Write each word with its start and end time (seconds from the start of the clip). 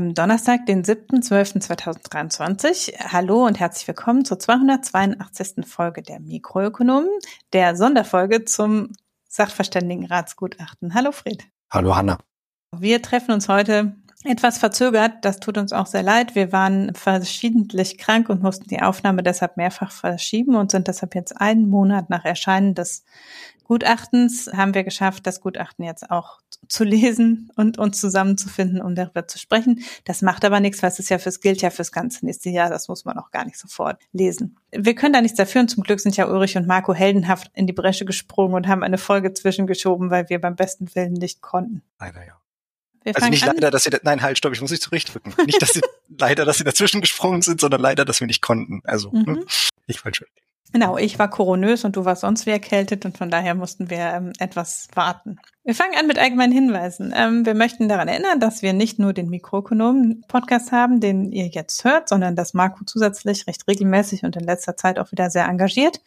Haben 0.00 0.14
Donnerstag, 0.14 0.64
den 0.64 0.82
7.12.2023. 0.82 3.12
Hallo 3.12 3.44
und 3.44 3.60
herzlich 3.60 3.86
willkommen 3.86 4.24
zur 4.24 4.38
282. 4.38 5.66
Folge 5.66 6.00
der 6.00 6.20
Mikroökonomen, 6.20 7.10
der 7.52 7.76
Sonderfolge 7.76 8.46
zum 8.46 8.94
Sachverständigenratsgutachten. 9.28 10.94
Hallo 10.94 11.12
Fred. 11.12 11.44
Hallo 11.70 11.94
Hanna. 11.94 12.16
Wir 12.74 13.02
treffen 13.02 13.32
uns 13.32 13.50
heute 13.50 13.94
etwas 14.24 14.56
verzögert. 14.56 15.16
Das 15.20 15.38
tut 15.38 15.58
uns 15.58 15.74
auch 15.74 15.84
sehr 15.84 16.02
leid. 16.02 16.34
Wir 16.34 16.50
waren 16.50 16.94
verschiedentlich 16.94 17.98
krank 17.98 18.30
und 18.30 18.42
mussten 18.42 18.68
die 18.68 18.80
Aufnahme 18.80 19.22
deshalb 19.22 19.58
mehrfach 19.58 19.92
verschieben 19.92 20.54
und 20.54 20.70
sind 20.70 20.88
deshalb 20.88 21.14
jetzt 21.14 21.38
einen 21.38 21.68
Monat 21.68 22.08
nach 22.08 22.24
Erscheinen 22.24 22.74
des 22.74 23.04
Gutachtens 23.70 24.50
haben 24.52 24.74
wir 24.74 24.82
geschafft, 24.82 25.28
das 25.28 25.40
Gutachten 25.40 25.84
jetzt 25.84 26.10
auch 26.10 26.40
zu 26.68 26.84
lesen 26.84 27.50
und 27.56 27.78
uns 27.78 28.00
zusammenzufinden, 28.00 28.80
um 28.80 28.94
darüber 28.94 29.26
zu 29.26 29.38
sprechen. 29.38 29.82
Das 30.04 30.22
macht 30.22 30.44
aber 30.44 30.60
nichts, 30.60 30.82
weil 30.82 30.90
es 30.90 30.98
ist 30.98 31.10
ja 31.10 31.18
fürs 31.18 31.40
gilt 31.40 31.62
ja 31.62 31.70
fürs 31.70 31.92
ganze 31.92 32.24
nächste 32.24 32.50
Jahr. 32.50 32.70
Das 32.70 32.88
muss 32.88 33.04
man 33.04 33.18
auch 33.18 33.30
gar 33.30 33.44
nicht 33.44 33.58
sofort 33.58 34.00
lesen. 34.12 34.56
Wir 34.70 34.94
können 34.94 35.12
da 35.12 35.20
nichts 35.20 35.36
dafür 35.36 35.62
und 35.62 35.68
zum 35.68 35.82
Glück 35.82 36.00
sind 36.00 36.16
ja 36.16 36.28
Ulrich 36.28 36.56
und 36.56 36.66
Marco 36.66 36.94
heldenhaft 36.94 37.50
in 37.54 37.66
die 37.66 37.72
Bresche 37.72 38.04
gesprungen 38.04 38.54
und 38.54 38.68
haben 38.68 38.82
eine 38.82 38.98
Folge 38.98 39.32
zwischengeschoben, 39.32 40.10
weil 40.10 40.28
wir 40.28 40.40
beim 40.40 40.56
besten 40.56 40.94
Willen 40.94 41.14
nicht 41.14 41.40
konnten. 41.40 41.82
Leider 41.98 42.24
ja. 42.24 42.40
Wir 43.02 43.16
also 43.16 43.28
nicht 43.28 43.48
an. 43.48 43.56
leider, 43.56 43.70
dass 43.70 43.84
sie, 43.84 43.90
nein, 44.02 44.20
halt, 44.20 44.36
stopp, 44.36 44.52
ich 44.52 44.60
muss 44.60 44.70
dich 44.70 44.80
zurechtdrücken. 44.82 45.34
Nicht, 45.46 45.62
dass 45.62 45.70
sie, 45.70 45.80
leider, 46.18 46.44
dass 46.44 46.58
sie 46.58 46.64
dazwischen 46.64 47.00
gesprungen 47.00 47.40
sind, 47.40 47.60
sondern 47.60 47.80
leider, 47.80 48.04
dass 48.04 48.20
wir 48.20 48.26
nicht 48.26 48.42
konnten. 48.42 48.82
Also, 48.84 49.10
mhm. 49.10 49.24
Ne? 49.24 49.44
ich 49.86 50.04
wollte 50.04 50.18
schon. 50.18 50.28
Genau, 50.72 50.98
ich 50.98 51.18
war 51.18 51.28
koronös 51.28 51.84
und 51.84 51.96
du 51.96 52.04
warst 52.04 52.20
sonst 52.20 52.46
wie 52.46 52.50
erkältet 52.50 53.04
und 53.04 53.18
von 53.18 53.30
daher 53.30 53.54
mussten 53.54 53.90
wir 53.90 53.98
ähm, 53.98 54.32
etwas 54.38 54.86
warten. 54.94 55.40
Wir 55.70 55.76
fangen 55.76 55.94
an 55.96 56.08
mit 56.08 56.18
allgemeinen 56.18 56.52
Hinweisen. 56.52 57.14
Ähm, 57.16 57.46
wir 57.46 57.54
möchten 57.54 57.88
daran 57.88 58.08
erinnern, 58.08 58.40
dass 58.40 58.60
wir 58.60 58.72
nicht 58.72 58.98
nur 58.98 59.12
den 59.12 59.30
Mikroökonomen-Podcast 59.30 60.72
haben, 60.72 60.98
den 60.98 61.30
ihr 61.30 61.46
jetzt 61.46 61.84
hört, 61.84 62.08
sondern 62.08 62.34
dass 62.34 62.54
Marco 62.54 62.82
zusätzlich 62.84 63.46
recht 63.46 63.68
regelmäßig 63.68 64.24
und 64.24 64.34
in 64.34 64.42
letzter 64.42 64.76
Zeit 64.76 64.98
auch 64.98 65.12
wieder 65.12 65.30
sehr 65.30 65.46
engagiert 65.46 66.00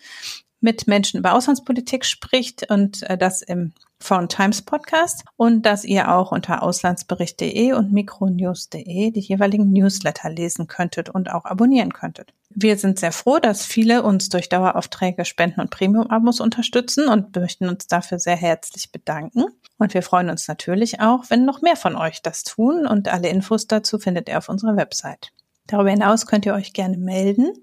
mit 0.60 0.88
Menschen 0.88 1.18
über 1.20 1.34
Auslandspolitik 1.34 2.04
spricht 2.04 2.70
und 2.70 3.04
äh, 3.04 3.18
das 3.18 3.42
im 3.42 3.72
Foreign 4.00 4.28
Times 4.28 4.62
Podcast 4.62 5.24
und 5.38 5.66
dass 5.66 5.86
ihr 5.86 6.14
auch 6.14 6.34
unter 6.34 6.62
auslandsbericht.de 6.62 7.72
und 7.72 7.94
mikronews.de 7.94 9.12
die 9.12 9.20
jeweiligen 9.20 9.72
Newsletter 9.72 10.30
lesen 10.30 10.68
könntet 10.68 11.08
und 11.10 11.32
auch 11.32 11.46
abonnieren 11.46 11.94
könntet. 11.94 12.34
Wir 12.50 12.78
sind 12.78 13.00
sehr 13.00 13.14
froh, 13.14 13.40
dass 13.40 13.66
viele 13.66 14.04
uns 14.04 14.28
durch 14.28 14.50
Daueraufträge, 14.50 15.24
Spenden 15.24 15.62
und 15.62 15.70
Premium-Abos 15.70 16.42
unterstützen 16.42 17.08
und 17.08 17.34
möchten 17.36 17.70
uns 17.70 17.88
dafür 17.88 18.20
sehr 18.20 18.36
herzlich 18.36 18.92
bedanken. 18.92 19.46
Und 19.78 19.94
wir 19.94 20.04
freuen 20.04 20.30
uns 20.30 20.48
natürlich 20.48 21.00
auch, 21.00 21.26
wenn 21.30 21.46
noch 21.46 21.62
mehr 21.62 21.76
von 21.76 21.96
euch 21.96 22.22
das 22.22 22.44
tun 22.44 22.86
und 22.88 23.08
alle 23.08 23.30
Infos 23.30 23.68
dazu 23.68 24.00
findet 24.00 24.30
ihr 24.30 24.38
auf 24.38 24.50
unserer 24.50 24.76
Website. 24.76 25.32
Darüber 25.68 25.90
hinaus 25.90 26.26
könnt 26.28 26.46
ihr 26.46 26.54
euch 26.54 26.74
gerne 26.74 26.98
melden, 26.98 27.54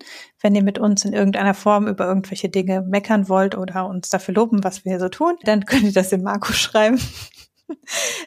wenn 0.40 0.54
ihr 0.54 0.62
mit 0.62 0.78
uns 0.78 1.04
in 1.04 1.12
irgendeiner 1.12 1.54
Form 1.54 1.86
über 1.86 2.06
irgendwelche 2.06 2.48
Dinge 2.48 2.80
meckern 2.80 3.28
wollt 3.28 3.56
oder 3.56 3.86
uns 3.86 4.08
dafür 4.08 4.34
loben, 4.34 4.64
was 4.64 4.84
wir 4.84 4.92
hier 4.92 5.00
so 5.00 5.10
tun. 5.10 5.36
Dann 5.44 5.66
könnt 5.66 5.82
ihr 5.82 5.92
das 5.92 6.08
dem 6.08 6.22
Marco 6.22 6.52
schreiben. 6.52 7.00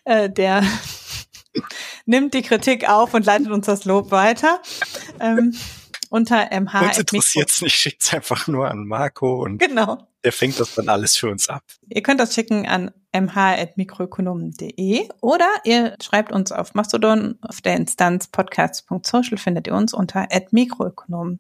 Äh, 0.05 0.29
der 0.29 0.63
nimmt 2.05 2.33
die 2.33 2.43
Kritik 2.43 2.89
auf 2.89 3.13
und 3.13 3.25
leitet 3.25 3.51
uns 3.51 3.65
das 3.65 3.83
Lob 3.83 4.09
weiter. 4.09 4.61
Unter 6.13 6.47
mh. 6.51 6.79
Uns 6.79 6.99
interessiert's 6.99 7.63
nicht, 7.63 7.73
schickt's 7.73 8.13
einfach 8.13 8.45
nur 8.47 8.69
an 8.69 8.85
Marco 8.85 9.41
und 9.41 9.57
genau. 9.57 9.97
der 10.23 10.31
fängt 10.31 10.59
das 10.59 10.75
dann 10.75 10.87
alles 10.87 11.17
für 11.17 11.31
uns 11.31 11.49
ab. 11.49 11.63
Ihr 11.89 12.03
könnt 12.03 12.19
das 12.19 12.35
schicken 12.35 12.67
an 12.67 12.91
mh.mikroökonomen.de 13.15 15.09
oder 15.21 15.47
ihr 15.63 15.95
schreibt 16.03 16.31
uns 16.31 16.51
auf 16.51 16.75
Mastodon 16.75 17.39
auf 17.41 17.61
der 17.61 17.77
Instanz 17.77 18.27
podcast.social 18.27 19.39
findet 19.39 19.65
ihr 19.65 19.73
uns 19.73 19.91
unter 19.95 20.27
@mikroökonomen. 20.51 21.39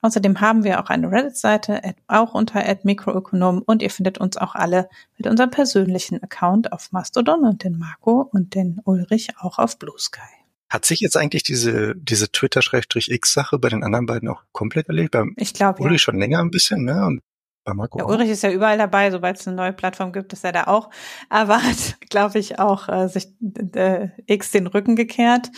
Außerdem 0.00 0.40
haben 0.40 0.64
wir 0.64 0.82
auch 0.82 0.88
eine 0.88 1.10
Reddit-Seite, 1.10 1.82
auch 2.06 2.32
unter 2.32 2.64
@mikroökonomen 2.84 3.60
und 3.60 3.82
ihr 3.82 3.90
findet 3.90 4.16
uns 4.16 4.38
auch 4.38 4.54
alle 4.54 4.88
mit 5.18 5.26
unserem 5.26 5.50
persönlichen 5.50 6.22
Account 6.22 6.72
auf 6.72 6.90
Mastodon 6.90 7.44
und 7.44 7.64
den 7.64 7.76
Marco 7.76 8.30
und 8.32 8.54
den 8.54 8.80
Ulrich 8.84 9.36
auch 9.38 9.58
auf 9.58 9.78
Blue 9.78 9.98
Sky. 9.98 10.45
Hat 10.68 10.84
sich 10.84 11.00
jetzt 11.00 11.16
eigentlich 11.16 11.44
diese, 11.44 11.94
diese 11.96 12.30
Twitter-X-Sache 12.30 13.58
bei 13.58 13.68
den 13.68 13.84
anderen 13.84 14.06
beiden 14.06 14.28
auch 14.28 14.42
komplett 14.52 14.88
erlebt? 14.88 15.12
Beim 15.12 15.34
ich 15.36 15.54
glaube 15.54 15.80
Ulrich 15.82 16.00
ja. 16.00 16.04
schon 16.04 16.18
länger 16.18 16.40
ein 16.40 16.50
bisschen, 16.50 16.84
ne? 16.84 17.06
Und 17.06 17.22
bei 17.66 17.74
Marco. 17.74 17.98
Ja, 17.98 18.06
Ulrich 18.06 18.30
ist 18.30 18.42
ja 18.42 18.50
überall 18.50 18.78
dabei, 18.78 19.10
sobald 19.10 19.38
es 19.38 19.46
eine 19.46 19.56
neue 19.56 19.72
Plattform 19.72 20.12
gibt, 20.12 20.32
ist 20.32 20.44
er 20.44 20.52
da 20.52 20.64
auch. 20.64 20.90
Aber 21.28 21.62
hat, 21.62 22.00
glaube 22.08 22.38
ich, 22.38 22.58
auch 22.58 22.88
äh, 22.88 23.08
sich 23.08 23.28
äh, 23.74 24.08
X 24.26 24.52
den 24.52 24.66
Rücken 24.66 24.96
gekehrt. 24.96 25.50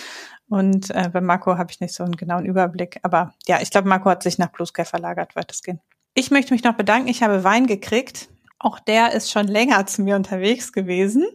Und 0.48 0.90
äh, 0.90 1.10
bei 1.12 1.20
Marco 1.20 1.56
habe 1.58 1.70
ich 1.70 1.80
nicht 1.80 1.94
so 1.94 2.02
einen 2.04 2.16
genauen 2.16 2.46
Überblick. 2.46 2.98
Aber 3.02 3.34
ja, 3.46 3.60
ich 3.60 3.70
glaube, 3.70 3.88
Marco 3.88 4.08
hat 4.10 4.22
sich 4.22 4.38
nach 4.38 4.50
Blue 4.50 4.66
Sky 4.66 4.84
verlagert, 4.84 5.36
weitestgehend. 5.36 5.80
Ich 6.14 6.30
möchte 6.30 6.52
mich 6.52 6.64
noch 6.64 6.74
bedanken. 6.74 7.08
Ich 7.08 7.22
habe 7.22 7.44
Wein 7.44 7.66
gekriegt. 7.66 8.28
Auch 8.58 8.80
der 8.80 9.12
ist 9.12 9.30
schon 9.30 9.46
länger 9.46 9.86
zu 9.86 10.02
mir 10.02 10.16
unterwegs 10.16 10.72
gewesen. 10.72 11.26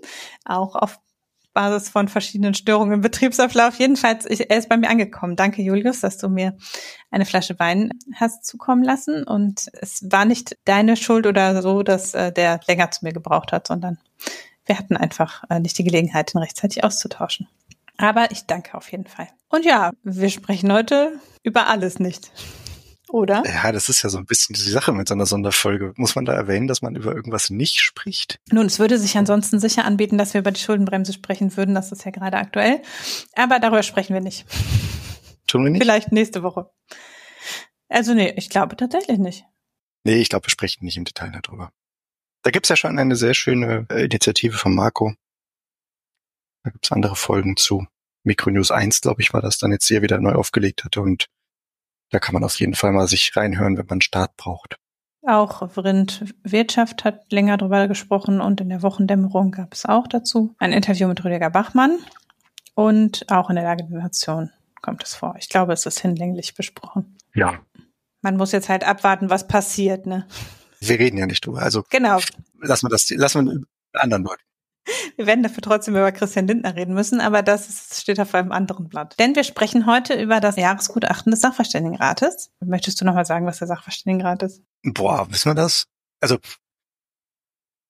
Auch 0.45 0.75
auf 0.75 0.99
Basis 1.53 1.89
von 1.89 2.07
verschiedenen 2.07 2.53
Störungen 2.53 2.93
im 2.93 3.01
Betriebsablauf. 3.01 3.77
Jedenfalls, 3.79 4.25
ich, 4.25 4.49
er 4.49 4.57
ist 4.57 4.69
bei 4.69 4.77
mir 4.77 4.89
angekommen. 4.89 5.35
Danke, 5.35 5.61
Julius, 5.61 6.01
dass 6.01 6.17
du 6.17 6.29
mir 6.29 6.57
eine 7.11 7.25
Flasche 7.25 7.57
Wein 7.59 7.91
hast 8.15 8.45
zukommen 8.45 8.83
lassen. 8.83 9.23
Und 9.23 9.69
es 9.81 10.09
war 10.11 10.25
nicht 10.25 10.57
deine 10.65 10.97
Schuld 10.97 11.27
oder 11.27 11.61
so, 11.61 11.83
dass 11.83 12.13
äh, 12.13 12.31
der 12.31 12.59
länger 12.67 12.91
zu 12.91 13.05
mir 13.05 13.13
gebraucht 13.13 13.51
hat, 13.51 13.67
sondern 13.67 13.97
wir 14.65 14.77
hatten 14.77 14.97
einfach 14.97 15.43
äh, 15.49 15.59
nicht 15.59 15.77
die 15.77 15.83
Gelegenheit, 15.83 16.33
ihn 16.33 16.39
rechtzeitig 16.39 16.83
auszutauschen. 16.83 17.47
Aber 17.97 18.31
ich 18.31 18.45
danke 18.45 18.75
auf 18.75 18.91
jeden 18.91 19.05
Fall. 19.07 19.27
Und 19.49 19.65
ja, 19.65 19.91
wir 20.03 20.29
sprechen 20.29 20.73
heute 20.73 21.19
über 21.43 21.67
alles 21.67 21.99
nicht 21.99 22.31
oder? 23.13 23.43
Ja, 23.45 23.71
das 23.71 23.89
ist 23.89 24.01
ja 24.01 24.09
so 24.09 24.17
ein 24.17 24.25
bisschen 24.25 24.55
die 24.55 24.61
Sache 24.61 24.91
mit 24.91 25.07
so 25.07 25.13
einer 25.13 25.27
Sonderfolge. 25.27 25.93
Muss 25.97 26.15
man 26.15 26.25
da 26.25 26.33
erwähnen, 26.33 26.67
dass 26.67 26.81
man 26.81 26.95
über 26.95 27.13
irgendwas 27.13 27.51
nicht 27.51 27.79
spricht? 27.79 28.39
Nun, 28.51 28.65
es 28.65 28.79
würde 28.79 28.97
sich 28.97 29.15
ansonsten 29.15 29.59
sicher 29.59 29.85
anbieten, 29.85 30.17
dass 30.17 30.33
wir 30.33 30.41
über 30.41 30.51
die 30.51 30.59
Schuldenbremse 30.59 31.13
sprechen 31.13 31.55
würden. 31.55 31.75
Das 31.75 31.91
ist 31.91 32.05
ja 32.05 32.11
gerade 32.11 32.37
aktuell. 32.37 32.81
Aber 33.35 33.59
darüber 33.59 33.83
sprechen 33.83 34.15
wir 34.15 34.21
nicht. 34.21 34.45
Tun 35.45 35.63
wir 35.63 35.69
nicht? 35.69 35.83
Vielleicht 35.83 36.11
nächste 36.11 36.41
Woche. 36.41 36.71
Also 37.87 38.15
nee, 38.15 38.33
ich 38.35 38.49
glaube 38.49 38.75
tatsächlich 38.75 39.19
nicht. 39.19 39.45
Nee, 40.03 40.15
ich 40.15 40.29
glaube, 40.29 40.47
wir 40.47 40.51
sprechen 40.51 40.83
nicht 40.83 40.97
im 40.97 41.05
Detail 41.05 41.39
darüber. 41.43 41.71
Da 42.41 42.49
gibt's 42.49 42.69
ja 42.69 42.75
schon 42.75 42.97
eine 42.97 43.15
sehr 43.15 43.35
schöne 43.35 43.85
äh, 43.91 44.05
Initiative 44.05 44.57
von 44.57 44.73
Marco. 44.73 45.13
Da 46.63 46.71
gibt's 46.71 46.91
andere 46.91 47.15
Folgen 47.15 47.57
zu. 47.57 47.85
Micronews 48.23 48.71
1, 48.71 49.01
glaube 49.01 49.21
ich, 49.21 49.33
war 49.33 49.41
das 49.41 49.59
dann 49.59 49.71
jetzt 49.71 49.87
hier 49.87 50.01
wieder 50.01 50.19
neu 50.19 50.33
aufgelegt 50.33 50.83
hatte 50.83 51.01
und 51.01 51.27
da 52.13 52.19
kann 52.19 52.33
man 52.33 52.43
auf 52.43 52.59
jeden 52.59 52.75
Fall 52.75 52.91
mal 52.91 53.07
sich 53.07 53.35
reinhören, 53.35 53.77
wenn 53.77 53.85
man 53.85 53.93
einen 53.93 54.01
Start 54.01 54.37
braucht. 54.37 54.77
Auch 55.25 55.77
Rind 55.77 56.33
Wirtschaft 56.43 57.05
hat 57.05 57.31
länger 57.31 57.57
darüber 57.57 57.87
gesprochen 57.87 58.41
und 58.41 58.61
in 58.61 58.69
der 58.69 58.83
Wochendämmerung 58.83 59.51
gab 59.51 59.73
es 59.73 59.85
auch 59.85 60.07
dazu 60.07 60.53
ein 60.59 60.73
Interview 60.73 61.07
mit 61.07 61.23
Rüdiger 61.23 61.49
Bachmann 61.49 61.97
und 62.75 63.25
auch 63.31 63.49
in 63.49 63.55
der 63.55 63.63
Lage 63.63 63.85
der 63.85 63.99
Nation 63.99 64.51
kommt 64.81 65.03
es 65.03 65.15
vor. 65.15 65.35
Ich 65.39 65.49
glaube, 65.49 65.73
es 65.73 65.85
ist 65.85 65.99
hinlänglich 66.01 66.55
besprochen. 66.55 67.17
Ja. 67.33 67.59
Man 68.21 68.37
muss 68.37 68.51
jetzt 68.51 68.69
halt 68.69 68.85
abwarten, 68.85 69.29
was 69.29 69.47
passiert, 69.47 70.05
ne? 70.05 70.27
Wir 70.81 70.99
reden 70.99 71.17
ja 71.17 71.25
nicht 71.25 71.45
drüber. 71.45 71.61
Also 71.61 71.83
genau. 71.89 72.19
lassen 72.59 72.85
wir 72.85 72.89
das, 72.89 73.09
lassen 73.09 73.45
wir 73.45 74.01
anderen 74.01 74.23
Leuten. 74.23 74.43
Wir 75.15 75.27
werden 75.27 75.43
dafür 75.43 75.61
trotzdem 75.61 75.95
über 75.95 76.11
Christian 76.11 76.47
Lindner 76.47 76.75
reden 76.75 76.93
müssen, 76.93 77.21
aber 77.21 77.41
das 77.41 77.99
steht 78.01 78.19
auf 78.19 78.33
einem 78.35 78.51
anderen 78.51 78.89
Blatt. 78.89 79.17
Denn 79.19 79.35
wir 79.35 79.43
sprechen 79.43 79.85
heute 79.85 80.21
über 80.21 80.39
das 80.39 80.55
Jahresgutachten 80.57 81.31
des 81.31 81.41
Sachverständigenrates. 81.41 82.51
Möchtest 82.59 82.99
du 82.99 83.05
nochmal 83.05 83.25
sagen, 83.25 83.45
was 83.45 83.59
der 83.59 83.67
Sachverständigenrat 83.67 84.43
ist? 84.43 84.63
Boah, 84.83 85.27
wissen 85.31 85.51
wir 85.51 85.55
das? 85.55 85.85
Also 86.19 86.37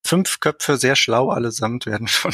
fünf 0.06 0.40
Köpfe, 0.40 0.76
sehr 0.76 0.96
schlau 0.96 1.30
allesamt, 1.30 1.86
werden 1.86 2.06
von, 2.06 2.32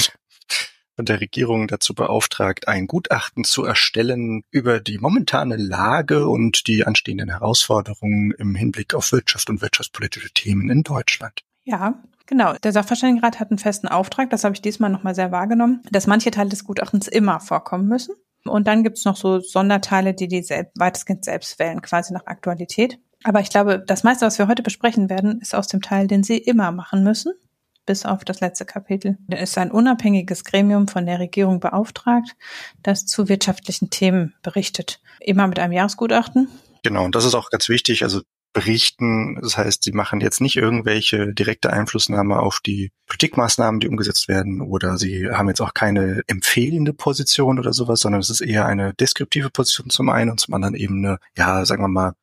von 0.97 1.05
der 1.05 1.21
Regierung 1.21 1.69
dazu 1.69 1.95
beauftragt, 1.95 2.69
ein 2.69 2.87
Gutachten 2.87 3.45
zu 3.45 3.65
erstellen 3.65 4.43
über 4.51 4.81
die 4.81 4.99
momentane 4.99 5.57
Lage 5.57 6.29
und 6.29 6.67
die 6.67 6.85
anstehenden 6.85 7.31
Herausforderungen 7.31 8.33
im 8.33 8.55
Hinblick 8.55 8.95
auf 8.95 9.12
Wirtschaft 9.12 9.49
und 9.49 9.62
wirtschaftspolitische 9.62 10.31
Themen 10.33 10.69
in 10.69 10.83
Deutschland. 10.83 11.41
Ja, 11.65 12.03
Genau, 12.31 12.55
der 12.62 12.71
Sachverständigenrat 12.71 13.41
hat 13.41 13.50
einen 13.50 13.59
festen 13.59 13.88
Auftrag, 13.88 14.31
das 14.31 14.44
habe 14.44 14.55
ich 14.55 14.62
diesmal 14.62 14.88
nochmal 14.88 15.17
sehr 15.17 15.32
wahrgenommen, 15.32 15.82
dass 15.91 16.06
manche 16.06 16.31
Teile 16.31 16.49
des 16.49 16.62
Gutachtens 16.62 17.09
immer 17.09 17.41
vorkommen 17.41 17.88
müssen. 17.88 18.15
Und 18.44 18.69
dann 18.69 18.85
gibt's 18.85 19.05
noch 19.05 19.17
so 19.17 19.41
Sonderteile, 19.41 20.15
die 20.15 20.29
die 20.29 20.44
selbst, 20.44 20.79
weitestgehend 20.79 21.25
selbst 21.25 21.59
wählen, 21.59 21.82
quasi 21.82 22.15
nach 22.15 22.27
Aktualität. 22.27 23.00
Aber 23.25 23.41
ich 23.41 23.50
glaube, 23.50 23.82
das 23.85 24.05
meiste, 24.05 24.25
was 24.25 24.38
wir 24.38 24.47
heute 24.47 24.62
besprechen 24.62 25.11
werden, 25.11 25.41
ist 25.41 25.56
aus 25.56 25.67
dem 25.67 25.82
Teil, 25.82 26.06
den 26.06 26.23
sie 26.23 26.38
immer 26.38 26.71
machen 26.71 27.03
müssen, 27.03 27.35
bis 27.85 28.06
auf 28.06 28.25
das 28.25 28.38
letzte 28.38 28.65
Kapitel. 28.65 29.19
Da 29.26 29.38
ist 29.38 29.59
ein 29.59 29.73
unabhängiges 29.73 30.44
Gremium 30.44 30.87
von 30.87 31.06
der 31.06 31.19
Regierung 31.19 31.59
beauftragt, 31.59 32.37
das 32.85 33.06
zu 33.06 33.29
wirtschaftlichen 33.29 33.91
Themen 33.91 34.35
berichtet. 34.44 35.00
Immer 35.19 35.49
mit 35.49 35.59
einem 35.59 35.73
Jahresgutachten. 35.73 36.47
Genau, 36.85 37.05
und 37.05 37.17
das 37.17 37.25
ist 37.25 37.35
auch 37.35 37.50
ganz 37.50 37.69
wichtig. 37.69 38.05
Also 38.05 38.21
berichten. 38.52 39.38
Das 39.41 39.56
heißt, 39.56 39.82
sie 39.82 39.93
machen 39.93 40.20
jetzt 40.20 40.41
nicht 40.41 40.56
irgendwelche 40.56 41.32
direkte 41.32 41.73
Einflussnahme 41.73 42.38
auf 42.38 42.61
die 42.64 42.91
Politikmaßnahmen, 43.06 43.81
die 43.81 43.88
umgesetzt 43.88 44.29
werden, 44.29 44.61
oder 44.61 44.97
sie 44.97 45.31
haben 45.31 45.49
jetzt 45.49 45.61
auch 45.61 45.75
keine 45.75 46.23
empfehlende 46.26 46.93
Position 46.93 47.58
oder 47.58 47.73
sowas, 47.73 48.00
sondern 48.00 48.20
es 48.20 48.31
ist 48.31 48.41
eher 48.41 48.67
eine 48.67 48.94
deskriptive 48.94 49.50
Position 49.50 49.91
zum 49.91 50.08
einen 50.08 50.31
und 50.31 50.41
zum 50.41 50.55
anderen 50.55 50.75
eben 50.75 51.05
eine, 51.05 51.19
ja, 51.37 51.64
sagen 51.64 51.82
wir 51.82 51.88
mal, 51.88 52.14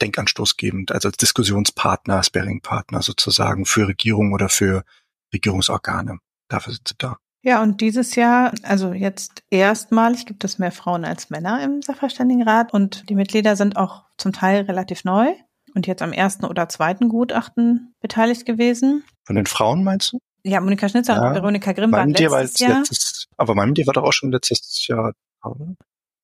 Denkanstoß 0.00 0.56
gebend, 0.56 0.90
also 0.90 1.08
als 1.08 1.16
Diskussionspartner, 1.16 2.22
Sparing-Partner 2.22 3.02
sozusagen 3.02 3.64
für 3.66 3.86
Regierungen 3.86 4.34
oder 4.34 4.48
für 4.48 4.84
Regierungsorgane. 5.32 6.18
Dafür 6.48 6.72
sind 6.72 6.88
sie 6.88 6.94
da. 6.98 7.18
Ja, 7.44 7.62
und 7.62 7.80
dieses 7.80 8.14
Jahr, 8.14 8.52
also 8.62 8.92
jetzt 8.92 9.42
erstmalig 9.50 10.26
gibt 10.26 10.44
es 10.44 10.58
mehr 10.58 10.70
Frauen 10.70 11.04
als 11.04 11.30
Männer 11.30 11.62
im 11.62 11.82
Sachverständigenrat 11.82 12.72
und 12.72 13.08
die 13.08 13.14
Mitglieder 13.14 13.56
sind 13.56 13.76
auch 13.76 14.04
zum 14.16 14.32
Teil 14.32 14.62
relativ 14.62 15.04
neu 15.04 15.34
und 15.74 15.86
jetzt 15.86 16.02
am 16.02 16.12
ersten 16.12 16.44
oder 16.44 16.68
zweiten 16.68 17.08
Gutachten 17.08 17.94
beteiligt 18.00 18.46
gewesen. 18.46 19.04
Von 19.24 19.36
den 19.36 19.46
Frauen 19.46 19.84
meinst 19.84 20.12
du? 20.12 20.18
Ja, 20.44 20.60
Monika 20.60 20.88
Schnitzer 20.88 21.14
ja, 21.14 21.28
und 21.28 21.34
Veronika 21.34 21.72
Grimm 21.72 21.92
waren 21.92 22.10
letztes 22.10 22.30
war 22.30 22.68
Jahr. 22.68 22.78
Letztes, 22.78 23.26
aber 23.36 23.54
mein 23.54 23.74
dir 23.74 23.86
war 23.86 23.94
doch 23.94 24.02
auch 24.02 24.12
schon 24.12 24.32
letztes 24.32 24.86
Jahr. 24.86 25.12
Oder? 25.44 25.74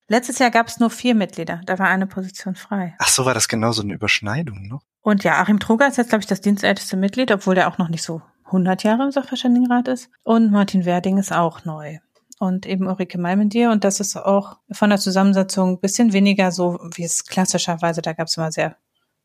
Letztes 0.08 0.38
Jahr 0.38 0.50
gab 0.50 0.68
es 0.68 0.80
nur 0.80 0.90
vier 0.90 1.14
Mitglieder. 1.14 1.60
Da 1.66 1.78
war 1.78 1.88
eine 1.88 2.06
Position 2.06 2.54
frei. 2.54 2.94
Ach 2.98 3.08
so, 3.08 3.26
war 3.26 3.34
das 3.34 3.46
genau 3.46 3.72
so 3.72 3.82
eine 3.82 3.94
Überschneidung 3.94 4.66
noch? 4.66 4.82
Und 5.02 5.22
ja, 5.22 5.40
Achim 5.40 5.60
Truger 5.60 5.86
ist 5.86 5.98
jetzt, 5.98 6.08
glaube 6.08 6.22
ich, 6.22 6.26
das 6.26 6.40
dienstälteste 6.40 6.96
Mitglied, 6.96 7.30
obwohl 7.30 7.54
der 7.54 7.68
auch 7.68 7.78
noch 7.78 7.88
nicht 7.88 8.02
so 8.02 8.22
100 8.46 8.82
Jahre 8.82 9.04
im 9.04 9.10
Sachverständigenrat 9.10 9.86
ist. 9.88 10.10
Und 10.24 10.50
Martin 10.50 10.84
Werding 10.84 11.18
ist 11.18 11.32
auch 11.32 11.64
neu. 11.64 11.98
Und 12.38 12.66
eben 12.66 12.86
Ulrike 12.86 13.18
Malmendier. 13.18 13.70
Und 13.70 13.84
das 13.84 14.00
ist 14.00 14.16
auch 14.16 14.58
von 14.72 14.90
der 14.90 14.98
Zusammensetzung 14.98 15.74
ein 15.74 15.80
bisschen 15.80 16.12
weniger 16.12 16.52
so, 16.52 16.78
wie 16.94 17.04
es 17.04 17.24
klassischerweise, 17.24 18.00
da 18.00 18.14
gab 18.14 18.28
es 18.28 18.36
immer 18.36 18.50
sehr 18.50 18.76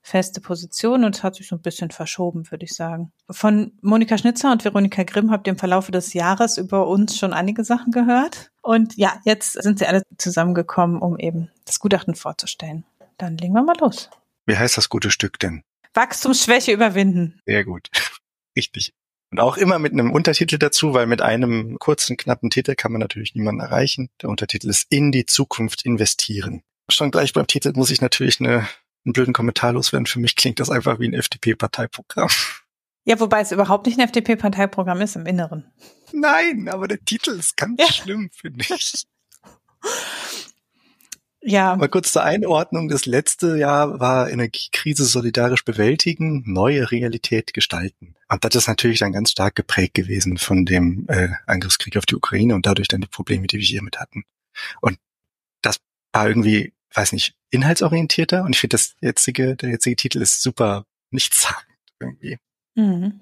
feste 0.04 0.42
Position 0.42 1.04
und 1.06 1.16
es 1.16 1.24
hat 1.24 1.36
sich 1.36 1.48
so 1.48 1.56
ein 1.56 1.62
bisschen 1.62 1.90
verschoben, 1.90 2.50
würde 2.52 2.66
ich 2.66 2.74
sagen. 2.74 3.12
Von 3.30 3.72
Monika 3.82 4.18
Schnitzer 4.18 4.52
und 4.52 4.64
Veronika 4.64 5.04
Grimm 5.04 5.32
habt 5.32 5.48
ihr 5.48 5.52
im 5.52 5.58
Verlaufe 5.58 5.92
des 5.92 6.14
Jahres 6.14 6.58
über 6.58 6.88
uns 6.88 7.18
schon 7.18 7.34
einige 7.34 7.64
Sachen 7.64 7.92
gehört. 7.92 8.52
Und 8.62 8.96
ja, 8.98 9.20
jetzt 9.24 9.54
sind 9.54 9.80
sie 9.80 9.88
alle 9.88 10.04
zusammengekommen, 10.18 11.02
um 11.02 11.18
eben 11.18 11.50
das 11.66 11.80
Gutachten 11.80 12.16
vorzustellen. 12.16 12.86
Dann 13.18 13.38
legen 13.38 13.54
wir 13.54 13.64
mal 13.64 13.78
los. 13.80 14.10
Wie 14.46 14.58
heißt 14.58 14.78
das 14.78 14.90
gute 14.90 15.10
Stück 15.10 15.40
denn? 15.40 15.64
Wachstumsschwäche 15.94 16.74
überwinden. 16.74 17.40
Sehr 17.46 17.64
gut. 17.64 17.90
Richtig. 18.58 18.94
Und 19.32 19.40
auch 19.40 19.58
immer 19.58 19.80
mit 19.80 19.94
einem 19.94 20.12
Untertitel 20.12 20.60
dazu, 20.60 20.94
weil 20.94 21.08
mit 21.08 21.22
einem 21.22 21.80
kurzen, 21.80 22.18
knappen 22.18 22.50
Titel 22.50 22.76
kann 22.76 22.92
man 22.92 23.02
natürlich 23.02 23.34
niemanden 23.34 23.62
erreichen. 23.62 24.10
Der 24.22 24.30
Untertitel 24.30 24.70
ist 24.70 24.86
In 24.92 25.12
die 25.12 25.26
Zukunft 25.26 25.86
investieren. 25.86 26.62
Schon 26.90 27.10
gleich 27.10 27.34
beim 27.34 27.48
Titel 27.48 27.72
muss 27.76 27.90
ich 27.90 28.02
natürlich 28.02 28.40
eine, 28.40 28.68
einen 29.06 29.14
blöden 29.14 29.34
Kommentar 29.34 29.74
loswerden. 29.74 30.06
Für 30.06 30.20
mich 30.20 30.36
klingt 30.36 30.60
das 30.60 30.70
einfach 30.70 31.00
wie 31.00 31.08
ein 31.08 31.14
FDP-Parteiprogramm. 31.14 32.30
Ja, 33.06 33.20
wobei 33.20 33.42
es 33.42 33.52
überhaupt 33.52 33.86
nicht 33.86 34.00
ein 34.00 34.06
FDP-Parteiprogramm 34.06 35.02
ist 35.02 35.16
im 35.16 35.26
Inneren. 35.26 35.66
Nein, 36.14 36.70
aber 36.70 36.88
der 36.88 37.04
Titel 37.04 37.32
ist 37.32 37.58
ganz 37.58 37.82
ja. 37.82 37.92
schlimm, 37.92 38.30
finde 38.32 38.64
ich. 38.64 39.06
Ja. 41.46 41.76
Mal 41.76 41.90
kurz 41.90 42.14
zur 42.14 42.24
Einordnung. 42.24 42.88
Das 42.88 43.06
letzte 43.06 43.58
Jahr 43.58 44.00
war 44.00 44.30
Energiekrise 44.30 45.04
solidarisch 45.04 45.66
bewältigen, 45.66 46.44
neue 46.46 46.90
Realität 46.90 47.54
gestalten. 47.54 48.16
Und 48.30 48.46
das 48.46 48.56
ist 48.56 48.68
natürlich 48.68 49.00
dann 49.00 49.12
ganz 49.12 49.32
stark 49.32 49.56
geprägt 49.56 49.94
gewesen 49.94 50.38
von 50.38 50.66
dem 50.66 51.06
äh, 51.10 51.30
Angriffskrieg 51.46 51.98
auf 51.98 52.06
die 52.06 52.16
Ukraine 52.16 52.56
und 52.56 52.66
dadurch 52.66 52.88
dann 52.88 53.02
die 53.02 53.08
Probleme, 53.08 53.48
die 53.48 53.58
wir 53.58 53.66
hiermit 53.66 54.00
hatten. 54.00 54.24
Und 54.80 54.98
das 55.62 55.82
war 56.14 56.30
irgendwie, 56.30 56.73
weiß 56.94 57.14
nicht, 57.14 57.36
inhaltsorientierter. 57.50 58.44
Und 58.44 58.56
ich 58.56 58.60
finde, 58.60 58.76
das 58.76 58.96
jetzige, 59.02 59.56
der 59.56 59.70
jetzige 59.70 59.96
Titel 59.96 60.22
ist 60.22 60.42
super 60.42 60.86
nichtssagend 61.12 61.66
irgendwie. 62.00 62.38
Mhm. 62.76 63.20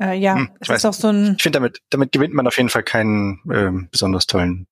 Äh, 0.00 0.14
ja, 0.14 0.34
hm, 0.36 0.50
es 0.60 0.68
ist 0.68 0.84
auch 0.86 0.94
so 0.94 1.08
ein. 1.08 1.34
Ich 1.36 1.42
finde, 1.42 1.58
damit, 1.58 1.82
damit 1.90 2.12
gewinnt 2.12 2.34
man 2.34 2.46
auf 2.46 2.56
jeden 2.56 2.70
Fall 2.70 2.82
keinen 2.82 3.40
ähm, 3.52 3.88
besonders 3.90 4.26
tollen 4.26 4.66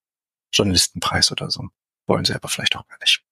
Journalistenpreis 0.53 1.31
oder 1.31 1.51
so. 1.51 1.69
Wollen 2.07 2.25
sie 2.25 2.35
aber 2.35 2.49
vielleicht 2.49 2.77
auch 2.77 2.87
gar 2.89 2.99
nicht. 3.01 3.23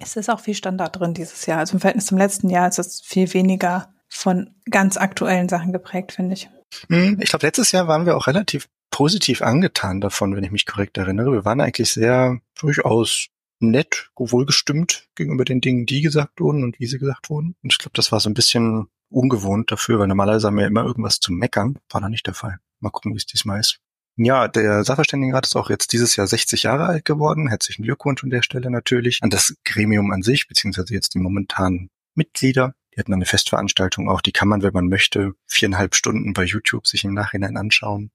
Es 0.00 0.16
ist 0.16 0.28
auch 0.28 0.40
viel 0.40 0.54
Standard 0.54 0.98
drin 0.98 1.14
dieses 1.14 1.46
Jahr. 1.46 1.58
Also 1.60 1.74
im 1.74 1.80
Verhältnis 1.80 2.06
zum 2.06 2.18
letzten 2.18 2.50
Jahr 2.50 2.68
ist 2.68 2.78
es 2.78 3.00
viel 3.00 3.32
weniger 3.32 3.94
von 4.08 4.54
ganz 4.70 4.96
aktuellen 4.96 5.48
Sachen 5.48 5.72
geprägt, 5.72 6.12
finde 6.12 6.34
ich. 6.34 6.50
Hm, 6.88 7.18
ich 7.20 7.30
glaube, 7.30 7.46
letztes 7.46 7.72
Jahr 7.72 7.88
waren 7.88 8.04
wir 8.04 8.16
auch 8.16 8.26
relativ 8.26 8.68
positiv 8.90 9.42
angetan 9.42 10.00
davon, 10.00 10.36
wenn 10.36 10.44
ich 10.44 10.50
mich 10.50 10.66
korrekt 10.66 10.98
erinnere. 10.98 11.32
Wir 11.32 11.44
waren 11.44 11.60
eigentlich 11.60 11.92
sehr 11.92 12.38
durchaus 12.58 13.28
nett, 13.60 14.10
wohlgestimmt 14.16 15.08
gegenüber 15.14 15.44
den 15.44 15.60
Dingen, 15.60 15.86
die 15.86 16.00
gesagt 16.00 16.40
wurden 16.40 16.64
und 16.64 16.78
wie 16.78 16.86
sie 16.86 16.98
gesagt 16.98 17.30
wurden. 17.30 17.56
Und 17.62 17.72
ich 17.72 17.78
glaube, 17.78 17.94
das 17.94 18.12
war 18.12 18.20
so 18.20 18.30
ein 18.30 18.34
bisschen 18.34 18.88
ungewohnt 19.10 19.70
dafür, 19.70 19.98
weil 19.98 20.06
normalerweise 20.06 20.48
haben 20.48 20.58
wir 20.58 20.66
immer 20.66 20.84
irgendwas 20.84 21.20
zu 21.20 21.32
meckern. 21.32 21.78
War 21.90 22.00
da 22.00 22.08
nicht 22.08 22.26
der 22.26 22.34
Fall. 22.34 22.58
Mal 22.80 22.90
gucken, 22.90 23.12
wie 23.12 23.18
es 23.18 23.26
diesmal 23.26 23.60
ist. 23.60 23.80
Ja, 24.16 24.48
der 24.48 24.82
Sachverständigenrat 24.82 25.46
ist 25.46 25.54
auch 25.54 25.70
jetzt 25.70 25.92
dieses 25.92 26.16
Jahr 26.16 26.26
60 26.26 26.64
Jahre 26.64 26.86
alt 26.86 27.04
geworden. 27.04 27.48
Herzlichen 27.48 27.84
Glückwunsch 27.84 28.24
an 28.24 28.30
der 28.30 28.42
Stelle 28.42 28.68
natürlich 28.70 29.22
an 29.22 29.30
das 29.30 29.54
Gremium 29.64 30.10
an 30.10 30.22
sich, 30.22 30.48
beziehungsweise 30.48 30.92
jetzt 30.92 31.14
die 31.14 31.20
momentanen 31.20 31.88
Mitglieder. 32.16 32.74
Die 32.94 32.98
hatten 32.98 33.14
eine 33.14 33.26
Festveranstaltung 33.26 34.08
auch, 34.08 34.20
die 34.20 34.32
kann 34.32 34.48
man, 34.48 34.62
wenn 34.62 34.72
man 34.72 34.88
möchte, 34.88 35.34
viereinhalb 35.46 35.94
Stunden 35.94 36.32
bei 36.32 36.42
YouTube 36.42 36.88
sich 36.88 37.04
im 37.04 37.14
Nachhinein 37.14 37.56
anschauen, 37.56 38.10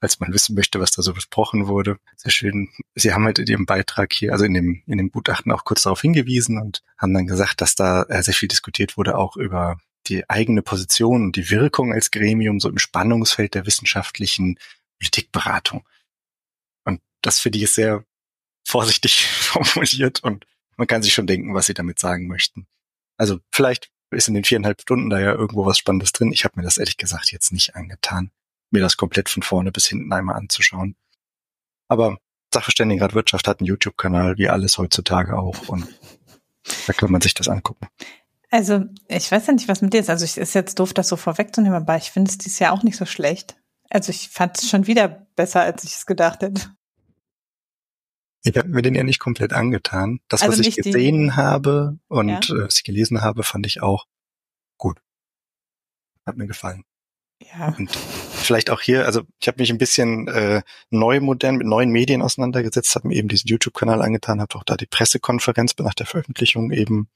falls 0.00 0.18
man 0.18 0.32
wissen 0.32 0.54
möchte, 0.54 0.80
was 0.80 0.92
da 0.92 1.02
so 1.02 1.12
besprochen 1.12 1.66
wurde. 1.66 1.98
Sehr 2.16 2.32
schön. 2.32 2.70
Sie 2.94 3.12
haben 3.12 3.24
halt 3.24 3.38
in 3.38 3.46
Ihrem 3.46 3.66
Beitrag 3.66 4.12
hier, 4.12 4.32
also 4.32 4.44
in 4.44 4.54
dem, 4.54 4.82
in 4.86 4.98
dem 4.98 5.10
Gutachten 5.10 5.52
auch 5.52 5.64
kurz 5.64 5.82
darauf 5.82 6.00
hingewiesen 6.00 6.58
und 6.58 6.82
haben 6.98 7.14
dann 7.14 7.26
gesagt, 7.26 7.60
dass 7.60 7.74
da 7.74 8.04
äh, 8.04 8.22
sehr 8.22 8.34
viel 8.34 8.48
diskutiert 8.48 8.96
wurde 8.96 9.16
auch 9.16 9.36
über 9.36 9.78
die 10.06 10.28
eigene 10.28 10.62
Position 10.62 11.22
und 11.22 11.36
die 11.36 11.50
Wirkung 11.50 11.92
als 11.92 12.10
Gremium 12.10 12.60
so 12.60 12.68
im 12.68 12.78
Spannungsfeld 12.78 13.54
der 13.54 13.66
wissenschaftlichen 13.66 14.58
Politikberatung. 14.98 15.86
Und 16.84 17.00
das 17.20 17.38
finde 17.38 17.58
ich 17.58 17.72
sehr 17.72 18.04
vorsichtig 18.66 19.26
formuliert 19.26 20.22
und 20.22 20.46
man 20.76 20.86
kann 20.86 21.02
sich 21.02 21.12
schon 21.12 21.26
denken, 21.26 21.54
was 21.54 21.66
sie 21.66 21.74
damit 21.74 21.98
sagen 21.98 22.26
möchten. 22.26 22.66
Also 23.18 23.38
vielleicht 23.52 23.90
ist 24.10 24.28
in 24.28 24.34
den 24.34 24.44
viereinhalb 24.44 24.80
Stunden 24.80 25.10
da 25.10 25.20
ja 25.20 25.32
irgendwo 25.32 25.66
was 25.66 25.78
Spannendes 25.78 26.12
drin. 26.12 26.32
Ich 26.32 26.44
habe 26.44 26.54
mir 26.56 26.64
das 26.64 26.78
ehrlich 26.78 26.96
gesagt 26.96 27.30
jetzt 27.32 27.52
nicht 27.52 27.76
angetan, 27.76 28.30
mir 28.70 28.80
das 28.80 28.96
komplett 28.96 29.28
von 29.28 29.42
vorne 29.42 29.72
bis 29.72 29.86
hinten 29.86 30.12
einmal 30.12 30.36
anzuschauen. 30.36 30.96
Aber 31.88 32.18
Sachverständigenrat 32.52 33.14
Wirtschaft 33.14 33.46
hat 33.48 33.60
einen 33.60 33.66
YouTube-Kanal, 33.66 34.38
wie 34.38 34.48
alles 34.48 34.78
heutzutage 34.78 35.38
auch. 35.38 35.68
Und 35.68 35.86
da 36.86 36.92
kann 36.92 37.10
man 37.10 37.20
sich 37.20 37.34
das 37.34 37.48
angucken. 37.48 37.88
Also, 38.50 38.84
ich 39.08 39.30
weiß 39.30 39.46
ja 39.46 39.52
nicht, 39.52 39.68
was 39.68 39.82
mit 39.82 39.92
dir 39.92 40.00
ist. 40.00 40.10
Also, 40.10 40.24
es 40.24 40.36
ist 40.36 40.54
jetzt 40.54 40.78
doof, 40.78 40.92
das 40.92 41.08
so 41.08 41.16
vorwegzunehmen, 41.16 41.76
aber 41.76 41.96
ich 41.96 42.10
finde 42.10 42.30
es 42.30 42.38
dieses 42.38 42.58
Jahr 42.58 42.72
auch 42.72 42.82
nicht 42.82 42.96
so 42.96 43.06
schlecht. 43.06 43.56
Also 43.90 44.10
ich 44.10 44.28
fand 44.28 44.56
es 44.56 44.70
schon 44.70 44.86
wieder 44.86 45.08
besser, 45.34 45.62
als 45.62 45.82
ich 45.84 45.94
es 45.94 46.06
gedacht 46.06 46.42
hätte. 46.42 46.62
Ich 48.42 48.56
habe 48.56 48.68
mir 48.68 48.82
den 48.82 48.94
ja 48.94 49.02
nicht 49.02 49.18
komplett 49.18 49.52
angetan. 49.52 50.20
Das, 50.28 50.42
also 50.42 50.60
was 50.60 50.66
ich 50.66 50.76
gesehen 50.76 51.24
die, 51.24 51.32
habe 51.32 51.98
und 52.08 52.48
ja? 52.48 52.56
äh, 52.56 52.64
was 52.64 52.76
ich 52.76 52.84
gelesen 52.84 53.20
habe, 53.20 53.42
fand 53.42 53.66
ich 53.66 53.82
auch 53.82 54.06
gut. 54.78 55.02
Hat 56.24 56.36
mir 56.36 56.46
gefallen. 56.46 56.84
Ja. 57.42 57.74
Und 57.76 57.90
vielleicht 58.40 58.70
auch 58.70 58.80
hier, 58.80 59.06
also 59.06 59.22
ich 59.40 59.48
habe 59.48 59.60
mich 59.60 59.70
ein 59.70 59.78
bisschen 59.78 60.28
äh, 60.28 60.62
neu 60.90 61.20
modern 61.20 61.56
mit 61.56 61.66
neuen 61.66 61.90
Medien 61.90 62.22
auseinandergesetzt, 62.22 62.94
habe 62.94 63.08
mir 63.08 63.16
eben 63.16 63.28
diesen 63.28 63.48
YouTube-Kanal 63.48 64.02
angetan, 64.02 64.40
habe 64.40 64.54
auch 64.56 64.64
da 64.64 64.76
die 64.76 64.86
Pressekonferenz 64.86 65.74
nach 65.78 65.94
der 65.94 66.06
Veröffentlichung 66.06 66.70
eben 66.70 67.08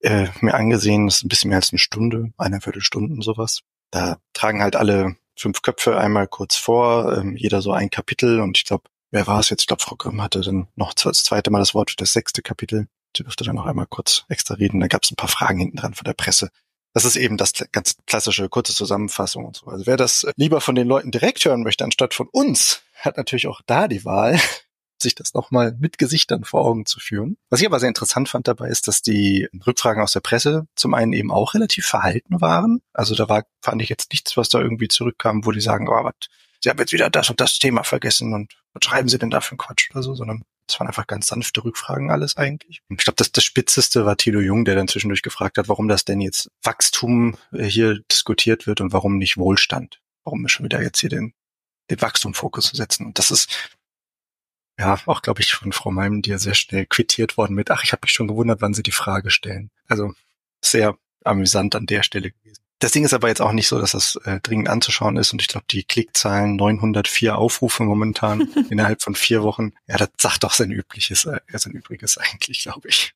äh, 0.00 0.28
mir 0.40 0.54
angesehen. 0.54 1.06
Das 1.06 1.16
ist 1.16 1.24
ein 1.24 1.28
bisschen 1.28 1.48
mehr 1.48 1.58
als 1.58 1.70
eine 1.70 1.78
Stunde, 1.78 2.32
eineinviertel 2.36 2.82
Stunden 2.82 3.22
sowas. 3.22 3.60
Da 3.90 4.18
tragen 4.32 4.62
halt 4.62 4.76
alle 4.76 5.16
fünf 5.36 5.62
Köpfe 5.62 5.98
einmal 5.98 6.28
kurz 6.28 6.56
vor, 6.56 7.16
ähm, 7.16 7.36
jeder 7.36 7.62
so 7.62 7.72
ein 7.72 7.90
Kapitel 7.90 8.40
und 8.40 8.58
ich 8.58 8.64
glaube, 8.64 8.84
wer 9.10 9.26
war 9.26 9.40
es 9.40 9.50
jetzt? 9.50 9.62
Ich 9.62 9.66
glaube, 9.66 9.82
Frau 9.82 9.96
Grimm 9.96 10.22
hatte 10.22 10.40
dann 10.40 10.68
noch 10.76 10.92
das 10.94 11.22
zweite 11.22 11.50
Mal 11.50 11.60
das 11.60 11.74
Wort 11.74 11.90
für 11.90 11.96
das 11.96 12.12
sechste 12.12 12.42
Kapitel. 12.42 12.88
Sie 13.16 13.22
durfte 13.22 13.44
dann 13.44 13.56
noch 13.56 13.66
einmal 13.66 13.86
kurz 13.86 14.24
extra 14.28 14.54
reden. 14.54 14.80
Da 14.80 14.88
gab 14.88 15.04
es 15.04 15.10
ein 15.10 15.16
paar 15.16 15.28
Fragen 15.28 15.58
hinten 15.58 15.76
dran 15.76 15.94
von 15.94 16.04
der 16.04 16.14
Presse. 16.14 16.50
Das 16.92 17.04
ist 17.04 17.16
eben 17.16 17.36
das 17.36 17.52
ganz 17.72 17.96
klassische 18.06 18.48
kurze 18.48 18.74
Zusammenfassung 18.74 19.46
und 19.46 19.56
so. 19.56 19.66
Also 19.66 19.86
wer 19.86 19.96
das 19.96 20.26
lieber 20.36 20.60
von 20.60 20.74
den 20.74 20.86
Leuten 20.86 21.10
direkt 21.10 21.44
hören 21.44 21.62
möchte, 21.62 21.84
anstatt 21.84 22.14
von 22.14 22.28
uns, 22.30 22.82
hat 22.94 23.16
natürlich 23.16 23.46
auch 23.46 23.62
da 23.66 23.88
die 23.88 24.04
Wahl 24.04 24.38
sich 25.00 25.14
das 25.14 25.34
nochmal 25.34 25.76
mit 25.80 25.98
Gesichtern 25.98 26.44
vor 26.44 26.64
Augen 26.64 26.86
zu 26.86 27.00
führen. 27.00 27.36
Was 27.50 27.60
ich 27.60 27.66
aber 27.66 27.80
sehr 27.80 27.88
interessant 27.88 28.28
fand 28.28 28.46
dabei 28.46 28.68
ist, 28.68 28.86
dass 28.86 29.02
die 29.02 29.48
Rückfragen 29.66 30.02
aus 30.02 30.12
der 30.12 30.20
Presse 30.20 30.66
zum 30.76 30.94
einen 30.94 31.12
eben 31.12 31.32
auch 31.32 31.54
relativ 31.54 31.86
verhalten 31.86 32.40
waren. 32.40 32.82
Also 32.92 33.14
da 33.14 33.28
war, 33.28 33.44
fand 33.60 33.82
ich 33.82 33.88
jetzt 33.88 34.12
nichts, 34.12 34.36
was 34.36 34.48
da 34.48 34.60
irgendwie 34.60 34.88
zurückkam, 34.88 35.44
wo 35.44 35.50
die 35.50 35.60
sagen, 35.60 35.88
oh, 35.88 36.04
was, 36.04 36.14
Sie 36.60 36.70
haben 36.70 36.78
jetzt 36.78 36.92
wieder 36.92 37.10
das 37.10 37.28
und 37.28 37.40
das 37.40 37.58
Thema 37.58 37.82
vergessen 37.82 38.32
und 38.32 38.54
was 38.72 38.84
schreiben 38.84 39.08
Sie 39.08 39.18
denn 39.18 39.30
da 39.30 39.40
für 39.40 39.52
einen 39.52 39.58
Quatsch 39.58 39.90
oder 39.90 40.02
so, 40.02 40.14
sondern 40.14 40.44
es 40.68 40.78
waren 40.78 40.86
einfach 40.86 41.06
ganz 41.06 41.26
sanfte 41.26 41.64
Rückfragen 41.64 42.10
alles 42.10 42.36
eigentlich. 42.36 42.82
Ich 42.88 42.96
glaube, 42.98 43.16
das, 43.16 43.32
das 43.32 43.44
Spitzeste 43.44 44.04
war 44.04 44.16
Tilo 44.16 44.40
Jung, 44.40 44.64
der 44.64 44.74
dann 44.74 44.88
zwischendurch 44.88 45.22
gefragt 45.22 45.58
hat, 45.58 45.68
warum 45.68 45.88
das 45.88 46.04
denn 46.04 46.20
jetzt 46.20 46.50
Wachstum 46.62 47.36
äh, 47.52 47.64
hier 47.64 48.00
diskutiert 48.10 48.66
wird 48.66 48.80
und 48.80 48.92
warum 48.92 49.18
nicht 49.18 49.36
Wohlstand. 49.36 50.00
Warum 50.24 50.42
wir 50.42 50.48
schon 50.48 50.64
wieder 50.64 50.82
jetzt 50.82 51.00
hier 51.00 51.10
den, 51.10 51.34
den 51.90 52.00
Wachstumfokus 52.00 52.70
setzen. 52.70 53.06
Und 53.06 53.18
das 53.18 53.30
ist 53.30 53.76
ja, 54.78 54.98
auch 55.06 55.22
glaube 55.22 55.42
ich 55.42 55.52
von 55.52 55.72
Frau 55.72 55.92
die 55.92 56.30
ja 56.30 56.38
sehr 56.38 56.54
schnell 56.54 56.86
quittiert 56.86 57.36
worden 57.36 57.54
mit, 57.54 57.70
ach, 57.70 57.84
ich 57.84 57.92
habe 57.92 58.00
mich 58.04 58.12
schon 58.12 58.28
gewundert, 58.28 58.62
wann 58.62 58.74
Sie 58.74 58.82
die 58.82 58.92
Frage 58.92 59.30
stellen. 59.30 59.70
Also 59.86 60.14
sehr 60.64 60.96
amüsant 61.24 61.74
an 61.74 61.86
der 61.86 62.02
Stelle 62.02 62.30
gewesen. 62.30 62.61
Das 62.82 62.90
Ding 62.90 63.04
ist 63.04 63.14
aber 63.14 63.28
jetzt 63.28 63.40
auch 63.40 63.52
nicht 63.52 63.68
so, 63.68 63.78
dass 63.78 63.92
das 63.92 64.16
äh, 64.24 64.40
dringend 64.40 64.68
anzuschauen 64.68 65.16
ist 65.16 65.32
und 65.32 65.40
ich 65.40 65.46
glaube, 65.46 65.66
die 65.70 65.84
Klickzahlen 65.84 66.56
904 66.56 67.38
Aufrufe 67.38 67.84
momentan 67.84 68.40
innerhalb 68.70 69.02
von 69.02 69.14
vier 69.14 69.44
Wochen. 69.44 69.70
Ja, 69.86 69.98
das 69.98 70.08
sagt 70.18 70.42
doch 70.42 70.52
sein 70.52 70.72
Übliches, 70.72 71.24
äh, 71.26 71.38
sein 71.52 71.74
Übriges 71.74 72.18
eigentlich, 72.18 72.62
glaube 72.62 72.88
ich. 72.88 73.14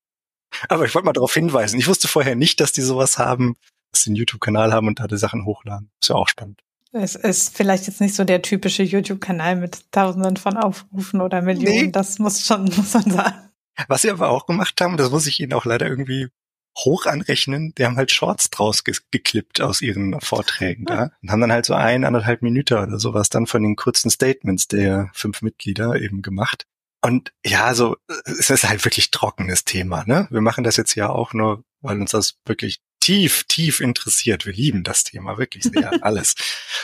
Aber 0.69 0.85
ich 0.85 0.95
wollte 0.95 1.07
mal 1.07 1.13
darauf 1.13 1.35
hinweisen. 1.35 1.81
Ich 1.81 1.89
wusste 1.89 2.07
vorher 2.07 2.37
nicht, 2.37 2.61
dass 2.61 2.71
die 2.71 2.81
sowas 2.81 3.19
haben, 3.19 3.57
dass 3.91 4.03
sie 4.03 4.11
einen 4.11 4.17
YouTube-Kanal 4.17 4.73
haben 4.73 4.87
und 4.87 5.01
da 5.01 5.09
die 5.09 5.19
Sachen 5.19 5.45
hochladen. 5.45 5.91
Ist 6.01 6.11
ja 6.11 6.15
auch 6.15 6.29
spannend. 6.29 6.63
Es 6.93 7.17
ist 7.17 7.57
vielleicht 7.57 7.89
jetzt 7.89 8.01
nicht 8.01 8.15
so 8.15 8.23
der 8.23 8.43
typische 8.43 8.85
YouTube-Kanal 8.85 9.57
mit 9.57 9.91
Tausenden 9.91 10.37
von 10.37 10.57
Aufrufen 10.57 11.21
oder 11.21 11.43
Millionen. 11.43 11.87
Nee. 11.87 11.91
Das 11.91 12.21
muss 12.21 12.47
schon, 12.47 12.65
muss 12.77 12.95
man 12.95 13.11
sagen. 13.11 13.51
Was 13.89 14.03
sie 14.03 14.13
aber 14.13 14.29
auch 14.29 14.47
gemacht 14.47 14.81
haben, 14.81 14.97
das 14.97 15.11
muss 15.11 15.27
ich 15.27 15.41
ihnen 15.41 15.55
auch 15.55 15.65
leider 15.65 15.89
irgendwie 15.89 16.29
hoch 16.77 17.07
anrechnen, 17.07 17.75
die 17.77 17.85
haben 17.85 17.97
halt 17.97 18.11
Shorts 18.11 18.51
draus 18.51 18.85
ge 18.85 18.95
geklippt 19.11 19.61
aus 19.61 19.81
ihren 19.81 20.21
Vorträgen 20.21 20.85
da 20.85 20.95
ja. 20.95 21.11
und 21.23 21.31
haben 21.31 21.41
dann 21.41 21.53
halt 21.53 21.67
so 21.67 21.75
ein, 21.75 22.05
anderthalb 22.05 22.43
Minuten 22.43 22.75
oder 22.75 22.99
sowas 22.99 23.29
dann 23.31 23.47
von 23.47 23.63
den 23.63 23.77
kurzen 23.77 24.11
Statements 24.11 24.69
der 24.69 25.11
fünf 25.13 25.43
Mitglieder 25.43 25.95
eben 25.97 26.23
gemacht. 26.23 26.67
Und 27.03 27.33
ja, 27.45 27.73
so, 27.75 27.97
es 28.25 28.51
ist 28.51 28.69
halt 28.69 28.85
wirklich 28.85 29.11
trockenes 29.11 29.65
Thema, 29.65 30.05
ne? 30.07 30.27
Wir 30.31 30.41
machen 30.41 30.65
das 30.65 30.77
jetzt 30.77 30.95
ja 30.97 31.09
auch 31.09 31.33
nur, 31.35 31.63
weil 31.81 32.01
uns 32.01 32.11
das 32.11 32.39
wirklich 32.45 32.81
tief, 33.07 33.45
tief 33.45 33.81
interessiert. 33.81 34.47
Wir 34.47 34.53
lieben 34.53 34.83
das 34.83 35.05
Thema 35.05 35.39
wirklich 35.39 35.63
sehr, 35.63 35.93
alles. 36.05 36.35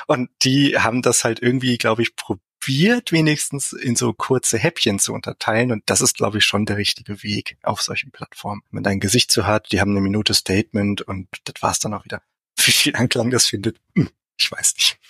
Und 0.07 0.31
die 0.43 0.79
haben 0.79 1.03
das 1.03 1.25
halt 1.25 1.43
irgendwie, 1.43 1.79
glaube 1.79 2.03
ich, 2.03 2.15
probiert, 2.15 3.11
wenigstens 3.11 3.73
in 3.73 3.97
so 3.97 4.13
kurze 4.13 4.57
Häppchen 4.57 5.01
zu 5.01 5.15
unterteilen. 5.15 5.73
Und 5.73 5.83
das 5.87 6.01
ist, 6.01 6.17
glaube 6.17 6.39
ich, 6.39 6.45
schon 6.45 6.65
der 6.65 6.77
richtige 6.77 7.25
Weg 7.25 7.57
auf 7.65 7.83
solchen 7.83 8.13
Plattformen. 8.13 8.63
Wenn 8.71 8.83
man 8.83 8.93
ein 8.93 9.01
Gesicht 9.01 9.33
so 9.33 9.47
hat, 9.47 9.73
die 9.73 9.81
haben 9.81 9.91
eine 9.91 10.01
Minute 10.01 10.33
Statement 10.33 11.03
und 11.03 11.27
das 11.45 11.61
war's 11.61 11.81
dann 11.81 11.93
auch 11.93 12.05
wieder. 12.05 12.23
Wie 12.65 12.71
viel 12.71 12.95
Anklang 12.95 13.31
das 13.31 13.47
findet, 13.47 13.81
hm, 13.97 14.09
ich 14.39 14.53
weiß 14.53 14.75
nicht. 14.77 15.01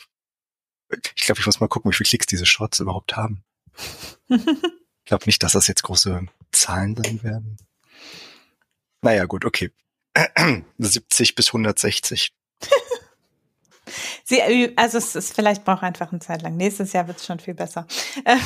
Ich 1.14 1.24
glaube, 1.24 1.40
ich 1.40 1.46
muss 1.46 1.60
mal 1.60 1.68
gucken, 1.68 1.90
wie 1.90 1.96
viele 1.96 2.08
Klicks 2.08 2.26
diese 2.26 2.44
Shorts 2.44 2.78
überhaupt 2.78 3.16
haben. 3.16 3.42
ich 4.28 5.04
glaube 5.06 5.24
nicht, 5.24 5.42
dass 5.42 5.52
das 5.52 5.66
jetzt 5.66 5.82
große 5.82 6.26
Zahlen 6.52 6.96
sein 7.02 7.22
werden. 7.22 7.56
Naja, 9.00 9.24
gut, 9.24 9.46
okay. 9.46 9.70
70 10.78 11.34
bis 11.34 11.48
160. 11.48 12.32
Sie, 14.24 14.38
äh, 14.38 14.72
also 14.76 14.98
es 14.98 15.14
ist 15.14 15.34
vielleicht 15.34 15.64
braucht 15.64 15.82
einfach 15.82 16.12
eine 16.12 16.20
Zeit 16.20 16.42
lang. 16.42 16.56
Nächstes 16.56 16.92
Jahr 16.92 17.06
wird 17.08 17.18
es 17.18 17.26
schon 17.26 17.38
viel 17.38 17.54
besser. 17.54 17.86
Äh, 18.24 18.36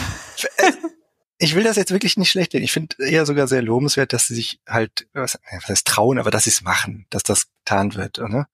ich 1.38 1.54
will 1.54 1.64
das 1.64 1.76
jetzt 1.76 1.92
wirklich 1.92 2.16
nicht 2.16 2.30
schlecht 2.30 2.54
reden. 2.54 2.64
Ich 2.64 2.72
finde 2.72 2.96
eher 2.98 3.26
sogar 3.26 3.46
sehr 3.46 3.62
lobenswert, 3.62 4.12
dass 4.12 4.26
sie 4.26 4.34
sich 4.34 4.60
halt, 4.66 5.06
was, 5.12 5.38
was 5.52 5.68
heißt 5.68 5.86
trauen, 5.86 6.18
aber 6.18 6.30
dass 6.30 6.44
sie 6.44 6.50
es 6.50 6.62
machen, 6.62 7.06
dass 7.10 7.22
das 7.22 7.48
getan 7.64 7.94
wird, 7.94 8.18
oder? 8.18 8.48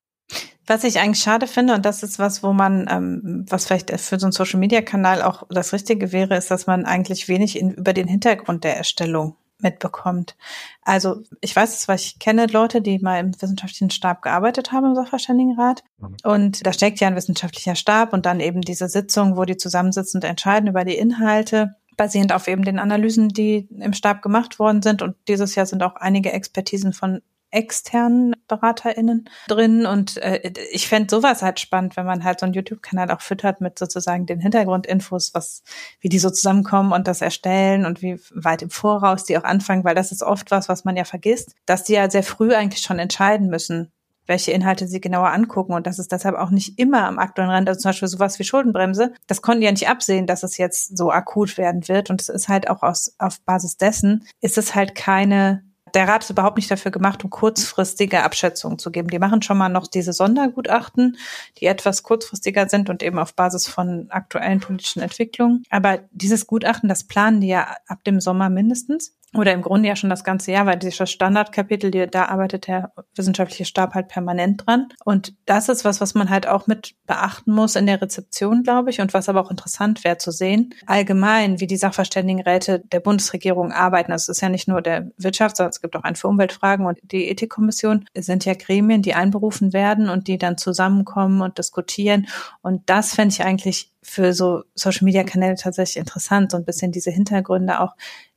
Was 0.66 0.84
ich 0.84 0.98
eigentlich 0.98 1.22
schade 1.22 1.46
finde, 1.46 1.74
und 1.74 1.84
das 1.84 2.02
ist 2.02 2.18
was, 2.18 2.42
wo 2.42 2.52
man, 2.52 2.86
ähm, 2.90 3.44
was 3.48 3.66
vielleicht 3.66 3.90
für 3.90 4.18
so 4.18 4.26
einen 4.26 4.32
Social 4.32 4.58
Media 4.58 4.80
Kanal 4.80 5.22
auch 5.22 5.44
das 5.50 5.72
Richtige 5.72 6.12
wäre, 6.12 6.36
ist, 6.36 6.50
dass 6.50 6.66
man 6.66 6.84
eigentlich 6.84 7.28
wenig 7.28 7.58
in, 7.58 7.72
über 7.72 7.92
den 7.92 8.08
Hintergrund 8.08 8.64
der 8.64 8.76
Erstellung 8.76 9.36
mitbekommt. 9.62 10.36
Also 10.82 11.22
ich 11.40 11.54
weiß 11.54 11.74
es, 11.74 11.88
weil 11.88 11.96
ich 11.96 12.18
kenne 12.18 12.46
Leute, 12.46 12.82
die 12.82 12.98
mal 12.98 13.20
im 13.20 13.34
wissenschaftlichen 13.40 13.90
Stab 13.90 14.22
gearbeitet 14.22 14.72
haben 14.72 14.86
im 14.86 14.94
Sachverständigenrat. 14.94 15.82
Mhm. 15.98 16.16
Und 16.24 16.66
da 16.66 16.72
steckt 16.72 17.00
ja 17.00 17.08
ein 17.08 17.16
wissenschaftlicher 17.16 17.74
Stab 17.74 18.12
und 18.12 18.26
dann 18.26 18.40
eben 18.40 18.60
diese 18.60 18.88
Sitzung, 18.88 19.36
wo 19.36 19.44
die 19.44 19.56
zusammensitzen 19.56 20.18
und 20.18 20.24
entscheiden 20.24 20.68
über 20.68 20.84
die 20.84 20.96
Inhalte 20.96 21.76
basierend 21.96 22.32
auf 22.32 22.48
eben 22.48 22.64
den 22.64 22.78
Analysen, 22.78 23.28
die 23.28 23.68
im 23.78 23.92
Stab 23.92 24.22
gemacht 24.22 24.58
worden 24.58 24.82
sind. 24.82 25.02
Und 25.02 25.16
dieses 25.28 25.54
Jahr 25.54 25.66
sind 25.66 25.82
auch 25.82 25.96
einige 25.96 26.32
Expertisen 26.32 26.92
von 26.92 27.20
externen 27.52 28.34
BeraterInnen 28.48 29.28
drin. 29.46 29.86
Und 29.86 30.16
äh, 30.18 30.52
ich 30.72 30.88
fände 30.88 31.08
sowas 31.10 31.42
halt 31.42 31.60
spannend, 31.60 31.96
wenn 31.96 32.06
man 32.06 32.24
halt 32.24 32.40
so 32.40 32.46
einen 32.46 32.54
YouTube-Kanal 32.54 33.10
auch 33.10 33.20
füttert 33.20 33.60
mit 33.60 33.78
sozusagen 33.78 34.26
den 34.26 34.40
Hintergrundinfos, 34.40 35.34
was, 35.34 35.62
wie 36.00 36.08
die 36.08 36.18
so 36.18 36.30
zusammenkommen 36.30 36.92
und 36.92 37.06
das 37.06 37.20
erstellen 37.20 37.86
und 37.86 38.02
wie 38.02 38.18
weit 38.34 38.62
im 38.62 38.70
Voraus 38.70 39.24
die 39.24 39.38
auch 39.38 39.44
anfangen, 39.44 39.84
weil 39.84 39.94
das 39.94 40.12
ist 40.12 40.22
oft 40.22 40.50
was, 40.50 40.68
was 40.68 40.84
man 40.84 40.96
ja 40.96 41.04
vergisst, 41.04 41.54
dass 41.66 41.84
die 41.84 41.92
ja 41.92 42.10
sehr 42.10 42.22
früh 42.22 42.54
eigentlich 42.54 42.82
schon 42.82 42.98
entscheiden 42.98 43.48
müssen, 43.48 43.92
welche 44.26 44.52
Inhalte 44.52 44.86
sie 44.86 45.00
genauer 45.00 45.30
angucken. 45.30 45.74
Und 45.74 45.86
das 45.86 45.98
ist 45.98 46.12
deshalb 46.12 46.36
auch 46.36 46.50
nicht 46.50 46.78
immer 46.78 47.06
am 47.06 47.18
aktuellen 47.18 47.50
Rand, 47.50 47.68
also 47.68 47.80
zum 47.80 47.90
Beispiel 47.90 48.08
sowas 48.08 48.38
wie 48.38 48.44
Schuldenbremse, 48.44 49.12
das 49.26 49.42
konnten 49.42 49.60
die 49.60 49.66
ja 49.66 49.72
nicht 49.72 49.88
absehen, 49.88 50.26
dass 50.26 50.42
es 50.42 50.58
jetzt 50.58 50.96
so 50.96 51.10
akut 51.10 51.58
werden 51.58 51.86
wird. 51.88 52.10
Und 52.10 52.20
es 52.20 52.28
ist 52.28 52.48
halt 52.48 52.70
auch 52.70 52.82
aus, 52.82 53.14
auf 53.18 53.40
Basis 53.42 53.76
dessen, 53.76 54.26
ist 54.40 54.58
es 54.58 54.74
halt 54.74 54.94
keine 54.94 55.64
der 55.94 56.08
Rat 56.08 56.24
ist 56.24 56.30
überhaupt 56.30 56.56
nicht 56.56 56.70
dafür 56.70 56.90
gemacht, 56.90 57.22
um 57.24 57.30
kurzfristige 57.30 58.22
Abschätzungen 58.22 58.78
zu 58.78 58.90
geben. 58.90 59.08
Die 59.08 59.18
machen 59.18 59.42
schon 59.42 59.58
mal 59.58 59.68
noch 59.68 59.86
diese 59.86 60.12
Sondergutachten, 60.12 61.16
die 61.58 61.66
etwas 61.66 62.02
kurzfristiger 62.02 62.68
sind 62.68 62.90
und 62.90 63.02
eben 63.02 63.18
auf 63.18 63.34
Basis 63.34 63.68
von 63.68 64.06
aktuellen 64.10 64.60
politischen 64.60 65.02
Entwicklungen. 65.02 65.64
Aber 65.70 66.00
dieses 66.10 66.46
Gutachten, 66.46 66.88
das 66.88 67.04
planen 67.04 67.40
die 67.40 67.48
ja 67.48 67.76
ab 67.86 68.04
dem 68.04 68.20
Sommer 68.20 68.48
mindestens 68.50 69.14
oder 69.34 69.52
im 69.52 69.62
Grunde 69.62 69.88
ja 69.88 69.96
schon 69.96 70.10
das 70.10 70.24
ganze 70.24 70.52
Jahr, 70.52 70.66
weil 70.66 70.78
dieses 70.78 71.10
Standardkapitel, 71.10 71.90
da 72.08 72.26
arbeitet 72.26 72.66
der 72.66 72.92
wissenschaftliche 73.14 73.64
Stab 73.64 73.94
halt 73.94 74.08
permanent 74.08 74.66
dran. 74.66 74.88
Und 75.04 75.34
das 75.46 75.68
ist 75.68 75.84
was, 75.84 76.00
was 76.00 76.14
man 76.14 76.28
halt 76.28 76.46
auch 76.46 76.66
mit 76.66 76.94
beachten 77.06 77.52
muss 77.52 77.76
in 77.76 77.86
der 77.86 78.02
Rezeption, 78.02 78.62
glaube 78.62 78.90
ich, 78.90 79.00
und 79.00 79.14
was 79.14 79.28
aber 79.28 79.40
auch 79.40 79.50
interessant 79.50 80.04
wäre 80.04 80.18
zu 80.18 80.32
sehen. 80.32 80.74
Allgemein, 80.86 81.60
wie 81.60 81.66
die 81.66 81.76
Sachverständigenräte 81.76 82.80
der 82.80 83.00
Bundesregierung 83.00 83.72
arbeiten. 83.72 84.12
Also 84.12 84.30
es 84.30 84.36
ist 84.36 84.42
ja 84.42 84.50
nicht 84.50 84.68
nur 84.68 84.82
der 84.82 85.10
Wirtschaft, 85.16 85.56
sondern 85.56 85.70
es 85.70 85.80
gibt 85.80 85.96
auch 85.96 86.04
einen 86.04 86.16
für 86.16 86.28
Umweltfragen 86.28 86.84
und 86.84 86.98
die 87.02 87.28
Ethikkommission 87.28 88.04
sind 88.14 88.44
ja 88.44 88.54
Gremien, 88.54 89.02
die 89.02 89.14
einberufen 89.14 89.72
werden 89.72 90.10
und 90.10 90.28
die 90.28 90.36
dann 90.36 90.58
zusammenkommen 90.58 91.40
und 91.40 91.56
diskutieren. 91.56 92.26
Und 92.60 92.88
das 92.90 93.14
fände 93.14 93.32
ich 93.32 93.42
eigentlich 93.42 93.92
für 94.02 94.32
so 94.32 94.64
Social 94.74 95.04
Media 95.04 95.24
Kanäle 95.24 95.54
tatsächlich 95.54 95.96
interessant, 95.96 96.50
so 96.50 96.56
ein 96.56 96.64
bisschen 96.64 96.92
diese 96.92 97.10
Hintergründe 97.10 97.80
auch 97.80 97.94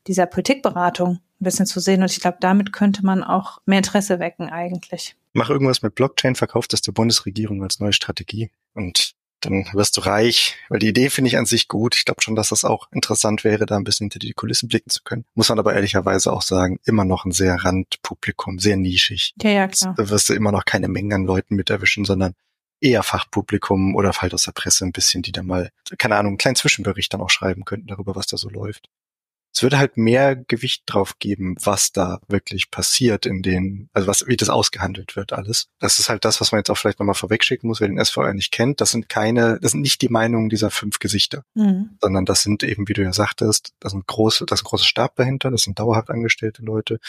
dieser 0.07 0.25
Politikberatung 0.25 1.19
ein 1.39 1.43
bisschen 1.43 1.65
zu 1.65 1.79
sehen. 1.79 2.01
Und 2.01 2.11
ich 2.11 2.19
glaube, 2.19 2.37
damit 2.39 2.73
könnte 2.73 3.05
man 3.05 3.23
auch 3.23 3.59
mehr 3.65 3.79
Interesse 3.79 4.19
wecken 4.19 4.49
eigentlich. 4.49 5.15
Mach 5.33 5.49
irgendwas 5.49 5.81
mit 5.81 5.95
Blockchain, 5.95 6.35
verkauft 6.35 6.73
das 6.73 6.81
der 6.81 6.93
Bundesregierung 6.93 7.61
als 7.63 7.79
neue 7.79 7.93
Strategie 7.93 8.51
und 8.73 9.15
dann 9.41 9.67
wirst 9.73 9.97
du 9.97 10.01
reich, 10.01 10.55
weil 10.69 10.79
die 10.79 10.87
Idee 10.87 11.09
finde 11.09 11.27
ich 11.27 11.37
an 11.37 11.45
sich 11.45 11.67
gut. 11.67 11.95
Ich 11.95 12.05
glaube 12.05 12.21
schon, 12.21 12.35
dass 12.35 12.49
das 12.49 12.65
auch 12.65 12.87
interessant 12.91 13.43
wäre, 13.43 13.65
da 13.65 13.75
ein 13.75 13.83
bisschen 13.83 14.05
hinter 14.05 14.19
die 14.19 14.33
Kulissen 14.33 14.69
blicken 14.69 14.89
zu 14.89 15.03
können. 15.03 15.25
Muss 15.35 15.49
man 15.49 15.59
aber 15.59 15.73
ehrlicherweise 15.73 16.33
auch 16.33 16.41
sagen, 16.41 16.79
immer 16.85 17.05
noch 17.05 17.25
ein 17.25 17.31
sehr 17.31 17.55
Randpublikum, 17.55 18.59
sehr 18.59 18.77
nischig. 18.77 19.33
Ja, 19.41 19.49
ja, 19.51 19.67
klar. 19.67 19.93
Da 19.97 20.09
wirst 20.09 20.29
du 20.29 20.33
immer 20.33 20.51
noch 20.51 20.65
keine 20.65 20.87
Mengen 20.87 21.13
an 21.13 21.25
Leuten 21.25 21.55
mit 21.55 21.69
erwischen, 21.69 22.05
sondern 22.05 22.33
eher 22.81 23.03
Fachpublikum 23.03 23.95
oder 23.95 24.11
halt 24.13 24.33
aus 24.33 24.43
der 24.43 24.51
Presse 24.53 24.85
ein 24.85 24.91
bisschen, 24.91 25.21
die 25.21 25.31
da 25.31 25.43
mal, 25.43 25.69
keine 25.97 26.15
Ahnung, 26.15 26.31
einen 26.31 26.37
kleinen 26.37 26.55
Zwischenbericht 26.55 27.13
dann 27.13 27.21
auch 27.21 27.29
schreiben 27.29 27.65
könnten 27.65 27.87
darüber, 27.87 28.15
was 28.15 28.27
da 28.27 28.37
so 28.37 28.49
läuft 28.49 28.89
es 29.55 29.63
würde 29.63 29.77
halt 29.77 29.95
mehr 29.95 30.35
Gewicht 30.35 30.83
drauf 30.85 31.17
geben, 31.17 31.55
was 31.63 31.93
da 31.93 32.19
wirklich 32.27 32.71
passiert 32.71 33.25
in 33.25 33.41
den, 33.41 33.89
also 33.93 34.05
was, 34.05 34.27
wie 34.27 34.35
das 34.35 34.49
ausgehandelt 34.49 35.15
wird 35.15 35.31
alles. 35.31 35.69
Das 35.79 35.97
ist 35.97 36.09
halt 36.09 36.25
das, 36.25 36.41
was 36.41 36.51
man 36.51 36.59
jetzt 36.59 36.69
auch 36.69 36.77
vielleicht 36.77 36.99
nochmal 36.99 37.15
vorwegschicken 37.15 37.65
muss, 37.65 37.79
wer 37.79 37.87
den 37.87 38.03
SVR 38.03 38.33
nicht 38.33 38.51
kennt. 38.51 38.81
Das 38.81 38.91
sind 38.91 39.07
keine, 39.07 39.57
das 39.61 39.71
sind 39.71 39.79
nicht 39.79 40.01
die 40.01 40.09
Meinungen 40.09 40.49
dieser 40.49 40.71
fünf 40.71 40.99
Gesichter, 40.99 41.45
mhm. 41.53 41.91
sondern 42.01 42.25
das 42.25 42.43
sind 42.43 42.63
eben, 42.63 42.89
wie 42.89 42.93
du 42.93 43.01
ja 43.01 43.13
sagtest, 43.13 43.73
das 43.79 43.93
sind 43.93 44.05
große, 44.05 44.45
das 44.45 44.59
ist 44.59 44.65
ein 44.65 44.69
großer 44.69 44.83
Stab 44.83 45.15
dahinter, 45.15 45.51
das 45.51 45.61
sind 45.61 45.79
dauerhaft 45.79 46.09
angestellte 46.09 46.61
Leute. 46.61 46.99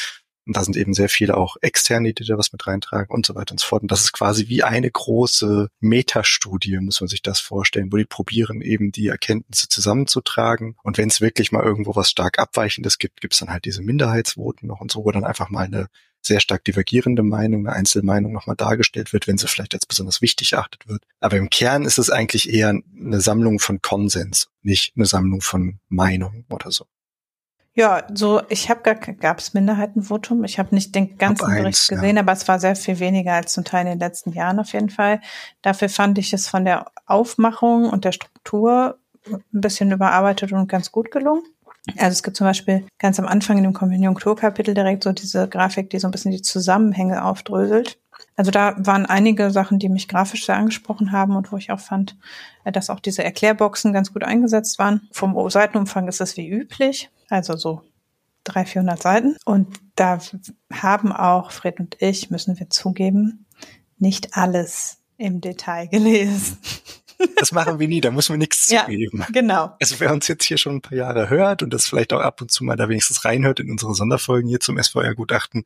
Und 0.46 0.56
da 0.56 0.62
sind 0.62 0.76
eben 0.76 0.94
sehr 0.94 1.08
viele 1.08 1.36
auch 1.36 1.56
externe, 1.60 2.14
die 2.14 2.24
da 2.24 2.38
was 2.38 2.52
mit 2.52 2.66
reintragen 2.66 3.14
und 3.14 3.26
so 3.26 3.34
weiter 3.34 3.52
und 3.52 3.58
so 3.58 3.66
fort. 3.66 3.82
Und 3.82 3.90
das 3.90 4.02
ist 4.02 4.12
quasi 4.12 4.48
wie 4.48 4.62
eine 4.62 4.90
große 4.90 5.68
Metastudie, 5.80 6.78
muss 6.78 7.00
man 7.00 7.08
sich 7.08 7.20
das 7.20 7.40
vorstellen, 7.40 7.92
wo 7.92 7.96
die 7.96 8.04
probieren, 8.04 8.60
eben 8.60 8.92
die 8.92 9.08
Erkenntnisse 9.08 9.68
zusammenzutragen. 9.68 10.76
Und 10.84 10.98
wenn 10.98 11.08
es 11.08 11.20
wirklich 11.20 11.50
mal 11.50 11.64
irgendwo 11.64 11.96
was 11.96 12.10
stark 12.10 12.38
Abweichendes 12.38 12.98
gibt, 12.98 13.20
gibt 13.20 13.34
es 13.34 13.40
dann 13.40 13.50
halt 13.50 13.64
diese 13.64 13.82
Minderheitsvoten 13.82 14.68
noch 14.68 14.80
und 14.80 14.92
so, 14.92 15.04
wo 15.04 15.10
dann 15.10 15.24
einfach 15.24 15.50
mal 15.50 15.64
eine 15.64 15.88
sehr 16.26 16.40
stark 16.40 16.64
divergierende 16.64 17.22
Meinung, 17.22 17.66
eine 17.66 17.76
Einzelmeinung 17.76 18.32
nochmal 18.32 18.56
dargestellt 18.56 19.12
wird, 19.12 19.26
wenn 19.26 19.38
sie 19.38 19.46
vielleicht 19.48 19.74
als 19.74 19.86
besonders 19.86 20.22
wichtig 20.22 20.52
erachtet 20.52 20.88
wird. 20.88 21.02
Aber 21.20 21.36
im 21.36 21.50
Kern 21.50 21.84
ist 21.84 21.98
es 21.98 22.10
eigentlich 22.10 22.52
eher 22.52 22.68
eine 22.68 23.20
Sammlung 23.20 23.58
von 23.58 23.80
Konsens, 23.80 24.48
nicht 24.62 24.94
eine 24.96 25.06
Sammlung 25.06 25.40
von 25.40 25.78
Meinung 25.88 26.44
oder 26.50 26.70
so. 26.70 26.86
Ja, 27.76 28.04
so 28.12 28.40
ich 28.48 28.70
habe 28.70 28.80
gar 28.80 28.94
gab 28.94 29.38
es 29.38 29.52
Minderheitenvotum. 29.52 30.44
Ich 30.44 30.58
habe 30.58 30.74
nicht 30.74 30.94
den 30.94 31.18
ganzen 31.18 31.46
Bericht 31.46 31.88
gesehen, 31.88 32.16
ja. 32.16 32.22
aber 32.22 32.32
es 32.32 32.48
war 32.48 32.58
sehr 32.58 32.74
viel 32.74 32.98
weniger 33.00 33.34
als 33.34 33.52
zum 33.52 33.64
Teil 33.64 33.82
in 33.82 33.92
den 33.92 33.98
letzten 33.98 34.32
Jahren 34.32 34.58
auf 34.58 34.72
jeden 34.72 34.88
Fall. 34.88 35.20
Dafür 35.60 35.90
fand 35.90 36.16
ich 36.16 36.32
es 36.32 36.48
von 36.48 36.64
der 36.64 36.86
Aufmachung 37.04 37.90
und 37.90 38.06
der 38.06 38.12
Struktur 38.12 38.98
ein 39.26 39.42
bisschen 39.52 39.92
überarbeitet 39.92 40.52
und 40.52 40.68
ganz 40.68 40.90
gut 40.90 41.10
gelungen. 41.10 41.42
Also 41.98 42.12
es 42.12 42.22
gibt 42.22 42.38
zum 42.38 42.46
Beispiel 42.46 42.86
ganz 42.98 43.20
am 43.20 43.26
Anfang 43.26 43.58
in 43.58 43.64
dem 43.64 43.74
Konjunkturkapitel 43.74 44.72
direkt 44.72 45.04
so 45.04 45.12
diese 45.12 45.46
Grafik, 45.46 45.90
die 45.90 45.98
so 45.98 46.08
ein 46.08 46.12
bisschen 46.12 46.32
die 46.32 46.42
Zusammenhänge 46.42 47.24
aufdröselt. 47.24 47.98
Also 48.36 48.50
da 48.50 48.74
waren 48.78 49.06
einige 49.06 49.50
Sachen, 49.50 49.78
die 49.78 49.88
mich 49.88 50.08
grafisch 50.08 50.46
sehr 50.46 50.56
angesprochen 50.56 51.12
haben 51.12 51.36
und 51.36 51.52
wo 51.52 51.56
ich 51.56 51.70
auch 51.70 51.80
fand, 51.80 52.16
äh, 52.64 52.72
dass 52.72 52.90
auch 52.90 53.00
diese 53.00 53.24
Erklärboxen 53.24 53.92
ganz 53.92 54.12
gut 54.12 54.24
eingesetzt 54.24 54.78
waren. 54.78 55.08
Vom 55.12 55.50
Seitenumfang 55.50 56.06
ist 56.08 56.20
es 56.20 56.36
wie 56.36 56.48
üblich, 56.48 57.10
also 57.28 57.56
so 57.56 57.82
300, 58.44 58.68
400 58.68 59.02
Seiten. 59.02 59.36
Und 59.44 59.80
da 59.96 60.18
haben 60.72 61.12
auch 61.12 61.50
Fred 61.50 61.80
und 61.80 61.96
ich, 62.00 62.30
müssen 62.30 62.58
wir 62.58 62.70
zugeben, 62.70 63.46
nicht 63.98 64.36
alles 64.36 64.98
im 65.16 65.40
Detail 65.40 65.86
gelesen. 65.90 66.58
Das 67.38 67.50
machen 67.52 67.78
wir 67.78 67.88
nie, 67.88 68.02
da 68.02 68.10
müssen 68.10 68.34
wir 68.34 68.38
nichts 68.38 68.68
ja, 68.68 68.84
zugeben. 68.84 69.24
Genau. 69.32 69.74
Also 69.80 69.98
wer 70.00 70.12
uns 70.12 70.28
jetzt 70.28 70.44
hier 70.44 70.58
schon 70.58 70.76
ein 70.76 70.82
paar 70.82 70.98
Jahre 70.98 71.30
hört 71.30 71.62
und 71.62 71.72
das 71.72 71.86
vielleicht 71.86 72.12
auch 72.12 72.20
ab 72.20 72.42
und 72.42 72.50
zu 72.50 72.62
mal 72.62 72.76
da 72.76 72.90
wenigstens 72.90 73.24
reinhört 73.24 73.58
in 73.58 73.70
unsere 73.70 73.94
Sonderfolgen 73.94 74.48
hier 74.48 74.60
zum 74.60 74.78
SVR-Gutachten, 74.78 75.64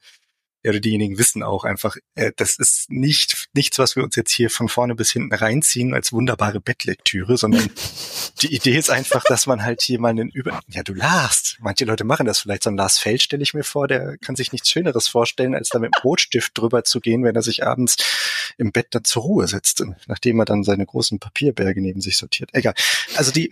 ja, 0.62 0.72
diejenigen 0.72 1.18
wissen 1.18 1.42
auch 1.42 1.64
einfach, 1.64 1.96
äh, 2.14 2.32
das 2.36 2.58
ist 2.58 2.90
nicht 2.90 3.48
nichts, 3.54 3.78
was 3.78 3.96
wir 3.96 4.04
uns 4.04 4.16
jetzt 4.16 4.30
hier 4.30 4.50
von 4.50 4.68
vorne 4.68 4.94
bis 4.94 5.10
hinten 5.10 5.34
reinziehen 5.34 5.94
als 5.94 6.12
wunderbare 6.12 6.60
Bettlektüre, 6.60 7.36
sondern 7.36 7.70
die 8.42 8.54
Idee 8.54 8.76
ist 8.76 8.90
einfach, 8.90 9.24
dass 9.24 9.46
man 9.46 9.62
halt 9.62 9.80
hier 9.82 9.98
mal 9.98 10.10
einen 10.10 10.28
über, 10.30 10.60
ja, 10.68 10.82
du 10.82 10.94
lachst. 10.94 11.56
Manche 11.60 11.84
Leute 11.84 12.04
machen 12.04 12.26
das 12.26 12.40
vielleicht. 12.40 12.64
So 12.64 12.70
ein 12.70 12.76
Lars 12.76 12.98
Feld 12.98 13.22
stelle 13.22 13.42
ich 13.42 13.54
mir 13.54 13.64
vor, 13.64 13.88
der 13.88 14.18
kann 14.18 14.36
sich 14.36 14.52
nichts 14.52 14.68
Schöneres 14.68 15.08
vorstellen, 15.08 15.54
als 15.54 15.70
da 15.70 15.78
mit 15.78 15.94
dem 15.94 16.02
Rotstift 16.02 16.56
drüber 16.56 16.84
zu 16.84 17.00
gehen, 17.00 17.24
wenn 17.24 17.36
er 17.36 17.42
sich 17.42 17.66
abends 17.66 17.96
im 18.58 18.72
Bett 18.72 18.88
dann 18.90 19.04
zur 19.04 19.22
Ruhe 19.22 19.48
setzt, 19.48 19.82
nachdem 20.06 20.38
er 20.40 20.44
dann 20.44 20.64
seine 20.64 20.84
großen 20.84 21.18
Papierberge 21.18 21.80
neben 21.80 22.00
sich 22.00 22.16
sortiert. 22.16 22.50
Egal. 22.52 22.74
Also 23.16 23.32
die, 23.32 23.50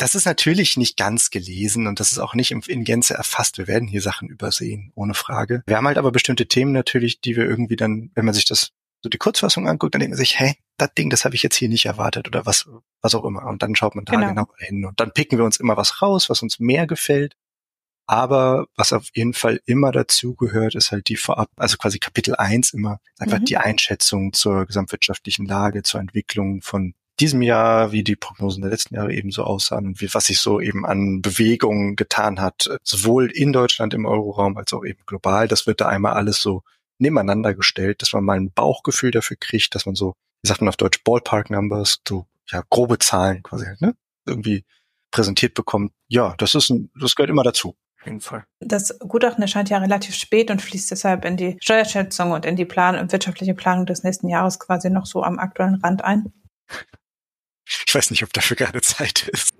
das 0.01 0.15
ist 0.15 0.25
natürlich 0.25 0.77
nicht 0.77 0.97
ganz 0.97 1.29
gelesen 1.29 1.85
und 1.85 1.99
das 1.99 2.11
ist 2.11 2.17
auch 2.17 2.33
nicht 2.33 2.51
in 2.51 2.83
Gänze 2.83 3.13
erfasst. 3.13 3.59
Wir 3.59 3.67
werden 3.67 3.87
hier 3.87 4.01
Sachen 4.01 4.29
übersehen, 4.29 4.91
ohne 4.95 5.13
Frage. 5.13 5.61
Wir 5.67 5.77
haben 5.77 5.85
halt 5.85 5.99
aber 5.99 6.11
bestimmte 6.11 6.47
Themen 6.47 6.71
natürlich, 6.71 7.21
die 7.21 7.35
wir 7.35 7.45
irgendwie 7.45 7.75
dann, 7.75 8.09
wenn 8.15 8.25
man 8.25 8.33
sich 8.33 8.45
das 8.45 8.71
so 9.03 9.09
die 9.09 9.19
Kurzfassung 9.19 9.67
anguckt, 9.67 9.93
dann 9.93 9.99
denkt 9.99 10.13
man 10.13 10.17
sich, 10.17 10.39
hä, 10.39 10.55
das 10.77 10.91
Ding, 10.95 11.11
das 11.11 11.23
habe 11.23 11.35
ich 11.35 11.43
jetzt 11.43 11.55
hier 11.55 11.69
nicht 11.69 11.85
erwartet 11.85 12.27
oder 12.27 12.47
was, 12.47 12.67
was 13.01 13.13
auch 13.13 13.23
immer. 13.25 13.45
Und 13.45 13.61
dann 13.61 13.75
schaut 13.75 13.93
man 13.93 14.05
da 14.05 14.13
genau. 14.13 14.27
genau 14.29 14.47
hin 14.57 14.85
und 14.85 14.99
dann 14.99 15.11
picken 15.11 15.37
wir 15.37 15.45
uns 15.45 15.57
immer 15.57 15.77
was 15.77 16.01
raus, 16.01 16.31
was 16.31 16.41
uns 16.41 16.59
mehr 16.59 16.87
gefällt. 16.87 17.35
Aber 18.07 18.65
was 18.75 18.93
auf 18.93 19.05
jeden 19.13 19.33
Fall 19.33 19.61
immer 19.65 19.91
dazu 19.91 20.33
gehört, 20.33 20.73
ist 20.73 20.91
halt 20.91 21.09
die 21.09 21.15
Vorab, 21.15 21.49
also 21.57 21.77
quasi 21.77 21.99
Kapitel 21.99 22.35
eins 22.35 22.73
immer 22.73 22.99
einfach 23.19 23.39
mhm. 23.39 23.45
die 23.45 23.57
Einschätzung 23.57 24.33
zur 24.33 24.65
gesamtwirtschaftlichen 24.65 25.45
Lage, 25.45 25.83
zur 25.83 25.99
Entwicklung 25.99 26.63
von 26.63 26.95
diesem 27.21 27.41
Jahr, 27.41 27.91
wie 27.91 28.03
die 28.03 28.15
Prognosen 28.15 28.61
der 28.61 28.71
letzten 28.71 28.95
Jahre 28.95 29.13
eben 29.13 29.31
so 29.31 29.43
aussahen 29.43 29.85
und 29.85 30.01
wie, 30.01 30.13
was 30.13 30.25
sich 30.25 30.39
so 30.39 30.59
eben 30.59 30.85
an 30.85 31.21
Bewegungen 31.21 31.95
getan 31.95 32.41
hat, 32.41 32.69
sowohl 32.83 33.29
in 33.31 33.53
Deutschland 33.53 33.93
im 33.93 34.05
Euroraum 34.05 34.57
als 34.57 34.73
auch 34.73 34.83
eben 34.83 35.01
global. 35.05 35.47
Das 35.47 35.67
wird 35.67 35.81
da 35.81 35.87
einmal 35.87 36.13
alles 36.13 36.41
so 36.41 36.63
nebeneinander 36.97 37.53
gestellt, 37.53 38.01
dass 38.01 38.13
man 38.13 38.23
mal 38.23 38.37
ein 38.37 38.51
Bauchgefühl 38.51 39.11
dafür 39.11 39.37
kriegt, 39.39 39.75
dass 39.75 39.85
man 39.85 39.95
so, 39.95 40.13
wie 40.41 40.47
sagt 40.47 40.61
man 40.61 40.69
auf 40.69 40.77
Deutsch, 40.77 41.03
Ballpark 41.03 41.49
Numbers, 41.49 41.99
so 42.07 42.25
ja 42.49 42.63
grobe 42.69 42.97
Zahlen 42.99 43.43
quasi, 43.43 43.65
ne? 43.79 43.95
Irgendwie 44.25 44.65
präsentiert 45.11 45.53
bekommt. 45.53 45.91
Ja, 46.07 46.35
das 46.37 46.55
ist 46.55 46.69
ein, 46.69 46.91
das 46.99 47.15
gehört 47.15 47.29
immer 47.29 47.43
dazu. 47.43 47.75
Auf 47.99 48.05
jeden 48.05 48.21
Fall. 48.21 48.45
Das 48.59 48.97
Gutachten 48.99 49.43
erscheint 49.43 49.69
ja 49.69 49.77
relativ 49.77 50.15
spät 50.15 50.49
und 50.49 50.61
fließt 50.61 50.89
deshalb 50.89 51.23
in 51.23 51.37
die 51.37 51.57
Steuerschätzung 51.61 52.31
und 52.31 52.47
in 52.47 52.55
die 52.55 52.65
Plan 52.65 53.11
wirtschaftliche 53.11 53.53
Planung 53.53 53.85
des 53.85 54.03
nächsten 54.03 54.27
Jahres 54.27 54.59
quasi 54.59 54.89
noch 54.89 55.05
so 55.05 55.21
am 55.21 55.37
aktuellen 55.37 55.75
Rand 55.75 56.03
ein. 56.03 56.33
Ich 57.85 57.95
weiß 57.95 58.11
nicht, 58.11 58.23
ob 58.23 58.33
dafür 58.33 58.57
gerade 58.57 58.81
Zeit 58.81 59.27
ist. 59.27 59.53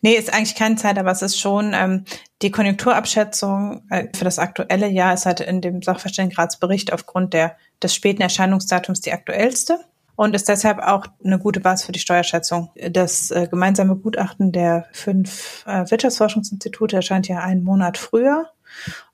Nee, 0.00 0.14
ist 0.14 0.32
eigentlich 0.32 0.54
keine 0.54 0.76
Zeit, 0.76 0.98
aber 0.98 1.10
es 1.10 1.22
ist 1.22 1.40
schon 1.40 1.72
ähm, 1.74 2.04
die 2.42 2.50
Konjunkturabschätzung 2.50 3.82
äh, 3.90 4.06
für 4.14 4.24
das 4.24 4.38
aktuelle 4.38 4.88
Jahr 4.88 5.14
ist 5.14 5.26
halt 5.26 5.40
in 5.40 5.60
dem 5.60 5.82
Sachverständigenratsbericht 5.82 6.92
aufgrund 6.92 7.34
der, 7.34 7.56
des 7.82 7.94
späten 7.94 8.22
Erscheinungsdatums 8.22 9.00
die 9.00 9.12
aktuellste 9.12 9.80
und 10.16 10.34
ist 10.34 10.48
deshalb 10.48 10.78
auch 10.78 11.06
eine 11.24 11.38
gute 11.38 11.60
Basis 11.60 11.86
für 11.86 11.92
die 11.92 11.98
Steuerschätzung. 11.98 12.70
Das 12.90 13.30
äh, 13.30 13.46
gemeinsame 13.48 13.96
Gutachten 13.96 14.52
der 14.52 14.86
fünf 14.92 15.64
äh, 15.66 15.90
Wirtschaftsforschungsinstitute 15.90 16.96
erscheint 16.96 17.28
ja 17.28 17.40
einen 17.40 17.62
Monat 17.62 17.98
früher. 17.98 18.50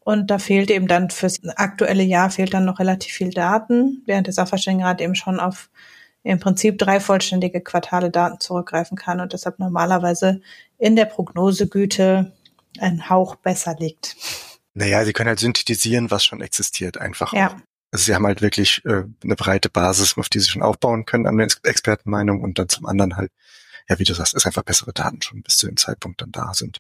Und 0.01 0.31
da 0.31 0.39
fehlt 0.39 0.71
eben 0.71 0.89
dann 0.89 1.11
fürs 1.11 1.41
aktuelle 1.57 2.03
Jahr 2.03 2.31
fehlt 2.31 2.55
dann 2.55 2.65
noch 2.65 2.81
relativ 2.81 3.13
viel 3.13 3.31
Daten, 3.31 4.03
während 4.07 4.27
der 4.27 4.35
Sachverständigenrat 4.35 5.01
eben 5.01 5.15
schon 5.15 5.39
auf 5.39 5.71
im 6.23 6.39
Prinzip 6.39 6.79
drei 6.79 7.01
vollständige 7.01 7.61
Quartale 7.61 8.11
Daten 8.11 8.41
zurückgreifen 8.41 8.97
kann 8.97 9.21
und 9.21 9.33
deshalb 9.33 9.59
normalerweise 9.59 10.41
in 10.79 10.97
der 10.97 11.07
Prognosegüte 11.07 12.33
ein 12.79 13.09
Hauch 13.09 13.37
besser 13.37 13.77
liegt. 13.79 14.17
Naja, 14.75 15.05
sie 15.05 15.13
können 15.13 15.29
halt 15.29 15.41
synthetisieren, 15.41 16.11
was 16.11 16.25
schon 16.25 16.41
existiert, 16.41 16.97
einfach. 16.99 17.33
Ja. 17.33 17.57
Also 17.91 18.05
sie 18.05 18.15
haben 18.15 18.27
halt 18.27 18.41
wirklich 18.41 18.83
äh, 18.87 19.05
eine 19.23 19.37
breite 19.37 19.69
Basis, 19.69 20.17
auf 20.17 20.29
die 20.29 20.41
sie 20.41 20.49
schon 20.49 20.63
aufbauen 20.63 21.05
können 21.05 21.27
an 21.27 21.37
der 21.37 21.49
Expertenmeinung 21.65 22.41
und 22.41 22.59
dann 22.59 22.69
zum 22.69 22.87
anderen 22.87 23.17
halt, 23.17 23.31
ja, 23.89 23.99
wie 23.99 24.05
du 24.05 24.15
sagst, 24.15 24.35
ist 24.35 24.47
einfach 24.47 24.63
bessere 24.63 24.93
Daten 24.95 25.21
schon 25.21 25.43
bis 25.43 25.59
zu 25.59 25.67
dem 25.67 25.77
Zeitpunkt 25.77 26.23
dann 26.23 26.33
da 26.33 26.55
sind. 26.55 26.79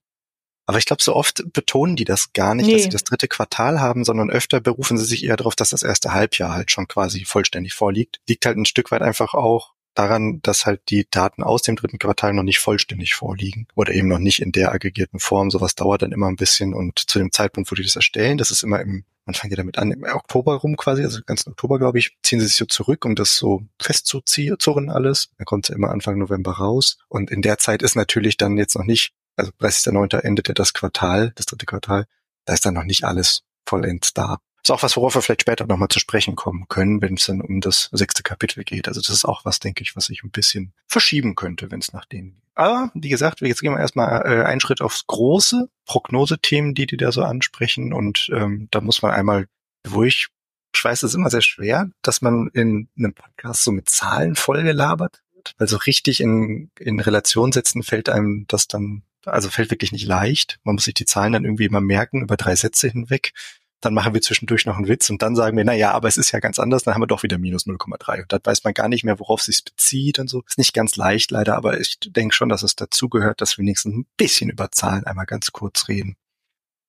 Aber 0.66 0.78
ich 0.78 0.86
glaube, 0.86 1.02
so 1.02 1.14
oft 1.14 1.42
betonen 1.52 1.96
die 1.96 2.04
das 2.04 2.32
gar 2.32 2.54
nicht, 2.54 2.66
nee. 2.66 2.74
dass 2.74 2.82
sie 2.84 2.88
das 2.88 3.04
dritte 3.04 3.28
Quartal 3.28 3.80
haben, 3.80 4.04
sondern 4.04 4.30
öfter 4.30 4.60
berufen 4.60 4.96
sie 4.96 5.04
sich 5.04 5.24
eher 5.24 5.36
darauf, 5.36 5.56
dass 5.56 5.70
das 5.70 5.82
erste 5.82 6.12
Halbjahr 6.12 6.54
halt 6.54 6.70
schon 6.70 6.88
quasi 6.88 7.24
vollständig 7.24 7.74
vorliegt. 7.74 8.20
Liegt 8.28 8.46
halt 8.46 8.56
ein 8.56 8.64
Stück 8.64 8.90
weit 8.92 9.02
einfach 9.02 9.34
auch 9.34 9.72
daran, 9.94 10.40
dass 10.42 10.66
halt 10.66 10.80
die 10.88 11.06
Daten 11.10 11.42
aus 11.42 11.62
dem 11.62 11.76
dritten 11.76 11.98
Quartal 11.98 12.32
noch 12.32 12.42
nicht 12.42 12.58
vollständig 12.58 13.14
vorliegen 13.14 13.66
oder 13.74 13.92
eben 13.92 14.08
noch 14.08 14.18
nicht 14.18 14.40
in 14.40 14.52
der 14.52 14.72
aggregierten 14.72 15.20
Form. 15.20 15.50
Sowas 15.50 15.74
dauert 15.74 16.02
dann 16.02 16.12
immer 16.12 16.28
ein 16.28 16.36
bisschen 16.36 16.74
und 16.74 16.98
zu 16.98 17.18
dem 17.18 17.32
Zeitpunkt, 17.32 17.70
wo 17.70 17.74
die 17.74 17.82
das 17.82 17.96
erstellen, 17.96 18.38
das 18.38 18.50
ist 18.50 18.62
immer 18.62 18.80
im, 18.80 19.04
man 19.26 19.34
fängt 19.34 19.52
ja 19.52 19.56
damit 19.56 19.78
an, 19.78 19.92
im 19.92 20.04
Oktober 20.04 20.54
rum 20.54 20.76
quasi, 20.76 21.02
also 21.02 21.20
ganzen 21.24 21.50
Oktober, 21.50 21.78
glaube 21.78 21.98
ich, 21.98 22.16
ziehen 22.22 22.40
sie 22.40 22.46
sich 22.46 22.56
so 22.56 22.64
zurück, 22.64 23.04
um 23.04 23.14
das 23.14 23.36
so 23.36 23.62
festzuzurren 23.80 24.90
alles. 24.90 25.30
Dann 25.38 25.44
kommt 25.44 25.68
es 25.68 25.74
immer 25.74 25.90
Anfang 25.90 26.18
November 26.18 26.52
raus 26.52 26.98
und 27.08 27.30
in 27.30 27.42
der 27.42 27.58
Zeit 27.58 27.82
ist 27.82 27.94
natürlich 27.94 28.36
dann 28.36 28.56
jetzt 28.56 28.76
noch 28.76 28.84
nicht 28.84 29.12
also 29.42 29.52
30.09. 29.60 30.18
endet 30.20 30.48
ja 30.48 30.54
das 30.54 30.72
Quartal, 30.72 31.32
das 31.34 31.46
dritte 31.46 31.66
Quartal, 31.66 32.06
da 32.44 32.54
ist 32.54 32.64
dann 32.64 32.74
noch 32.74 32.84
nicht 32.84 33.04
alles 33.04 33.42
vollends 33.66 34.14
da. 34.14 34.38
ist 34.62 34.70
auch 34.70 34.82
was, 34.82 34.96
worauf 34.96 35.14
wir 35.14 35.22
vielleicht 35.22 35.42
später 35.42 35.66
nochmal 35.66 35.88
zu 35.88 35.98
sprechen 35.98 36.36
kommen 36.36 36.66
können, 36.68 37.02
wenn 37.02 37.14
es 37.14 37.26
dann 37.26 37.40
um 37.40 37.60
das 37.60 37.88
sechste 37.92 38.22
Kapitel 38.22 38.64
geht. 38.64 38.88
Also 38.88 39.00
das 39.00 39.10
ist 39.10 39.24
auch 39.24 39.44
was, 39.44 39.60
denke 39.60 39.82
ich, 39.82 39.96
was 39.96 40.06
sich 40.06 40.22
ein 40.22 40.30
bisschen 40.30 40.72
verschieben 40.86 41.34
könnte, 41.34 41.70
wenn 41.70 41.80
es 41.80 41.92
nach 41.92 42.04
denen 42.04 42.34
geht. 42.34 42.42
Aber 42.54 42.90
wie 42.94 43.08
gesagt, 43.08 43.40
jetzt 43.40 43.62
gehen 43.62 43.72
wir 43.72 43.80
erstmal 43.80 44.22
äh, 44.26 44.44
einen 44.44 44.60
Schritt 44.60 44.80
aufs 44.80 45.06
große 45.06 45.68
Prognosethemen, 45.86 46.74
die 46.74 46.86
die 46.86 46.96
da 46.96 47.10
so 47.10 47.22
ansprechen. 47.22 47.92
Und 47.92 48.30
ähm, 48.32 48.68
da 48.70 48.80
muss 48.80 49.02
man 49.02 49.12
einmal 49.12 49.46
durch. 49.82 50.28
Ich 50.74 50.84
weiß, 50.84 51.02
es 51.02 51.10
ist 51.10 51.16
immer 51.16 51.30
sehr 51.30 51.42
schwer, 51.42 51.90
dass 52.02 52.22
man 52.22 52.48
in 52.52 52.88
einem 52.96 53.14
Podcast 53.14 53.64
so 53.64 53.72
mit 53.72 53.88
Zahlen 53.88 54.36
vollgelabert 54.36 55.22
wird, 55.34 55.54
weil 55.58 55.68
so 55.68 55.76
richtig 55.76 56.20
in, 56.20 56.70
in 56.78 57.00
Relation 57.00 57.52
setzen 57.52 57.82
fällt 57.82 58.08
einem 58.08 58.46
das 58.48 58.68
dann 58.68 59.02
also 59.24 59.50
fällt 59.50 59.70
wirklich 59.70 59.92
nicht 59.92 60.06
leicht. 60.06 60.58
Man 60.64 60.74
muss 60.74 60.84
sich 60.84 60.94
die 60.94 61.04
Zahlen 61.04 61.32
dann 61.32 61.44
irgendwie 61.44 61.64
immer 61.64 61.80
merken 61.80 62.22
über 62.22 62.36
drei 62.36 62.56
Sätze 62.56 62.88
hinweg. 62.88 63.32
Dann 63.80 63.94
machen 63.94 64.14
wir 64.14 64.22
zwischendurch 64.22 64.64
noch 64.64 64.76
einen 64.76 64.86
Witz 64.86 65.10
und 65.10 65.22
dann 65.22 65.34
sagen 65.34 65.56
wir, 65.56 65.64
na 65.64 65.74
ja, 65.74 65.90
aber 65.90 66.06
es 66.06 66.16
ist 66.16 66.30
ja 66.30 66.38
ganz 66.38 66.60
anders, 66.60 66.84
dann 66.84 66.94
haben 66.94 67.02
wir 67.02 67.08
doch 67.08 67.24
wieder 67.24 67.38
minus 67.38 67.66
0,3. 67.66 68.22
Und 68.22 68.32
dann 68.32 68.40
weiß 68.44 68.62
man 68.62 68.74
gar 68.74 68.88
nicht 68.88 69.02
mehr, 69.02 69.18
worauf 69.18 69.40
es 69.40 69.46
sich 69.46 69.64
bezieht 69.64 70.20
und 70.20 70.28
so. 70.28 70.42
Ist 70.46 70.58
nicht 70.58 70.72
ganz 70.72 70.96
leicht 70.96 71.32
leider, 71.32 71.56
aber 71.56 71.80
ich 71.80 71.98
denke 72.00 72.34
schon, 72.34 72.48
dass 72.48 72.62
es 72.62 72.76
dazugehört, 72.76 73.40
dass 73.40 73.58
wir 73.58 73.62
wenigstens 73.62 73.96
ein 73.96 74.06
bisschen 74.16 74.50
über 74.50 74.70
Zahlen 74.70 75.04
einmal 75.04 75.26
ganz 75.26 75.50
kurz 75.50 75.88
reden. 75.88 76.16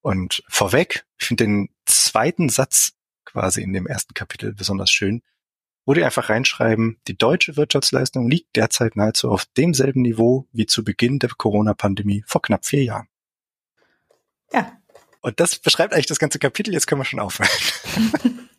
Und 0.02 0.44
vorweg, 0.50 1.06
ich 1.18 1.28
finde 1.28 1.46
den 1.46 1.70
zweiten 1.86 2.50
Satz 2.50 2.94
quasi 3.26 3.64
in 3.64 3.74
dem 3.74 3.88
ersten 3.88 4.14
Kapitel 4.14 4.54
besonders 4.54 4.92
schön 4.92 5.24
wo 5.86 5.94
die 5.94 6.04
einfach 6.04 6.30
reinschreiben, 6.30 6.98
die 7.08 7.18
deutsche 7.18 7.58
Wirtschaftsleistung 7.58 8.30
liegt 8.30 8.56
derzeit 8.56 8.96
nahezu 8.96 9.30
auf 9.30 9.46
demselben 9.58 10.02
Niveau 10.02 10.48
wie 10.52 10.66
zu 10.66 10.84
Beginn 10.84 11.20
der 11.20 11.30
Corona-Pandemie 11.30 12.24
vor 12.26 12.42
knapp 12.42 12.66
vier 12.66 12.84
Jahren. 12.84 13.08
Ja. 14.52 14.78
Und 15.22 15.40
das 15.40 15.58
beschreibt 15.58 15.94
eigentlich 15.94 16.08
das 16.08 16.20
ganze 16.20 16.40
Kapitel, 16.40 16.74
jetzt 16.74 16.88
können 16.88 17.02
wir 17.02 17.06
schon 17.06 17.20
aufhören. 17.20 17.50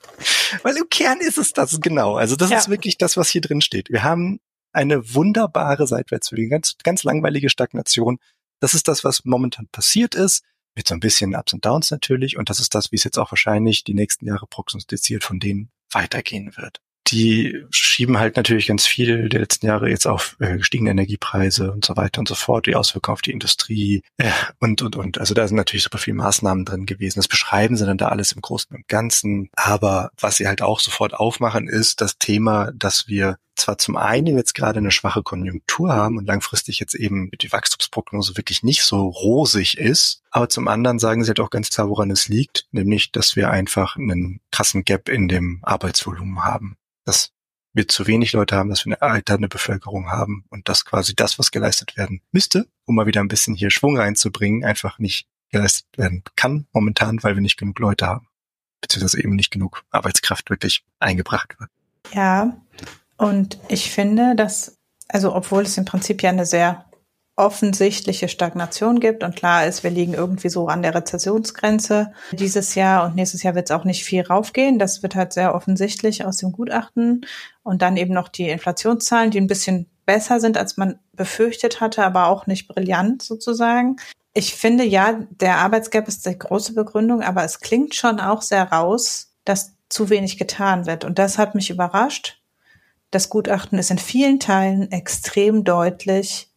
Weil 0.63 0.77
im 0.77 0.89
Kern 0.89 1.21
ist 1.21 1.39
es 1.39 1.53
das 1.53 1.81
genau. 1.81 2.17
Also 2.17 2.37
das 2.37 2.51
ja. 2.51 2.59
ist 2.59 2.69
wirklich 2.69 2.99
das, 2.99 3.17
was 3.17 3.29
hier 3.29 3.41
drin 3.41 3.61
steht. 3.61 3.91
Wir 3.91 4.03
haben 4.03 4.41
eine 4.73 5.15
wunderbare 5.15 5.87
Seitwärtsbewegung, 5.87 6.51
ganz, 6.51 6.77
ganz 6.83 7.05
langweilige 7.05 7.51
Stagnation. 7.51 8.19
Das 8.61 8.75
ist 8.75 8.89
das, 8.89 9.05
was 9.05 9.25
momentan 9.25 9.69
passiert 9.69 10.15
ist. 10.15 10.43
Mit 10.77 10.89
so 10.89 10.95
ein 10.95 11.01
bisschen 11.01 11.37
Ups 11.37 11.53
und 11.53 11.65
Downs 11.65 11.91
natürlich. 11.91 12.37
Und 12.37 12.51
das 12.51 12.59
ist 12.59 12.75
das, 12.75 12.91
wie 12.91 12.97
es 12.97 13.05
jetzt 13.05 13.19
auch 13.19 13.31
wahrscheinlich 13.31 13.85
die 13.85 13.95
nächsten 13.95 14.27
Jahre 14.27 14.47
prognostiziert 14.47 15.23
von 15.23 15.39
denen 15.39 15.71
weitergehen 15.91 16.57
wird 16.57 16.81
die 17.15 17.65
schieben 17.71 18.19
halt 18.19 18.37
natürlich 18.37 18.67
ganz 18.67 18.87
viel 18.87 19.29
der 19.29 19.41
letzten 19.41 19.67
Jahre 19.67 19.89
jetzt 19.89 20.07
auf 20.07 20.37
äh, 20.41 20.57
gestiegene 20.57 20.91
Energiepreise 20.91 21.71
und 21.71 21.85
so 21.85 21.97
weiter 21.97 22.19
und 22.19 22.27
so 22.27 22.35
fort, 22.35 22.67
die 22.67 22.75
Auswirkungen 22.75 23.15
auf 23.15 23.23
die 23.23 23.31
Industrie 23.31 24.03
äh, 24.17 24.31
und, 24.59 24.83
und, 24.83 24.97
und. 24.97 25.19
Also 25.19 25.33
da 25.33 25.47
sind 25.47 25.57
natürlich 25.57 25.85
super 25.85 25.99
viele 25.99 26.17
Maßnahmen 26.17 26.65
drin 26.65 26.87
gewesen. 26.87 27.21
Das 27.21 27.29
beschreiben 27.29 27.77
sie 27.77 27.87
dann 27.87 27.99
da 27.99 28.09
alles 28.09 28.33
im 28.33 28.43
Großen 28.43 28.75
und 28.75 28.89
Ganzen. 28.89 29.49
Aber 29.55 30.11
was 30.19 30.37
sie 30.37 30.49
halt 30.49 30.61
auch 30.61 30.81
sofort 30.81 31.15
aufmachen, 31.15 31.69
ist 31.69 32.01
das 32.01 32.19
Thema, 32.19 32.73
dass 32.75 33.07
wir 33.07 33.37
zwar 33.55 33.79
zum 33.79 33.97
einen 33.97 34.37
jetzt 34.37 34.55
gerade 34.55 34.81
eine 34.81 34.91
schwache 34.91 35.23
Konjunktur 35.23 35.93
haben 35.93 36.19
und 36.19 36.27
langfristig 36.27 36.81
jetzt 36.81 36.95
eben 36.95 37.31
die 37.41 37.53
Wachstumsprognose 37.53 38.37
wirklich 38.37 38.65
nicht 38.65 38.83
so 38.83 39.07
rosig 39.07 39.79
ist, 39.79 40.23
aber 40.33 40.49
zum 40.49 40.67
anderen 40.67 40.99
sagen 40.99 41.23
sie 41.23 41.29
halt 41.29 41.39
auch 41.39 41.51
ganz 41.51 41.71
klar, 41.71 41.89
woran 41.89 42.11
es 42.11 42.27
liegt, 42.27 42.67
nämlich, 42.73 43.13
dass 43.13 43.37
wir 43.37 43.51
einfach 43.51 43.95
einen 43.95 44.41
krassen 44.51 44.83
Gap 44.85 45.09
in 45.09 45.29
dem 45.29 45.61
Arbeitsvolumen 45.63 46.45
haben 46.45 46.77
dass 47.05 47.33
wir 47.73 47.89
zu 47.89 48.07
wenig 48.07 48.33
Leute 48.33 48.57
haben, 48.57 48.71
dass 48.71 48.87
wir 48.87 48.93
eine 48.93 49.03
alternde 49.03 49.49
Bevölkerung 49.49 50.11
haben 50.11 50.45
und 50.49 50.69
dass 50.69 50.85
quasi 50.85 51.15
das, 51.15 51.39
was 51.39 51.51
geleistet 51.51 51.97
werden 51.97 52.23
müsste, 52.31 52.67
um 52.85 52.95
mal 52.95 53.07
wieder 53.07 53.21
ein 53.21 53.29
bisschen 53.29 53.55
hier 53.55 53.71
Schwung 53.71 53.99
reinzubringen, 53.99 54.65
einfach 54.65 54.99
nicht 54.99 55.27
geleistet 55.51 55.87
werden 55.97 56.23
kann 56.37 56.67
momentan, 56.73 57.23
weil 57.23 57.35
wir 57.35 57.43
nicht 57.43 57.59
genug 57.59 57.79
Leute 57.79 58.07
haben, 58.07 58.29
beziehungsweise 58.81 59.23
eben 59.23 59.35
nicht 59.35 59.51
genug 59.51 59.85
Arbeitskraft 59.91 60.51
wirklich 60.51 60.85
eingebracht 61.01 61.59
wird. 61.59 61.71
Ja, 62.13 62.57
und 63.17 63.59
ich 63.69 63.91
finde, 63.91 64.35
dass, 64.37 64.77
also 65.09 65.35
obwohl 65.35 65.63
es 65.63 65.77
im 65.77 65.85
Prinzip 65.85 66.23
ja 66.23 66.31
eine 66.31 66.47
sehr 66.47 66.85
offensichtliche 67.37 68.29
Stagnation 68.29 69.01
gibt 69.01 69.25
und 69.25 69.35
klar 69.35 69.67
ist, 69.67 69.83
wir 69.83 69.91
liegen 69.91 70.15
irgendwie 70.15 70.49
so 70.49 70.69
an 70.69 70.83
der 70.83 70.95
Rezessionsgrenze 70.95 72.13
dieses 72.31 72.77
Jahr 72.77 73.05
und 73.05 73.17
nächstes 73.17 73.43
Jahr 73.43 73.57
wird 73.57 73.69
es 73.69 73.75
auch 73.75 73.85
nicht 73.85 74.05
viel 74.05 74.23
raufgehen. 74.23 74.79
Das 74.79 75.03
wird 75.03 75.17
halt 75.17 75.33
sehr 75.33 75.55
offensichtlich 75.55 76.25
aus 76.25 76.37
dem 76.37 76.53
Gutachten 76.53 77.27
und 77.65 77.83
dann 77.83 77.97
eben 77.97 78.15
noch 78.15 78.29
die 78.29 78.49
Inflationszahlen, 78.49 79.33
die 79.33 79.41
ein 79.41 79.49
bisschen 79.49 79.89
besser 80.07 80.39
sind, 80.39 80.57
als 80.57 80.77
man 80.77 81.01
befürchtet 81.13 81.81
hatte, 81.81 82.05
aber 82.05 82.29
auch 82.29 82.47
nicht 82.47 82.69
brillant 82.69 83.23
sozusagen. 83.23 83.97
Ich 84.33 84.55
finde 84.55 84.85
ja, 84.85 85.21
der 85.31 85.59
Arbeitsgap 85.59 86.07
ist 86.07 86.27
die 86.27 86.39
große 86.39 86.75
Begründung, 86.75 87.23
aber 87.23 87.43
es 87.43 87.61
klingt 87.61 87.95
schon 87.97 88.21
auch 88.21 88.43
sehr 88.43 88.71
raus, 88.71 89.35
dass 89.45 89.73
zu 89.89 90.09
wenig 90.09 90.39
getan 90.39 90.87
wird 90.87 91.05
und 91.05 91.19
das 91.19 91.39
hat 91.39 91.55
mich 91.55 91.71
überrascht. 91.71 92.41
Das 93.11 93.29
Gutachten 93.29 93.79
ist 93.79 93.91
in 93.91 93.99
vielen 93.99 94.41
Teilen 94.41 94.91
extrem 94.91 95.65
deutlich 95.65 96.54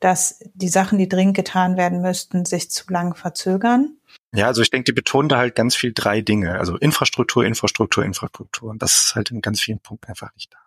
dass 0.00 0.40
die 0.54 0.68
Sachen, 0.68 0.98
die 0.98 1.08
dringend 1.08 1.36
getan 1.36 1.76
werden 1.76 2.00
müssten, 2.00 2.44
sich 2.44 2.70
zu 2.70 2.84
lang 2.90 3.14
verzögern. 3.14 3.96
Ja, 4.34 4.46
also 4.46 4.62
ich 4.62 4.70
denke, 4.70 4.84
die 4.84 4.92
betonen 4.92 5.28
da 5.28 5.38
halt 5.38 5.54
ganz 5.54 5.76
viel 5.76 5.92
drei 5.94 6.20
Dinge. 6.20 6.58
Also 6.58 6.76
Infrastruktur, 6.76 7.44
Infrastruktur, 7.44 8.04
Infrastruktur. 8.04 8.70
Und 8.70 8.82
das 8.82 9.04
ist 9.04 9.14
halt 9.14 9.30
in 9.30 9.40
ganz 9.40 9.60
vielen 9.60 9.80
Punkten 9.80 10.08
einfach 10.08 10.34
nicht 10.34 10.52
da. 10.52 10.58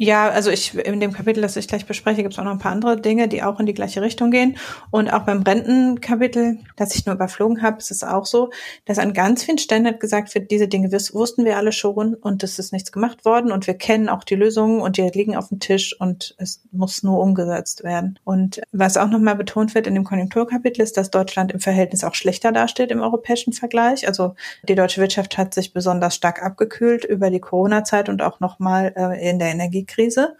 Ja, 0.00 0.28
also 0.28 0.52
ich 0.52 0.76
in 0.76 1.00
dem 1.00 1.12
Kapitel, 1.12 1.40
das 1.40 1.56
ich 1.56 1.66
gleich 1.66 1.84
bespreche, 1.84 2.22
gibt 2.22 2.32
es 2.32 2.38
auch 2.38 2.44
noch 2.44 2.52
ein 2.52 2.60
paar 2.60 2.70
andere 2.70 3.00
Dinge, 3.00 3.26
die 3.26 3.42
auch 3.42 3.58
in 3.58 3.66
die 3.66 3.74
gleiche 3.74 4.00
Richtung 4.00 4.30
gehen. 4.30 4.56
Und 4.92 5.12
auch 5.12 5.22
beim 5.24 5.42
Rentenkapitel, 5.42 6.60
das 6.76 6.94
ich 6.94 7.04
nur 7.04 7.16
überflogen 7.16 7.62
habe, 7.62 7.78
ist 7.78 7.90
es 7.90 8.04
auch 8.04 8.24
so, 8.24 8.50
dass 8.84 9.00
an 9.00 9.12
ganz 9.12 9.42
vielen 9.42 9.58
Stellen 9.58 9.88
hat 9.88 9.98
gesagt 9.98 10.32
wird, 10.36 10.52
diese 10.52 10.68
Dinge 10.68 10.88
wussten 10.92 11.44
wir 11.44 11.56
alle 11.56 11.72
schon 11.72 12.14
und 12.14 12.44
es 12.44 12.60
ist 12.60 12.72
nichts 12.72 12.92
gemacht 12.92 13.24
worden 13.24 13.50
und 13.50 13.66
wir 13.66 13.74
kennen 13.74 14.08
auch 14.08 14.22
die 14.22 14.36
Lösungen 14.36 14.80
und 14.82 14.98
die 14.98 15.10
liegen 15.12 15.34
auf 15.34 15.48
dem 15.48 15.58
Tisch 15.58 16.00
und 16.00 16.36
es 16.38 16.62
muss 16.70 17.02
nur 17.02 17.18
umgesetzt 17.18 17.82
werden. 17.82 18.20
Und 18.22 18.60
was 18.70 18.96
auch 18.96 19.08
nochmal 19.08 19.34
betont 19.34 19.74
wird 19.74 19.88
in 19.88 19.96
dem 19.96 20.04
Konjunkturkapitel 20.04 20.80
ist, 20.80 20.96
dass 20.96 21.10
Deutschland 21.10 21.50
im 21.50 21.58
Verhältnis 21.58 22.04
auch 22.04 22.14
schlechter 22.14 22.52
dasteht 22.52 22.92
im 22.92 23.00
europäischen 23.00 23.52
Vergleich. 23.52 24.06
Also 24.06 24.36
die 24.62 24.76
deutsche 24.76 25.00
Wirtschaft 25.00 25.36
hat 25.38 25.54
sich 25.54 25.72
besonders 25.72 26.14
stark 26.14 26.40
abgekühlt 26.40 27.04
über 27.04 27.30
die 27.30 27.40
Corona-Zeit 27.40 28.08
und 28.08 28.22
auch 28.22 28.38
nochmal 28.38 28.94
äh, 28.96 29.28
in 29.28 29.40
der 29.40 29.48
Energie 29.48 29.87
Krise 29.88 30.36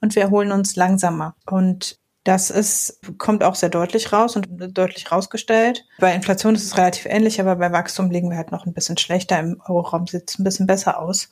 und 0.00 0.14
wir 0.14 0.22
erholen 0.22 0.52
uns 0.52 0.76
langsamer. 0.76 1.34
Und 1.46 1.98
das 2.24 2.50
ist, 2.50 3.00
kommt 3.18 3.42
auch 3.42 3.56
sehr 3.56 3.68
deutlich 3.68 4.12
raus 4.12 4.36
und 4.36 4.46
deutlich 4.48 5.10
rausgestellt. 5.10 5.84
Bei 5.98 6.14
Inflation 6.14 6.54
ist 6.54 6.64
es 6.64 6.76
relativ 6.76 7.06
ähnlich, 7.06 7.40
aber 7.40 7.56
bei 7.56 7.72
Wachstum 7.72 8.12
liegen 8.12 8.30
wir 8.30 8.36
halt 8.36 8.52
noch 8.52 8.64
ein 8.64 8.74
bisschen 8.74 8.96
schlechter. 8.96 9.40
Im 9.40 9.60
Euroraum 9.66 10.06
sieht 10.06 10.30
es 10.30 10.38
ein 10.38 10.44
bisschen 10.44 10.68
besser 10.68 11.00
aus. 11.00 11.30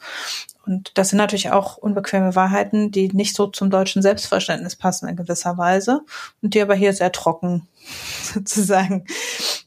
Und 0.66 0.99
das 0.99 1.11
sind 1.11 1.18
natürlich 1.18 1.53
auch 1.53 1.77
unbequeme 1.77 2.35
Wahrheiten, 2.35 2.90
die 2.90 3.09
nicht 3.09 3.37
so 3.37 3.46
zum 3.46 3.70
deutschen 3.70 4.03
Selbstverständnis 4.03 4.75
passen 4.75 5.09
in 5.09 5.14
gewisser 5.14 5.57
Weise 5.59 6.01
und 6.42 6.55
die 6.55 6.61
aber 6.61 6.75
hier 6.75 6.92
sehr 6.92 7.12
trocken 7.12 7.68
sozusagen 8.23 9.05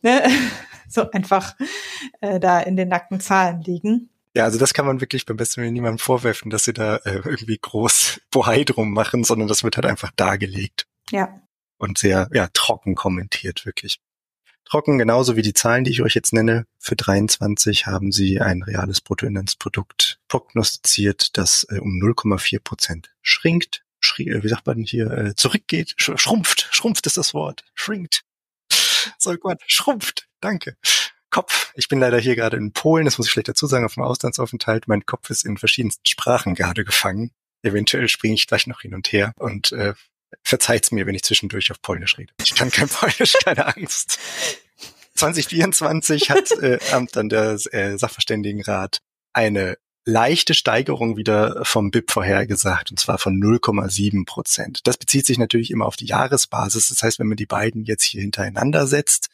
ne? 0.02 0.24
so 0.90 1.10
einfach 1.12 1.56
äh, 2.20 2.40
da 2.40 2.60
in 2.60 2.76
den 2.76 2.90
nackten 2.90 3.22
Zahlen 3.22 3.62
liegen. 3.62 4.10
Ja, 4.36 4.46
also 4.46 4.58
das 4.58 4.74
kann 4.74 4.86
man 4.86 5.00
wirklich 5.00 5.26
beim 5.26 5.38
besten 5.38 5.62
Willen 5.62 5.74
niemandem 5.74 6.00
vorwerfen, 6.00 6.50
dass 6.50 6.66
sie 6.66 6.74
da 6.74 6.98
äh, 6.98 7.22
irgendwie 7.24 7.58
groß 7.62 8.22
Bohai 8.32 8.64
drum 8.64 8.92
machen, 8.92 9.24
sondern 9.24 9.48
das 9.48 9.64
wird 9.64 9.78
halt 9.78 9.86
einfach 9.86 10.12
dargelegt. 10.16 10.88
Ja. 11.12 11.40
Und 11.78 11.98
sehr, 11.98 12.30
ja, 12.34 12.48
trocken 12.54 12.96
kommentiert, 12.96 13.66
wirklich. 13.66 14.00
Trocken, 14.66 14.98
genauso 14.98 15.36
wie 15.36 15.42
die 15.42 15.54
Zahlen, 15.54 15.84
die 15.84 15.92
ich 15.92 16.02
euch 16.02 16.16
jetzt 16.16 16.34
nenne. 16.34 16.66
Für 16.80 16.96
23 16.96 17.86
haben 17.86 18.12
sie 18.12 18.42
ein 18.42 18.64
reales 18.64 19.02
Bruttoinlandsprodukt 19.02 20.20
prognostiziert, 20.28 21.38
das 21.38 21.68
äh, 21.70 21.80
um 21.80 22.00
0,4 22.02 22.60
Prozent 22.60 23.14
schrinkt. 23.22 23.84
Schrie, 24.00 24.30
äh, 24.30 24.42
wie 24.42 24.48
sagt 24.48 24.66
man 24.66 24.84
hier, 24.84 25.12
äh, 25.12 25.36
zurückgeht, 25.36 25.94
sch 25.98 26.12
schrumpft, 26.16 26.70
schrumpft 26.72 27.06
ist 27.06 27.18
das 27.18 27.34
Wort, 27.34 27.66
schrinkt. 27.76 28.24
So 29.20 29.36
Gott, 29.36 29.62
schrumpft, 29.68 30.28
danke. 30.40 30.78
Kopf. 31.34 31.74
Ich 31.76 31.90
bin 31.90 32.00
leider 32.00 32.20
hier 32.20 32.36
gerade 32.36 32.56
in 32.56 32.72
Polen, 32.72 33.06
das 33.06 33.18
muss 33.18 33.28
ich 33.28 33.34
vielleicht 33.34 33.50
dazu 33.50 33.68
sagen, 33.68 33.86
auf 33.86 33.96
dem 33.96 34.04
Auslandsaufenthalt. 34.04 34.88
Mein 34.88 35.06
Kopf 35.06 35.30
ist 35.30 35.44
in 35.44 35.58
verschiedensten 35.58 36.06
Sprachen 36.08 36.56
gerade 36.56 36.86
gefangen. 36.86 37.32
Eventuell 37.64 38.08
springe 38.08 38.36
ich 38.36 38.48
gleich 38.48 38.68
noch 38.68 38.82
hin 38.82 38.94
und 38.94 39.12
her 39.12 39.34
und 39.38 39.72
äh, 39.72 39.94
verzeiht's 40.44 40.92
mir, 40.92 41.06
wenn 41.06 41.16
ich 41.16 41.24
zwischendurch 41.24 41.72
auf 41.72 41.82
Polnisch 41.82 42.18
rede. 42.18 42.34
Ich 42.44 42.56
kann 42.56 42.72
kein 42.72 42.88
Polnisch, 42.88 43.34
keine 43.44 43.66
Angst. 43.76 44.20
2024 45.16 46.30
hat 46.30 46.52
äh, 46.52 46.80
dann 47.12 47.30
der 47.30 47.58
äh, 47.72 47.98
Sachverständigenrat 47.98 49.00
eine 49.34 49.78
leichte 50.06 50.54
Steigerung 50.54 51.18
wieder 51.18 51.64
vom 51.64 51.92
BIP 51.92 52.12
vorhergesagt, 52.12 52.92
und 52.92 53.00
zwar 53.00 53.18
von 53.18 53.42
0,7 53.42 54.26
Prozent. 54.26 54.82
Das 54.84 54.98
bezieht 54.98 55.26
sich 55.26 55.38
natürlich 55.38 55.72
immer 55.72 55.86
auf 55.86 55.96
die 55.96 56.06
Jahresbasis. 56.06 56.90
Das 56.90 57.02
heißt, 57.04 57.20
wenn 57.20 57.28
man 57.28 57.38
die 57.38 57.46
beiden 57.46 57.84
jetzt 57.86 58.04
hier 58.04 58.22
hintereinander 58.22 58.86
setzt, 58.86 59.30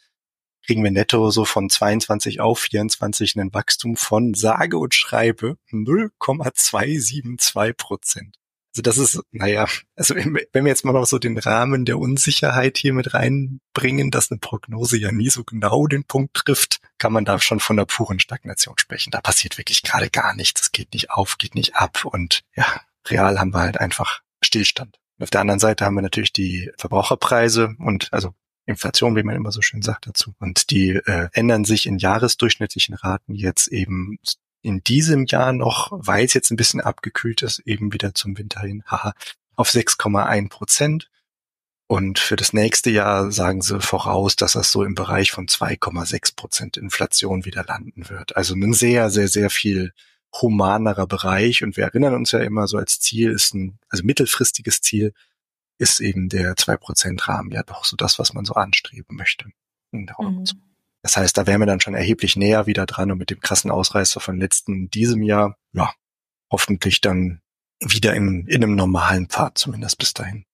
kriegen 0.64 0.84
wir 0.84 0.90
netto 0.90 1.30
so 1.30 1.44
von 1.44 1.70
22 1.70 2.40
auf 2.40 2.60
24 2.60 3.36
ein 3.36 3.54
Wachstum 3.54 3.96
von 3.96 4.34
sage 4.34 4.78
und 4.78 4.94
schreibe 4.94 5.56
0,272 5.70 7.76
Prozent. 7.76 8.36
Also 8.72 8.82
das 8.82 8.98
ist, 8.98 9.20
naja, 9.32 9.66
also 9.96 10.14
wenn 10.14 10.38
wir 10.52 10.68
jetzt 10.68 10.84
mal 10.84 10.92
noch 10.92 11.04
so 11.04 11.18
den 11.18 11.38
Rahmen 11.38 11.84
der 11.84 11.98
Unsicherheit 11.98 12.78
hier 12.78 12.92
mit 12.92 13.14
reinbringen, 13.14 14.12
dass 14.12 14.30
eine 14.30 14.38
Prognose 14.38 14.96
ja 14.96 15.10
nie 15.10 15.28
so 15.28 15.42
genau 15.42 15.88
den 15.88 16.04
Punkt 16.04 16.34
trifft, 16.34 16.80
kann 16.98 17.12
man 17.12 17.24
da 17.24 17.40
schon 17.40 17.58
von 17.58 17.78
einer 17.78 17.86
puren 17.86 18.20
Stagnation 18.20 18.78
sprechen. 18.78 19.10
Da 19.10 19.20
passiert 19.20 19.58
wirklich 19.58 19.82
gerade 19.82 20.08
gar 20.08 20.36
nichts. 20.36 20.62
Es 20.62 20.72
geht 20.72 20.92
nicht 20.92 21.10
auf, 21.10 21.36
geht 21.36 21.56
nicht 21.56 21.74
ab 21.74 22.04
und 22.04 22.42
ja, 22.54 22.80
real 23.08 23.40
haben 23.40 23.52
wir 23.52 23.60
halt 23.60 23.80
einfach 23.80 24.20
Stillstand. 24.40 24.98
auf 25.20 25.30
der 25.30 25.40
anderen 25.40 25.60
Seite 25.60 25.84
haben 25.84 25.96
wir 25.96 26.02
natürlich 26.02 26.32
die 26.32 26.70
Verbraucherpreise 26.78 27.74
und 27.78 28.12
also 28.12 28.34
Inflation, 28.66 29.16
wie 29.16 29.22
man 29.22 29.36
immer 29.36 29.52
so 29.52 29.62
schön 29.62 29.82
sagt 29.82 30.06
dazu. 30.06 30.34
Und 30.38 30.70
die 30.70 30.90
äh, 30.90 31.28
ändern 31.32 31.64
sich 31.64 31.86
in 31.86 31.98
jahresdurchschnittlichen 31.98 32.94
Raten 32.94 33.34
jetzt 33.34 33.68
eben 33.68 34.18
in 34.62 34.82
diesem 34.84 35.24
Jahr 35.26 35.52
noch, 35.52 35.90
weil 35.92 36.24
es 36.24 36.34
jetzt 36.34 36.50
ein 36.50 36.56
bisschen 36.56 36.80
abgekühlt 36.80 37.42
ist, 37.42 37.60
eben 37.60 37.92
wieder 37.92 38.14
zum 38.14 38.36
Winter 38.36 38.60
hin, 38.60 38.82
haha, 38.86 39.14
auf 39.56 39.70
6,1 39.70 40.48
Prozent. 40.48 41.10
Und 41.86 42.20
für 42.20 42.36
das 42.36 42.52
nächste 42.52 42.90
Jahr 42.90 43.32
sagen 43.32 43.62
sie 43.62 43.80
voraus, 43.80 44.36
dass 44.36 44.52
das 44.52 44.70
so 44.70 44.84
im 44.84 44.94
Bereich 44.94 45.32
von 45.32 45.46
2,6 45.46 46.36
Prozent 46.36 46.76
Inflation 46.76 47.44
wieder 47.44 47.64
landen 47.64 48.08
wird. 48.08 48.36
Also 48.36 48.54
ein 48.54 48.72
sehr, 48.74 49.10
sehr, 49.10 49.26
sehr 49.26 49.50
viel 49.50 49.92
humanerer 50.40 51.08
Bereich. 51.08 51.64
Und 51.64 51.76
wir 51.76 51.84
erinnern 51.84 52.14
uns 52.14 52.30
ja 52.30 52.38
immer 52.40 52.68
so 52.68 52.78
als 52.78 53.00
Ziel 53.00 53.32
ist 53.32 53.54
ein, 53.54 53.78
also 53.88 54.04
mittelfristiges 54.04 54.80
Ziel 54.80 55.12
ist 55.80 56.00
eben 56.00 56.28
der 56.28 56.54
2%-Rahmen 56.54 57.50
ja 57.50 57.62
doch 57.62 57.84
so 57.84 57.96
das, 57.96 58.18
was 58.18 58.34
man 58.34 58.44
so 58.44 58.54
anstreben 58.54 59.16
möchte. 59.16 59.46
Mhm. 59.92 60.10
Das 61.02 61.16
heißt, 61.16 61.36
da 61.36 61.46
wären 61.46 61.60
wir 61.60 61.66
dann 61.66 61.80
schon 61.80 61.94
erheblich 61.94 62.36
näher 62.36 62.66
wieder 62.66 62.84
dran 62.84 63.10
und 63.10 63.18
mit 63.18 63.30
dem 63.30 63.40
krassen 63.40 63.70
Ausreißer 63.70 64.20
von 64.20 64.38
letzten 64.38 64.90
diesem 64.90 65.22
Jahr, 65.22 65.56
ja, 65.72 65.92
hoffentlich 66.50 67.00
dann 67.00 67.40
wieder 67.80 68.14
in, 68.14 68.46
in 68.46 68.62
einem 68.62 68.76
normalen 68.76 69.28
Pfad, 69.28 69.56
zumindest 69.56 69.96
bis 69.96 70.12
dahin. 70.12 70.44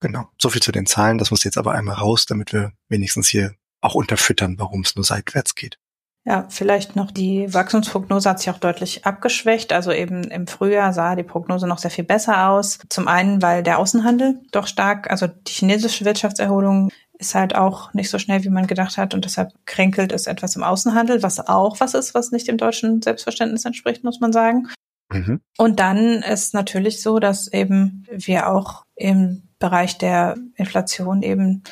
Genau. 0.00 0.28
So 0.36 0.50
viel 0.50 0.62
zu 0.62 0.72
den 0.72 0.86
Zahlen. 0.86 1.18
Das 1.18 1.30
muss 1.30 1.44
jetzt 1.44 1.58
aber 1.58 1.72
einmal 1.72 1.94
raus, 1.94 2.26
damit 2.26 2.52
wir 2.52 2.72
wenigstens 2.88 3.28
hier 3.28 3.54
auch 3.80 3.94
unterfüttern, 3.94 4.58
warum 4.58 4.80
es 4.80 4.96
nur 4.96 5.04
seitwärts 5.04 5.54
geht. 5.54 5.78
Ja, 6.24 6.46
vielleicht 6.48 6.94
noch 6.94 7.10
die 7.10 7.52
Wachstumsprognose 7.52 8.30
hat 8.30 8.38
sich 8.38 8.50
auch 8.50 8.58
deutlich 8.58 9.04
abgeschwächt. 9.04 9.72
Also 9.72 9.90
eben 9.90 10.22
im 10.24 10.46
Frühjahr 10.46 10.92
sah 10.92 11.16
die 11.16 11.24
Prognose 11.24 11.66
noch 11.66 11.78
sehr 11.78 11.90
viel 11.90 12.04
besser 12.04 12.48
aus. 12.50 12.78
Zum 12.88 13.08
einen, 13.08 13.42
weil 13.42 13.64
der 13.64 13.78
Außenhandel 13.78 14.40
doch 14.52 14.68
stark, 14.68 15.10
also 15.10 15.26
die 15.26 15.52
chinesische 15.52 16.04
Wirtschaftserholung 16.04 16.90
ist 17.18 17.34
halt 17.34 17.56
auch 17.56 17.92
nicht 17.92 18.10
so 18.10 18.18
schnell, 18.18 18.44
wie 18.44 18.50
man 18.50 18.66
gedacht 18.66 18.98
hat 18.98 19.14
und 19.14 19.24
deshalb 19.24 19.52
kränkelt 19.66 20.12
es 20.12 20.26
etwas 20.26 20.56
im 20.56 20.62
Außenhandel, 20.62 21.22
was 21.22 21.40
auch 21.40 21.80
was 21.80 21.94
ist, 21.94 22.14
was 22.14 22.30
nicht 22.30 22.48
dem 22.48 22.56
deutschen 22.56 23.02
Selbstverständnis 23.02 23.64
entspricht, 23.64 24.04
muss 24.04 24.20
man 24.20 24.32
sagen. 24.32 24.68
Mhm. 25.12 25.40
Und 25.58 25.80
dann 25.80 26.22
ist 26.22 26.54
natürlich 26.54 27.02
so, 27.02 27.18
dass 27.18 27.52
eben 27.52 28.06
wir 28.10 28.48
auch 28.48 28.84
im 28.94 29.42
Bereich 29.58 29.98
der 29.98 30.36
Inflation 30.56 31.22
eben 31.22 31.62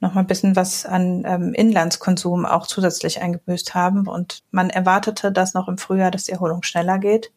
noch 0.00 0.14
mal 0.14 0.20
ein 0.20 0.26
bisschen 0.26 0.56
was 0.56 0.84
an 0.84 1.24
ähm, 1.26 1.54
Inlandskonsum 1.54 2.44
auch 2.44 2.66
zusätzlich 2.66 3.20
eingebüßt 3.22 3.74
haben. 3.74 4.06
Und 4.06 4.42
man 4.50 4.70
erwartete, 4.70 5.32
dass 5.32 5.54
noch 5.54 5.68
im 5.68 5.78
Frühjahr, 5.78 6.10
dass 6.10 6.24
die 6.24 6.32
Erholung 6.32 6.62
schneller 6.62 6.98
geht 6.98 7.32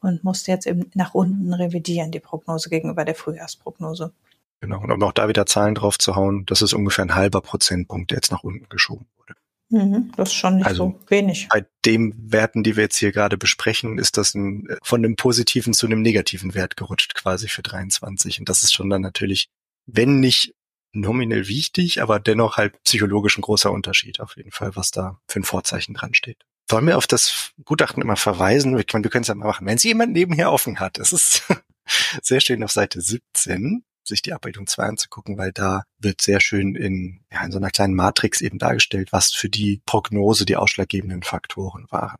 und 0.00 0.22
musste 0.22 0.52
jetzt 0.52 0.66
eben 0.66 0.90
nach 0.94 1.14
unten 1.14 1.52
revidieren, 1.52 2.12
die 2.12 2.20
Prognose 2.20 2.70
gegenüber 2.70 3.04
der 3.04 3.14
Frühjahrsprognose. 3.14 4.12
Genau, 4.60 4.80
und 4.80 4.90
um 4.90 5.02
auch 5.02 5.12
da 5.12 5.28
wieder 5.28 5.46
Zahlen 5.46 5.74
drauf 5.74 5.98
zu 5.98 6.16
hauen, 6.16 6.44
das 6.46 6.62
ist 6.62 6.72
ungefähr 6.72 7.04
ein 7.04 7.14
halber 7.14 7.40
Prozentpunkt, 7.40 8.10
der 8.10 8.18
jetzt 8.18 8.32
nach 8.32 8.42
unten 8.42 8.68
geschoben 8.68 9.06
wurde. 9.16 9.34
Mhm, 9.70 10.12
das 10.16 10.30
ist 10.30 10.34
schon 10.34 10.56
nicht 10.56 10.66
also 10.66 10.98
so 10.98 11.10
wenig. 11.10 11.48
Bei 11.50 11.66
den 11.84 12.14
Werten, 12.32 12.62
die 12.62 12.76
wir 12.76 12.84
jetzt 12.84 12.96
hier 12.96 13.12
gerade 13.12 13.36
besprechen, 13.36 13.98
ist 13.98 14.16
das 14.16 14.34
ein, 14.34 14.66
von 14.82 15.04
einem 15.04 15.16
positiven 15.16 15.74
zu 15.74 15.86
einem 15.86 16.02
negativen 16.02 16.54
Wert 16.54 16.76
gerutscht 16.76 17.14
quasi 17.14 17.48
für 17.48 17.62
23. 17.62 18.40
Und 18.40 18.48
das 18.48 18.62
ist 18.62 18.72
schon 18.72 18.90
dann 18.90 19.02
natürlich, 19.02 19.48
wenn 19.86 20.20
nicht 20.20 20.54
nominell 20.92 21.48
wichtig, 21.48 22.02
aber 22.02 22.18
dennoch 22.20 22.56
halt 22.56 22.82
psychologisch 22.84 23.38
ein 23.38 23.42
großer 23.42 23.70
Unterschied 23.70 24.20
auf 24.20 24.36
jeden 24.36 24.52
Fall, 24.52 24.76
was 24.76 24.90
da 24.90 25.18
für 25.28 25.40
ein 25.40 25.44
Vorzeichen 25.44 25.94
dran 25.94 26.14
steht. 26.14 26.44
Sollen 26.70 26.86
wir 26.86 26.98
auf 26.98 27.06
das 27.06 27.52
Gutachten 27.64 28.02
immer 28.02 28.16
verweisen? 28.16 28.76
Wir, 28.76 28.84
wir 28.84 29.10
können 29.10 29.22
es 29.22 29.28
ja 29.28 29.34
mal 29.34 29.46
machen. 29.46 29.66
Wenn 29.66 29.76
es 29.76 29.84
jemand 29.84 30.12
nebenher 30.12 30.52
offen 30.52 30.80
hat, 30.80 30.98
es 30.98 31.12
ist 31.12 31.44
sehr 32.22 32.40
schön 32.40 32.62
auf 32.62 32.72
Seite 32.72 33.00
17 33.00 33.84
sich 34.08 34.22
die 34.22 34.32
Abbildung 34.32 34.66
2 34.66 34.84
anzugucken, 34.84 35.38
weil 35.38 35.52
da 35.52 35.84
wird 35.98 36.20
sehr 36.20 36.40
schön 36.40 36.74
in, 36.74 37.20
ja, 37.30 37.44
in 37.44 37.52
so 37.52 37.58
einer 37.58 37.70
kleinen 37.70 37.94
Matrix 37.94 38.40
eben 38.40 38.58
dargestellt, 38.58 39.12
was 39.12 39.32
für 39.32 39.48
die 39.48 39.82
Prognose 39.86 40.46
die 40.46 40.56
ausschlaggebenden 40.56 41.22
Faktoren 41.22 41.86
waren. 41.90 42.16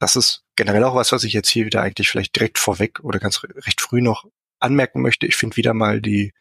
Das 0.00 0.14
ist 0.16 0.44
generell 0.56 0.84
auch 0.84 0.94
was, 0.94 1.10
was 1.10 1.24
ich 1.24 1.32
jetzt 1.32 1.48
hier 1.48 1.66
wieder 1.66 1.82
eigentlich 1.82 2.08
vielleicht 2.08 2.36
direkt 2.36 2.58
vorweg 2.58 3.00
oder 3.00 3.18
ganz 3.18 3.42
recht 3.42 3.80
früh 3.80 4.00
noch 4.00 4.26
anmerken 4.60 5.02
möchte. 5.02 5.26
Ich 5.26 5.36
finde 5.36 5.56
wieder 5.56 5.74
mal 5.74 6.00
die 6.00 6.32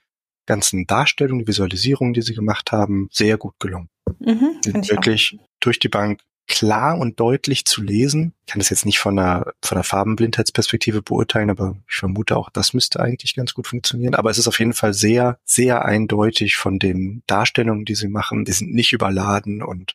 ganzen 0.48 0.88
Darstellungen, 0.88 1.46
die 1.46 1.48
Visualisierungen, 1.48 2.14
die 2.14 2.22
sie 2.22 2.34
gemacht 2.34 2.72
haben, 2.72 3.10
sehr 3.12 3.38
gut 3.38 3.54
gelungen. 3.60 3.90
Mhm, 4.20 4.58
sind 4.64 4.90
wirklich 4.90 5.38
auch. 5.40 5.48
durch 5.60 5.80
die 5.80 5.90
Bank 5.90 6.22
klar 6.48 6.98
und 6.98 7.20
deutlich 7.20 7.66
zu 7.66 7.82
lesen. 7.82 8.34
Ich 8.46 8.54
kann 8.54 8.60
das 8.60 8.70
jetzt 8.70 8.86
nicht 8.86 9.00
von 9.00 9.20
einer, 9.20 9.52
von 9.62 9.78
einer 9.78 9.84
Farbenblindheitsperspektive 9.84 11.02
beurteilen, 11.02 11.50
aber 11.50 11.76
ich 11.90 11.96
vermute 11.96 12.38
auch, 12.38 12.50
das 12.50 12.74
müsste 12.74 13.02
eigentlich 13.02 13.36
ganz 13.36 13.54
gut 13.54 13.68
funktionieren. 13.68 14.16
Aber 14.16 14.30
es 14.30 14.38
ist 14.38 14.48
auf 14.48 14.60
jeden 14.60 14.74
Fall 14.74 14.94
sehr, 14.94 15.40
sehr 15.44 15.84
eindeutig 15.84 16.56
von 16.56 16.80
den 16.80 17.22
Darstellungen, 17.28 17.84
die 17.84 17.96
sie 17.96 18.08
machen. 18.08 18.46
Die 18.46 18.54
sind 18.54 18.74
nicht 18.74 18.94
überladen 18.94 19.62
und 19.62 19.94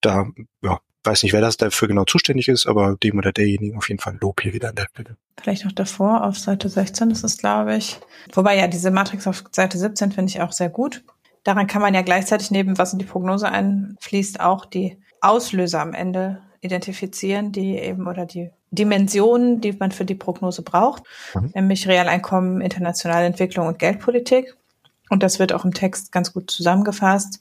da, 0.00 0.28
ja, 0.62 0.80
weiß 1.04 1.22
nicht, 1.22 1.32
wer 1.32 1.40
das 1.40 1.56
dafür 1.56 1.88
genau 1.88 2.04
zuständig 2.04 2.48
ist, 2.48 2.66
aber 2.66 2.96
dem 3.02 3.18
oder 3.18 3.32
derjenigen 3.32 3.76
auf 3.76 3.88
jeden 3.88 4.00
Fall 4.00 4.18
Lob 4.20 4.40
hier 4.42 4.52
wieder 4.52 4.70
an 4.70 4.74
der 4.74 4.86
Stelle. 4.90 5.16
Vielleicht 5.40 5.64
noch 5.64 5.72
davor 5.72 6.24
auf 6.24 6.38
Seite 6.38 6.68
16 6.68 7.10
ist 7.10 7.24
es, 7.24 7.38
glaube 7.38 7.76
ich. 7.76 7.98
Wobei 8.32 8.58
ja 8.58 8.66
diese 8.68 8.90
Matrix 8.90 9.26
auf 9.26 9.44
Seite 9.52 9.78
17 9.78 10.12
finde 10.12 10.30
ich 10.30 10.40
auch 10.40 10.52
sehr 10.52 10.68
gut. 10.68 11.02
Daran 11.44 11.66
kann 11.66 11.80
man 11.80 11.94
ja 11.94 12.02
gleichzeitig 12.02 12.50
neben, 12.50 12.76
was 12.76 12.92
in 12.92 12.98
die 12.98 13.06
Prognose 13.06 13.48
einfließt, 13.48 14.40
auch 14.40 14.66
die 14.66 14.98
Auslöser 15.22 15.80
am 15.80 15.94
Ende 15.94 16.42
identifizieren, 16.60 17.52
die 17.52 17.78
eben 17.78 18.06
oder 18.06 18.26
die 18.26 18.50
Dimensionen, 18.70 19.60
die 19.60 19.72
man 19.72 19.90
für 19.90 20.04
die 20.04 20.14
Prognose 20.14 20.62
braucht, 20.62 21.02
mhm. 21.34 21.50
nämlich 21.54 21.88
Realeinkommen, 21.88 22.60
internationale 22.60 23.26
Entwicklung 23.26 23.66
und 23.66 23.78
Geldpolitik. 23.78 24.54
Und 25.08 25.22
das 25.22 25.38
wird 25.38 25.52
auch 25.52 25.64
im 25.64 25.74
Text 25.74 26.12
ganz 26.12 26.32
gut 26.32 26.50
zusammengefasst, 26.50 27.40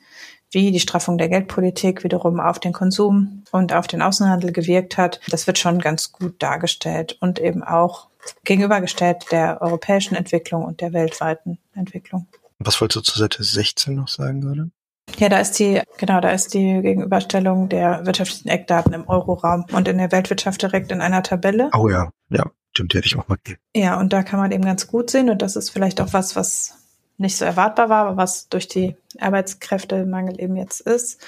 wie 0.51 0.71
die 0.71 0.79
Straffung 0.79 1.17
der 1.17 1.29
Geldpolitik 1.29 2.03
wiederum 2.03 2.39
auf 2.39 2.59
den 2.59 2.73
Konsum 2.73 3.43
und 3.51 3.73
auf 3.73 3.87
den 3.87 4.01
Außenhandel 4.01 4.51
gewirkt 4.51 4.97
hat. 4.97 5.19
Das 5.29 5.47
wird 5.47 5.59
schon 5.59 5.79
ganz 5.79 6.11
gut 6.11 6.41
dargestellt 6.41 7.17
und 7.21 7.39
eben 7.39 7.63
auch 7.63 8.07
gegenübergestellt 8.43 9.31
der 9.31 9.61
europäischen 9.61 10.15
Entwicklung 10.15 10.65
und 10.65 10.81
der 10.81 10.93
weltweiten 10.93 11.59
Entwicklung. 11.73 12.27
Was 12.59 12.81
wolltest 12.81 12.97
du 12.97 13.11
zur 13.11 13.19
Seite 13.19 13.43
16 13.43 13.95
noch 13.95 14.07
sagen 14.07 14.41
gerade? 14.41 14.71
Ja, 15.17 15.29
da 15.29 15.39
ist 15.39 15.57
die, 15.59 15.81
genau, 15.97 16.21
da 16.21 16.29
ist 16.29 16.53
die 16.53 16.81
Gegenüberstellung 16.81 17.69
der 17.69 18.05
wirtschaftlichen 18.05 18.49
Eckdaten 18.49 18.93
im 18.93 19.07
Euroraum 19.07 19.65
und 19.71 19.87
in 19.87 19.97
der 19.97 20.11
Weltwirtschaft 20.11 20.61
direkt 20.61 20.91
in 20.91 21.01
einer 21.01 21.23
Tabelle. 21.23 21.69
Oh 21.75 21.89
ja, 21.89 22.11
ja, 22.29 22.51
stimmt, 22.71 22.93
die 22.93 22.97
hätte 22.97 23.07
ich 23.07 23.17
auch 23.17 23.27
mal. 23.27 23.37
Ja, 23.75 23.99
und 23.99 24.13
da 24.13 24.23
kann 24.23 24.39
man 24.39 24.51
eben 24.51 24.63
ganz 24.63 24.87
gut 24.87 25.09
sehen 25.09 25.29
und 25.29 25.41
das 25.41 25.55
ist 25.55 25.71
vielleicht 25.71 25.99
auch 25.99 26.13
was, 26.13 26.35
was 26.35 26.78
nicht 27.19 27.37
so 27.37 27.45
erwartbar 27.45 27.89
war, 27.89 28.05
aber 28.05 28.17
was 28.17 28.49
durch 28.49 28.67
die 28.67 28.95
Arbeitskräftemangel 29.19 30.39
eben 30.41 30.55
jetzt 30.55 30.81
ist, 30.81 31.21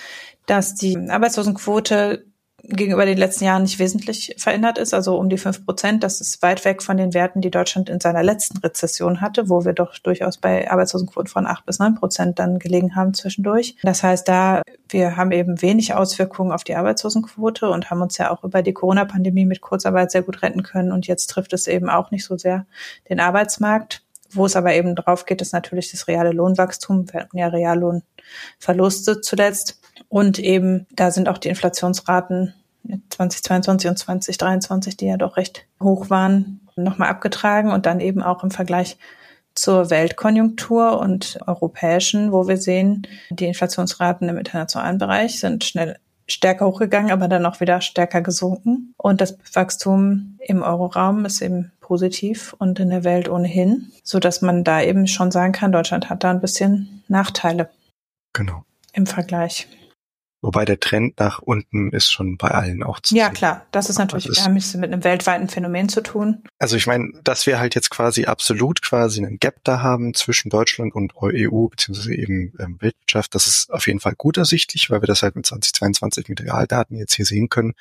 dass 0.46 0.76
die 0.76 0.98
Arbeitslosenquote 0.98 2.26
gegenüber 2.64 3.06
den 3.06 3.18
letzten 3.18 3.46
Jahren 3.46 3.64
nicht 3.64 3.80
wesentlich 3.80 4.36
verändert 4.38 4.78
ist, 4.78 4.94
also 4.94 5.18
um 5.18 5.30
die 5.30 5.38
fünf 5.38 5.66
Prozent. 5.66 6.04
Das 6.04 6.22
ist 6.22 6.42
weit 6.42 6.64
weg 6.64 6.84
von 6.84 6.98
den 6.98 7.14
Werten, 7.14 7.42
die 7.42 7.52
Deutschland 7.52 7.90
in 7.90 8.00
seiner 8.00 8.24
letzten 8.24 8.58
Rezession 8.60 9.22
hatte, 9.22 9.50
wo 9.50 9.66
wir 9.66 9.74
doch 9.74 9.98
durchaus 9.98 10.38
bei 10.38 10.70
Arbeitslosenquoten 10.70 11.28
von 11.28 11.48
acht 11.48 11.66
bis 11.66 11.80
neun 11.80 11.96
Prozent 11.96 12.40
dann 12.40 12.60
gelegen 12.60 12.96
haben 12.96 13.14
zwischendurch. 13.14 13.76
Das 13.84 14.04
heißt, 14.04 14.28
da 14.28 14.62
wir 14.90 15.18
haben 15.18 15.32
eben 15.32 15.62
wenig 15.62 15.94
Auswirkungen 15.94 16.52
auf 16.52 16.64
die 16.64 16.76
Arbeitslosenquote 16.76 17.70
und 17.70 17.90
haben 17.90 18.02
uns 18.02 18.18
ja 18.18 18.30
auch 18.32 18.44
über 18.44 18.62
die 18.62 18.74
Corona-Pandemie 18.74 19.46
mit 19.46 19.62
Kurzarbeit 19.62 20.12
sehr 20.12 20.22
gut 20.22 20.42
retten 20.42 20.64
können. 20.64 20.92
Und 20.92 21.08
jetzt 21.08 21.28
trifft 21.28 21.54
es 21.54 21.68
eben 21.68 21.90
auch 21.90 22.12
nicht 22.12 22.26
so 22.26 22.38
sehr 22.38 22.66
den 23.10 23.20
Arbeitsmarkt. 23.20 24.04
Wo 24.34 24.46
es 24.46 24.56
aber 24.56 24.74
eben 24.74 24.96
drauf 24.96 25.26
geht, 25.26 25.42
ist 25.42 25.54
natürlich 25.54 25.92
das 25.92 26.08
reale 26.08 26.32
Lohnwachstum. 26.32 27.12
Wir 27.12 27.22
hatten 27.22 27.38
ja 27.38 27.48
Reallohnverluste 27.48 29.22
zuletzt. 29.22 29.80
Und 30.10 30.40
eben, 30.40 30.88
da 30.92 31.12
sind 31.12 31.30
auch 31.30 31.38
die 31.38 31.50
Inflationsraten 31.50 32.54
2022 33.10 33.90
und 33.90 33.98
2023, 33.98 34.98
die 34.98 35.06
ja 35.06 35.18
doch 35.18 35.38
recht 35.38 35.66
hoch 35.82 36.10
waren, 36.10 36.62
nochmal 36.76 37.10
abgetragen 37.10 37.72
und 37.72 37.86
dann 37.86 38.00
eben 38.00 38.24
auch 38.24 38.44
im 38.44 38.52
Vergleich 38.52 38.98
zur 39.54 39.90
Weltkonjunktur 39.90 41.00
und 41.00 41.40
europäischen, 41.46 42.32
wo 42.32 42.48
wir 42.48 42.58
sehen, 42.58 43.06
die 43.30 43.48
Inflationsraten 43.48 44.30
im 44.30 44.38
internationalen 44.38 44.98
Bereich 44.98 45.40
sind 45.40 45.64
schnell 45.64 45.98
stärker 46.32 46.66
hochgegangen, 46.68 47.12
aber 47.12 47.28
dann 47.28 47.46
auch 47.46 47.60
wieder 47.60 47.82
stärker 47.82 48.22
gesunken. 48.22 48.94
Und 48.98 49.22
das 49.22 49.38
Wachstum 49.54 50.38
im 50.40 50.64
Euroraum 50.64 51.26
ist 51.26 51.42
eben 51.42 51.72
positiv 51.80 52.56
und 52.58 52.80
in 52.80 52.90
der 52.90 53.04
Welt 53.04 53.30
ohnehin, 53.30 53.92
so 54.04 54.20
dass 54.20 54.42
man 54.42 54.64
da 54.64 54.82
eben 54.82 55.08
schon 55.08 55.32
sagen 55.32 55.52
kann, 55.52 55.72
Deutschland 55.72 56.10
hat 56.10 56.24
da 56.24 56.32
ein 56.32 56.42
bisschen 56.42 57.04
Nachteile. 57.08 57.70
Genau. 58.34 58.64
Im 58.94 59.06
Vergleich. 59.06 59.68
Wobei 60.44 60.66
der 60.66 60.80
Trend 60.80 61.20
nach 61.20 61.40
unten 61.40 61.92
ist 61.92 62.12
schon 62.12 62.38
bei 62.38 62.50
allen 62.50 62.82
auch 62.82 63.00
zu 63.00 63.16
Ja, 63.16 63.26
sehen. 63.28 63.36
klar. 63.36 63.66
Das 63.72 63.90
ist 63.92 64.00
natürlich, 64.00 64.26
das 64.26 64.38
ist, 64.38 64.40
wir 64.40 64.46
haben 64.46 64.58
es 64.58 64.74
mit 64.74 64.92
einem 64.92 65.04
weltweiten 65.04 65.48
Phänomen 65.48 65.88
zu 65.88 66.02
tun. 66.02 66.44
Also 66.58 66.76
ich 66.78 66.88
meine, 66.88 67.12
dass 67.24 67.46
wir 67.46 67.60
halt 67.60 67.76
jetzt 67.76 67.92
quasi 67.92 68.26
absolut 68.26 68.82
quasi 68.82 69.24
einen 69.24 69.38
Gap 69.38 69.58
da 69.64 69.82
haben 69.82 70.16
zwischen 70.16 70.50
Deutschland 70.50 70.96
und 70.96 71.14
EU, 71.22 71.68
beziehungsweise 71.68 72.16
eben 72.16 72.54
ähm, 72.60 72.78
Weltwirtschaft, 72.82 73.36
das 73.36 73.46
ist 73.46 73.72
auf 73.72 73.86
jeden 73.86 74.00
Fall 74.00 74.16
gut 74.16 74.38
ersichtlich, 74.38 74.90
weil 74.90 75.02
wir 75.04 75.08
das 75.08 75.22
halt 75.22 75.36
mit 75.36 75.46
2022 75.46 76.28
mit 76.28 76.42
Realdaten 76.42 76.96
jetzt 76.98 77.14
hier 77.14 77.26
sehen 77.26 77.50
können. 77.50 77.74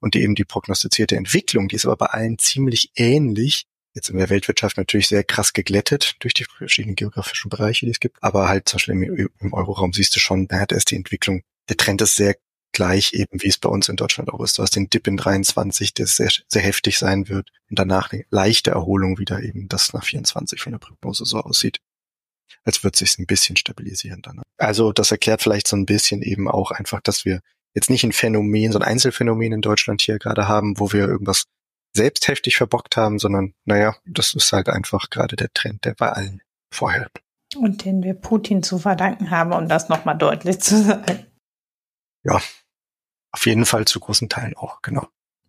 Und 0.00 0.12
die 0.12 0.22
eben 0.22 0.34
die 0.34 0.44
prognostizierte 0.44 1.16
Entwicklung, 1.16 1.68
die 1.68 1.76
ist 1.76 1.86
aber 1.86 1.96
bei 1.96 2.06
allen 2.06 2.36
ziemlich 2.38 2.90
ähnlich. 2.94 3.64
Jetzt 3.94 4.10
in 4.10 4.18
der 4.18 4.30
Weltwirtschaft 4.30 4.76
natürlich 4.76 5.08
sehr 5.08 5.24
krass 5.24 5.52
geglättet 5.52 6.16
durch 6.20 6.34
die 6.34 6.44
verschiedenen 6.44 6.96
geografischen 6.96 7.48
Bereiche, 7.50 7.86
die 7.86 7.92
es 7.92 8.00
gibt. 8.00 8.22
Aber 8.22 8.48
halt 8.48 8.68
zum 8.68 8.76
Beispiel 8.78 8.94
im, 8.94 9.28
im 9.38 9.52
Euroraum 9.52 9.92
siehst 9.92 10.14
du 10.16 10.20
schon, 10.20 10.46
da 10.48 10.62
ist 10.64 10.90
die 10.90 10.96
Entwicklung 10.96 11.42
der 11.68 11.76
Trend 11.76 12.02
ist 12.02 12.16
sehr 12.16 12.36
gleich 12.72 13.12
eben, 13.12 13.42
wie 13.42 13.48
es 13.48 13.58
bei 13.58 13.68
uns 13.68 13.88
in 13.88 13.96
Deutschland 13.96 14.30
auch 14.32 14.40
ist. 14.40 14.58
Du 14.58 14.62
hast 14.62 14.74
den 14.74 14.88
Dip 14.88 15.06
in 15.06 15.16
23, 15.16 15.94
der 15.94 16.06
sehr, 16.06 16.30
sehr 16.48 16.62
heftig 16.62 16.98
sein 16.98 17.28
wird 17.28 17.50
und 17.70 17.78
danach 17.78 18.12
eine 18.12 18.24
leichte 18.30 18.70
Erholung 18.70 19.18
wieder 19.18 19.42
eben, 19.42 19.68
das 19.68 19.92
nach 19.92 20.04
24 20.04 20.60
von 20.60 20.72
der 20.72 20.78
Prognose 20.78 21.24
so 21.24 21.38
aussieht. 21.40 21.78
Als 22.64 22.82
wird 22.82 22.96
sich 22.96 23.18
ein 23.18 23.26
bisschen 23.26 23.56
stabilisieren 23.56 24.22
dann. 24.22 24.42
Also 24.58 24.92
das 24.92 25.10
erklärt 25.10 25.42
vielleicht 25.42 25.68
so 25.68 25.76
ein 25.76 25.86
bisschen 25.86 26.22
eben 26.22 26.48
auch 26.48 26.70
einfach, 26.70 27.00
dass 27.00 27.24
wir 27.24 27.40
jetzt 27.74 27.90
nicht 27.90 28.04
ein 28.04 28.12
Phänomen, 28.12 28.72
so 28.72 28.78
ein 28.78 28.84
Einzelfänomen 28.84 29.52
in 29.52 29.60
Deutschland 29.62 30.00
hier 30.00 30.18
gerade 30.18 30.48
haben, 30.48 30.78
wo 30.78 30.92
wir 30.92 31.06
irgendwas 31.06 31.44
selbst 31.94 32.28
heftig 32.28 32.56
verbockt 32.56 32.96
haben, 32.96 33.18
sondern 33.18 33.54
naja, 33.64 33.96
das 34.06 34.34
ist 34.34 34.52
halt 34.52 34.68
einfach 34.68 35.10
gerade 35.10 35.36
der 35.36 35.52
Trend, 35.52 35.84
der 35.84 35.94
bei 35.94 36.10
allen 36.10 36.40
vorher. 36.72 37.08
Und 37.56 37.84
den 37.84 38.02
wir 38.02 38.14
Putin 38.14 38.62
zu 38.62 38.78
verdanken 38.78 39.30
haben, 39.30 39.52
um 39.52 39.68
das 39.68 39.90
nochmal 39.90 40.16
deutlich 40.16 40.60
zu 40.60 40.82
sagen. 40.82 41.26
Ja, 42.24 42.40
auf 43.32 43.46
jeden 43.46 43.66
Fall 43.66 43.84
zu 43.86 44.00
großen 44.00 44.28
Teilen 44.28 44.56
auch, 44.56 44.82
genau. 44.82 45.08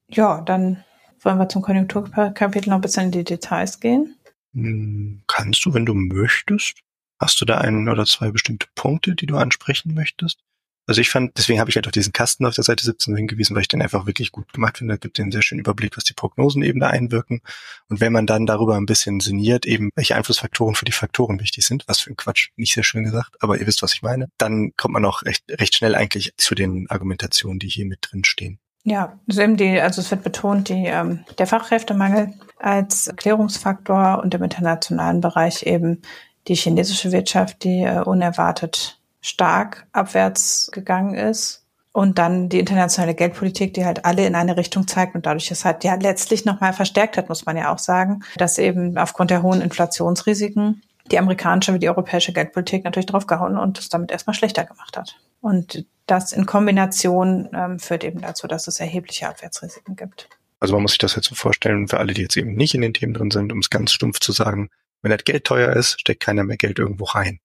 Ja, 0.09 0.41
dann 0.41 0.83
wollen 1.21 1.37
wir 1.37 1.49
zum 1.49 1.61
Konjunkturkapitel 1.61 2.69
noch 2.69 2.77
ein 2.77 2.81
bisschen 2.81 3.05
in 3.05 3.11
die 3.11 3.23
Details 3.23 3.79
gehen. 3.79 4.17
Hm, 4.53 5.23
kannst 5.27 5.65
du, 5.65 5.73
wenn 5.73 5.85
du 5.85 5.93
möchtest. 5.93 6.79
Hast 7.19 7.39
du 7.39 7.45
da 7.45 7.59
einen 7.59 7.87
oder 7.87 8.05
zwei 8.05 8.31
bestimmte 8.31 8.67
Punkte, 8.75 9.15
die 9.15 9.25
du 9.25 9.37
ansprechen 9.37 9.93
möchtest? 9.93 10.43
Also 10.85 10.99
ich 10.99 11.09
fand, 11.09 11.37
deswegen 11.37 11.59
habe 11.59 11.69
ich 11.69 11.75
halt 11.77 11.87
auf 11.87 11.93
diesen 11.93 12.11
Kasten 12.11 12.45
auf 12.45 12.55
der 12.55 12.63
Seite 12.63 12.83
17 12.83 13.15
hingewiesen, 13.15 13.55
weil 13.55 13.61
ich 13.61 13.69
den 13.69 13.81
einfach 13.81 14.05
wirklich 14.05 14.31
gut 14.31 14.51
gemacht 14.51 14.79
finde. 14.79 14.95
Da 14.95 14.97
gibt 14.97 15.17
den 15.17 15.31
sehr 15.31 15.41
schönen 15.41 15.61
Überblick, 15.61 15.95
was 15.95 16.03
die 16.03 16.13
Prognosen 16.13 16.61
eben 16.61 16.79
da 16.79 16.89
einwirken. 16.89 17.41
Und 17.87 18.01
wenn 18.01 18.11
man 18.11 18.25
dann 18.25 18.45
darüber 18.45 18.75
ein 18.75 18.85
bisschen 18.85 19.21
sinniert, 19.21 19.65
eben 19.65 19.91
welche 19.95 20.15
Einflussfaktoren 20.15 20.75
für 20.75 20.85
die 20.85 20.91
Faktoren 20.91 21.39
wichtig 21.39 21.65
sind, 21.65 21.85
was 21.87 22.01
für 22.01 22.11
ein 22.11 22.17
Quatsch, 22.17 22.49
nicht 22.57 22.73
sehr 22.73 22.83
schön 22.83 23.03
gesagt, 23.03 23.41
aber 23.41 23.57
ihr 23.57 23.67
wisst, 23.67 23.81
was 23.81 23.93
ich 23.93 24.01
meine, 24.01 24.27
dann 24.37 24.73
kommt 24.75 24.93
man 24.93 25.05
auch 25.05 25.23
recht, 25.23 25.43
recht 25.49 25.75
schnell 25.75 25.95
eigentlich 25.95 26.33
zu 26.37 26.53
den 26.53 26.89
Argumentationen, 26.89 27.59
die 27.59 27.69
hier 27.69 27.85
mit 27.85 27.99
drin 28.01 28.25
stehen. 28.25 28.59
Ja, 28.85 29.17
die, 29.27 29.79
also 29.79 30.01
es 30.01 30.11
wird 30.11 30.23
betont, 30.23 30.67
die, 30.67 30.85
ähm, 30.87 31.23
der 31.37 31.47
Fachkräftemangel 31.47 32.33
als 32.59 33.07
Erklärungsfaktor 33.07 34.21
und 34.21 34.33
im 34.33 34.43
internationalen 34.43 35.21
Bereich 35.21 35.63
eben 35.63 36.01
die 36.49 36.55
chinesische 36.55 37.13
Wirtschaft, 37.13 37.63
die 37.63 37.83
äh, 37.83 38.01
unerwartet 38.01 38.99
stark 39.23 39.87
abwärts 39.91 40.69
gegangen 40.71 41.15
ist. 41.15 41.61
Und 41.91 42.17
dann 42.17 42.49
die 42.49 42.59
internationale 42.59 43.13
Geldpolitik, 43.13 43.75
die 43.75 43.85
halt 43.85 44.03
alle 44.03 44.25
in 44.25 44.33
eine 44.33 44.57
Richtung 44.57 44.87
zeigt 44.87 45.13
und 45.13 45.27
dadurch 45.27 45.51
es 45.51 45.63
halt 45.63 45.83
ja 45.83 45.93
letztlich 45.93 46.43
nochmal 46.43 46.73
verstärkt 46.73 47.17
hat, 47.17 47.29
muss 47.29 47.45
man 47.45 47.55
ja 47.55 47.71
auch 47.71 47.77
sagen, 47.77 48.23
dass 48.35 48.57
eben 48.57 48.97
aufgrund 48.97 49.29
der 49.29 49.43
hohen 49.43 49.61
Inflationsrisiken 49.61 50.81
die 51.11 51.19
amerikanische 51.19 51.73
wie 51.73 51.79
die 51.79 51.89
europäische 51.89 52.33
Geldpolitik 52.33 52.83
natürlich 52.83 53.05
draufgehauen 53.05 53.57
und 53.57 53.77
es 53.77 53.89
damit 53.89 54.09
erstmal 54.11 54.33
schlechter 54.33 54.63
gemacht 54.63 54.97
hat. 54.97 55.19
Und 55.39 55.85
das 56.07 56.31
in 56.31 56.47
Kombination 56.47 57.49
ähm, 57.53 57.79
führt 57.79 58.03
eben 58.03 58.21
dazu, 58.21 58.47
dass 58.47 58.67
es 58.67 58.79
erhebliche 58.79 59.27
Abwärtsrisiken 59.27 59.95
gibt. 59.95 60.29
Also 60.59 60.73
man 60.73 60.81
muss 60.81 60.93
sich 60.93 60.99
das 60.99 61.15
jetzt 61.15 61.27
so 61.27 61.35
vorstellen, 61.35 61.87
für 61.87 61.99
alle, 61.99 62.13
die 62.13 62.21
jetzt 62.23 62.37
eben 62.37 62.55
nicht 62.55 62.73
in 62.73 62.81
den 62.81 62.93
Themen 62.93 63.13
drin 63.13 63.31
sind, 63.31 63.51
um 63.51 63.59
es 63.59 63.69
ganz 63.69 63.91
stumpf 63.91 64.19
zu 64.19 64.31
sagen, 64.31 64.69
wenn 65.01 65.11
das 65.11 65.25
Geld 65.25 65.43
teuer 65.43 65.73
ist, 65.73 65.99
steckt 65.99 66.23
keiner 66.23 66.43
mehr 66.43 66.57
Geld 66.57 66.79
irgendwo 66.79 67.03
rein. 67.03 67.39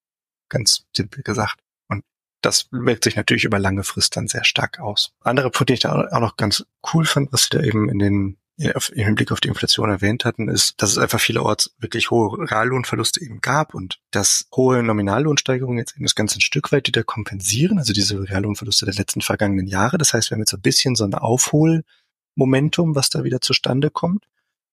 ganz 0.48 0.84
simpel 0.96 1.22
gesagt. 1.22 1.58
Das 2.40 2.68
wirkt 2.70 3.04
sich 3.04 3.16
natürlich 3.16 3.44
über 3.44 3.58
lange 3.58 3.84
Frist 3.84 4.16
dann 4.16 4.28
sehr 4.28 4.44
stark 4.44 4.78
aus. 4.78 5.12
Andere 5.20 5.50
Punkt, 5.50 5.70
den 5.70 5.74
ich 5.74 5.80
da 5.80 6.08
auch 6.10 6.20
noch 6.20 6.36
ganz 6.36 6.64
cool 6.92 7.04
fand, 7.04 7.32
was 7.32 7.44
sie 7.44 7.50
da 7.50 7.60
eben 7.62 7.88
in 7.88 7.98
den 7.98 8.38
im 8.58 9.04
Hinblick 9.04 9.30
auf 9.30 9.38
die 9.40 9.48
Inflation 9.48 9.88
erwähnt 9.88 10.24
hatten, 10.24 10.48
ist, 10.48 10.82
dass 10.82 10.90
es 10.90 10.98
einfach 10.98 11.20
vielerorts 11.20 11.74
wirklich 11.78 12.10
hohe 12.10 12.50
Reallohnverluste 12.50 13.22
eben 13.22 13.40
gab 13.40 13.72
und 13.72 14.00
dass 14.10 14.48
hohe 14.54 14.82
Nominallohnsteigerungen 14.82 15.78
jetzt 15.78 15.94
eben 15.94 16.04
das 16.04 16.16
Ganze 16.16 16.38
ein 16.38 16.40
Stück 16.40 16.72
weit 16.72 16.88
wieder 16.88 17.04
kompensieren, 17.04 17.78
also 17.78 17.92
diese 17.92 18.20
Reallohnverluste 18.20 18.84
der 18.84 18.94
letzten 18.94 19.20
vergangenen 19.20 19.68
Jahre. 19.68 19.96
Das 19.96 20.12
heißt, 20.12 20.30
wir 20.30 20.34
haben 20.34 20.42
jetzt 20.42 20.54
ein 20.54 20.60
bisschen 20.60 20.96
so 20.96 21.04
ein 21.04 21.14
Aufholmomentum, 21.14 22.96
was 22.96 23.10
da 23.10 23.22
wieder 23.22 23.40
zustande 23.40 23.90
kommt. 23.90 24.24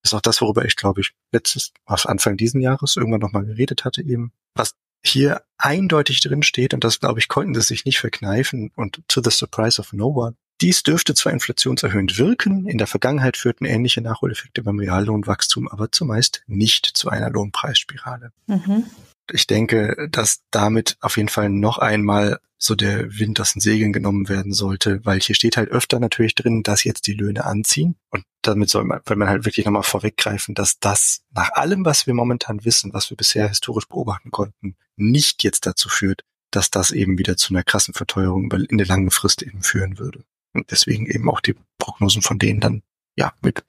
Das 0.01 0.12
ist 0.12 0.15
auch 0.15 0.21
das, 0.21 0.41
worüber 0.41 0.65
ich, 0.65 0.75
glaube 0.75 1.01
ich, 1.01 1.13
letztes, 1.32 1.71
auf 1.86 2.08
Anfang 2.08 2.38
diesen 2.38 2.62
Jahres 2.62 2.95
irgendwann 2.95 3.21
nochmal 3.21 3.45
geredet 3.45 3.86
hatte 3.86 4.01
eben. 4.01 4.32
Was 4.56 4.73
hier 5.08 5.41
eindeutig 5.58 6.22
drin 6.22 6.44
steht, 6.44 6.74
und 6.74 6.84
das, 6.84 7.00
glaube 7.00 7.20
ich, 7.20 7.28
konnten 7.28 7.54
sie 7.56 7.62
sich 7.62 7.86
nicht 7.86 8.00
verkneifen 8.00 8.72
und 8.76 9.02
to 9.08 9.22
the 9.24 9.32
surprise 9.32 9.80
of 9.80 9.94
no 9.94 10.08
one, 10.08 10.36
dies 10.62 10.84
dürfte 10.84 11.13
zwar 11.13 11.34
inflationserhöhend 11.34 12.18
wirken, 12.18 12.65
in 12.68 12.78
der 12.78 12.88
Vergangenheit 12.88 13.36
führten 13.36 13.65
ähnliche 13.65 14.02
Nachholeffekte 14.02 14.63
beim 14.63 14.80
Reallohnwachstum 14.80 15.68
aber 15.68 15.91
zumeist 15.91 16.44
nicht 16.48 16.86
zu 16.86 17.10
einer 17.10 17.30
Lohnpreisspirale. 17.30 18.32
Mhm. 18.48 18.86
Ich 19.32 19.48
denke, 19.48 20.08
dass 20.12 20.44
damit 20.52 20.98
auf 21.02 21.18
jeden 21.18 21.30
Fall 21.30 21.50
noch 21.50 21.78
einmal 21.78 22.40
so 22.58 22.76
der 22.76 23.20
Wind 23.20 23.40
aus 23.40 23.54
den 23.54 23.60
Segeln 23.60 23.94
genommen 23.94 24.30
werden 24.30 24.54
sollte, 24.54 25.04
weil 25.06 25.20
hier 25.20 25.36
steht 25.36 25.58
halt 25.58 25.70
öfter 25.70 26.00
natürlich 26.00 26.36
drin, 26.36 26.64
dass 26.64 26.84
jetzt 26.84 27.08
die 27.08 27.14
Löhne 27.14 27.46
anziehen. 27.46 27.96
Und 28.10 28.24
damit 28.42 28.70
soll 28.70 28.86
man, 28.86 29.02
will 29.06 29.18
man 29.18 29.28
halt 29.28 29.46
wirklich 29.46 29.66
nochmal 29.66 29.84
vorweggreifen, 29.84 30.56
dass 30.56 30.80
das 30.80 31.22
nach 31.32 31.52
allem, 31.54 31.86
was 31.86 32.08
wir 32.08 32.14
momentan 32.14 32.64
wissen, 32.64 32.94
was 32.94 33.10
wir 33.10 33.18
bisher 33.18 33.50
historisch 33.50 33.88
beobachten 33.88 34.32
konnten, 34.32 34.76
nicht 34.96 35.44
jetzt 35.44 35.66
dazu 35.66 35.90
führt, 35.90 36.24
dass 36.52 36.72
das 36.72 36.92
eben 36.92 37.18
wieder 37.18 37.36
zu 37.38 37.54
einer 37.54 37.64
krassen 37.64 37.94
Verteuerung 37.94 38.52
in 38.52 38.78
der 38.78 38.88
langen 38.88 39.12
Frist 39.12 39.42
eben 39.42 39.62
führen 39.62 40.00
würde. 40.00 40.24
Und 40.54 40.72
deswegen 40.72 41.06
eben 41.06 41.30
auch 41.30 41.42
die 41.42 41.56
Prognosen 41.78 42.22
von 42.22 42.40
denen 42.40 42.62
dann 42.62 42.84
ja 43.18 43.34
mit 43.42 43.66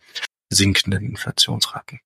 sinkenden 0.50 1.04
Inflationsraten. 1.04 2.00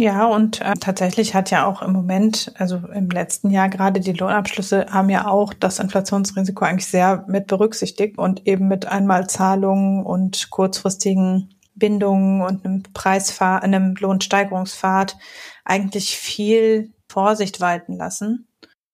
Ja, 0.00 0.26
und 0.26 0.60
äh, 0.60 0.74
tatsächlich 0.74 1.34
hat 1.34 1.50
ja 1.50 1.66
auch 1.66 1.82
im 1.82 1.92
Moment, 1.92 2.52
also 2.56 2.76
im 2.94 3.10
letzten 3.10 3.50
Jahr 3.50 3.68
gerade 3.68 3.98
die 3.98 4.12
Lohnabschlüsse 4.12 4.86
haben 4.90 5.10
ja 5.10 5.26
auch 5.26 5.52
das 5.52 5.80
Inflationsrisiko 5.80 6.64
eigentlich 6.64 6.86
sehr 6.86 7.24
mit 7.26 7.48
berücksichtigt 7.48 8.16
und 8.16 8.46
eben 8.46 8.68
mit 8.68 8.86
Einmalzahlungen 8.86 10.06
und 10.06 10.50
kurzfristigen 10.50 11.52
Bindungen 11.74 12.42
und 12.42 12.64
einem 12.64 12.84
Preisfahr, 12.94 13.64
einem 13.64 13.96
Lohnsteigerungspfad 13.98 15.16
eigentlich 15.64 16.16
viel 16.16 16.92
Vorsicht 17.08 17.60
walten 17.60 17.96
lassen 17.96 18.47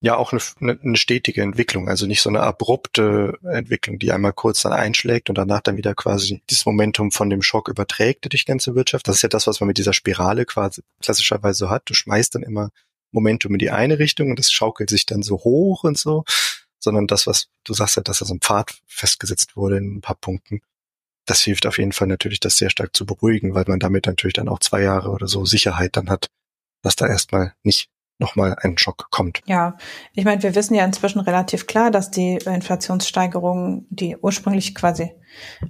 ja 0.05 0.17
auch 0.17 0.33
eine, 0.33 0.79
eine 0.83 0.97
stetige 0.97 1.41
Entwicklung, 1.41 1.89
also 1.89 2.07
nicht 2.07 2.21
so 2.21 2.29
eine 2.29 2.41
abrupte 2.41 3.39
Entwicklung, 3.43 3.99
die 3.99 4.13
einmal 4.13 4.35
kurz 4.35 4.61
dann 4.61 4.73
einschlägt 4.73 5.31
und 5.31 5.39
danach 5.39 5.63
dann 5.63 5.79
wieder 5.79 5.95
quasi 5.95 6.43
dieses 6.51 6.67
Momentum 6.67 7.11
von 7.11 7.31
dem 7.31 7.41
Schock 7.41 7.69
überträgt 7.69 8.31
durch 8.31 8.45
die 8.45 8.51
ganze 8.51 8.75
Wirtschaft. 8.75 9.09
Das 9.09 9.17
ist 9.17 9.23
ja 9.23 9.31
das, 9.31 9.47
was 9.47 9.61
man 9.61 9.69
mit 9.69 9.79
dieser 9.79 9.95
Spirale 9.95 10.45
quasi 10.45 10.83
klassischerweise 11.01 11.59
so 11.59 11.71
hat. 11.71 11.85
Du 11.87 11.95
schmeißt 11.95 12.35
dann 12.35 12.43
immer 12.43 12.71
Momentum 13.13 13.55
in 13.55 13.59
die 13.59 13.71
eine 13.71 13.99
Richtung 13.99 14.29
und 14.29 14.39
das 14.39 14.53
schaukelt 14.53 14.91
sich 14.91 15.07
dann 15.07 15.23
so 15.23 15.37
hoch 15.39 15.85
und 15.85 15.97
so, 15.97 16.25
sondern 16.81 17.07
das, 17.07 17.27
was 17.27 17.49
du 17.65 17.73
sagst, 17.73 17.97
halt, 17.97 18.09
dass 18.09 18.19
da 18.19 18.27
so 18.27 18.35
ein 18.35 18.41
Pfad 18.41 18.77
festgesetzt 18.87 19.57
wurde 19.57 19.79
in 19.79 19.97
ein 19.97 20.01
paar 20.03 20.17
Punkten. 20.17 20.61
Das 21.25 21.41
hilft 21.41 21.65
auf 21.67 21.79
jeden 21.79 21.93
Fall 21.93 22.09
natürlich, 22.09 22.41
das 22.41 22.59
sehr 22.59 22.69
stark 22.69 22.95
zu 22.95 23.07
beruhigen, 23.07 23.55
weil 23.55 23.65
man 23.67 23.79
damit 23.79 24.05
natürlich 24.05 24.35
dann 24.35 24.51
auch 24.51 24.59
zwei 24.59 24.83
Jahre 24.83 25.09
oder 25.11 25.29
so 25.29 25.47
Sicherheit 25.47 25.97
dann 25.97 26.11
hat, 26.11 26.29
dass 26.83 26.95
da 26.95 27.07
erstmal 27.07 27.55
nicht 27.63 27.89
nochmal 28.19 28.57
ein 28.61 28.79
Schock 28.79 29.09
kommt. 29.11 29.41
Ja, 29.47 29.77
ich 30.13 30.25
meine, 30.25 30.43
wir 30.43 30.55
wissen 30.55 30.75
ja 30.75 30.85
inzwischen 30.85 31.21
relativ 31.21 31.67
klar, 31.67 31.91
dass 31.91 32.11
die 32.11 32.37
Inflationssteigerungen, 32.37 33.87
die 33.91 34.17
ursprünglich 34.17 34.75
quasi 34.75 35.13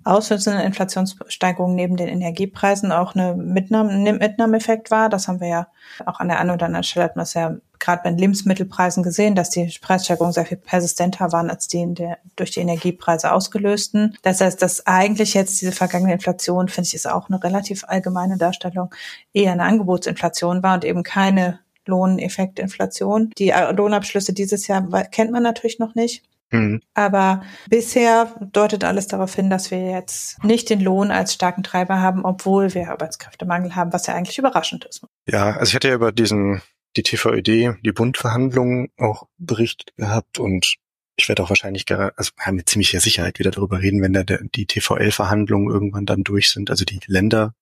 auslösende 0.04 0.62
Inflationssteigerungen 0.62 1.74
neben 1.74 1.96
den 1.96 2.09
Energiepreisen 2.09 2.92
auch 2.92 3.14
eine 3.14 3.35
Mitnahme, 3.35 3.92
ein 3.92 4.18
Mitnahmeeffekt 4.18 4.90
war. 4.90 5.09
Das 5.09 5.26
haben 5.26 5.40
wir 5.40 5.48
ja 5.48 5.66
auch 6.04 6.20
an 6.20 6.28
der 6.28 6.38
einen 6.38 6.50
oder 6.50 6.66
anderen 6.66 6.85
Stelle 6.85 7.07
hat 7.07 7.16
man 7.16 7.22
es 7.22 7.35
ja 7.35 7.57
gerade 7.78 8.02
bei 8.02 8.11
den 8.11 8.18
Lebensmittelpreisen 8.18 9.02
gesehen, 9.02 9.35
dass 9.35 9.50
die 9.50 9.70
Preissteigerungen 9.80 10.33
sehr 10.33 10.46
viel 10.46 10.57
persistenter 10.57 11.33
waren 11.33 11.50
als 11.50 11.68
die 11.68 11.80
in 11.80 11.94
der, 11.94 12.18
durch 12.37 12.50
die 12.50 12.61
Energiepreise 12.61 13.33
ausgelösten. 13.33 14.16
Das 14.22 14.40
heißt, 14.40 14.61
dass 14.62 14.87
eigentlich 14.87 15.35
jetzt 15.35 15.61
diese 15.61 15.72
vergangene 15.72 16.14
Inflation, 16.14 16.68
finde 16.68 16.88
ich, 16.88 16.94
ist 16.94 17.09
auch 17.09 17.28
eine 17.28 17.42
relativ 17.42 17.85
allgemeine 17.87 18.38
Darstellung, 18.38 18.94
eher 19.33 19.52
eine 19.52 19.64
Angebotsinflation 19.64 20.62
war 20.62 20.74
und 20.74 20.85
eben 20.85 21.02
keine 21.02 21.61
Lohneffekt 21.87 22.59
Inflation. 22.59 23.31
Die 23.38 23.51
Lohnabschlüsse 23.51 24.33
dieses 24.33 24.66
Jahr 24.66 24.83
kennt 25.05 25.31
man 25.31 25.42
natürlich 25.42 25.79
noch 25.79 25.94
nicht. 25.94 26.25
Mhm. 26.51 26.81
Aber 26.94 27.42
bisher 27.68 28.33
deutet 28.53 28.85
alles 28.85 29.09
darauf 29.09 29.35
hin, 29.35 29.51
dass 29.51 29.70
wir 29.70 29.90
jetzt 29.90 30.42
nicht 30.44 30.70
den 30.70 30.81
Lohn 30.81 31.11
als 31.11 31.35
starken 31.35 31.62
Treiber 31.62 32.01
haben, 32.01 32.25
obwohl 32.25 32.75
wir 32.75 32.90
Arbeitskräftemangel 32.90 33.75
haben, 33.75 33.92
was 33.92 34.07
ja 34.07 34.14
eigentlich 34.14 34.38
überraschend 34.38 34.85
ist. 34.85 35.03
Ja, 35.29 35.57
also 35.57 35.70
ich 35.70 35.75
hatte 35.75 35.88
ja 35.88 35.94
über 35.94 36.12
diesen, 36.12 36.62
die 36.97 37.03
TVED, 37.03 37.79
die 37.83 37.92
Bundverhandlungen 37.92 38.90
auch 38.99 39.27
berichtet 39.38 39.97
gehabt 39.97 40.38
und 40.38 40.77
ich 41.16 41.29
werde 41.29 41.42
auch 41.42 41.49
wahrscheinlich, 41.49 41.87
also 41.90 42.33
mit 42.51 42.68
ziemlicher 42.68 43.01
Sicherheit 43.01 43.38
wieder 43.38 43.53
darüber 43.53 43.81
reden, 43.81 44.03
wenn 44.03 44.12
da 44.12 44.25
die 44.25 44.66
TVL-Verhandlungen 44.66 45.70
irgendwann 45.70 46.07
dann 46.07 46.25
durch 46.25 46.51
sind, 46.51 46.70
also 46.70 46.85
die 46.85 47.01
Länder 47.07 47.55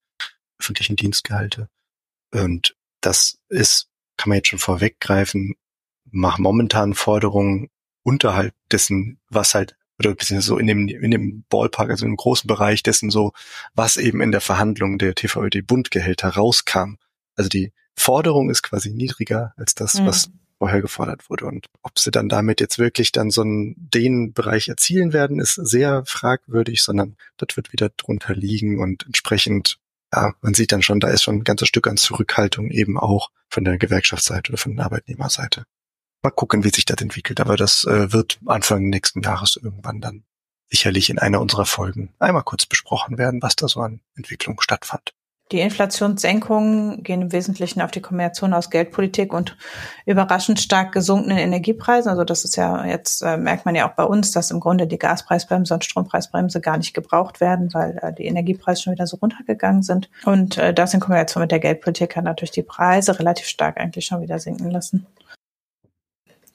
öffentlichen 0.59 0.97
Dienstgehalte. 0.97 1.69
Und 2.33 2.77
das 3.01 3.39
ist 3.49 3.89
kann 4.23 4.29
man 4.29 4.37
jetzt 4.37 4.49
schon 4.49 4.61
vorweggreifen, 4.61 5.57
mach 6.13 6.39
momentan 6.39 6.95
Forderungen 6.95 7.71
unterhalb 8.05 8.55
dessen, 8.71 9.19
was 9.29 9.55
halt, 9.55 9.77
oder 9.99 10.15
beziehungsweise 10.15 10.47
so 10.47 10.59
in 10.59 10.69
dem, 10.69 10.87
in 10.87 11.11
dem 11.11 11.45
Ballpark, 11.49 11.91
also 11.91 12.07
im 12.07 12.15
großen 12.15 12.47
Bereich 12.47 12.85
dessen 12.85 13.11
so, 13.11 13.33
was 13.75 13.97
eben 13.97 14.21
in 14.21 14.31
der 14.31 14.41
Verhandlung 14.41 14.99
der 14.99 15.17
TVÖD-Bundgehälter 15.17 16.29
rauskam. 16.29 16.99
Also 17.35 17.49
die 17.49 17.73
Forderung 17.97 18.49
ist 18.49 18.63
quasi 18.63 18.91
niedriger 18.91 19.55
als 19.57 19.75
das, 19.75 19.95
mhm. 19.95 20.07
was 20.07 20.31
vorher 20.59 20.83
gefordert 20.83 21.29
wurde. 21.29 21.47
Und 21.47 21.67
ob 21.83 21.99
sie 21.99 22.13
dann 22.13 22.29
damit 22.29 22.61
jetzt 22.61 22.79
wirklich 22.79 23.11
dann 23.11 23.31
so 23.31 23.43
einen, 23.43 23.75
den 23.77 24.33
Bereich 24.33 24.69
erzielen 24.69 25.13
werden, 25.13 25.41
ist 25.41 25.55
sehr 25.55 26.05
fragwürdig, 26.07 26.81
sondern 26.83 27.17
das 27.39 27.57
wird 27.57 27.73
wieder 27.73 27.89
drunter 27.89 28.37
liegen 28.37 28.79
und 28.79 29.05
entsprechend 29.05 29.81
ja, 30.13 30.35
man 30.41 30.55
sieht 30.55 30.73
dann 30.73 30.83
schon, 30.83 31.01
da 31.01 31.09
ist 31.09 31.23
schon 31.23 31.37
ein 31.37 31.45
ganzes 31.45 31.69
Stück 31.69 31.87
an 31.87 31.97
Zurückhaltung 31.97 32.71
eben 32.71 32.99
auch 32.99 33.31
von 33.49 33.65
der 33.65 33.79
Gewerkschaftsseite 33.79 34.51
oder 34.51 34.59
von 34.59 34.77
der 34.77 34.85
Arbeitnehmerseite. 34.85 35.65
Mal 36.23 36.31
gucken, 36.31 36.65
wie 36.65 36.71
sich 36.71 36.85
das 36.85 37.01
entwickelt, 37.01 37.41
aber 37.41 37.57
das 37.57 37.85
äh, 37.85 38.13
wird 38.13 38.39
Anfang 38.47 38.89
nächsten 38.89 39.23
Jahres 39.23 39.57
irgendwann 39.57 40.01
dann 40.01 40.25
sicherlich 40.71 41.11
in 41.11 41.19
einer 41.19 41.41
unserer 41.41 41.67
Folgen 41.67 42.15
einmal 42.19 42.45
kurz 42.45 42.67
besprochen 42.67 43.19
werden, 43.19 43.43
was 43.43 43.57
da 43.57 43.69
so 43.69 43.81
an 43.81 44.01
Entwicklung 44.15 44.61
stattfand. 44.61 45.13
Die 45.53 45.61
Inflationssenkungen 45.61 47.03
gehen 47.03 47.21
im 47.21 47.33
Wesentlichen 47.33 47.83
auf 47.83 47.91
die 47.91 48.01
Kombination 48.01 48.55
aus 48.55 48.71
Geldpolitik 48.71 49.35
und 49.35 49.59
überraschend 50.07 50.59
stark 50.59 50.93
gesunkenen 50.93 51.37
Energiepreisen. 51.37 52.11
Also 52.11 52.25
das 52.25 52.45
ist 52.45 52.57
ja 52.57 52.87
jetzt, 52.87 53.21
äh, 53.21 53.37
merkt 53.37 53.67
man 53.67 53.75
ja 53.75 53.87
auch 53.87 53.95
bei 53.95 54.05
uns, 54.05 54.33
dass 54.33 54.51
im 54.51 54.61
Grunde 54.61 54.87
die 54.87 54.99
Gaspreisbremse 54.99 55.75
und 55.75 55.85
Strompreisbremse 55.85 56.63
gar 56.63 56.79
nicht 56.79 56.95
gebraucht 56.95 57.43
werden, 57.43 57.73
weil 57.75 57.99
äh, 58.01 58.15
die 58.15 58.25
Energiepreise 58.25 58.81
schon 58.81 58.95
wieder 58.95 59.07
so 59.07 59.19
runtergegangen 59.19 59.83
sind. 59.83 60.09
Und 60.25 60.57
äh, 60.57 60.73
das 60.73 60.95
in 60.95 61.01
Kombination 61.01 61.43
mit 61.43 61.51
der 61.51 61.61
Geldpolitik 61.61 62.17
hat 62.17 62.25
natürlich 62.25 62.53
die 62.53 62.63
Preise 62.63 63.19
relativ 63.19 63.47
stark 63.47 63.79
eigentlich 63.79 64.07
schon 64.07 64.23
wieder 64.23 64.39
sinken 64.39 64.71
lassen. 64.71 65.07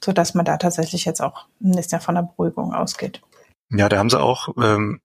Sodass 0.04 0.34
man 0.34 0.46
da 0.46 0.58
tatsächlich 0.58 1.06
jetzt 1.06 1.22
auch 1.22 1.46
nicht 1.60 1.92
mehr 1.92 2.02
von 2.02 2.18
einer 2.18 2.28
Beruhigung 2.28 2.74
ausgeht. 2.74 3.22
Ja, 3.70 3.90
da 3.90 4.00
haben 4.00 4.10
sie 4.10 4.20
auch 4.20 4.50
ähm, 4.58 5.02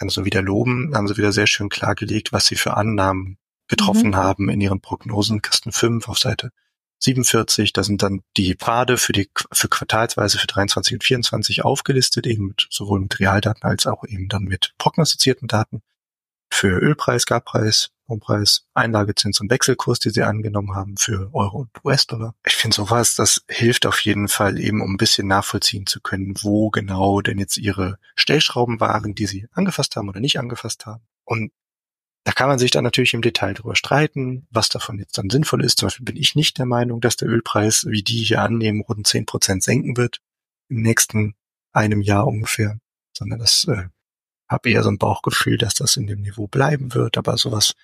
kann 0.00 0.08
so 0.08 0.24
wieder 0.24 0.40
loben, 0.40 0.94
haben 0.94 1.06
sie 1.06 1.18
wieder 1.18 1.30
sehr 1.30 1.46
schön 1.46 1.68
klargelegt, 1.68 2.32
was 2.32 2.46
sie 2.46 2.56
für 2.56 2.76
Annahmen 2.76 3.36
getroffen 3.68 4.08
mhm. 4.08 4.16
haben 4.16 4.48
in 4.48 4.60
ihren 4.60 4.80
Prognosen. 4.80 5.42
Kasten 5.42 5.72
5 5.72 6.08
auf 6.08 6.18
Seite 6.18 6.52
47, 7.00 7.74
da 7.74 7.84
sind 7.84 8.02
dann 8.02 8.22
die 8.36 8.54
Pfade 8.54 8.96
für 8.96 9.12
die 9.12 9.30
für 9.52 9.68
quartalsweise 9.68 10.38
für 10.38 10.46
23 10.46 10.94
und 10.94 11.04
24 11.04 11.64
aufgelistet, 11.64 12.26
eben 12.26 12.48
mit, 12.48 12.66
sowohl 12.70 13.00
mit 13.00 13.20
Realdaten 13.20 13.62
als 13.62 13.86
auch 13.86 14.04
eben 14.04 14.28
dann 14.28 14.44
mit 14.44 14.72
prognostizierten 14.78 15.48
Daten 15.48 15.82
für 16.50 16.78
Ölpreis, 16.78 17.26
Gaspreis, 17.26 17.90
Strompreis, 18.10 18.66
Einlagezins 18.74 19.40
und 19.40 19.50
Wechselkurs, 19.50 20.00
die 20.00 20.10
sie 20.10 20.22
angenommen 20.22 20.74
haben 20.74 20.96
für 20.96 21.30
Euro 21.32 21.60
und 21.60 21.70
US-Dollar. 21.84 22.34
Ich 22.44 22.54
finde 22.54 22.74
sowas, 22.74 23.14
das 23.14 23.44
hilft 23.48 23.86
auf 23.86 24.00
jeden 24.00 24.26
Fall 24.26 24.58
eben, 24.58 24.82
um 24.82 24.94
ein 24.94 24.96
bisschen 24.96 25.28
nachvollziehen 25.28 25.86
zu 25.86 26.00
können, 26.00 26.34
wo 26.40 26.70
genau 26.70 27.20
denn 27.20 27.38
jetzt 27.38 27.56
ihre 27.56 27.98
Stellschrauben 28.16 28.80
waren, 28.80 29.14
die 29.14 29.26
sie 29.26 29.46
angefasst 29.52 29.94
haben 29.94 30.08
oder 30.08 30.20
nicht 30.20 30.40
angefasst 30.40 30.86
haben. 30.86 31.02
Und 31.24 31.52
da 32.24 32.32
kann 32.32 32.48
man 32.48 32.58
sich 32.58 32.72
dann 32.72 32.84
natürlich 32.84 33.14
im 33.14 33.22
Detail 33.22 33.54
drüber 33.54 33.76
streiten, 33.76 34.46
was 34.50 34.68
davon 34.68 34.98
jetzt 34.98 35.16
dann 35.16 35.30
sinnvoll 35.30 35.64
ist. 35.64 35.78
Zum 35.78 35.86
Beispiel 35.86 36.04
bin 36.04 36.16
ich 36.16 36.34
nicht 36.34 36.58
der 36.58 36.66
Meinung, 36.66 37.00
dass 37.00 37.16
der 37.16 37.28
Ölpreis, 37.28 37.86
wie 37.88 38.02
die 38.02 38.24
hier 38.24 38.42
annehmen, 38.42 38.82
rund 38.82 39.06
zehn 39.06 39.24
Prozent 39.24 39.62
senken 39.62 39.96
wird 39.96 40.18
im 40.68 40.82
nächsten 40.82 41.34
einem 41.72 42.00
Jahr 42.02 42.26
ungefähr, 42.26 42.78
sondern 43.16 43.38
das 43.38 43.64
äh, 43.68 43.84
habe 44.50 44.68
eher 44.68 44.82
so 44.82 44.90
ein 44.90 44.98
Bauchgefühl, 44.98 45.56
dass 45.56 45.74
das 45.74 45.96
in 45.96 46.08
dem 46.08 46.20
Niveau 46.20 46.48
bleiben 46.48 46.92
wird. 46.92 47.16
Aber 47.16 47.36
sowas 47.36 47.74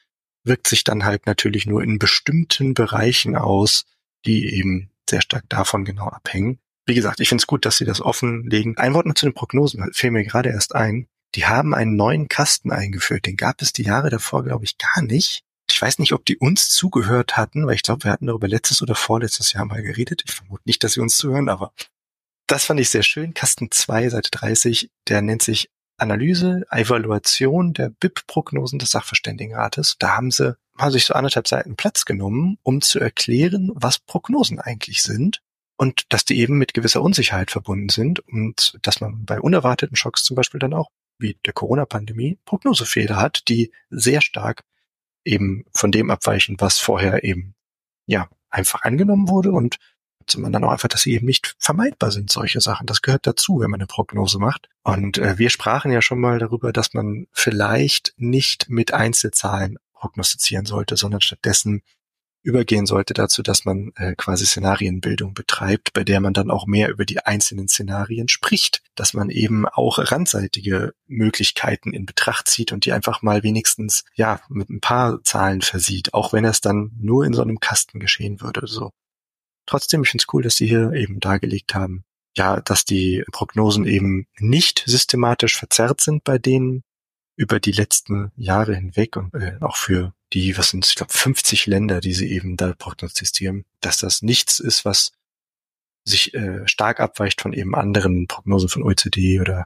wirkt 0.46 0.68
sich 0.68 0.84
dann 0.84 1.04
halt 1.04 1.26
natürlich 1.26 1.66
nur 1.66 1.82
in 1.82 1.98
bestimmten 1.98 2.74
Bereichen 2.74 3.36
aus, 3.36 3.84
die 4.24 4.54
eben 4.54 4.90
sehr 5.08 5.20
stark 5.20 5.44
davon 5.48 5.84
genau 5.84 6.08
abhängen. 6.08 6.58
wie 6.88 6.94
gesagt, 6.94 7.18
ich 7.18 7.28
finde 7.28 7.42
es 7.42 7.48
gut, 7.48 7.64
dass 7.64 7.78
sie 7.78 7.84
das 7.84 8.00
offenlegen. 8.00 8.76
Ein 8.78 8.94
Wort 8.94 9.06
noch 9.06 9.14
zu 9.14 9.26
den 9.26 9.34
Prognosen, 9.34 9.92
fällt 9.92 10.12
mir 10.12 10.24
gerade 10.24 10.50
erst 10.50 10.74
ein. 10.74 11.08
Die 11.34 11.46
haben 11.46 11.74
einen 11.74 11.96
neuen 11.96 12.28
Kasten 12.28 12.70
eingeführt. 12.70 13.26
Den 13.26 13.36
gab 13.36 13.60
es 13.60 13.72
die 13.72 13.82
Jahre 13.82 14.08
davor, 14.08 14.44
glaube 14.44 14.64
ich, 14.64 14.78
gar 14.78 15.02
nicht. 15.02 15.42
Ich 15.68 15.82
weiß 15.82 15.98
nicht, 15.98 16.12
ob 16.12 16.24
die 16.24 16.38
uns 16.38 16.68
zugehört 16.68 17.36
hatten, 17.36 17.66
weil 17.66 17.74
ich 17.74 17.82
glaube, 17.82 18.04
wir 18.04 18.12
hatten 18.12 18.26
darüber 18.26 18.46
letztes 18.46 18.82
oder 18.82 18.94
vorletztes 18.94 19.52
Jahr 19.52 19.64
mal 19.64 19.82
geredet. 19.82 20.22
Ich 20.24 20.32
vermute 20.32 20.62
nicht, 20.64 20.84
dass 20.84 20.92
sie 20.92 21.00
uns 21.00 21.16
zuhören, 21.16 21.48
aber 21.48 21.72
das 22.46 22.64
fand 22.64 22.78
ich 22.78 22.88
sehr 22.88 23.02
schön. 23.02 23.34
Kasten 23.34 23.70
2, 23.70 24.10
Seite 24.10 24.30
30, 24.30 24.90
der 25.08 25.22
nennt 25.22 25.42
sich 25.42 25.68
Analyse, 25.96 26.64
Evaluation 26.70 27.72
der 27.72 27.90
BIP-Prognosen 27.90 28.78
des 28.78 28.90
Sachverständigenrates. 28.90 29.96
Da 29.98 30.16
haben 30.16 30.30
sie 30.30 30.56
haben 30.78 30.92
sich 30.92 31.06
so 31.06 31.14
anderthalb 31.14 31.48
Seiten 31.48 31.76
Platz 31.76 32.04
genommen, 32.04 32.58
um 32.62 32.82
zu 32.82 33.00
erklären, 33.00 33.70
was 33.74 33.98
Prognosen 33.98 34.60
eigentlich 34.60 35.02
sind 35.02 35.40
und 35.76 36.04
dass 36.10 36.24
die 36.24 36.38
eben 36.38 36.58
mit 36.58 36.74
gewisser 36.74 37.02
Unsicherheit 37.02 37.50
verbunden 37.50 37.88
sind 37.88 38.20
und 38.20 38.78
dass 38.82 39.00
man 39.00 39.24
bei 39.24 39.40
unerwarteten 39.40 39.96
Schocks 39.96 40.24
zum 40.24 40.36
Beispiel 40.36 40.60
dann 40.60 40.74
auch 40.74 40.90
wie 41.18 41.38
der 41.46 41.54
Corona-Pandemie 41.54 42.38
Prognosefehler 42.44 43.16
hat, 43.16 43.48
die 43.48 43.72
sehr 43.88 44.20
stark 44.20 44.64
eben 45.24 45.64
von 45.72 45.90
dem 45.90 46.10
abweichen, 46.10 46.56
was 46.58 46.78
vorher 46.78 47.24
eben 47.24 47.54
ja 48.06 48.28
einfach 48.50 48.82
angenommen 48.82 49.28
wurde 49.28 49.52
und 49.52 49.78
zum 50.26 50.44
anderen 50.44 50.64
auch 50.64 50.72
einfach, 50.72 50.88
dass 50.88 51.02
sie 51.02 51.14
eben 51.14 51.26
nicht 51.26 51.54
vermeidbar 51.58 52.10
sind, 52.10 52.30
solche 52.30 52.60
Sachen. 52.60 52.86
Das 52.86 53.02
gehört 53.02 53.26
dazu, 53.26 53.60
wenn 53.60 53.70
man 53.70 53.80
eine 53.80 53.86
Prognose 53.86 54.38
macht. 54.38 54.68
Und 54.82 55.18
äh, 55.18 55.38
wir 55.38 55.50
sprachen 55.50 55.92
ja 55.92 56.02
schon 56.02 56.20
mal 56.20 56.38
darüber, 56.38 56.72
dass 56.72 56.94
man 56.94 57.26
vielleicht 57.32 58.14
nicht 58.16 58.68
mit 58.68 58.92
Einzelzahlen 58.92 59.78
prognostizieren 59.92 60.66
sollte, 60.66 60.96
sondern 60.96 61.20
stattdessen 61.20 61.82
übergehen 62.46 62.86
sollte 62.86 63.12
dazu, 63.12 63.42
dass 63.42 63.64
man 63.64 63.90
äh, 63.96 64.14
quasi 64.14 64.46
Szenarienbildung 64.46 65.34
betreibt, 65.34 65.92
bei 65.92 66.04
der 66.04 66.20
man 66.20 66.32
dann 66.32 66.52
auch 66.52 66.66
mehr 66.66 66.88
über 66.90 67.04
die 67.04 67.18
einzelnen 67.18 67.66
Szenarien 67.66 68.28
spricht, 68.28 68.82
dass 68.94 69.14
man 69.14 69.30
eben 69.30 69.66
auch 69.66 69.98
randseitige 69.98 70.94
Möglichkeiten 71.08 71.92
in 71.92 72.06
Betracht 72.06 72.46
zieht 72.46 72.70
und 72.70 72.84
die 72.84 72.92
einfach 72.92 73.20
mal 73.20 73.42
wenigstens 73.42 74.04
ja 74.14 74.40
mit 74.48 74.70
ein 74.70 74.80
paar 74.80 75.24
Zahlen 75.24 75.60
versieht, 75.60 76.14
auch 76.14 76.32
wenn 76.32 76.44
es 76.44 76.60
dann 76.60 76.92
nur 77.00 77.24
in 77.24 77.32
so 77.32 77.42
einem 77.42 77.58
Kasten 77.58 77.98
geschehen 77.98 78.40
würde. 78.40 78.68
So. 78.68 78.92
Trotzdem, 79.66 80.02
ich 80.02 80.10
finde 80.10 80.22
es 80.22 80.32
cool, 80.32 80.42
dass 80.42 80.56
sie 80.56 80.66
hier 80.66 80.92
eben 80.92 81.20
dargelegt 81.20 81.74
haben, 81.74 82.04
ja, 82.36 82.60
dass 82.60 82.84
die 82.84 83.24
Prognosen 83.32 83.86
eben 83.86 84.26
nicht 84.38 84.84
systematisch 84.86 85.56
verzerrt 85.56 86.00
sind 86.00 86.24
bei 86.24 86.38
denen 86.38 86.82
über 87.36 87.60
die 87.60 87.72
letzten 87.72 88.32
Jahre 88.36 88.74
hinweg 88.74 89.16
und 89.16 89.34
äh, 89.34 89.56
auch 89.60 89.76
für 89.76 90.14
die, 90.32 90.56
was 90.56 90.70
sind, 90.70 90.86
ich 90.86 90.94
glaube, 90.94 91.12
50 91.12 91.66
Länder, 91.66 92.00
die 92.00 92.14
sie 92.14 92.30
eben 92.30 92.56
da 92.56 92.72
prognostizieren, 92.72 93.64
dass 93.80 93.98
das 93.98 94.22
nichts 94.22 94.58
ist, 94.58 94.84
was 94.84 95.12
sich 96.04 96.34
äh, 96.34 96.66
stark 96.66 97.00
abweicht 97.00 97.40
von 97.40 97.52
eben 97.52 97.74
anderen 97.74 98.26
Prognosen 98.26 98.68
von 98.68 98.82
OECD 98.82 99.40
oder 99.40 99.64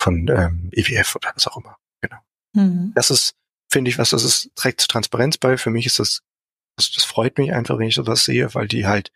von 0.00 0.28
ähm, 0.28 0.70
EWF 0.72 1.16
oder 1.16 1.32
was 1.34 1.46
auch 1.46 1.56
immer. 1.56 1.76
Genau. 2.00 2.18
Mhm. 2.54 2.92
Das 2.94 3.10
ist, 3.10 3.34
finde 3.70 3.90
ich, 3.90 3.98
was 3.98 4.10
das 4.10 4.24
ist, 4.24 4.50
trägt 4.54 4.80
zur 4.80 4.88
Transparenz 4.88 5.38
bei. 5.38 5.56
Für 5.56 5.70
mich 5.70 5.86
ist 5.86 5.98
das, 5.98 6.20
das, 6.78 6.92
das 6.92 7.04
freut 7.04 7.38
mich 7.38 7.52
einfach, 7.52 7.78
wenn 7.78 7.88
ich 7.88 7.94
sowas 7.94 8.24
sehe, 8.24 8.54
weil 8.54 8.68
die 8.68 8.86
halt 8.86 9.12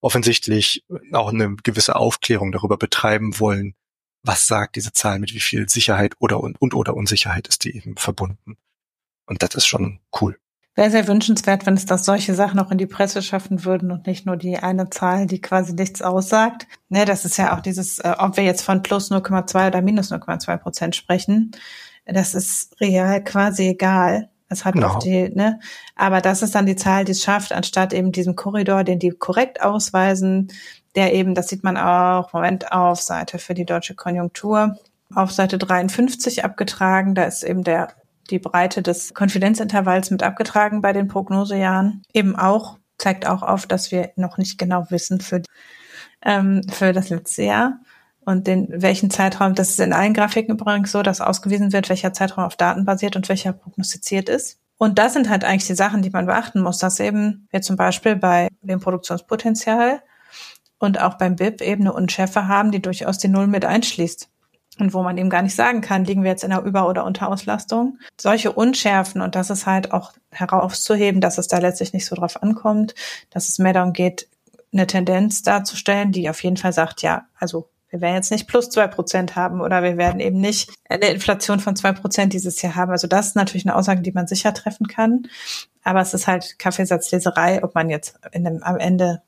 offensichtlich 0.00 0.84
auch 1.12 1.32
eine 1.32 1.56
gewisse 1.56 1.96
Aufklärung 1.96 2.52
darüber 2.52 2.76
betreiben 2.76 3.40
wollen, 3.40 3.74
was 4.22 4.46
sagt 4.46 4.76
diese 4.76 4.92
Zahl, 4.92 5.18
mit 5.18 5.32
wie 5.34 5.40
viel 5.40 5.68
Sicherheit 5.68 6.14
oder 6.18 6.40
und, 6.40 6.60
und 6.60 6.74
oder 6.74 6.94
Unsicherheit 6.94 7.48
ist 7.48 7.64
die 7.64 7.76
eben 7.76 7.96
verbunden. 7.96 8.56
Und 9.26 9.42
das 9.42 9.54
ist 9.54 9.66
schon 9.66 10.00
cool. 10.20 10.38
Wäre 10.74 10.90
sehr 10.90 11.08
wünschenswert, 11.08 11.64
wenn 11.64 11.74
es 11.74 11.86
das 11.86 12.04
solche 12.04 12.34
Sachen 12.34 12.60
auch 12.60 12.70
in 12.70 12.76
die 12.76 12.86
Presse 12.86 13.22
schaffen 13.22 13.64
würden 13.64 13.90
und 13.90 14.06
nicht 14.06 14.26
nur 14.26 14.36
die 14.36 14.58
eine 14.58 14.90
Zahl, 14.90 15.26
die 15.26 15.40
quasi 15.40 15.72
nichts 15.72 16.02
aussagt. 16.02 16.66
Ne, 16.90 17.06
das 17.06 17.24
ist 17.24 17.38
ja 17.38 17.56
auch 17.56 17.60
dieses, 17.60 17.98
äh, 17.98 18.14
ob 18.18 18.36
wir 18.36 18.44
jetzt 18.44 18.62
von 18.62 18.82
plus 18.82 19.10
0,2 19.10 19.68
oder 19.68 19.80
minus 19.80 20.12
0,2 20.12 20.58
Prozent 20.58 20.94
sprechen, 20.94 21.52
das 22.04 22.34
ist 22.34 22.80
real 22.80 23.24
quasi 23.24 23.70
egal. 23.70 24.30
Es 24.48 24.64
hat 24.64 24.74
genau. 24.74 24.88
auch 24.88 24.98
die, 24.98 25.28
ne? 25.30 25.58
Aber 25.96 26.20
das 26.20 26.42
ist 26.42 26.54
dann 26.54 26.66
die 26.66 26.76
Zahl, 26.76 27.04
die 27.04 27.12
es 27.12 27.22
schafft, 27.22 27.52
anstatt 27.52 27.92
eben 27.92 28.12
diesem 28.12 28.36
Korridor, 28.36 28.84
den 28.84 28.98
die 28.98 29.10
korrekt 29.10 29.60
ausweisen, 29.60 30.52
der 30.94 31.14
eben, 31.14 31.34
das 31.34 31.48
sieht 31.48 31.64
man 31.64 31.76
auch, 31.76 32.32
Moment, 32.32 32.72
auf 32.72 33.00
Seite 33.00 33.38
für 33.38 33.54
die 33.54 33.66
deutsche 33.66 33.94
Konjunktur, 33.94 34.78
auf 35.14 35.32
Seite 35.32 35.58
53 35.58 36.44
abgetragen. 36.44 37.14
Da 37.14 37.24
ist 37.24 37.42
eben 37.42 37.64
der 37.64 37.88
die 38.30 38.38
Breite 38.38 38.82
des 38.82 39.14
Konfidenzintervalls 39.14 40.10
mit 40.10 40.22
abgetragen 40.22 40.80
bei 40.80 40.92
den 40.92 41.08
Prognosejahren. 41.08 42.02
Eben 42.12 42.36
auch, 42.36 42.78
zeigt 42.98 43.26
auch 43.26 43.42
auf, 43.42 43.66
dass 43.66 43.92
wir 43.92 44.10
noch 44.16 44.38
nicht 44.38 44.58
genau 44.58 44.86
wissen 44.90 45.20
für, 45.20 45.42
ähm, 46.22 46.62
für 46.68 46.92
das 46.92 47.08
letzte 47.08 47.42
Jahr 47.42 47.80
und 48.26 48.48
den, 48.48 48.66
welchen 48.68 49.08
Zeitraum, 49.08 49.54
das 49.54 49.70
ist 49.70 49.80
in 49.80 49.92
allen 49.92 50.12
Grafiken 50.12 50.56
übrigens 50.56 50.90
so, 50.90 51.02
dass 51.02 51.20
ausgewiesen 51.20 51.72
wird, 51.72 51.88
welcher 51.88 52.12
Zeitraum 52.12 52.44
auf 52.44 52.56
Daten 52.56 52.84
basiert 52.84 53.16
und 53.16 53.28
welcher 53.28 53.52
prognostiziert 53.52 54.28
ist. 54.28 54.58
Und 54.78 54.98
das 54.98 55.14
sind 55.14 55.30
halt 55.30 55.44
eigentlich 55.44 55.68
die 55.68 55.74
Sachen, 55.74 56.02
die 56.02 56.10
man 56.10 56.26
beachten 56.26 56.60
muss, 56.60 56.78
dass 56.78 57.00
eben 57.00 57.46
wir 57.50 57.62
zum 57.62 57.76
Beispiel 57.76 58.16
bei 58.16 58.48
dem 58.60 58.80
Produktionspotenzial 58.80 60.02
und 60.78 61.00
auch 61.00 61.14
beim 61.14 61.36
BIP 61.36 61.62
eben 61.62 61.82
eine 61.82 61.92
Unschärfe 61.92 62.48
haben, 62.48 62.72
die 62.72 62.82
durchaus 62.82 63.18
die 63.18 63.28
Null 63.28 63.46
mit 63.46 63.64
einschließt 63.64 64.28
und 64.80 64.92
wo 64.92 65.04
man 65.04 65.16
eben 65.16 65.30
gar 65.30 65.42
nicht 65.42 65.54
sagen 65.54 65.80
kann, 65.80 66.04
liegen 66.04 66.24
wir 66.24 66.30
jetzt 66.32 66.44
in 66.44 66.50
der 66.50 66.62
Über- 66.62 66.88
oder 66.88 67.04
Unterauslastung. 67.04 67.98
Solche 68.20 68.50
Unschärfen 68.52 69.20
und 69.20 69.36
das 69.36 69.50
ist 69.50 69.66
halt 69.66 69.92
auch 69.92 70.12
herauszuheben, 70.32 71.20
dass 71.20 71.38
es 71.38 71.46
da 71.46 71.58
letztlich 71.58 71.92
nicht 71.92 72.06
so 72.06 72.16
drauf 72.16 72.42
ankommt, 72.42 72.96
dass 73.30 73.48
es 73.48 73.60
mehr 73.60 73.72
darum 73.72 73.92
geht, 73.92 74.28
eine 74.72 74.88
Tendenz 74.88 75.42
darzustellen, 75.42 76.10
die 76.10 76.28
auf 76.28 76.42
jeden 76.42 76.56
Fall 76.56 76.72
sagt, 76.72 77.02
ja, 77.02 77.26
also 77.38 77.70
wir 77.96 78.02
werden 78.02 78.16
jetzt 78.16 78.30
nicht 78.30 78.46
plus 78.46 78.68
zwei 78.68 78.86
Prozent 78.88 79.36
haben 79.36 79.60
oder 79.60 79.82
wir 79.82 79.96
werden 79.96 80.20
eben 80.20 80.38
nicht 80.38 80.70
eine 80.88 81.08
Inflation 81.08 81.60
von 81.60 81.76
zwei 81.76 81.92
Prozent 81.92 82.34
dieses 82.34 82.60
Jahr 82.60 82.74
haben. 82.74 82.92
Also 82.92 83.06
das 83.06 83.28
ist 83.28 83.36
natürlich 83.36 83.66
eine 83.66 83.74
Aussage, 83.74 84.02
die 84.02 84.12
man 84.12 84.26
sicher 84.26 84.52
treffen 84.52 84.86
kann. 84.86 85.28
Aber 85.82 86.00
es 86.00 86.12
ist 86.12 86.26
halt 86.26 86.58
Kaffeesatzleserei, 86.58 87.64
ob 87.64 87.74
man 87.74 87.88
jetzt 87.88 88.18
in 88.32 88.46
einem, 88.46 88.62
am 88.62 88.76
Ende 88.76 89.22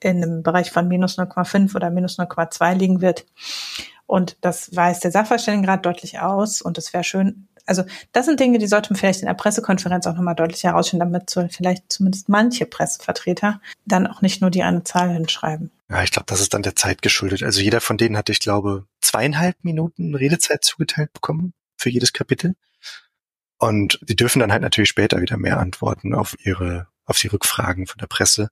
in 0.00 0.22
einem 0.22 0.42
Bereich 0.42 0.70
von 0.70 0.88
minus 0.88 1.18
0,5 1.18 1.74
oder 1.76 1.90
minus 1.90 2.18
0,2 2.18 2.74
liegen 2.74 3.00
wird. 3.00 3.24
Und 4.06 4.36
das 4.40 4.74
weist 4.74 5.04
der 5.04 5.12
Sachverständigenrat 5.12 5.86
deutlich 5.86 6.18
aus. 6.18 6.60
Und 6.60 6.78
es 6.78 6.92
wäre 6.92 7.04
schön, 7.04 7.46
also 7.66 7.84
das 8.12 8.26
sind 8.26 8.40
Dinge, 8.40 8.58
die 8.58 8.66
sollte 8.66 8.92
man 8.92 8.98
vielleicht 8.98 9.20
in 9.20 9.26
der 9.26 9.34
Pressekonferenz 9.34 10.06
auch 10.06 10.14
nochmal 10.14 10.34
deutlich 10.34 10.64
herausstellen, 10.64 11.00
damit 11.00 11.30
so 11.30 11.46
vielleicht 11.48 11.92
zumindest 11.92 12.28
manche 12.28 12.66
Pressevertreter 12.66 13.60
dann 13.84 14.06
auch 14.06 14.22
nicht 14.22 14.40
nur 14.40 14.50
die 14.50 14.62
eine 14.62 14.82
Zahl 14.84 15.10
hinschreiben. 15.10 15.70
Ja, 15.90 16.02
ich 16.02 16.10
glaube, 16.10 16.26
das 16.26 16.40
ist 16.40 16.52
dann 16.52 16.62
der 16.62 16.76
Zeit 16.76 17.00
geschuldet. 17.00 17.42
Also 17.42 17.60
jeder 17.60 17.80
von 17.80 17.96
denen 17.96 18.16
hatte, 18.16 18.32
ich 18.32 18.40
glaube, 18.40 18.86
zweieinhalb 19.00 19.64
Minuten 19.64 20.14
Redezeit 20.14 20.64
zugeteilt 20.64 21.12
bekommen 21.14 21.54
für 21.76 21.88
jedes 21.88 22.12
Kapitel. 22.12 22.56
Und 23.58 23.98
die 24.02 24.16
dürfen 24.16 24.40
dann 24.40 24.52
halt 24.52 24.62
natürlich 24.62 24.90
später 24.90 25.20
wieder 25.20 25.36
mehr 25.36 25.58
antworten 25.58 26.14
auf 26.14 26.36
ihre, 26.44 26.88
auf 27.04 27.18
die 27.18 27.28
Rückfragen 27.28 27.86
von 27.86 27.98
der 27.98 28.06
Presse. 28.06 28.50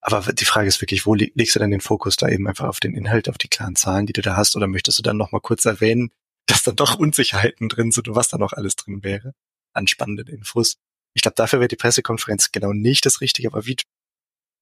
Aber 0.00 0.32
die 0.32 0.44
Frage 0.44 0.68
ist 0.68 0.80
wirklich, 0.80 1.06
wo 1.06 1.14
legst 1.14 1.54
du 1.54 1.58
denn 1.58 1.70
den 1.70 1.80
Fokus 1.80 2.16
da 2.16 2.28
eben 2.28 2.48
einfach 2.48 2.68
auf 2.68 2.80
den 2.80 2.94
Inhalt, 2.94 3.28
auf 3.28 3.38
die 3.38 3.48
klaren 3.48 3.76
Zahlen, 3.76 4.06
die 4.06 4.12
du 4.12 4.22
da 4.22 4.36
hast, 4.36 4.56
oder 4.56 4.66
möchtest 4.66 4.98
du 4.98 5.02
dann 5.02 5.16
nochmal 5.16 5.40
kurz 5.40 5.64
erwähnen, 5.64 6.10
dass 6.46 6.62
da 6.62 6.72
doch 6.72 6.98
Unsicherheiten 6.98 7.68
drin 7.68 7.92
sind 7.92 8.08
und 8.08 8.14
was 8.14 8.28
da 8.28 8.38
noch 8.38 8.52
alles 8.52 8.76
drin 8.76 9.02
wäre 9.02 9.34
an 9.74 9.86
spannenden 9.86 10.28
Infos? 10.28 10.78
Ich 11.14 11.22
glaube, 11.22 11.34
dafür 11.34 11.60
wäre 11.60 11.68
die 11.68 11.76
Pressekonferenz 11.76 12.52
genau 12.52 12.72
nicht 12.72 13.04
das 13.06 13.20
Richtige, 13.20 13.48
aber 13.48 13.66
wie, 13.66 13.76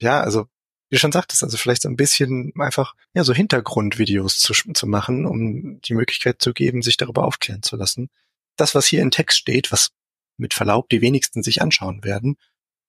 ja, 0.01 0.21
also, 0.21 0.49
wie 0.89 0.97
du 0.97 1.01
schon 1.01 1.13
sagtest, 1.13 1.43
also 1.43 1.57
vielleicht 1.57 1.83
so 1.83 1.89
ein 1.89 1.97
bisschen 1.97 2.53
einfach, 2.59 2.95
ja, 3.15 3.25
so 3.25 3.35
Hintergrundvideos 3.35 4.39
zu, 4.39 4.53
zu 4.53 4.87
machen, 4.87 5.27
um 5.27 5.81
die 5.81 5.95
Möglichkeit 5.95 6.41
zu 6.41 6.53
geben, 6.53 6.83
sich 6.83 6.97
darüber 6.97 7.25
aufklären 7.25 7.63
zu 7.63 7.77
lassen. 7.77 8.09
Das, 8.57 8.75
was 8.75 8.87
hier 8.87 9.03
in 9.03 9.11
Text 9.11 9.39
steht, 9.39 9.73
was 9.73 9.91
mit 10.37 10.55
Verlaub 10.55 10.89
die 10.89 11.01
wenigsten 11.01 11.43
sich 11.43 11.61
anschauen 11.61 12.05
werden, 12.05 12.37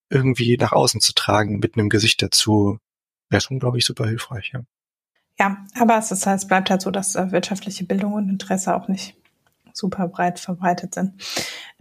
irgendwie 0.10 0.58
nach 0.58 0.74
außen 0.74 1.02
zu 1.02 1.14
tragen 1.14 1.60
mit 1.60 1.76
einem 1.76 1.89
Gesicht 1.89 2.22
dazu, 2.22 2.80
wäre 3.30 3.41
schon, 3.41 3.60
glaube 3.60 3.78
ich, 3.78 3.86
super 3.86 4.08
hilfreich, 4.08 4.52
ja. 4.54 4.64
Ja, 5.39 5.66
aber 5.80 5.98
es, 5.98 6.12
ist 6.12 6.26
halt, 6.26 6.39
es 6.39 6.48
bleibt 6.48 6.70
halt 6.70 6.82
so, 6.82 6.89
dass 6.89 7.16
äh, 7.16 7.32
wirtschaftliche 7.32 7.84
Bildung 7.84 8.14
und 8.14 8.30
Interesse 8.30 8.76
auch 8.76 8.88
nicht 8.88 9.16
super 9.72 10.08
breit 10.08 10.39
verbreitet 10.39 10.95
sind. 10.95 11.14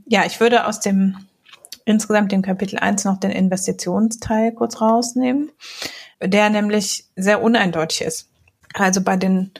Ja, 0.04 0.26
ich 0.26 0.40
würde 0.40 0.66
aus 0.66 0.80
dem 0.80 1.16
insgesamt 1.86 2.32
dem 2.32 2.42
Kapitel 2.42 2.78
1 2.78 3.06
noch 3.06 3.18
den 3.18 3.30
Investitionsteil 3.30 4.52
kurz 4.52 4.82
rausnehmen, 4.82 5.50
der 6.22 6.50
nämlich 6.50 7.06
sehr 7.16 7.42
uneindeutig 7.42 8.02
ist. 8.02 8.28
Also 8.74 9.00
bei 9.00 9.16
den 9.16 9.52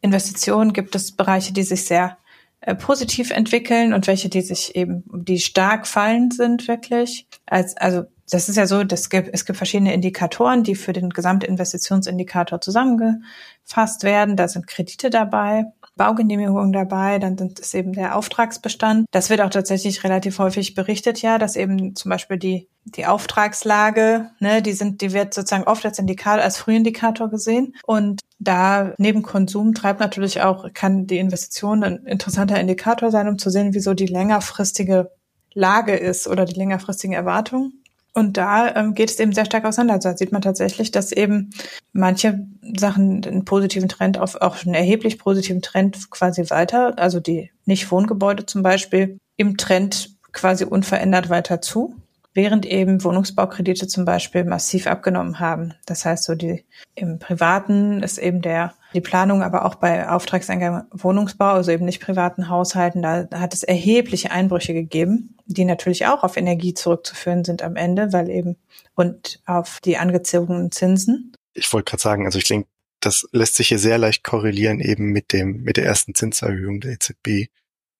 Investitionen 0.00 0.72
gibt 0.72 0.94
es 0.94 1.12
Bereiche, 1.12 1.52
die 1.52 1.64
sich 1.64 1.84
sehr 1.84 2.16
äh, 2.60 2.74
positiv 2.74 3.30
entwickeln 3.30 3.92
und 3.92 4.06
welche, 4.06 4.28
die 4.28 4.40
sich 4.40 4.74
eben, 4.76 5.04
die 5.12 5.40
stark 5.40 5.86
fallend 5.86 6.34
sind 6.34 6.68
wirklich. 6.68 7.26
Als, 7.44 7.76
also 7.76 8.04
das 8.30 8.48
ist 8.48 8.56
ja 8.56 8.66
so, 8.66 8.84
das 8.84 9.10
gibt, 9.10 9.30
es 9.32 9.44
gibt 9.44 9.56
verschiedene 9.56 9.92
Indikatoren, 9.92 10.62
die 10.62 10.76
für 10.76 10.92
den 10.92 11.10
Gesamtinvestitionsindikator 11.10 12.60
zusammengefasst 12.60 14.04
werden. 14.04 14.36
Da 14.36 14.48
sind 14.48 14.68
Kredite 14.68 15.10
dabei. 15.10 15.66
Baugenehmigung 15.96 16.72
dabei, 16.72 17.18
dann 17.18 17.36
sind 17.36 17.60
es 17.60 17.74
eben 17.74 17.92
der 17.92 18.16
Auftragsbestand. 18.16 19.06
Das 19.10 19.30
wird 19.30 19.40
auch 19.40 19.50
tatsächlich 19.50 20.04
relativ 20.04 20.38
häufig 20.38 20.74
berichtet, 20.74 21.20
ja, 21.20 21.38
dass 21.38 21.56
eben 21.56 21.94
zum 21.94 22.10
Beispiel 22.10 22.38
die, 22.38 22.68
die 22.84 23.06
Auftragslage, 23.06 24.30
ne, 24.40 24.62
die 24.62 24.72
sind, 24.72 25.02
die 25.02 25.12
wird 25.12 25.34
sozusagen 25.34 25.64
oft 25.64 25.84
als 25.84 25.98
Indikator, 25.98 26.42
als 26.42 26.56
Frühindikator 26.56 27.28
gesehen. 27.28 27.74
Und 27.84 28.20
da 28.38 28.94
neben 28.98 29.22
Konsum 29.22 29.74
treibt 29.74 30.00
natürlich 30.00 30.40
auch, 30.40 30.72
kann 30.72 31.06
die 31.06 31.18
Investition 31.18 31.84
ein 31.84 32.06
interessanter 32.06 32.58
Indikator 32.58 33.10
sein, 33.10 33.28
um 33.28 33.38
zu 33.38 33.50
sehen, 33.50 33.74
wieso 33.74 33.94
die 33.94 34.06
längerfristige 34.06 35.10
Lage 35.54 35.94
ist 35.94 36.26
oder 36.26 36.46
die 36.46 36.58
längerfristigen 36.58 37.14
Erwartungen. 37.14 37.81
Und 38.14 38.36
da 38.36 38.74
ähm, 38.74 38.94
geht 38.94 39.10
es 39.10 39.18
eben 39.18 39.32
sehr 39.32 39.46
stark 39.46 39.64
auseinander. 39.64 39.94
Also 39.94 40.10
da 40.10 40.16
sieht 40.16 40.32
man 40.32 40.42
tatsächlich, 40.42 40.90
dass 40.90 41.12
eben 41.12 41.50
manche 41.92 42.46
Sachen 42.76 43.24
einen 43.24 43.44
positiven 43.44 43.88
Trend 43.88 44.18
auf 44.18 44.36
auch 44.36 44.64
einen 44.64 44.74
erheblich 44.74 45.18
positiven 45.18 45.62
Trend 45.62 46.10
quasi 46.10 46.48
weiter, 46.50 46.98
also 46.98 47.20
die 47.20 47.50
Nicht-Wohngebäude 47.64 48.44
zum 48.46 48.62
Beispiel, 48.62 49.18
im 49.36 49.56
Trend 49.56 50.10
quasi 50.32 50.64
unverändert 50.64 51.30
weiter 51.30 51.60
zu 51.60 51.94
während 52.34 52.66
eben 52.66 53.04
Wohnungsbaukredite 53.04 53.86
zum 53.86 54.04
Beispiel 54.04 54.44
massiv 54.44 54.86
abgenommen 54.86 55.38
haben. 55.38 55.74
Das 55.86 56.04
heißt, 56.04 56.24
so 56.24 56.34
die 56.34 56.64
im 56.94 57.18
Privaten 57.18 58.02
ist 58.02 58.18
eben 58.18 58.42
der 58.42 58.74
die 58.94 59.00
Planung, 59.00 59.42
aber 59.42 59.64
auch 59.64 59.76
bei 59.76 60.08
Auftragseingang 60.08 60.84
Wohnungsbau, 60.90 61.52
also 61.52 61.70
eben 61.70 61.84
nicht 61.84 62.02
privaten 62.02 62.48
Haushalten, 62.48 63.02
da 63.02 63.26
hat 63.32 63.54
es 63.54 63.62
erhebliche 63.62 64.30
Einbrüche 64.30 64.74
gegeben, 64.74 65.36
die 65.46 65.64
natürlich 65.64 66.06
auch 66.06 66.22
auf 66.22 66.36
Energie 66.36 66.74
zurückzuführen 66.74 67.44
sind 67.44 67.62
am 67.62 67.76
Ende, 67.76 68.12
weil 68.12 68.28
eben 68.28 68.56
und 68.94 69.40
auf 69.46 69.80
die 69.82 69.96
angezogenen 69.96 70.70
Zinsen. 70.70 71.32
Ich 71.54 71.72
wollte 71.72 71.90
gerade 71.90 72.02
sagen, 72.02 72.26
also 72.26 72.38
ich 72.38 72.48
denke, 72.48 72.68
das 73.00 73.26
lässt 73.32 73.56
sich 73.56 73.68
hier 73.68 73.78
sehr 73.78 73.98
leicht 73.98 74.22
korrelieren 74.24 74.80
eben 74.80 75.06
mit 75.06 75.32
dem 75.32 75.62
mit 75.62 75.76
der 75.76 75.86
ersten 75.86 76.14
Zinserhöhung 76.14 76.80
der 76.80 76.92
EZB, 76.92 77.50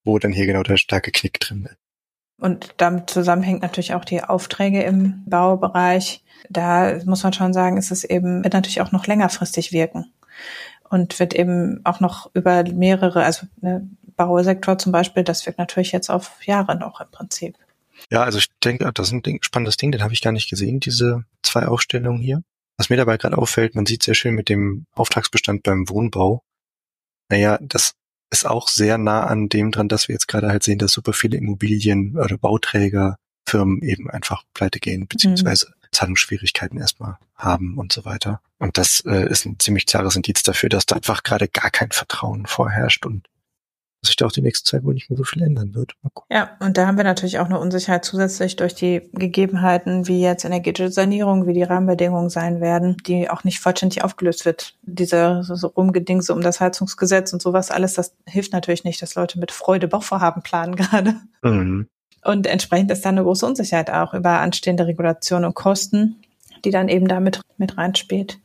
wo 0.03 0.17
dann 0.19 0.31
hier 0.31 0.45
genau 0.45 0.63
der 0.63 0.77
starke 0.77 1.11
Knick 1.11 1.39
drin. 1.39 1.69
Und 2.43 2.73
damit 2.75 3.09
zusammenhängt 3.09 3.61
natürlich 3.61 3.93
auch 3.93 4.03
die 4.03 4.21
Aufträge 4.21 4.83
im 4.83 5.23
Baubereich. 5.25 6.25
Da 6.49 6.99
muss 7.05 7.23
man 7.23 7.31
schon 7.31 7.53
sagen, 7.53 7.77
ist 7.77 7.89
es 7.89 8.03
eben, 8.03 8.43
wird 8.43 8.53
natürlich 8.53 8.81
auch 8.81 8.91
noch 8.91 9.07
längerfristig 9.07 9.71
wirken. 9.71 10.11
Und 10.89 11.21
wird 11.21 11.33
eben 11.33 11.79
auch 11.85 12.01
noch 12.01 12.29
über 12.33 12.65
mehrere, 12.65 13.23
also 13.23 13.47
ne, 13.61 13.89
Bausektor 14.17 14.77
zum 14.77 14.91
Beispiel, 14.91 15.23
das 15.23 15.45
wirkt 15.45 15.57
natürlich 15.57 15.93
jetzt 15.93 16.09
auf 16.09 16.45
Jahre 16.45 16.77
noch 16.77 16.99
im 16.99 17.09
Prinzip. 17.11 17.55
Ja, 18.11 18.23
also 18.23 18.39
ich 18.39 18.49
denke, 18.61 18.91
das 18.93 19.07
ist 19.07 19.13
ein 19.13 19.23
Ding, 19.23 19.41
spannendes 19.41 19.77
Ding, 19.77 19.93
den 19.93 20.03
habe 20.03 20.11
ich 20.11 20.21
gar 20.21 20.33
nicht 20.33 20.49
gesehen, 20.49 20.81
diese 20.81 21.23
zwei 21.43 21.65
Aufstellungen 21.65 22.21
hier. 22.21 22.43
Was 22.75 22.89
mir 22.89 22.97
dabei 22.97 23.15
gerade 23.15 23.37
auffällt, 23.37 23.73
man 23.73 23.85
sieht 23.85 24.03
sehr 24.03 24.15
schön 24.15 24.35
mit 24.35 24.49
dem 24.49 24.85
Auftragsbestand 24.95 25.63
beim 25.63 25.87
Wohnbau. 25.87 26.43
Naja, 27.29 27.57
das 27.61 27.93
ist 28.33 28.45
auch 28.45 28.67
sehr 28.67 28.97
nah 28.97 29.25
an 29.25 29.47
dem 29.47 29.71
dran, 29.71 29.87
dass 29.87 30.07
wir 30.07 30.13
jetzt 30.13 30.27
gerade 30.27 30.49
halt 30.49 30.63
sehen, 30.63 30.79
dass 30.79 30.91
super 30.91 31.13
viele 31.13 31.37
Immobilien 31.37 32.17
oder 32.17 32.37
Bauträger 32.37 33.17
Firmen 33.47 33.81
eben 33.81 34.09
einfach 34.09 34.43
pleite 34.53 34.79
gehen, 34.79 35.07
beziehungsweise 35.07 35.67
mhm. 35.67 35.87
Zahlungsschwierigkeiten 35.91 36.79
erstmal 36.79 37.17
haben 37.35 37.77
und 37.77 37.93
so 37.93 38.05
weiter. 38.05 38.41
Und 38.57 38.77
das 38.77 39.01
äh, 39.05 39.29
ist 39.29 39.45
ein 39.45 39.59
ziemlich 39.59 39.85
klares 39.85 40.15
Indiz 40.15 40.43
dafür, 40.43 40.69
dass 40.69 40.85
da 40.85 40.95
einfach 40.95 41.23
gerade 41.23 41.47
gar 41.47 41.69
kein 41.69 41.91
Vertrauen 41.91 42.45
vorherrscht 42.45 43.05
und 43.05 43.27
dass 44.03 44.09
sich 44.09 44.17
da 44.17 44.25
auch 44.25 44.33
die 44.33 44.41
nächste 44.41 44.69
Zeit 44.69 44.83
wohl 44.83 44.93
nicht 44.93 45.09
mehr 45.09 45.15
so 45.15 45.23
viel 45.23 45.41
ändern 45.41 45.73
wird. 45.73 45.93
Ja, 46.29 46.57
und 46.59 46.77
da 46.77 46.87
haben 46.87 46.97
wir 46.97 47.05
natürlich 47.05 47.39
auch 47.39 47.45
eine 47.45 47.57
Unsicherheit 47.57 48.03
zusätzlich 48.03 48.57
durch 48.57 48.75
die 48.75 49.09
Gegebenheiten, 49.13 50.09
wie 50.09 50.21
jetzt 50.21 50.43
energetische 50.43 50.91
Sanierung, 50.91 51.47
wie 51.47 51.53
die 51.53 51.63
Rahmenbedingungen 51.63 52.29
sein 52.29 52.59
werden, 52.59 52.97
die 53.07 53.29
auch 53.29 53.45
nicht 53.45 53.61
vollständig 53.61 54.03
aufgelöst 54.03 54.45
wird. 54.45 54.75
Diese 54.81 55.41
so 55.43 55.67
Rumgedingse 55.67 56.33
um 56.33 56.41
das 56.41 56.59
Heizungsgesetz 56.59 57.31
und 57.31 57.41
sowas 57.41 57.71
alles, 57.71 57.93
das 57.93 58.13
hilft 58.25 58.51
natürlich 58.51 58.83
nicht, 58.83 59.01
dass 59.01 59.15
Leute 59.15 59.39
mit 59.39 59.51
Freude 59.51 59.87
Bauvorhaben 59.87 60.43
planen 60.43 60.75
gerade. 60.75 61.15
Mhm. 61.41 61.87
Und 62.25 62.45
entsprechend 62.45 62.91
ist 62.91 63.05
da 63.05 63.09
eine 63.09 63.23
große 63.23 63.45
Unsicherheit 63.45 63.89
auch 63.89 64.13
über 64.13 64.39
anstehende 64.39 64.85
Regulation 64.85 65.45
und 65.45 65.55
Kosten, 65.55 66.21
die 66.65 66.71
dann 66.71 66.89
eben 66.89 67.07
damit 67.07 67.39
mit 67.57 67.77
reinspielt. 67.77 68.39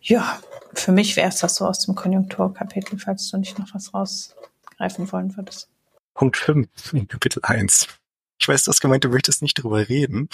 Ja, 0.00 0.40
für 0.74 0.90
mich 0.90 1.14
wäre 1.14 1.28
es 1.28 1.38
das 1.38 1.54
so 1.54 1.66
aus 1.66 1.86
dem 1.86 1.94
Konjunkturkapitel, 1.94 2.98
falls 2.98 3.30
du 3.30 3.38
nicht 3.38 3.60
noch 3.60 3.72
was 3.74 3.94
raus 3.94 4.34
greifen 4.82 5.10
wollen 5.12 5.36
würdest. 5.36 5.68
Punkt 6.14 6.36
5 6.36 6.92
in 6.92 7.06
Kapitel 7.06 7.40
1. 7.44 7.86
Ich 8.40 8.48
weiß, 8.48 8.64
du 8.64 8.70
hast 8.70 8.80
gemeint, 8.80 9.04
du 9.04 9.08
möchtest 9.08 9.40
nicht 9.40 9.54
drüber 9.54 9.88
reden. 9.88 10.28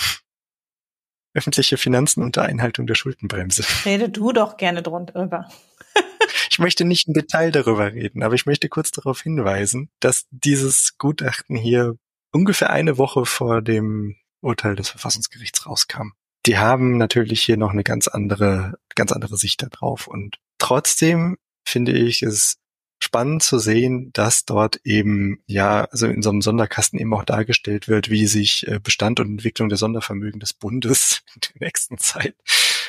Öffentliche 1.35 1.77
Finanzen 1.77 2.23
unter 2.23 2.45
Einhaltung 2.45 2.87
der 2.87 2.95
Schuldenbremse. 2.95 3.63
Rede 3.85 4.09
du 4.09 4.33
doch 4.33 4.57
gerne 4.57 4.83
drüber. 4.83 5.49
ich 6.51 6.59
möchte 6.59 6.87
nicht 6.87 7.09
im 7.09 7.15
Detail 7.15 7.53
darüber 7.53 7.93
reden, 7.93 8.23
aber 8.23 8.35
ich 8.35 8.47
möchte 8.47 8.71
kurz 8.71 8.91
darauf 8.91 9.21
hinweisen, 9.21 9.91
dass 10.01 10.27
dieses 10.31 10.97
Gutachten 10.97 11.55
hier 11.55 11.99
ungefähr 12.33 12.71
eine 12.71 12.97
Woche 12.97 13.27
vor 13.27 13.61
dem 13.61 14.17
Urteil 14.41 14.77
des 14.77 14.89
Verfassungsgerichts 14.89 15.67
rauskam. 15.67 16.13
Die 16.47 16.57
haben 16.57 16.97
natürlich 16.97 17.43
hier 17.43 17.59
noch 17.59 17.73
eine 17.73 17.85
ganz 17.85 18.09
andere, 18.09 18.79
ganz 18.95 19.13
andere 19.13 19.37
Sicht 19.37 19.63
darauf 19.63 20.07
und 20.09 20.39
trotzdem 20.57 21.37
finde 21.65 21.93
ich 21.93 22.23
es 22.23 22.57
spannend 22.99 23.43
zu 23.43 23.59
sehen, 23.59 24.11
dass 24.13 24.45
dort 24.45 24.81
eben 24.85 25.41
ja, 25.47 25.85
also 25.85 26.07
in 26.07 26.23
so 26.23 26.31
einem 26.31 26.43
Sonderkasten 26.43 26.99
eben 26.99 27.15
auch 27.15 27.25
dargestellt 27.25 27.89
wird, 27.89 28.11
wie 28.11 28.27
sich 28.27 28.67
äh, 28.67 28.81
Bestand 28.83 29.21
und 29.21 29.29
Entwicklung 29.29 29.69
der 29.69 29.79
Sondervermögen 29.79 30.41
des 30.41 30.53
Bundes 30.53 31.23
in 31.35 31.41
der 31.41 31.67
nächsten 31.69 31.99
Zeit, 31.99 32.35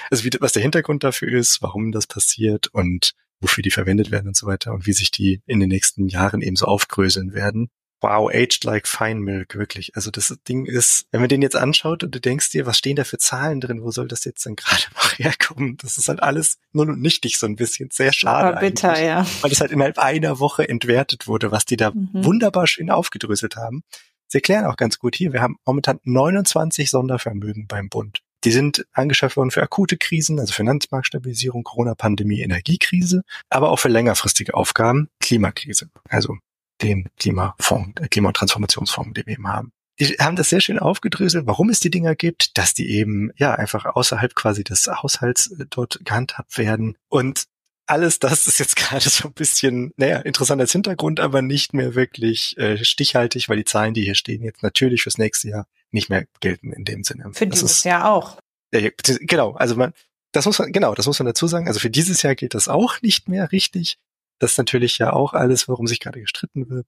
also 0.09 0.23
wie, 0.23 0.31
was 0.39 0.53
der 0.53 0.63
Hintergrund 0.63 1.03
dafür 1.03 1.31
ist, 1.31 1.61
warum 1.61 1.91
das 1.91 2.07
passiert 2.07 2.67
und 2.67 3.13
wofür 3.39 3.61
die 3.61 3.71
verwendet 3.71 4.11
werden 4.11 4.27
und 4.27 4.35
so 4.35 4.47
weiter 4.47 4.73
und 4.73 4.85
wie 4.85 4.93
sich 4.93 5.11
die 5.11 5.41
in 5.45 5.59
den 5.59 5.69
nächsten 5.69 6.07
Jahren 6.07 6.41
eben 6.41 6.55
so 6.55 6.65
aufgröseln 6.65 7.33
werden 7.33 7.69
wow, 8.01 8.29
aged 8.29 8.63
like 8.63 8.87
fine 8.87 9.19
milk, 9.19 9.55
wirklich. 9.55 9.95
Also 9.95 10.11
das 10.11 10.35
Ding 10.47 10.65
ist, 10.65 11.05
wenn 11.11 11.21
man 11.21 11.29
den 11.29 11.41
jetzt 11.41 11.55
anschaut 11.55 12.03
und 12.03 12.13
du 12.15 12.21
denkst 12.21 12.51
dir, 12.51 12.65
was 12.65 12.77
stehen 12.77 12.95
da 12.95 13.03
für 13.03 13.17
Zahlen 13.17 13.59
drin, 13.59 13.83
wo 13.83 13.91
soll 13.91 14.07
das 14.07 14.25
jetzt 14.25 14.45
dann 14.45 14.55
gerade 14.55 14.83
noch 14.95 15.17
herkommen? 15.17 15.77
Das 15.77 15.97
ist 15.97 16.07
halt 16.07 16.21
alles 16.21 16.57
null 16.71 16.89
und 16.89 17.01
nichtig 17.01 17.37
so 17.37 17.45
ein 17.45 17.55
bisschen, 17.55 17.89
sehr 17.91 18.13
schade. 18.13 18.49
Aber 18.49 18.59
bitter, 18.59 19.01
ja. 19.01 19.25
Weil 19.41 19.51
es 19.51 19.61
halt 19.61 19.71
innerhalb 19.71 19.97
einer 19.99 20.39
Woche 20.39 20.67
entwertet 20.67 21.27
wurde, 21.27 21.51
was 21.51 21.65
die 21.65 21.77
da 21.77 21.91
mhm. 21.91 22.09
wunderbar 22.13 22.67
schön 22.67 22.89
aufgedröselt 22.89 23.55
haben. 23.55 23.83
Sie 24.27 24.37
erklären 24.37 24.65
auch 24.65 24.77
ganz 24.77 24.99
gut 24.99 25.15
hier, 25.15 25.33
wir 25.33 25.41
haben 25.41 25.57
momentan 25.65 25.99
29 26.03 26.89
Sondervermögen 26.89 27.67
beim 27.67 27.89
Bund. 27.89 28.21
Die 28.45 28.51
sind 28.51 28.85
angeschafft 28.93 29.35
worden 29.35 29.51
für 29.51 29.61
akute 29.61 29.97
Krisen, 29.97 30.39
also 30.39 30.53
Finanzmarktstabilisierung, 30.53 31.63
Corona-Pandemie, 31.63 32.41
Energiekrise, 32.41 33.23
aber 33.49 33.69
auch 33.69 33.79
für 33.79 33.89
längerfristige 33.89 34.53
Aufgaben, 34.53 35.09
Klimakrise. 35.19 35.89
Also 36.07 36.37
den 36.81 37.09
Klimafonds, 37.17 38.01
äh, 38.01 38.07
Klima- 38.07 38.29
und 38.29 38.35
Transformationsfonds, 38.35 39.13
den 39.13 39.25
wir 39.25 39.33
eben 39.33 39.47
haben. 39.47 39.71
Die 39.99 40.15
haben 40.19 40.37
das 40.37 40.49
sehr 40.49 40.61
schön 40.61 40.79
aufgedröselt, 40.79 41.45
warum 41.45 41.69
es 41.69 41.81
die 41.81 41.89
Dinger 41.89 42.15
gibt, 42.15 42.57
dass 42.57 42.73
die 42.73 42.89
eben 42.89 43.31
ja 43.35 43.53
einfach 43.53 43.85
außerhalb 43.85 44.33
quasi 44.33 44.63
des 44.63 44.87
Haushalts 44.87 45.51
äh, 45.51 45.65
dort 45.69 45.99
gehandhabt 46.05 46.57
werden. 46.57 46.97
Und 47.09 47.45
alles 47.85 48.19
das 48.19 48.47
ist 48.47 48.59
jetzt 48.59 48.75
gerade 48.77 49.09
so 49.09 49.27
ein 49.27 49.33
bisschen, 49.33 49.91
naja, 49.97 50.19
interessant 50.19 50.61
als 50.61 50.71
Hintergrund, 50.71 51.19
aber 51.19 51.41
nicht 51.41 51.73
mehr 51.73 51.95
wirklich 51.95 52.57
äh, 52.57 52.83
stichhaltig, 52.83 53.49
weil 53.49 53.57
die 53.57 53.65
Zahlen, 53.65 53.93
die 53.93 54.03
hier 54.03 54.15
stehen, 54.15 54.43
jetzt 54.43 54.63
natürlich 54.63 55.03
fürs 55.03 55.17
nächste 55.17 55.49
Jahr 55.49 55.67
nicht 55.91 56.09
mehr 56.09 56.25
gelten 56.39 56.71
in 56.71 56.85
dem 56.85 57.03
Sinne. 57.03 57.31
Für 57.33 57.47
das 57.47 57.59
dieses 57.59 57.77
ist, 57.79 57.85
Jahr 57.85 58.11
auch. 58.11 58.37
Ja, 58.71 58.87
genau, 59.21 59.53
also 59.53 59.75
man, 59.75 59.93
das 60.31 60.45
muss 60.45 60.59
man, 60.59 60.71
genau, 60.71 60.93
das 60.93 61.07
muss 61.07 61.19
man 61.19 61.25
dazu 61.25 61.47
sagen. 61.47 61.67
Also 61.67 61.79
für 61.79 61.89
dieses 61.89 62.21
Jahr 62.21 62.35
gilt 62.35 62.53
das 62.53 62.67
auch 62.67 63.01
nicht 63.01 63.27
mehr 63.27 63.51
richtig. 63.51 63.97
Das 64.39 64.51
ist 64.51 64.57
natürlich 64.57 64.97
ja 64.97 65.13
auch 65.13 65.33
alles, 65.33 65.67
worum 65.67 65.87
sich 65.87 65.99
gerade 65.99 66.19
gestritten 66.19 66.69
wird. 66.69 66.87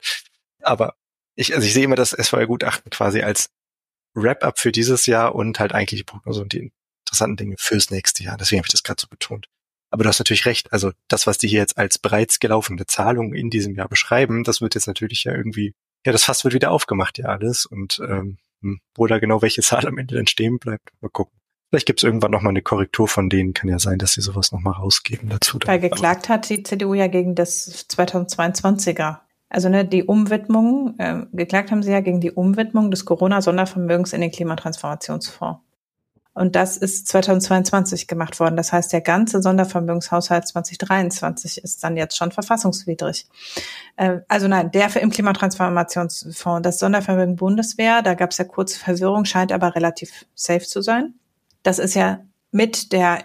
Aber 0.61 0.95
ich, 1.35 1.53
also 1.53 1.65
ich 1.65 1.73
sehe 1.73 1.83
immer 1.83 1.95
das 1.95 2.11
SVR-Gutachten 2.11 2.89
quasi 2.89 3.21
als 3.21 3.49
Wrap-up 4.13 4.59
für 4.59 4.71
dieses 4.71 5.05
Jahr 5.05 5.35
und 5.35 5.59
halt 5.59 5.73
eigentlich 5.73 5.99
die 5.99 6.05
Prognose 6.05 6.41
und 6.41 6.53
die 6.53 6.71
interessanten 7.05 7.37
Dinge 7.37 7.55
fürs 7.57 7.89
nächste 7.89 8.23
Jahr. 8.23 8.37
Deswegen 8.37 8.59
habe 8.59 8.67
ich 8.67 8.71
das 8.71 8.83
gerade 8.83 9.01
so 9.01 9.07
betont. 9.07 9.47
Aber 9.89 10.03
du 10.03 10.09
hast 10.09 10.19
natürlich 10.19 10.45
recht. 10.45 10.71
Also 10.71 10.91
das, 11.07 11.27
was 11.27 11.37
die 11.37 11.47
hier 11.47 11.59
jetzt 11.59 11.77
als 11.77 11.97
bereits 11.97 12.39
gelaufene 12.39 12.85
Zahlung 12.85 13.33
in 13.33 13.49
diesem 13.49 13.75
Jahr 13.75 13.89
beschreiben, 13.89 14.43
das 14.43 14.61
wird 14.61 14.75
jetzt 14.75 14.87
natürlich 14.87 15.25
ja 15.25 15.33
irgendwie, 15.33 15.73
ja, 16.05 16.13
das 16.13 16.23
Fass 16.23 16.43
wird 16.43 16.53
wieder 16.53 16.71
aufgemacht, 16.71 17.17
ja 17.17 17.25
alles. 17.25 17.65
Und 17.65 17.99
ähm, 18.07 18.37
hm, 18.61 18.79
wo 18.95 19.07
da 19.07 19.19
genau 19.19 19.41
welche 19.41 19.61
Zahl 19.61 19.85
am 19.87 19.97
Ende 19.97 20.15
dann 20.15 20.27
stehen 20.27 20.59
bleibt, 20.59 20.89
mal 21.01 21.09
gucken. 21.09 21.40
Vielleicht 21.71 21.87
gibt 21.87 21.99
es 21.99 22.03
irgendwann 22.03 22.31
noch 22.31 22.41
mal 22.41 22.49
eine 22.49 22.61
Korrektur 22.61 23.07
von 23.07 23.29
denen. 23.29 23.53
Kann 23.53 23.69
ja 23.69 23.79
sein, 23.79 23.97
dass 23.97 24.11
sie 24.11 24.21
sowas 24.21 24.51
noch 24.51 24.59
mal 24.59 24.71
rausgeben 24.71 25.29
dazu. 25.29 25.57
Weil 25.63 25.79
geklagt 25.79 26.27
hat 26.27 26.49
die 26.49 26.63
CDU 26.63 26.93
ja 26.93 27.07
gegen 27.07 27.33
das 27.33 27.87
2022er. 27.89 29.19
Also 29.47 29.69
ne, 29.69 29.85
die 29.85 30.03
Umwidmung, 30.03 30.95
äh, 30.97 31.25
geklagt 31.31 31.71
haben 31.71 31.81
sie 31.81 31.91
ja 31.91 32.01
gegen 32.01 32.19
die 32.19 32.31
Umwidmung 32.31 32.91
des 32.91 33.05
Corona-Sondervermögens 33.05 34.11
in 34.11 34.19
den 34.19 34.31
Klimatransformationsfonds. 34.31 35.61
Und 36.33 36.57
das 36.57 36.75
ist 36.75 37.07
2022 37.07 38.05
gemacht 38.05 38.41
worden. 38.41 38.57
Das 38.57 38.73
heißt, 38.73 38.91
der 38.91 39.01
ganze 39.01 39.41
Sondervermögenshaushalt 39.41 40.47
2023 40.47 41.63
ist 41.63 41.85
dann 41.85 41.95
jetzt 41.95 42.17
schon 42.17 42.31
verfassungswidrig. 42.31 43.27
Äh, 43.95 44.19
also 44.27 44.49
nein, 44.49 44.71
der 44.71 44.89
für 44.89 44.99
im 44.99 45.09
Klimatransformationsfonds, 45.09 46.63
das 46.63 46.79
Sondervermögen 46.79 47.37
Bundeswehr, 47.37 48.01
da 48.01 48.13
gab 48.13 48.31
es 48.31 48.39
ja 48.39 48.43
kurze 48.43 48.77
Verwirrung, 48.77 49.23
scheint 49.23 49.53
aber 49.53 49.73
relativ 49.73 50.25
safe 50.35 50.65
zu 50.65 50.81
sein. 50.81 51.13
Das 51.63 51.79
ist 51.79 51.93
ja 51.93 52.19
mit 52.51 52.91
der 52.91 53.23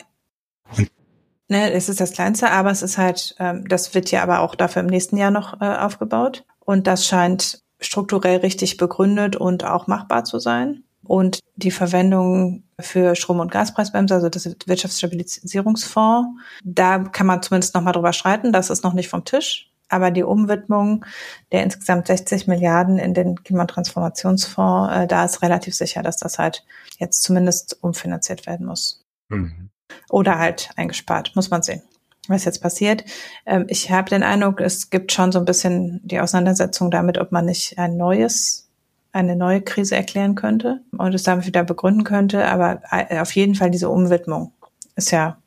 Ne, 1.48 1.70
es 1.72 1.88
ist 1.88 2.00
das 2.00 2.12
Kleinste, 2.12 2.50
aber 2.50 2.70
es 2.72 2.82
ist 2.82 2.98
halt, 2.98 3.36
ähm, 3.38 3.68
das 3.68 3.94
wird 3.94 4.10
ja 4.10 4.22
aber 4.22 4.40
auch 4.40 4.56
dafür 4.56 4.82
im 4.82 4.88
nächsten 4.88 5.16
Jahr 5.16 5.30
noch 5.30 5.60
äh, 5.60 5.76
aufgebaut. 5.76 6.44
Und 6.58 6.88
das 6.88 7.06
scheint 7.06 7.62
strukturell 7.78 8.38
richtig 8.38 8.78
begründet 8.78 9.36
und 9.36 9.64
auch 9.64 9.86
machbar 9.86 10.24
zu 10.24 10.40
sein. 10.40 10.82
Und 11.04 11.38
die 11.54 11.70
Verwendung 11.70 12.64
für 12.80 13.14
Strom- 13.14 13.38
und 13.38 13.52
Gaspreisbremse, 13.52 14.14
also 14.14 14.28
das 14.28 14.56
Wirtschaftsstabilisierungsfonds, 14.66 16.30
da 16.64 16.98
kann 16.98 17.28
man 17.28 17.42
zumindest 17.42 17.76
noch 17.76 17.82
mal 17.82 17.92
drüber 17.92 18.12
streiten. 18.12 18.52
Das 18.52 18.70
ist 18.70 18.82
noch 18.82 18.92
nicht 18.92 19.08
vom 19.08 19.24
Tisch. 19.24 19.70
Aber 19.88 20.10
die 20.10 20.24
Umwidmung 20.24 21.04
der 21.52 21.62
insgesamt 21.62 22.08
60 22.08 22.46
Milliarden 22.46 22.98
in 22.98 23.14
den 23.14 23.42
Klimatransformationsfonds, 23.42 24.92
äh, 24.94 25.06
da 25.06 25.24
ist 25.24 25.42
relativ 25.42 25.74
sicher, 25.74 26.02
dass 26.02 26.16
das 26.16 26.38
halt 26.38 26.64
jetzt 26.98 27.22
zumindest 27.22 27.78
umfinanziert 27.82 28.46
werden 28.46 28.66
muss. 28.66 29.04
Mhm. 29.28 29.70
Oder 30.10 30.38
halt 30.38 30.70
eingespart, 30.76 31.36
muss 31.36 31.50
man 31.50 31.62
sehen, 31.62 31.82
was 32.26 32.44
jetzt 32.44 32.60
passiert. 32.60 33.04
Ähm, 33.44 33.66
ich 33.68 33.90
habe 33.90 34.10
den 34.10 34.24
Eindruck, 34.24 34.60
es 34.60 34.90
gibt 34.90 35.12
schon 35.12 35.30
so 35.30 35.38
ein 35.38 35.44
bisschen 35.44 36.00
die 36.02 36.20
Auseinandersetzung 36.20 36.90
damit, 36.90 37.18
ob 37.18 37.30
man 37.30 37.44
nicht 37.44 37.78
ein 37.78 37.96
neues, 37.96 38.68
eine 39.12 39.36
neue 39.36 39.62
Krise 39.62 39.94
erklären 39.94 40.34
könnte 40.34 40.80
und 40.98 41.14
es 41.14 41.22
damit 41.22 41.46
wieder 41.46 41.62
begründen 41.62 42.04
könnte. 42.04 42.46
Aber 42.46 42.82
äh, 42.90 43.20
auf 43.20 43.32
jeden 43.36 43.54
Fall 43.54 43.70
diese 43.70 43.88
Umwidmung 43.88 44.52
ist 44.96 45.12
ja 45.12 45.38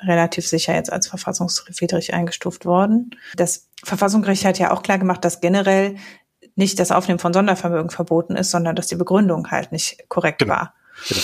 relativ 0.00 0.46
sicher 0.46 0.74
jetzt 0.74 0.92
als 0.92 1.08
verfassungswidrig 1.08 2.14
eingestuft 2.14 2.64
worden. 2.64 3.10
Das 3.36 3.68
Verfassungsgericht 3.84 4.44
hat 4.44 4.58
ja 4.58 4.72
auch 4.72 4.82
klar 4.82 4.98
gemacht, 4.98 5.24
dass 5.24 5.40
generell 5.40 5.96
nicht 6.54 6.78
das 6.78 6.90
Aufnehmen 6.90 7.18
von 7.18 7.32
Sondervermögen 7.32 7.90
verboten 7.90 8.36
ist, 8.36 8.50
sondern 8.50 8.76
dass 8.76 8.86
die 8.86 8.96
Begründung 8.96 9.50
halt 9.50 9.72
nicht 9.72 10.08
korrekt 10.08 10.40
genau. 10.40 10.54
war. 10.54 10.74
Genau. 11.08 11.20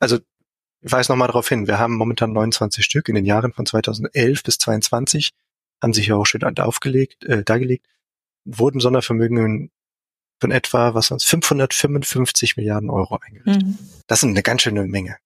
Also 0.00 0.18
ich 0.80 0.90
weise 0.90 1.12
nochmal 1.12 1.28
darauf 1.28 1.48
hin, 1.48 1.68
wir 1.68 1.78
haben 1.78 1.94
momentan 1.94 2.32
29 2.32 2.84
Stück 2.84 3.08
in 3.08 3.14
den 3.14 3.24
Jahren 3.24 3.52
von 3.52 3.66
2011 3.66 4.42
bis 4.42 4.58
2022, 4.58 5.30
haben 5.80 5.92
sich 5.92 6.08
ja 6.08 6.16
auch 6.16 6.26
schön 6.26 6.42
aufgelegt, 6.58 7.24
äh, 7.24 7.44
dargelegt, 7.44 7.86
wurden 8.44 8.80
Sondervermögen 8.80 9.70
von 10.40 10.50
etwa, 10.50 10.94
was 10.94 11.06
sonst, 11.06 11.24
555 11.24 12.56
Milliarden 12.56 12.90
Euro 12.90 13.20
eingerichtet. 13.24 13.64
Mhm. 13.64 13.78
Das 14.08 14.20
sind 14.20 14.30
eine 14.30 14.42
ganz 14.42 14.62
schöne 14.62 14.84
Menge. 14.86 15.16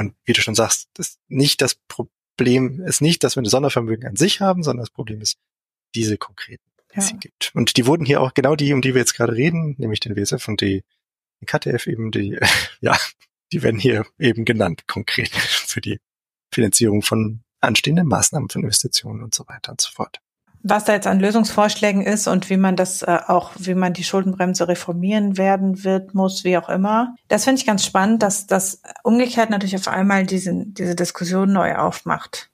Und 0.00 0.14
wie 0.24 0.32
du 0.32 0.40
schon 0.40 0.54
sagst, 0.54 0.88
das 0.94 1.18
nicht 1.28 1.60
das 1.60 1.74
Problem 1.74 2.80
ist 2.80 3.02
nicht, 3.02 3.22
dass 3.22 3.36
wir 3.36 3.42
eine 3.42 3.50
Sondervermögen 3.50 4.08
an 4.08 4.16
sich 4.16 4.40
haben, 4.40 4.62
sondern 4.62 4.82
das 4.82 4.90
Problem 4.90 5.20
ist 5.20 5.36
diese 5.94 6.16
konkreten, 6.16 6.64
die 6.90 7.00
ja. 7.00 7.02
es 7.02 7.12
gibt. 7.20 7.52
Und 7.54 7.76
die 7.76 7.84
wurden 7.84 8.06
hier 8.06 8.22
auch 8.22 8.32
genau 8.32 8.56
die, 8.56 8.72
um 8.72 8.80
die 8.80 8.94
wir 8.94 9.00
jetzt 9.00 9.12
gerade 9.12 9.34
reden, 9.34 9.74
nämlich 9.76 10.00
den 10.00 10.16
WSF 10.16 10.48
und 10.48 10.62
die, 10.62 10.84
die 11.42 11.44
KTF 11.44 11.86
eben, 11.86 12.12
die, 12.12 12.40
ja, 12.80 12.96
die 13.52 13.62
werden 13.62 13.78
hier 13.78 14.06
eben 14.18 14.46
genannt, 14.46 14.88
konkret 14.88 15.28
für 15.34 15.82
die 15.82 16.00
Finanzierung 16.50 17.02
von 17.02 17.42
anstehenden 17.60 18.06
Maßnahmen, 18.06 18.48
von 18.48 18.62
Investitionen 18.62 19.22
und 19.22 19.34
so 19.34 19.46
weiter 19.48 19.72
und 19.72 19.82
so 19.82 19.90
fort. 19.90 20.22
Was 20.62 20.84
da 20.84 20.92
jetzt 20.92 21.06
an 21.06 21.20
Lösungsvorschlägen 21.20 22.02
ist 22.02 22.26
und 22.26 22.50
wie 22.50 22.58
man 22.58 22.76
das 22.76 23.02
äh, 23.02 23.18
auch, 23.26 23.52
wie 23.58 23.74
man 23.74 23.94
die 23.94 24.04
Schuldenbremse 24.04 24.68
reformieren 24.68 25.38
werden 25.38 25.84
wird, 25.84 26.14
muss, 26.14 26.44
wie 26.44 26.58
auch 26.58 26.68
immer. 26.68 27.14
Das 27.28 27.44
finde 27.44 27.60
ich 27.60 27.66
ganz 27.66 27.84
spannend, 27.84 28.22
dass 28.22 28.46
das 28.46 28.82
umgekehrt 29.02 29.48
natürlich 29.48 29.76
auf 29.76 29.88
einmal 29.88 30.26
diesen, 30.26 30.74
diese 30.74 30.94
Diskussion 30.94 31.52
neu 31.52 31.76
aufmacht. 31.76 32.50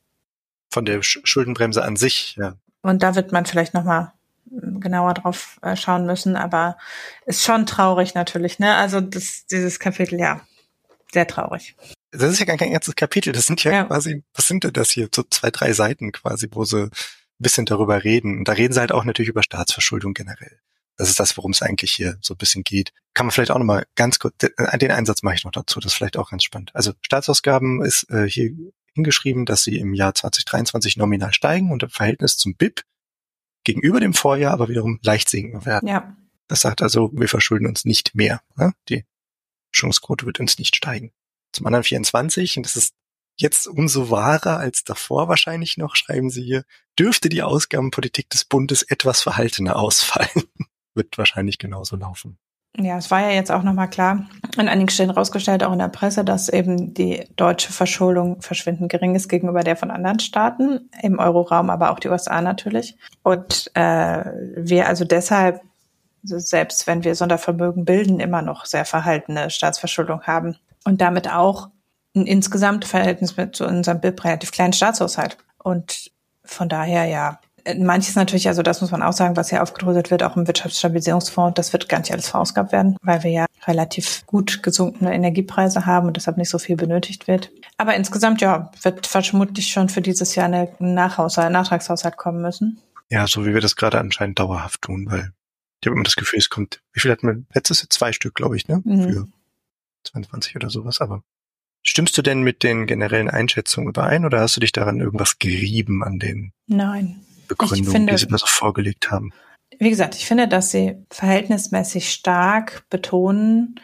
Von 0.71 0.85
der 0.85 1.03
Sch 1.03 1.19
Schuldenbremse 1.25 1.83
an 1.83 1.97
sich, 1.97 2.37
ja. 2.37 2.55
Und 2.83 3.03
da 3.03 3.17
wird 3.17 3.33
man 3.33 3.45
vielleicht 3.45 3.75
nochmal 3.75 4.13
hm, 4.49 4.81
genauer 4.81 5.15
drauf 5.15 5.59
äh, 5.63 5.75
schauen 5.75 6.07
müssen, 6.07 6.37
aber 6.37 6.77
ist 7.25 7.43
schon 7.43 7.67
traurig 7.67 8.15
natürlich, 8.15 8.61
ne? 8.61 8.77
Also 8.77 9.01
das, 9.01 9.47
dieses 9.51 9.81
Kapitel, 9.81 10.21
ja, 10.21 10.43
sehr 11.13 11.27
traurig. 11.27 11.75
Das 12.13 12.31
ist 12.33 12.39
ja 12.39 12.47
gar 12.47 12.57
kein 12.57 12.73
ganzes 12.73 12.95
Kapitel. 12.95 13.33
Das 13.33 13.47
sind 13.47 13.63
ja, 13.65 13.73
ja. 13.73 13.85
quasi, 13.85 14.23
was 14.33 14.47
sind 14.47 14.63
denn 14.63 14.73
das 14.73 14.91
hier? 14.91 15.09
So 15.13 15.25
zwei, 15.29 15.51
drei 15.51 15.73
Seiten 15.73 16.13
quasi, 16.13 16.49
wo 16.53 16.65
sie 16.65 16.89
bisschen 17.39 17.67
darüber 17.67 18.05
reden. 18.05 18.39
Und 18.39 18.49
da 18.49 18.53
reden 18.53 18.73
sie 18.73 18.81
halt 18.81 18.93
auch 18.93 19.05
natürlich 19.05 19.29
über 19.29 19.43
Staatsverschuldung 19.43 20.15
generell. 20.15 20.59
Das 20.97 21.11
ist 21.11 21.21
das, 21.21 21.37
worum 21.37 21.51
es 21.51 21.63
eigentlich 21.63 21.93
hier 21.93 22.17
so 22.23 22.35
ein 22.35 22.39
bisschen 22.39 22.65
geht. 22.65 22.93
Kann 23.13 23.27
man 23.27 23.33
vielleicht 23.33 23.51
auch 23.51 23.59
nochmal 23.59 23.87
ganz 23.97 24.19
kurz, 24.19 24.35
den 24.39 24.91
Einsatz 24.91 25.23
mache 25.23 25.35
ich 25.35 25.45
noch 25.45 25.53
dazu, 25.53 25.79
das 25.79 25.93
ist 25.93 25.97
vielleicht 25.99 26.17
auch 26.17 26.31
ganz 26.31 26.45
spannend. 26.45 26.71
Also 26.75 26.93
Staatsausgaben 27.03 27.83
ist 27.85 28.09
äh, 28.11 28.29
hier 28.29 28.53
hingeschrieben, 28.95 29.45
dass 29.45 29.63
sie 29.63 29.79
im 29.79 29.93
Jahr 29.93 30.15
2023 30.15 30.97
nominal 30.97 31.35
steigen 31.35 31.71
und 31.71 31.83
im 31.83 31.91
Verhältnis 31.91 32.39
zum 32.39 32.55
BIP 32.55 32.83
gegenüber 33.65 34.01
dem 34.01 34.15
Vorjahr 34.15 34.53
aber 34.53 34.69
wiederum 34.69 34.99
leicht 35.03 35.29
sinken 35.29 35.67
werden. 35.67 35.89
Ja. 35.89 36.17
Das 36.49 36.63
sagt 36.63 36.81
also, 36.81 37.11
wir 37.13 37.29
verschulden 37.29 37.67
uns 37.67 37.85
nicht 37.85 38.15
mehr. 38.15 38.41
Ne? 38.57 38.73
Die 38.89 39.05
Chance-Quote 39.73 40.25
wird 40.25 40.41
uns 40.41 40.59
nicht 40.59 40.77
steigen. 40.77 41.13
Zum 41.53 41.67
anderen 41.67 41.85
24, 41.85 42.57
und 42.57 42.65
das 42.65 42.77
ist 42.77 42.95
jetzt 43.37 43.67
umso 43.67 44.11
wahrer 44.11 44.59
als 44.59 44.85
davor 44.85 45.29
wahrscheinlich 45.29 45.77
noch, 45.77 45.97
schreiben 45.97 46.31
Sie 46.31 46.43
hier, 46.43 46.65
dürfte 46.99 47.29
die 47.29 47.43
Ausgabenpolitik 47.43 48.31
des 48.31 48.45
Bundes 48.45 48.83
etwas 48.83 49.23
verhaltener 49.23 49.77
ausfallen. 49.77 50.45
wird 50.95 51.19
wahrscheinlich 51.19 51.59
genauso 51.59 51.97
laufen. 51.97 52.39
Ja, 52.79 52.99
es 52.99 53.11
war 53.11 53.21
ja 53.21 53.31
jetzt 53.31 53.51
auch 53.51 53.63
nochmal 53.63 53.89
klar, 53.89 54.27
an 54.59 54.69
einigen 54.69 54.91
Stellen 54.91 55.11
rausgestellt, 55.11 55.65
auch 55.65 55.73
in 55.73 55.79
der 55.79 55.89
Presse, 55.89 56.25
dass 56.25 56.51
eben 56.51 56.93
die 56.93 57.25
deutsche 57.37 57.73
Verschuldung 57.73 58.43
verschwindend 58.43 58.91
gering 58.91 59.15
ist 59.15 59.29
gegenüber 59.29 59.63
der 59.63 59.77
von 59.77 59.91
anderen 59.91 60.21
Staaten, 60.21 60.91
im 61.03 61.19
Euroraum, 61.19 61.71
aber 61.71 61.91
auch 61.91 61.99
die 61.99 62.09
USA 62.09 62.43
natürlich. 62.43 62.97
Und 63.23 63.71
äh, 63.75 64.25
wir 64.57 64.89
also 64.89 65.05
deshalb 65.05 65.63
selbst 66.27 66.87
wenn 66.87 67.05
wir 67.05 67.15
Sondervermögen 67.15 67.85
bilden, 67.85 68.21
immer 68.21 68.43
noch 68.43 68.67
sehr 68.67 68.85
verhaltene 68.85 69.51
Staatsverschuldung 69.51 70.23
haben 70.23 70.57
und 70.85 71.01
damit 71.01 71.31
auch 71.31 71.69
insgesamt 72.25 72.85
Verhältnis 72.85 73.37
mit 73.37 73.57
zu 73.57 73.67
unserem 73.67 74.01
BIP 74.01 74.25
relativ 74.25 74.53
kleinen 74.53 74.73
Staatshaushalt. 74.73 75.37
Und 75.59 76.11
von 76.45 76.69
daher 76.69 77.05
ja, 77.07 77.41
manches 77.79 78.15
natürlich, 78.15 78.49
also 78.49 78.63
das 78.63 78.81
muss 78.81 78.91
man 78.91 79.03
auch 79.03 79.13
sagen, 79.13 79.37
was 79.37 79.51
hier 79.51 79.63
aufgedröselt 79.63 80.11
wird, 80.11 80.23
auch 80.23 80.37
im 80.37 80.47
Wirtschaftsstabilisierungsfonds, 80.47 81.57
das 81.57 81.73
wird 81.73 81.89
gar 81.89 81.99
nicht 81.99 82.13
alles 82.13 82.29
verausgabt 82.29 82.73
werden, 82.73 82.97
weil 83.03 83.23
wir 83.23 83.31
ja 83.31 83.47
relativ 83.67 84.25
gut 84.27 84.63
gesunkene 84.63 85.13
Energiepreise 85.13 85.87
haben 85.87 86.07
und 86.07 86.17
deshalb 86.17 86.37
nicht 86.37 86.51
so 86.51 86.59
viel 86.59 86.77
benötigt 86.77 87.27
wird. 87.27 87.51
Aber 87.77 87.95
insgesamt, 87.95 88.41
ja, 88.41 88.71
wird 88.83 89.07
vermutlich 89.07 89.69
schon 89.69 89.89
für 89.89 90.01
dieses 90.01 90.35
Jahr 90.35 90.47
eine 90.47 90.69
Nachhaushalt, 90.79 91.53
Nachtragshaushalt 91.53 92.17
kommen 92.17 92.41
müssen. 92.41 92.81
Ja, 93.11 93.27
so 93.27 93.45
wie 93.47 93.55
wir 93.55 93.61
das 93.61 93.77
gerade 93.77 93.99
anscheinend 93.99 94.39
dauerhaft 94.39 94.83
tun, 94.83 95.07
weil 95.11 95.33
ich 95.81 95.87
habe 95.87 95.95
immer 95.95 96.05
das 96.05 96.17
Gefühl, 96.17 96.39
es 96.39 96.49
kommt, 96.49 96.81
wie 96.93 97.01
viel 97.01 97.11
hatten 97.11 97.27
wir 97.27 97.43
letztes 97.55 97.81
Jahr? 97.81 97.91
Zwei 97.91 98.13
Stück, 98.13 98.35
glaube 98.35 98.57
ich, 98.57 98.67
ne? 98.67 98.81
Mhm. 98.85 99.13
Für 99.13 99.29
22 100.05 100.57
oder 100.57 100.71
sowas, 100.71 101.01
aber 101.01 101.23
stimmst 101.87 102.17
du 102.19 102.23
denn 102.23 102.43
mit 102.43 102.63
den 102.63 102.87
generellen 102.87 103.31
Einschätzungen 103.31 103.89
überein 103.89 104.25
oder 104.25 104.41
hast 104.41 104.57
du 104.57 104.61
dich 104.61 104.73
daran 104.73 105.01
irgendwas 105.01 105.39
gerieben 105.39 106.03
an 106.03 106.19
den 106.19 106.53
Nein. 106.67 107.25
Begründungen, 107.49 107.91
finde, 107.91 108.13
die 108.13 108.19
sie 108.19 108.27
mir 108.31 108.39
so 108.39 108.47
vorgelegt 108.47 109.11
haben? 109.11 109.33
Wie 109.79 109.91
gesagt, 109.91 110.15
ich 110.17 110.27
finde, 110.27 110.49
dass 110.49 110.71
sie 110.71 110.97
verhältnismäßig 111.11 112.11
stark 112.11 112.85
betonen, 112.91 113.81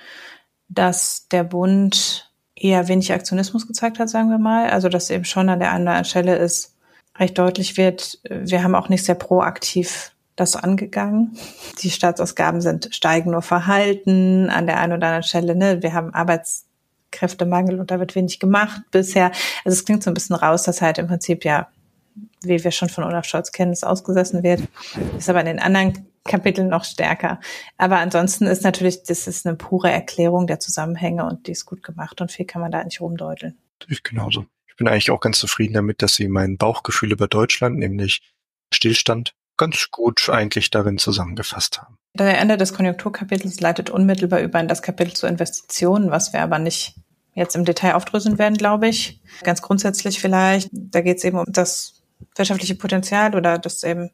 dass 0.68 1.28
der 1.30 1.44
Bund 1.44 2.32
eher 2.54 2.88
wenig 2.88 3.12
Aktionismus 3.12 3.66
gezeigt 3.66 3.98
hat, 3.98 4.08
sagen 4.08 4.30
wir 4.30 4.38
mal. 4.38 4.70
Also, 4.70 4.88
dass 4.88 5.10
eben 5.10 5.24
schon 5.24 5.48
an 5.48 5.58
der 5.58 5.72
einen 5.72 5.82
oder 5.82 5.92
anderen 5.92 6.04
Stelle 6.04 6.36
ist, 6.36 6.76
recht 7.18 7.38
deutlich 7.38 7.76
wird, 7.76 8.20
wir 8.28 8.62
haben 8.62 8.74
auch 8.74 8.88
nicht 8.88 9.04
sehr 9.04 9.14
proaktiv 9.14 10.12
das 10.34 10.56
angegangen. 10.56 11.36
Die 11.80 11.90
Staatsausgaben 11.90 12.60
sind 12.60 12.88
steigen 12.92 13.32
nur 13.32 13.42
verhalten 13.42 14.48
an 14.48 14.66
der 14.66 14.78
einen 14.78 14.94
oder 14.94 15.08
anderen 15.08 15.22
Stelle. 15.24 15.54
Ne? 15.54 15.82
Wir 15.82 15.92
haben 15.92 16.14
Arbeitskräftemangel 17.12 17.80
und 17.80 17.90
da 17.90 17.98
wird 17.98 18.14
wenig 18.14 18.38
gemacht 18.38 18.82
bisher. 18.90 19.32
Also 19.64 19.76
es 19.76 19.84
klingt 19.84 20.02
so 20.02 20.10
ein 20.10 20.14
bisschen 20.14 20.36
raus, 20.36 20.62
dass 20.64 20.80
halt 20.82 20.98
im 20.98 21.06
Prinzip 21.06 21.44
ja, 21.44 21.68
wie 22.42 22.62
wir 22.62 22.70
schon 22.70 22.88
von 22.88 23.04
Olaf 23.04 23.24
Scholz 23.24 23.52
kennen, 23.52 23.72
es 23.72 23.84
ausgesessen 23.84 24.42
wird. 24.42 24.62
Ist 25.16 25.28
aber 25.28 25.40
in 25.40 25.46
den 25.46 25.58
anderen 25.58 26.06
Kapiteln 26.24 26.68
noch 26.68 26.84
stärker. 26.84 27.40
Aber 27.78 27.98
ansonsten 27.98 28.46
ist 28.46 28.64
natürlich, 28.64 29.02
das 29.02 29.26
ist 29.26 29.46
eine 29.46 29.56
pure 29.56 29.90
Erklärung 29.90 30.46
der 30.46 30.60
Zusammenhänge 30.60 31.24
und 31.24 31.46
die 31.46 31.52
ist 31.52 31.66
gut 31.66 31.82
gemacht 31.82 32.20
und 32.20 32.30
viel 32.30 32.46
kann 32.46 32.62
man 32.62 32.70
da 32.70 32.84
nicht 32.84 33.00
rumdeuteln. 33.00 33.58
Ich 33.88 34.02
genauso. 34.02 34.46
Ich 34.66 34.76
bin 34.76 34.88
eigentlich 34.88 35.10
auch 35.10 35.20
ganz 35.20 35.38
zufrieden 35.38 35.74
damit, 35.74 36.00
dass 36.00 36.14
sie 36.14 36.28
mein 36.28 36.56
Bauchgefühl 36.56 37.12
über 37.12 37.28
Deutschland, 37.28 37.78
nämlich 37.78 38.22
Stillstand, 38.72 39.34
ganz 39.58 39.88
gut 39.90 40.30
eigentlich 40.30 40.70
darin 40.70 40.96
zusammengefasst 40.98 41.82
haben. 41.82 41.98
Der 42.14 42.38
Ende 42.38 42.58
des 42.58 42.74
Konjunkturkapitels 42.74 43.60
leitet 43.60 43.88
unmittelbar 43.88 44.40
über 44.40 44.60
in 44.60 44.68
das 44.68 44.82
Kapitel 44.82 45.14
zu 45.14 45.26
Investitionen, 45.26 46.10
was 46.10 46.32
wir 46.32 46.42
aber 46.42 46.58
nicht 46.58 46.94
jetzt 47.34 47.56
im 47.56 47.64
Detail 47.64 47.94
aufdröseln 47.94 48.38
werden, 48.38 48.58
glaube 48.58 48.88
ich. 48.88 49.20
Ganz 49.42 49.62
grundsätzlich 49.62 50.20
vielleicht. 50.20 50.68
Da 50.72 51.00
geht 51.00 51.18
es 51.18 51.24
eben 51.24 51.38
um 51.38 51.46
das 51.48 52.02
wirtschaftliche 52.36 52.74
Potenzial 52.74 53.34
oder 53.34 53.58
das 53.58 53.82
eben 53.82 54.10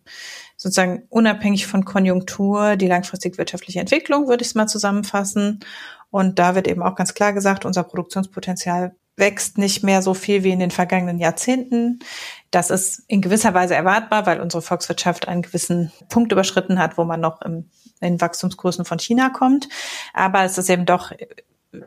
sozusagen 0.57 1.05
unabhängig 1.09 1.67
von 1.67 1.85
Konjunktur 1.85 2.77
die 2.77 2.87
langfristig 2.87 3.37
wirtschaftliche 3.37 3.81
Entwicklung, 3.81 4.29
würde 4.29 4.43
ich 4.43 4.49
es 4.49 4.55
mal 4.55 4.69
zusammenfassen. 4.69 5.61
Und 6.11 6.39
da 6.39 6.55
wird 6.55 6.69
eben 6.69 6.83
auch 6.83 6.95
ganz 6.95 7.15
klar 7.15 7.33
gesagt, 7.33 7.65
unser 7.65 7.83
Produktionspotenzial 7.83 8.95
wächst 9.17 9.59
nicht 9.59 9.83
mehr 9.83 10.01
so 10.01 10.15
viel 10.15 10.45
wie 10.45 10.53
in 10.53 10.61
den 10.61 10.71
vergangenen 10.71 11.19
Jahrzehnten. 11.19 11.99
Das 12.51 12.71
ist 12.71 13.03
in 13.09 13.21
gewisser 13.21 13.53
Weise 13.53 13.75
erwartbar, 13.75 14.27
weil 14.27 14.41
unsere 14.41 14.63
Volkswirtschaft 14.63 15.29
einen 15.29 15.43
gewissen 15.43 15.93
Punkt 16.09 16.33
überschritten 16.33 16.79
hat, 16.79 16.97
wo 16.97 17.05
man 17.05 17.21
noch 17.21 17.43
im, 17.43 17.69
in 18.01 18.21
Wachstumskursen 18.21 18.85
von 18.85 18.99
China 18.99 19.31
kommt. 19.31 19.69
Aber 20.13 20.45
es 20.45 20.59
ist 20.59 20.71
eben 20.71 20.87
doch 20.87 21.13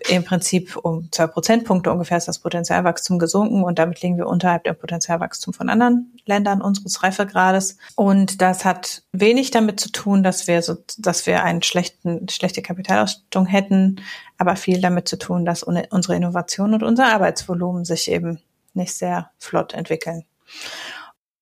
im 0.09 0.23
Prinzip 0.23 0.75
um 0.75 1.11
zwei 1.11 1.25
Prozentpunkte 1.25 1.91
ungefähr 1.91 2.17
ist 2.17 2.27
das 2.27 2.39
Potenzialwachstum 2.39 3.17
gesunken 3.17 3.63
und 3.63 3.79
damit 3.79 4.01
liegen 4.01 4.17
wir 4.17 4.27
unterhalb 4.27 4.63
der 4.63 4.73
Potenzialwachstum 4.73 5.53
von 5.53 5.69
anderen 5.69 6.13
Ländern 6.25 6.61
unseres 6.61 7.01
Reifegrades. 7.01 7.77
Und 7.95 8.41
das 8.41 8.63
hat 8.63 9.01
wenig 9.11 9.49
damit 9.49 9.79
zu 9.79 9.91
tun, 9.91 10.21
dass 10.21 10.47
wir 10.47 10.61
so, 10.61 10.77
dass 10.99 11.25
wir 11.25 11.43
einen 11.43 11.63
schlechten, 11.63 12.29
schlechte 12.29 12.61
Kapitalausstattung 12.61 13.47
hätten, 13.47 14.01
aber 14.37 14.55
viel 14.55 14.81
damit 14.81 15.07
zu 15.07 15.17
tun, 15.17 15.45
dass 15.45 15.63
unsere 15.63 16.15
Innovation 16.15 16.75
und 16.75 16.83
unser 16.83 17.07
Arbeitsvolumen 17.07 17.83
sich 17.83 18.11
eben 18.11 18.39
nicht 18.73 18.93
sehr 18.93 19.31
flott 19.39 19.73
entwickeln. 19.73 20.25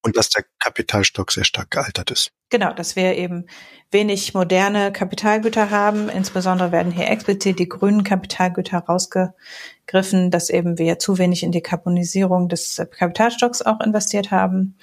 Und 0.02 0.16
dass 0.16 0.30
der 0.30 0.46
Kapitalstock 0.60 1.32
sehr 1.32 1.44
stark 1.44 1.72
gealtert 1.72 2.10
ist. 2.12 2.32
Genau, 2.50 2.74
dass 2.74 2.96
wir 2.96 3.16
eben 3.16 3.46
wenig 3.92 4.34
moderne 4.34 4.92
Kapitalgüter 4.92 5.70
haben. 5.72 6.10
Insbesondere 6.10 6.72
werden 6.72 6.92
hier 6.92 7.10
explizit 7.10 7.60
die 7.60 7.68
grünen 7.68 8.04
Kapitalgüter 8.04 8.80
rausgegriffen, 8.80 10.32
dass 10.32 10.50
eben 10.50 10.78
wir 10.78 11.00
zu 11.00 11.18
wenig 11.18 11.44
in 11.44 11.52
die 11.52 11.62
Karbonisierung 11.62 12.48
des 12.48 12.82
Kapitalstocks 12.98 13.62
auch 13.62 13.82
investiert 13.82 14.32
haben 14.32 14.78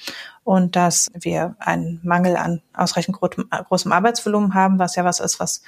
und 0.44 0.76
dass 0.76 1.08
wir 1.14 1.56
einen 1.58 2.00
Mangel 2.04 2.36
an 2.36 2.62
ausreichend 2.74 3.16
großem 3.16 3.92
Arbeitsvolumen 3.92 4.54
haben, 4.54 4.78
was 4.78 4.96
ja 4.96 5.04
was 5.04 5.20
ist, 5.20 5.40
was 5.40 5.62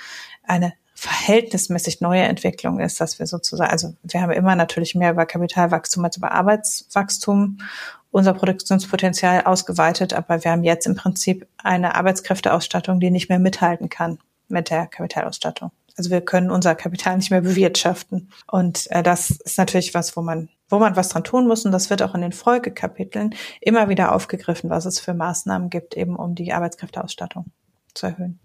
eine 0.44 0.74
verhältnismäßig 0.94 2.00
neue 2.00 2.22
Entwicklung 2.22 2.80
ist, 2.80 3.00
dass 3.00 3.20
wir 3.20 3.26
sozusagen, 3.28 3.70
also 3.70 3.94
wir 4.02 4.20
haben 4.20 4.32
immer 4.32 4.56
natürlich 4.56 4.96
mehr 4.96 5.12
über 5.12 5.26
Kapitalwachstum 5.26 6.04
als 6.04 6.16
über 6.16 6.32
Arbeitswachstum 6.32 7.58
unser 8.10 8.34
Produktionspotenzial 8.34 9.42
ausgeweitet, 9.44 10.12
aber 10.12 10.44
wir 10.44 10.50
haben 10.50 10.64
jetzt 10.64 10.86
im 10.86 10.94
Prinzip 10.94 11.46
eine 11.58 11.94
Arbeitskräfteausstattung, 11.94 13.00
die 13.00 13.10
nicht 13.10 13.28
mehr 13.28 13.38
mithalten 13.38 13.88
kann 13.88 14.18
mit 14.48 14.70
der 14.70 14.86
Kapitalausstattung. 14.86 15.70
Also 15.96 16.10
wir 16.10 16.20
können 16.20 16.50
unser 16.50 16.76
Kapital 16.76 17.16
nicht 17.16 17.30
mehr 17.30 17.40
bewirtschaften. 17.40 18.30
Und 18.46 18.88
äh, 18.92 19.02
das 19.02 19.30
ist 19.30 19.58
natürlich 19.58 19.94
was, 19.94 20.16
wo 20.16 20.22
man, 20.22 20.48
wo 20.68 20.78
man 20.78 20.94
was 20.94 21.08
dran 21.08 21.24
tun 21.24 21.48
muss. 21.48 21.64
Und 21.64 21.72
das 21.72 21.90
wird 21.90 22.02
auch 22.02 22.14
in 22.14 22.20
den 22.20 22.32
Folgekapiteln 22.32 23.34
immer 23.60 23.88
wieder 23.88 24.14
aufgegriffen, 24.14 24.70
was 24.70 24.86
es 24.86 25.00
für 25.00 25.12
Maßnahmen 25.12 25.70
gibt, 25.70 25.96
eben 25.96 26.14
um 26.14 26.36
die 26.36 26.52
Arbeitskräfteausstattung 26.52 27.46
zu 27.94 28.06
erhöhen. 28.06 28.38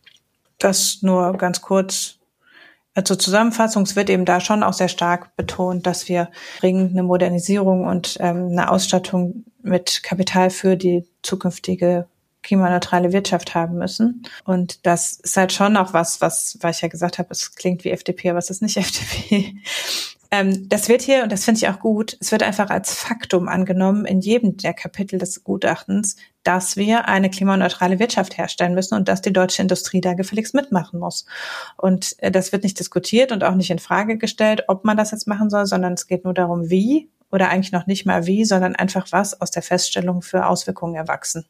Das 0.57 1.03
nur 1.03 1.37
ganz 1.37 1.61
kurz 1.61 2.17
zur 3.03 3.17
Zusammenfassung, 3.17 3.83
es 3.83 3.95
wird 3.95 4.09
eben 4.09 4.25
da 4.25 4.39
schon 4.39 4.61
auch 4.61 4.73
sehr 4.73 4.87
stark 4.87 5.35
betont, 5.35 5.87
dass 5.87 6.07
wir 6.07 6.29
dringend 6.59 6.91
eine 6.91 7.03
Modernisierung 7.03 7.87
und 7.87 8.17
ähm, 8.19 8.49
eine 8.51 8.69
Ausstattung 8.69 9.45
mit 9.61 10.03
Kapital 10.03 10.49
für 10.49 10.75
die 10.75 11.07
zukünftige 11.23 12.07
klimaneutrale 12.43 13.13
Wirtschaft 13.13 13.55
haben 13.55 13.77
müssen. 13.77 14.23
Und 14.43 14.85
das 14.85 15.13
ist 15.13 15.37
halt 15.37 15.53
schon 15.53 15.77
auch 15.77 15.93
was, 15.93 16.21
was, 16.21 16.57
weil 16.61 16.71
ich 16.71 16.81
ja 16.81 16.89
gesagt 16.89 17.17
habe, 17.17 17.29
es 17.31 17.55
klingt 17.55 17.83
wie 17.83 17.91
FDP, 17.91 18.29
aber 18.29 18.39
es 18.39 18.49
ist 18.49 18.61
nicht 18.61 18.77
FDP. 18.77 19.55
Ähm, 20.33 20.67
das 20.67 20.89
wird 20.89 21.03
hier, 21.03 21.21
und 21.21 21.31
das 21.31 21.45
finde 21.45 21.59
ich 21.59 21.67
auch 21.67 21.79
gut, 21.79 22.17
es 22.19 22.31
wird 22.31 22.41
einfach 22.41 22.71
als 22.71 22.95
Faktum 22.95 23.47
angenommen 23.47 24.05
in 24.05 24.19
jedem 24.19 24.57
der 24.57 24.73
Kapitel 24.73 25.19
des 25.19 25.43
Gutachtens, 25.43 26.15
dass 26.41 26.75
wir 26.75 27.07
eine 27.07 27.29
klimaneutrale 27.29 27.99
Wirtschaft 27.99 28.35
herstellen 28.35 28.73
müssen 28.73 28.95
und 28.95 29.07
dass 29.07 29.21
die 29.21 29.31
deutsche 29.31 29.61
Industrie 29.61 30.01
da 30.01 30.15
gefälligst 30.15 30.55
mitmachen 30.55 30.99
muss. 30.99 31.27
Und 31.77 32.15
äh, 32.17 32.31
das 32.31 32.51
wird 32.51 32.63
nicht 32.63 32.79
diskutiert 32.79 33.31
und 33.31 33.43
auch 33.43 33.53
nicht 33.53 33.69
in 33.69 33.77
Frage 33.77 34.17
gestellt, 34.17 34.63
ob 34.69 34.85
man 34.85 34.97
das 34.97 35.11
jetzt 35.11 35.27
machen 35.27 35.51
soll, 35.51 35.67
sondern 35.67 35.93
es 35.93 36.07
geht 36.07 36.23
nur 36.23 36.33
darum, 36.33 36.67
wie 36.67 37.11
oder 37.29 37.49
eigentlich 37.49 37.71
noch 37.71 37.85
nicht 37.85 38.07
mal 38.07 38.25
wie, 38.25 38.43
sondern 38.43 38.75
einfach 38.75 39.11
was 39.11 39.39
aus 39.39 39.51
der 39.51 39.61
Feststellung 39.61 40.23
für 40.23 40.47
Auswirkungen 40.47 40.95
erwachsen. 40.95 41.45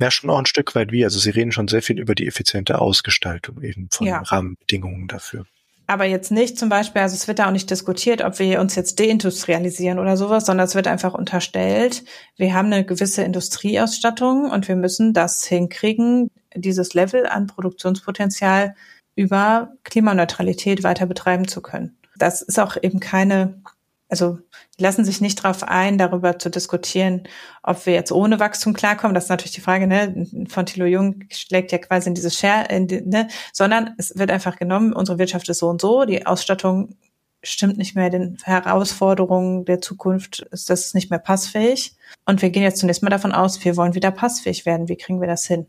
Ja, 0.00 0.10
schon 0.10 0.28
auch 0.30 0.38
ein 0.38 0.46
Stück 0.46 0.74
weit 0.74 0.90
wie. 0.90 1.04
Also 1.04 1.20
Sie 1.20 1.30
reden 1.30 1.52
schon 1.52 1.68
sehr 1.68 1.82
viel 1.82 2.00
über 2.00 2.16
die 2.16 2.26
effiziente 2.26 2.80
Ausgestaltung 2.80 3.62
eben 3.62 3.86
von 3.92 4.08
ja. 4.08 4.18
Rahmenbedingungen 4.22 5.06
dafür 5.06 5.46
aber 5.86 6.04
jetzt 6.04 6.30
nicht 6.30 6.58
zum 6.58 6.68
Beispiel, 6.68 7.02
also 7.02 7.14
es 7.14 7.28
wird 7.28 7.38
da 7.38 7.46
auch 7.46 7.52
nicht 7.52 7.70
diskutiert, 7.70 8.22
ob 8.22 8.38
wir 8.38 8.60
uns 8.60 8.74
jetzt 8.74 8.98
deindustrialisieren 8.98 9.98
oder 9.98 10.16
sowas, 10.16 10.46
sondern 10.46 10.66
es 10.66 10.74
wird 10.74 10.86
einfach 10.86 11.14
unterstellt, 11.14 12.04
wir 12.36 12.54
haben 12.54 12.72
eine 12.72 12.84
gewisse 12.84 13.22
Industrieausstattung 13.22 14.50
und 14.50 14.68
wir 14.68 14.76
müssen 14.76 15.12
das 15.12 15.44
hinkriegen, 15.44 16.30
dieses 16.54 16.94
Level 16.94 17.26
an 17.26 17.46
Produktionspotenzial 17.46 18.74
über 19.16 19.72
Klimaneutralität 19.84 20.82
weiter 20.82 21.06
betreiben 21.06 21.48
zu 21.48 21.60
können. 21.60 21.98
Das 22.16 22.42
ist 22.42 22.58
auch 22.58 22.76
eben 22.80 23.00
keine 23.00 23.60
also 24.08 24.38
die 24.78 24.82
lassen 24.82 25.04
sich 25.04 25.20
nicht 25.20 25.42
darauf 25.42 25.62
ein, 25.64 25.98
darüber 25.98 26.38
zu 26.38 26.50
diskutieren, 26.50 27.22
ob 27.62 27.86
wir 27.86 27.94
jetzt 27.94 28.12
ohne 28.12 28.38
Wachstum 28.38 28.74
klarkommen. 28.74 29.14
Das 29.14 29.24
ist 29.24 29.30
natürlich 29.30 29.54
die 29.54 29.60
Frage, 29.60 29.86
ne? 29.86 30.26
Von 30.48 30.66
Thilo 30.66 30.86
Jung 30.86 31.24
schlägt 31.30 31.72
ja 31.72 31.78
quasi 31.78 32.08
in 32.08 32.14
dieses 32.14 32.38
Share, 32.38 32.66
in 32.68 32.86
die, 32.86 33.00
ne? 33.00 33.28
Sondern 33.52 33.94
es 33.98 34.16
wird 34.16 34.30
einfach 34.30 34.56
genommen, 34.56 34.92
unsere 34.92 35.18
Wirtschaft 35.18 35.48
ist 35.48 35.58
so 35.58 35.68
und 35.68 35.80
so, 35.80 36.04
die 36.04 36.26
Ausstattung 36.26 36.96
stimmt 37.42 37.76
nicht 37.76 37.94
mehr 37.94 38.10
den 38.10 38.38
Herausforderungen 38.42 39.64
der 39.64 39.80
Zukunft, 39.80 40.40
ist 40.50 40.70
das 40.70 40.94
nicht 40.94 41.10
mehr 41.10 41.18
passfähig. 41.18 41.96
Und 42.24 42.42
wir 42.42 42.50
gehen 42.50 42.62
jetzt 42.62 42.78
zunächst 42.78 43.02
mal 43.02 43.10
davon 43.10 43.32
aus, 43.32 43.64
wir 43.64 43.76
wollen 43.76 43.94
wieder 43.94 44.10
passfähig 44.10 44.66
werden. 44.66 44.88
Wie 44.88 44.96
kriegen 44.96 45.20
wir 45.20 45.28
das 45.28 45.46
hin? 45.46 45.66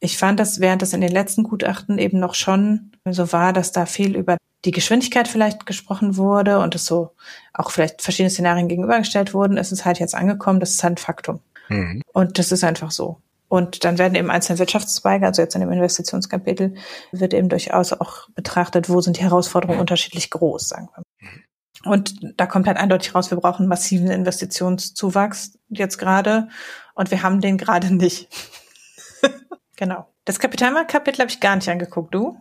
Ich 0.00 0.18
fand 0.18 0.38
das, 0.38 0.60
während 0.60 0.82
das 0.82 0.92
in 0.92 1.00
den 1.00 1.10
letzten 1.10 1.42
Gutachten 1.42 1.98
eben 1.98 2.20
noch 2.20 2.34
schon 2.34 2.92
so 3.04 3.32
war, 3.32 3.52
dass 3.52 3.72
da 3.72 3.86
viel 3.86 4.14
über 4.14 4.36
die 4.66 4.72
Geschwindigkeit 4.72 5.28
vielleicht 5.28 5.64
gesprochen 5.64 6.16
wurde 6.16 6.58
und 6.58 6.74
es 6.74 6.84
so 6.84 7.12
auch 7.54 7.70
vielleicht 7.70 8.02
verschiedene 8.02 8.30
Szenarien 8.30 8.68
gegenübergestellt 8.68 9.32
wurden, 9.32 9.56
ist 9.56 9.70
es 9.70 9.84
halt 9.84 10.00
jetzt 10.00 10.14
angekommen, 10.14 10.58
das 10.60 10.72
ist 10.72 10.82
halt 10.82 10.94
ein 10.94 10.98
Faktum. 10.98 11.40
Mhm. 11.68 12.02
Und 12.12 12.38
das 12.38 12.50
ist 12.50 12.64
einfach 12.64 12.90
so. 12.90 13.20
Und 13.48 13.84
dann 13.84 13.96
werden 13.96 14.16
eben 14.16 14.28
einzelne 14.28 14.58
Wirtschaftszweige, 14.58 15.24
also 15.24 15.40
jetzt 15.40 15.54
in 15.54 15.60
dem 15.60 15.70
Investitionskapitel, 15.70 16.74
wird 17.12 17.32
eben 17.32 17.48
durchaus 17.48 17.92
auch 17.92 18.28
betrachtet, 18.34 18.88
wo 18.88 19.00
sind 19.00 19.18
die 19.18 19.22
Herausforderungen 19.22 19.78
unterschiedlich 19.78 20.30
groß, 20.30 20.68
sagen 20.68 20.88
wir. 20.94 21.04
Mhm. 21.20 21.44
Und 21.84 22.16
da 22.36 22.46
kommt 22.46 22.66
halt 22.66 22.76
eindeutig 22.76 23.14
raus, 23.14 23.30
wir 23.30 23.38
brauchen 23.38 23.68
massiven 23.68 24.10
Investitionszuwachs 24.10 25.58
jetzt 25.68 25.98
gerade 25.98 26.48
und 26.94 27.12
wir 27.12 27.22
haben 27.22 27.40
den 27.40 27.56
gerade 27.56 27.94
nicht. 27.94 28.28
genau. 29.76 30.08
Das 30.24 30.40
Kapitalmarktkapitel 30.40 31.20
habe 31.20 31.30
ich 31.30 31.38
gar 31.38 31.54
nicht 31.54 31.68
angeguckt, 31.68 32.12
du? 32.12 32.36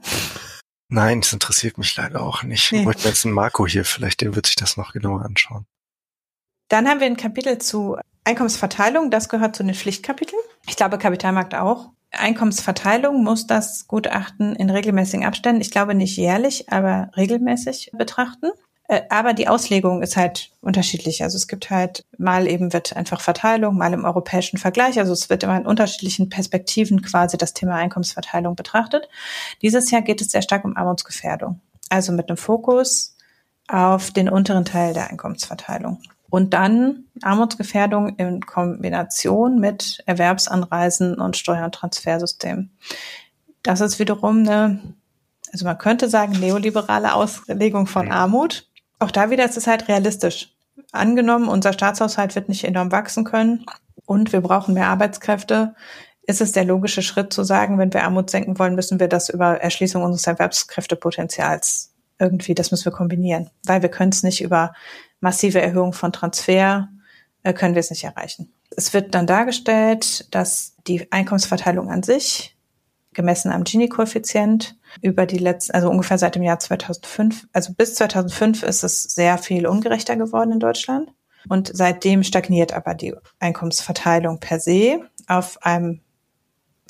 Nein, 0.87 1.21
das 1.21 1.33
interessiert 1.33 1.77
mich 1.77 1.95
leider 1.95 2.21
auch 2.21 2.43
nicht. 2.43 2.71
Nee. 2.71 2.87
Ich 2.89 3.03
jetzt 3.03 3.25
einen 3.25 3.33
Marco 3.33 3.65
hier, 3.65 3.85
vielleicht 3.85 4.21
der 4.21 4.35
wird 4.35 4.45
sich 4.45 4.55
das 4.55 4.77
noch 4.77 4.93
genauer 4.93 5.23
anschauen. 5.23 5.65
Dann 6.69 6.87
haben 6.87 6.99
wir 6.99 7.07
ein 7.07 7.17
Kapitel 7.17 7.57
zu 7.59 7.97
Einkommensverteilung, 8.23 9.11
das 9.11 9.29
gehört 9.29 9.55
zu 9.55 9.63
den 9.63 9.75
Pflichtkapiteln. 9.75 10.41
Ich 10.67 10.75
glaube, 10.75 10.97
Kapitalmarkt 10.97 11.53
auch. 11.55 11.91
Einkommensverteilung 12.11 13.23
muss 13.23 13.45
das 13.45 13.87
Gutachten 13.87 14.55
in 14.55 14.69
regelmäßigen 14.69 15.25
Abständen, 15.25 15.61
ich 15.61 15.71
glaube 15.71 15.95
nicht 15.95 16.17
jährlich, 16.17 16.69
aber 16.69 17.09
regelmäßig 17.15 17.91
betrachten. 17.93 18.51
Äh, 18.87 19.01
aber 19.09 19.33
die 19.33 19.47
Auslegung 19.47 20.01
ist 20.01 20.17
halt 20.17 20.51
unterschiedlich. 20.61 21.23
Also 21.23 21.37
es 21.37 21.47
gibt 21.47 21.69
halt 21.69 22.05
mal 22.17 22.47
eben 22.47 22.73
wird 22.73 22.95
einfach 22.95 23.21
Verteilung, 23.21 23.77
mal 23.77 23.93
im 23.93 24.05
europäischen 24.05 24.57
Vergleich. 24.57 24.99
Also 24.99 25.13
es 25.13 25.29
wird 25.29 25.43
immer 25.43 25.57
in 25.57 25.65
unterschiedlichen 25.65 26.29
Perspektiven 26.29 27.01
quasi 27.01 27.37
das 27.37 27.53
Thema 27.53 27.75
Einkommensverteilung 27.75 28.55
betrachtet. 28.55 29.07
Dieses 29.61 29.91
Jahr 29.91 30.01
geht 30.01 30.21
es 30.21 30.31
sehr 30.31 30.41
stark 30.41 30.65
um 30.65 30.77
Armutsgefährdung. 30.77 31.61
Also 31.89 32.11
mit 32.11 32.29
einem 32.29 32.37
Fokus 32.37 33.15
auf 33.67 34.11
den 34.11 34.29
unteren 34.29 34.65
Teil 34.65 34.93
der 34.93 35.09
Einkommensverteilung. 35.09 36.01
Und 36.29 36.53
dann 36.53 37.05
Armutsgefährdung 37.21 38.17
in 38.17 38.41
Kombination 38.45 39.59
mit 39.59 40.03
Erwerbsanreisen 40.05 41.15
und 41.15 41.37
Steuer- 41.37 41.65
und 41.65 41.73
Transfersystem. 41.73 42.71
Das 43.63 43.81
ist 43.81 43.99
wiederum 43.99 44.39
eine, 44.39 44.79
also 45.51 45.65
man 45.65 45.77
könnte 45.77 46.09
sagen, 46.09 46.33
neoliberale 46.33 47.13
Auslegung 47.13 47.87
von 47.87 48.11
Armut. 48.11 48.67
Auch 48.99 49.11
da 49.11 49.29
wieder 49.29 49.45
ist 49.45 49.57
es 49.57 49.67
halt 49.67 49.87
realistisch. 49.87 50.53
Angenommen, 50.91 51.47
unser 51.47 51.73
Staatshaushalt 51.73 52.35
wird 52.35 52.49
nicht 52.49 52.63
enorm 52.63 52.91
wachsen 52.91 53.23
können 53.23 53.65
und 54.05 54.33
wir 54.33 54.41
brauchen 54.41 54.73
mehr 54.73 54.87
Arbeitskräfte, 54.87 55.75
ist 56.27 56.41
es 56.41 56.51
der 56.51 56.65
logische 56.65 57.01
Schritt 57.01 57.33
zu 57.33 57.43
sagen, 57.43 57.77
wenn 57.77 57.93
wir 57.93 58.03
Armut 58.03 58.29
senken 58.29 58.57
wollen, 58.57 58.75
müssen 58.75 58.99
wir 58.99 59.07
das 59.07 59.29
über 59.29 59.61
Erschließung 59.61 60.03
unseres 60.03 60.27
Erwerbskräftepotenzials 60.27 61.93
irgendwie, 62.19 62.55
das 62.55 62.71
müssen 62.71 62.85
wir 62.85 62.91
kombinieren, 62.91 63.49
weil 63.65 63.81
wir 63.81 63.89
können 63.89 64.11
es 64.11 64.23
nicht 64.23 64.41
über 64.41 64.73
massive 65.19 65.61
Erhöhung 65.61 65.93
von 65.93 66.13
Transfer, 66.13 66.89
äh, 67.43 67.53
können 67.53 67.75
wir 67.75 67.81
es 67.81 67.89
nicht 67.89 68.03
erreichen. 68.03 68.53
Es 68.75 68.93
wird 68.93 69.13
dann 69.13 69.27
dargestellt, 69.27 70.33
dass 70.33 70.75
die 70.87 71.11
Einkommensverteilung 71.11 71.89
an 71.89 72.03
sich, 72.03 72.54
gemessen 73.15 73.51
am 73.51 73.63
Gini-Koeffizient, 73.63 74.77
über 75.01 75.25
die 75.25 75.39
letzten, 75.39 75.73
also 75.73 75.89
ungefähr 75.89 76.17
seit 76.17 76.35
dem 76.35 76.43
Jahr 76.43 76.59
2005, 76.59 77.47
also 77.51 77.73
bis 77.73 77.95
2005 77.95 78.63
ist 78.63 78.83
es 78.83 79.03
sehr 79.03 79.37
viel 79.37 79.65
ungerechter 79.65 80.15
geworden 80.15 80.51
in 80.51 80.59
Deutschland. 80.59 81.11
Und 81.47 81.71
seitdem 81.73 82.23
stagniert 82.23 82.73
aber 82.73 82.93
die 82.93 83.13
Einkommensverteilung 83.39 84.39
per 84.39 84.59
se 84.59 84.99
auf 85.27 85.61
einem 85.61 86.01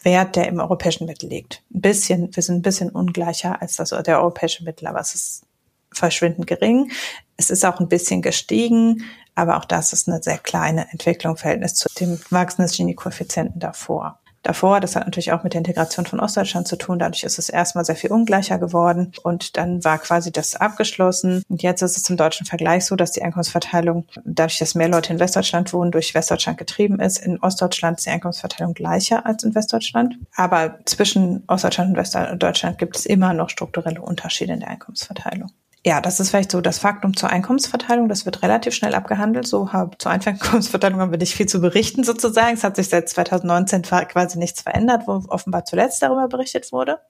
Wert, 0.01 0.35
der 0.35 0.47
im 0.47 0.59
europäischen 0.59 1.07
Mittel 1.07 1.29
liegt. 1.29 1.63
Ein 1.73 1.81
bisschen, 1.81 2.35
wir 2.35 2.43
sind 2.43 2.57
ein 2.57 2.61
bisschen 2.61 2.89
ungleicher 2.89 3.61
als 3.61 3.75
das, 3.75 3.89
der 3.89 4.19
europäische 4.19 4.63
Mittel, 4.63 4.87
aber 4.87 4.99
es 4.99 5.15
ist 5.15 5.45
verschwindend 5.91 6.47
gering. 6.47 6.91
Es 7.37 7.49
ist 7.49 7.65
auch 7.65 7.79
ein 7.79 7.89
bisschen 7.89 8.21
gestiegen, 8.21 9.03
aber 9.33 9.57
auch 9.57 9.65
das 9.65 9.93
ist 9.93 10.07
eine 10.07 10.21
sehr 10.21 10.37
kleine 10.37 10.89
Entwicklung 10.91 11.33
im 11.33 11.37
Verhältnis 11.37 11.75
zu 11.75 11.89
dem 11.99 12.19
Wachstum 12.29 12.63
des 12.63 12.77
Gini-Koeffizienten 12.77 13.59
davor. 13.59 14.19
Davor. 14.45 14.79
Das 14.79 14.95
hat 14.95 15.05
natürlich 15.05 15.31
auch 15.31 15.43
mit 15.43 15.53
der 15.53 15.59
Integration 15.59 16.05
von 16.05 16.19
Ostdeutschland 16.19 16.67
zu 16.67 16.77
tun. 16.77 16.99
Dadurch 16.99 17.23
ist 17.23 17.39
es 17.39 17.49
erstmal 17.49 17.85
sehr 17.85 17.95
viel 17.95 18.11
ungleicher 18.11 18.57
geworden 18.57 19.11
und 19.23 19.57
dann 19.57 19.83
war 19.83 19.97
quasi 19.97 20.31
das 20.31 20.55
abgeschlossen. 20.55 21.43
Und 21.49 21.63
jetzt 21.63 21.81
ist 21.81 21.97
es 21.97 22.09
im 22.09 22.17
deutschen 22.17 22.45
Vergleich 22.45 22.85
so, 22.85 22.95
dass 22.95 23.11
die 23.11 23.21
Einkommensverteilung, 23.21 24.05
dadurch, 24.23 24.59
dass 24.59 24.75
mehr 24.75 24.89
Leute 24.89 25.13
in 25.13 25.19
Westdeutschland 25.19 25.73
wohnen, 25.73 25.91
durch 25.91 26.13
Westdeutschland 26.13 26.57
getrieben 26.57 26.99
ist. 26.99 27.17
In 27.17 27.39
Ostdeutschland 27.39 27.97
ist 27.97 28.05
die 28.05 28.11
Einkommensverteilung 28.11 28.73
gleicher 28.73 29.25
als 29.25 29.43
in 29.43 29.55
Westdeutschland. 29.55 30.17
Aber 30.35 30.79
zwischen 30.85 31.43
Ostdeutschland 31.47 31.91
und 31.91 31.97
Westdeutschland 31.97 32.77
gibt 32.77 32.97
es 32.97 33.05
immer 33.05 33.33
noch 33.33 33.49
strukturelle 33.49 34.01
Unterschiede 34.01 34.53
in 34.53 34.59
der 34.59 34.69
Einkommensverteilung 34.69 35.51
ja, 35.85 36.01
das 36.01 36.19
ist 36.19 36.31
vielleicht 36.31 36.51
so 36.51 36.61
das 36.61 36.79
Faktum 36.79 37.15
zur 37.15 37.29
Einkommensverteilung. 37.29 38.09
Das 38.09 38.25
wird 38.25 38.41
relativ 38.41 38.73
schnell 38.73 38.95
abgehandelt. 38.95 39.47
So 39.47 39.69
zur 39.99 40.11
Einkommensverteilung 40.11 40.99
haben 40.99 41.11
wir 41.11 41.19
nicht 41.19 41.35
viel 41.35 41.45
zu 41.45 41.61
berichten 41.61 42.03
sozusagen. 42.03 42.55
Es 42.55 42.63
hat 42.63 42.75
sich 42.75 42.89
seit 42.89 43.07
2019 43.07 43.83
quasi 43.83 44.39
nichts 44.39 44.63
verändert, 44.63 45.03
wo 45.05 45.23
offenbar 45.27 45.63
zuletzt 45.63 46.01
darüber 46.01 46.27
berichtet 46.27 46.71
wurde. 46.71 47.01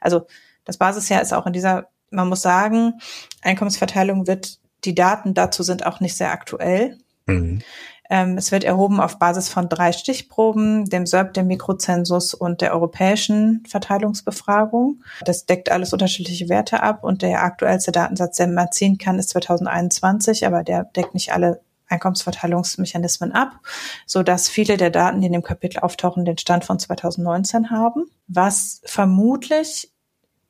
Also 0.00 0.28
das 0.64 0.78
Basisjahr 0.78 1.20
ist 1.20 1.32
auch 1.32 1.44
in 1.44 1.52
dieser, 1.52 1.88
man 2.10 2.28
muss 2.28 2.40
sagen, 2.40 3.00
Einkommensverteilung 3.42 4.28
wird, 4.28 4.60
die 4.84 4.94
Daten 4.94 5.34
dazu 5.34 5.64
sind 5.64 5.84
auch 5.84 5.98
nicht 5.98 6.16
sehr 6.16 6.30
aktuell. 6.30 6.98
Mhm. 7.26 7.62
Ähm, 8.10 8.36
es 8.36 8.50
wird 8.50 8.64
erhoben 8.64 9.00
auf 9.00 9.18
Basis 9.18 9.48
von 9.48 9.68
drei 9.68 9.92
Stichproben, 9.92 10.84
dem 10.84 11.06
SERP, 11.06 11.32
dem 11.32 11.46
Mikrozensus 11.46 12.34
und 12.34 12.60
der 12.60 12.74
europäischen 12.74 13.64
Verteilungsbefragung. 13.68 15.02
Das 15.24 15.46
deckt 15.46 15.70
alles 15.70 15.92
unterschiedliche 15.92 16.48
Werte 16.48 16.82
ab 16.82 17.04
und 17.04 17.22
der 17.22 17.42
aktuellste 17.42 17.92
Datensatz, 17.92 18.36
der 18.36 18.48
man 18.48 18.72
ziehen 18.72 18.98
kann, 18.98 19.18
ist 19.18 19.30
2021, 19.30 20.44
aber 20.44 20.64
der 20.64 20.84
deckt 20.84 21.14
nicht 21.14 21.32
alle 21.32 21.60
Einkommensverteilungsmechanismen 21.90 23.32
ab, 23.32 23.60
so 24.06 24.22
dass 24.22 24.48
viele 24.48 24.76
der 24.76 24.90
Daten, 24.90 25.20
die 25.20 25.26
in 25.26 25.32
dem 25.32 25.42
Kapitel 25.42 25.80
auftauchen, 25.80 26.24
den 26.24 26.38
Stand 26.38 26.64
von 26.64 26.78
2019 26.78 27.70
haben, 27.70 28.06
was 28.28 28.80
vermutlich 28.84 29.89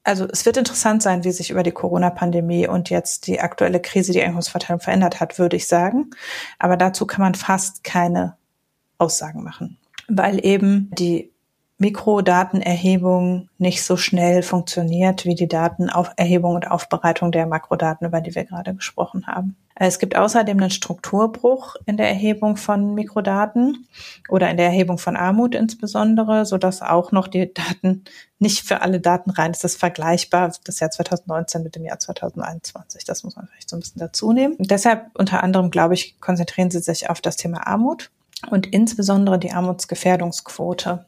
also 0.02 0.26
es 0.26 0.46
wird 0.46 0.56
interessant 0.56 1.02
sein, 1.02 1.24
wie 1.24 1.30
sich 1.30 1.50
über 1.50 1.62
die 1.62 1.72
Corona-Pandemie 1.72 2.66
und 2.66 2.90
jetzt 2.90 3.26
die 3.26 3.40
aktuelle 3.40 3.80
Krise 3.80 4.12
die 4.12 4.22
Einkommensverteilung 4.22 4.80
verändert 4.80 5.20
hat, 5.20 5.38
würde 5.38 5.56
ich 5.56 5.68
sagen. 5.68 6.10
Aber 6.58 6.76
dazu 6.76 7.06
kann 7.06 7.20
man 7.20 7.34
fast 7.34 7.84
keine 7.84 8.36
Aussagen 8.98 9.42
machen, 9.42 9.78
weil 10.08 10.44
eben 10.44 10.90
die 10.98 11.32
Mikrodatenerhebung 11.78 13.48
nicht 13.56 13.82
so 13.82 13.96
schnell 13.96 14.42
funktioniert 14.42 15.24
wie 15.24 15.34
die 15.34 15.48
Datenerhebung 15.48 16.54
und 16.54 16.70
Aufbereitung 16.70 17.32
der 17.32 17.46
Makrodaten, 17.46 18.06
über 18.06 18.20
die 18.20 18.34
wir 18.34 18.44
gerade 18.44 18.74
gesprochen 18.74 19.26
haben. 19.26 19.56
Es 19.82 19.98
gibt 19.98 20.14
außerdem 20.14 20.58
einen 20.58 20.70
Strukturbruch 20.70 21.74
in 21.86 21.96
der 21.96 22.06
Erhebung 22.06 22.58
von 22.58 22.94
Mikrodaten 22.94 23.88
oder 24.28 24.50
in 24.50 24.58
der 24.58 24.66
Erhebung 24.66 24.98
von 24.98 25.16
Armut 25.16 25.54
insbesondere, 25.54 26.44
so 26.44 26.58
dass 26.58 26.82
auch 26.82 27.12
noch 27.12 27.28
die 27.28 27.54
Daten 27.54 28.04
nicht 28.38 28.60
für 28.60 28.82
alle 28.82 29.00
Daten 29.00 29.30
rein. 29.30 29.52
Das 29.52 29.64
ist 29.64 29.80
vergleichbar 29.80 30.52
das 30.64 30.80
Jahr 30.80 30.90
2019 30.90 31.62
mit 31.62 31.76
dem 31.76 31.86
Jahr 31.86 31.98
2021. 31.98 33.04
Das 33.04 33.24
muss 33.24 33.36
man 33.36 33.46
vielleicht 33.46 33.70
so 33.70 33.76
ein 33.76 33.80
bisschen 33.80 34.00
dazu 34.00 34.34
nehmen. 34.34 34.56
Und 34.56 34.70
deshalb 34.70 35.06
unter 35.14 35.42
anderem, 35.42 35.70
glaube 35.70 35.94
ich, 35.94 36.20
konzentrieren 36.20 36.70
Sie 36.70 36.80
sich 36.80 37.08
auf 37.08 37.22
das 37.22 37.36
Thema 37.36 37.66
Armut 37.66 38.10
und 38.50 38.66
insbesondere 38.66 39.38
die 39.38 39.52
Armutsgefährdungsquote. 39.52 41.06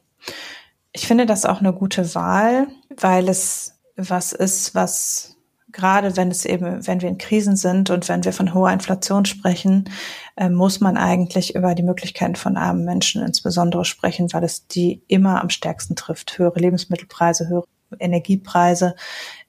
Ich 0.93 1.05
finde 1.05 1.27
das 1.27 1.45
auch 1.45 1.59
eine 1.59 1.73
gute 1.73 2.15
Wahl, 2.15 2.65
weil 2.89 3.29
es 3.29 3.75
was 3.95 4.33
ist, 4.33 4.73
was 4.73 5.35
gerade 5.73 6.15
wenn 6.15 6.31
es 6.31 6.45
eben, 6.45 6.85
wenn 6.87 7.01
wir 7.01 7.09
in 7.09 7.17
Krisen 7.17 7.55
sind 7.55 7.89
und 7.89 8.07
wenn 8.07 8.23
wir 8.23 8.31
von 8.31 8.53
hoher 8.53 8.71
Inflation 8.71 9.25
sprechen, 9.25 9.89
äh, 10.37 10.49
muss 10.49 10.79
man 10.79 10.95
eigentlich 10.97 11.55
über 11.55 11.75
die 11.75 11.83
Möglichkeiten 11.83 12.35
von 12.35 12.55
armen 12.55 12.85
Menschen 12.85 13.23
insbesondere 13.23 13.83
sprechen, 13.83 14.31
weil 14.31 14.43
es 14.43 14.67
die 14.67 15.03
immer 15.07 15.41
am 15.41 15.49
stärksten 15.49 15.95
trifft. 15.95 16.37
Höhere 16.37 16.59
Lebensmittelpreise, 16.59 17.49
höhere 17.49 17.67
Energiepreise. 17.99 18.95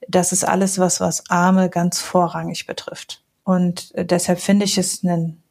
Das 0.08 0.32
ist 0.32 0.44
alles 0.44 0.78
was, 0.78 1.00
was 1.00 1.30
Arme 1.30 1.70
ganz 1.70 2.00
vorrangig 2.00 2.66
betrifft. 2.66 3.22
Und 3.44 3.94
äh, 3.94 4.04
deshalb 4.04 4.40
finde 4.40 4.64
ich 4.64 4.78
es 4.78 5.04
einen 5.04 5.42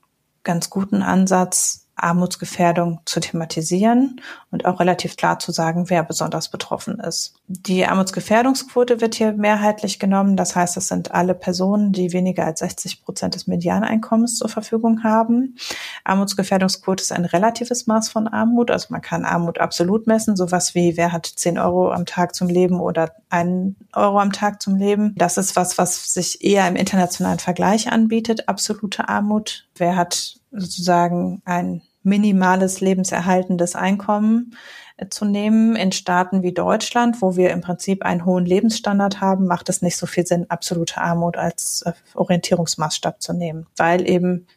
ganz 0.43 0.69
guten 0.69 1.01
Ansatz, 1.01 1.87
Armutsgefährdung 1.95 3.01
zu 3.05 3.19
thematisieren 3.19 4.19
und 4.53 4.65
auch 4.65 4.79
relativ 4.79 5.17
klar 5.17 5.39
zu 5.39 5.51
sagen, 5.51 5.89
wer 5.89 6.03
besonders 6.03 6.49
betroffen 6.49 6.99
ist. 6.99 7.33
Die 7.47 7.85
Armutsgefährdungsquote 7.85 9.01
wird 9.01 9.15
hier 9.15 9.33
mehrheitlich 9.33 9.97
genommen. 9.97 10.37
Das 10.37 10.55
heißt, 10.55 10.77
es 10.77 10.87
sind 10.87 11.11
alle 11.11 11.33
Personen, 11.33 11.91
die 11.91 12.13
weniger 12.13 12.45
als 12.45 12.59
60 12.59 13.03
Prozent 13.03 13.33
des 13.33 13.47
Medianeinkommens 13.47 14.37
zur 14.37 14.49
Verfügung 14.49 15.03
haben. 15.03 15.55
Armutsgefährdungsquote 16.03 17.01
ist 17.01 17.11
ein 17.11 17.25
relatives 17.25 17.87
Maß 17.87 18.09
von 18.09 18.27
Armut. 18.27 18.69
Also 18.69 18.87
man 18.91 19.01
kann 19.01 19.25
Armut 19.25 19.57
absolut 19.57 20.05
messen. 20.05 20.35
Sowas 20.35 20.75
wie, 20.75 20.97
wer 20.97 21.11
hat 21.11 21.25
10 21.25 21.57
Euro 21.57 21.91
am 21.91 22.05
Tag 22.05 22.35
zum 22.35 22.47
Leben 22.47 22.79
oder 22.79 23.11
einen 23.31 23.75
Euro 23.93 24.19
am 24.19 24.31
Tag 24.31 24.61
zum 24.61 24.75
Leben. 24.75 25.15
Das 25.17 25.37
ist 25.37 25.55
was, 25.55 25.79
was 25.79 26.13
sich 26.13 26.43
eher 26.43 26.67
im 26.67 26.75
internationalen 26.75 27.39
Vergleich 27.39 27.91
anbietet. 27.91 28.47
Absolute 28.47 29.09
Armut. 29.09 29.67
Wer 29.75 29.95
hat 29.95 30.35
sozusagen 30.51 31.41
ein 31.43 31.81
minimales 32.03 32.81
lebenserhaltendes 32.81 33.75
Einkommen 33.75 34.55
äh, 34.97 35.07
zu 35.09 35.25
nehmen. 35.25 35.75
In 35.75 35.91
Staaten 35.91 36.43
wie 36.43 36.53
Deutschland, 36.53 37.21
wo 37.21 37.35
wir 37.35 37.51
im 37.51 37.61
Prinzip 37.61 38.03
einen 38.03 38.25
hohen 38.25 38.45
Lebensstandard 38.45 39.21
haben, 39.21 39.47
macht 39.47 39.69
es 39.69 39.81
nicht 39.81 39.97
so 39.97 40.05
viel 40.05 40.25
Sinn, 40.25 40.49
absolute 40.49 40.97
Armut 40.99 41.37
als 41.37 41.83
äh, 41.83 41.93
Orientierungsmaßstab 42.13 43.21
zu 43.21 43.33
nehmen, 43.33 43.67
weil 43.75 44.07
eben 44.09 44.47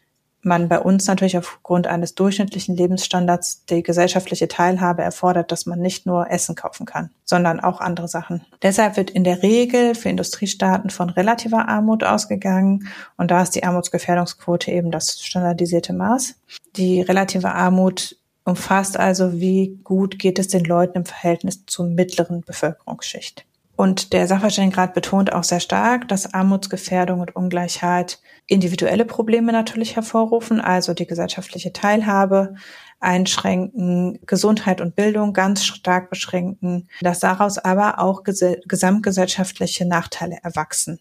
man 0.46 0.68
bei 0.68 0.78
uns 0.78 1.06
natürlich 1.06 1.36
aufgrund 1.36 1.86
eines 1.86 2.14
durchschnittlichen 2.14 2.76
Lebensstandards 2.76 3.64
die 3.66 3.82
gesellschaftliche 3.82 4.48
Teilhabe 4.48 5.02
erfordert, 5.02 5.52
dass 5.52 5.66
man 5.66 5.80
nicht 5.80 6.06
nur 6.06 6.30
Essen 6.30 6.54
kaufen 6.54 6.86
kann, 6.86 7.10
sondern 7.24 7.60
auch 7.60 7.80
andere 7.80 8.08
Sachen. 8.08 8.46
Deshalb 8.62 8.96
wird 8.96 9.10
in 9.10 9.24
der 9.24 9.42
Regel 9.42 9.94
für 9.94 10.08
Industriestaaten 10.08 10.90
von 10.90 11.10
relativer 11.10 11.68
Armut 11.68 12.04
ausgegangen 12.04 12.88
und 13.16 13.30
da 13.30 13.42
ist 13.42 13.50
die 13.50 13.64
Armutsgefährdungsquote 13.64 14.70
eben 14.70 14.90
das 14.90 15.20
standardisierte 15.20 15.92
Maß. 15.92 16.36
Die 16.76 17.02
relative 17.02 17.52
Armut 17.52 18.16
umfasst 18.44 18.98
also, 18.98 19.40
wie 19.40 19.78
gut 19.84 20.18
geht 20.18 20.38
es 20.38 20.48
den 20.48 20.64
Leuten 20.64 20.98
im 20.98 21.04
Verhältnis 21.04 21.66
zur 21.66 21.86
mittleren 21.86 22.42
Bevölkerungsschicht. 22.42 23.44
Und 23.76 24.14
der 24.14 24.26
Sachverständigenrat 24.26 24.94
betont 24.94 25.32
auch 25.32 25.44
sehr 25.44 25.60
stark, 25.60 26.08
dass 26.08 26.32
Armutsgefährdung 26.32 27.20
und 27.20 27.36
Ungleichheit 27.36 28.20
individuelle 28.46 29.04
Probleme 29.04 29.52
natürlich 29.52 29.96
hervorrufen, 29.96 30.60
also 30.60 30.94
die 30.94 31.06
gesellschaftliche 31.06 31.72
Teilhabe 31.72 32.54
einschränken, 33.00 34.18
Gesundheit 34.24 34.80
und 34.80 34.96
Bildung 34.96 35.32
ganz 35.32 35.64
stark 35.64 36.08
beschränken, 36.10 36.88
dass 37.00 37.20
daraus 37.20 37.58
aber 37.58 37.98
auch 37.98 38.22
gesamtgesellschaftliche 38.22 39.86
Nachteile 39.86 40.38
erwachsen, 40.42 40.98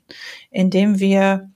indem 0.49 0.99
wir 0.99 1.49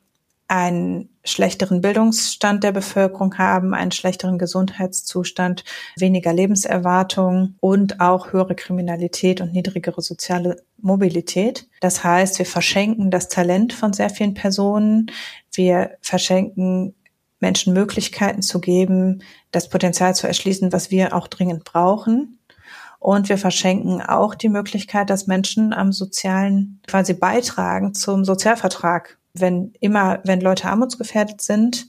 einen 0.48 1.10
schlechteren 1.30 1.82
Bildungsstand 1.82 2.64
der 2.64 2.72
Bevölkerung 2.72 3.38
haben, 3.38 3.74
einen 3.74 3.92
schlechteren 3.92 4.38
Gesundheitszustand, 4.38 5.64
weniger 5.98 6.34
Lebenserwartung 6.34 7.56
und 7.60 8.00
auch 8.00 8.34
höhere 8.34 8.56
Kriminalität 8.56 9.42
und 9.42 9.54
niedrigere 9.54 10.02
soziale 10.02 10.64
Mobilität. 10.78 11.68
Das 11.82 12.04
heißt, 12.04 12.40
wir 12.40 12.46
verschenken 12.46 13.12
das 13.12 13.30
Talent 13.30 13.74
von 13.74 13.94
sehr 13.94 14.10
vielen 14.10 14.34
Personen. 14.34 15.12
Wir 15.54 15.98
verschenken 16.02 16.96
Menschen 17.40 17.74
Möglichkeiten 17.74 18.42
zu 18.42 18.60
geben, 18.60 19.24
das 19.52 19.70
Potenzial 19.70 20.16
zu 20.16 20.28
erschließen, 20.28 20.74
was 20.74 20.92
wir 20.92 21.16
auch 21.16 21.28
dringend 21.28 21.64
brauchen. 21.64 22.40
Und 23.00 23.30
wir 23.30 23.38
verschenken 23.38 24.02
auch 24.02 24.36
die 24.36 24.50
Möglichkeit, 24.50 25.10
dass 25.10 25.26
Menschen 25.26 25.72
am 25.74 25.94
sozialen 25.94 26.82
quasi 26.86 27.14
beitragen 27.14 27.94
zum 27.94 28.26
Sozialvertrag 28.26 29.19
wenn 29.40 29.74
immer, 29.80 30.20
wenn 30.24 30.42
Leute 30.42 30.68
armutsgefährdet 30.68 31.42
sind, 31.42 31.88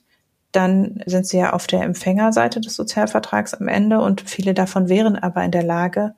dann 0.53 1.03
sind 1.07 1.26
sie 1.26 1.38
ja 1.38 1.53
auf 1.53 1.66
der 1.66 1.82
Empfängerseite 1.82 2.61
des 2.61 2.74
Sozialvertrags 2.74 3.55
am 3.55 3.68
Ende 3.68 4.01
und 4.01 4.22
viele 4.22 4.55
davon 4.55 4.88
wären 4.88 5.16
aber 5.16 5.44
in 5.44 5.53
der 5.53 5.62
Lage, 5.62 6.14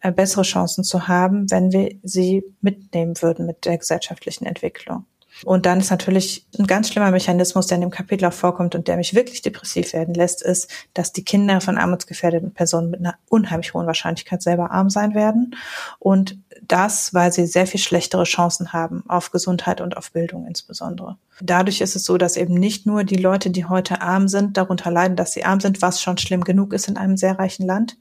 äh, 0.00 0.12
bessere 0.12 0.42
Chancen 0.42 0.84
zu 0.84 1.08
haben, 1.08 1.50
wenn 1.50 1.72
wir 1.72 1.94
sie 2.02 2.44
mitnehmen 2.60 3.20
würden 3.20 3.46
mit 3.46 3.64
der 3.64 3.78
gesellschaftlichen 3.78 4.46
Entwicklung. 4.46 5.06
Und 5.44 5.66
dann 5.66 5.80
ist 5.80 5.90
natürlich 5.90 6.46
ein 6.58 6.66
ganz 6.66 6.88
schlimmer 6.88 7.10
Mechanismus, 7.10 7.66
der 7.66 7.76
in 7.76 7.82
dem 7.82 7.90
Kapitel 7.90 8.26
auch 8.26 8.32
vorkommt 8.32 8.74
und 8.74 8.86
der 8.86 8.96
mich 8.96 9.14
wirklich 9.14 9.42
depressiv 9.42 9.92
werden 9.92 10.14
lässt, 10.14 10.42
ist, 10.42 10.70
dass 10.94 11.12
die 11.12 11.24
Kinder 11.24 11.60
von 11.60 11.78
armutsgefährdeten 11.78 12.52
Personen 12.52 12.90
mit 12.90 13.00
einer 13.00 13.14
unheimlich 13.28 13.74
hohen 13.74 13.86
Wahrscheinlichkeit 13.86 14.42
selber 14.42 14.70
arm 14.70 14.90
sein 14.90 15.14
werden. 15.14 15.56
Und 15.98 16.38
das, 16.68 17.12
weil 17.12 17.32
sie 17.32 17.46
sehr 17.46 17.66
viel 17.66 17.80
schlechtere 17.80 18.24
Chancen 18.24 18.72
haben 18.72 19.02
auf 19.08 19.30
Gesundheit 19.30 19.80
und 19.80 19.96
auf 19.96 20.12
Bildung 20.12 20.46
insbesondere. 20.46 21.18
Dadurch 21.40 21.80
ist 21.80 21.96
es 21.96 22.04
so, 22.04 22.18
dass 22.18 22.36
eben 22.36 22.54
nicht 22.54 22.86
nur 22.86 23.04
die 23.04 23.16
Leute, 23.16 23.50
die 23.50 23.64
heute 23.64 24.00
arm 24.00 24.28
sind, 24.28 24.56
darunter 24.56 24.90
leiden, 24.90 25.16
dass 25.16 25.32
sie 25.32 25.44
arm 25.44 25.60
sind, 25.60 25.82
was 25.82 26.00
schon 26.00 26.18
schlimm 26.18 26.42
genug 26.44 26.72
ist 26.72 26.88
in 26.88 26.96
einem 26.96 27.16
sehr 27.16 27.38
reichen 27.38 27.66
Land, 27.66 27.96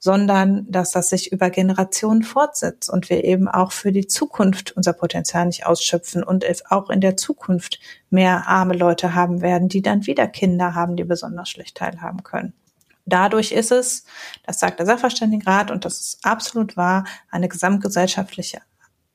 sondern 0.00 0.66
dass 0.68 0.90
das 0.90 1.08
sich 1.08 1.30
über 1.30 1.50
Generationen 1.50 2.22
fortsetzt 2.22 2.90
und 2.90 3.10
wir 3.10 3.22
eben 3.22 3.46
auch 3.48 3.70
für 3.70 3.92
die 3.92 4.06
Zukunft 4.06 4.72
unser 4.72 4.92
Potenzial 4.92 5.46
nicht 5.46 5.66
ausschöpfen 5.66 6.24
und 6.24 6.44
auch 6.70 6.90
in 6.90 7.00
der 7.00 7.16
Zukunft 7.16 7.78
mehr 8.10 8.48
arme 8.48 8.74
Leute 8.74 9.14
haben 9.14 9.40
werden, 9.40 9.68
die 9.68 9.82
dann 9.82 10.06
wieder 10.06 10.26
Kinder 10.26 10.74
haben, 10.74 10.96
die 10.96 11.04
besonders 11.04 11.48
schlecht 11.48 11.76
teilhaben 11.76 12.24
können. 12.24 12.54
Dadurch 13.06 13.52
ist 13.52 13.72
es, 13.72 14.04
das 14.44 14.60
sagt 14.60 14.78
der 14.78 14.86
Sachverständigenrat 14.86 15.70
und 15.70 15.84
das 15.84 16.00
ist 16.00 16.18
absolut 16.24 16.76
wahr, 16.76 17.04
eine 17.30 17.48
gesamtgesellschaftliche 17.48 18.60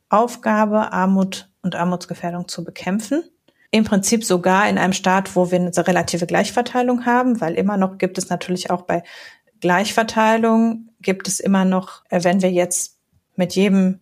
Aufgabe, 0.10 0.92
Armut 0.92 1.50
und 1.62 1.76
Armutsgefährdung 1.76 2.48
zu 2.48 2.64
bekämpfen. 2.64 3.24
Im 3.72 3.84
Prinzip 3.84 4.24
sogar 4.24 4.70
in 4.70 4.78
einem 4.78 4.94
Staat, 4.94 5.36
wo 5.36 5.52
wir 5.52 5.60
eine 5.60 5.72
relative 5.76 6.26
Gleichverteilung 6.26 7.06
haben, 7.06 7.42
weil 7.42 7.56
immer 7.56 7.78
noch 7.78 7.98
gibt 7.98 8.18
es 8.18 8.30
natürlich 8.30 8.70
auch 8.70 8.84
bei 8.84 9.04
Gleichverteilung 9.60 10.90
gibt 11.02 11.28
es 11.28 11.40
immer 11.40 11.66
noch, 11.66 12.04
äh, 12.10 12.24
wenn 12.24 12.42
wir 12.42 12.52
jetzt 12.52 13.00
mit 13.36 13.56
jedem 13.56 14.00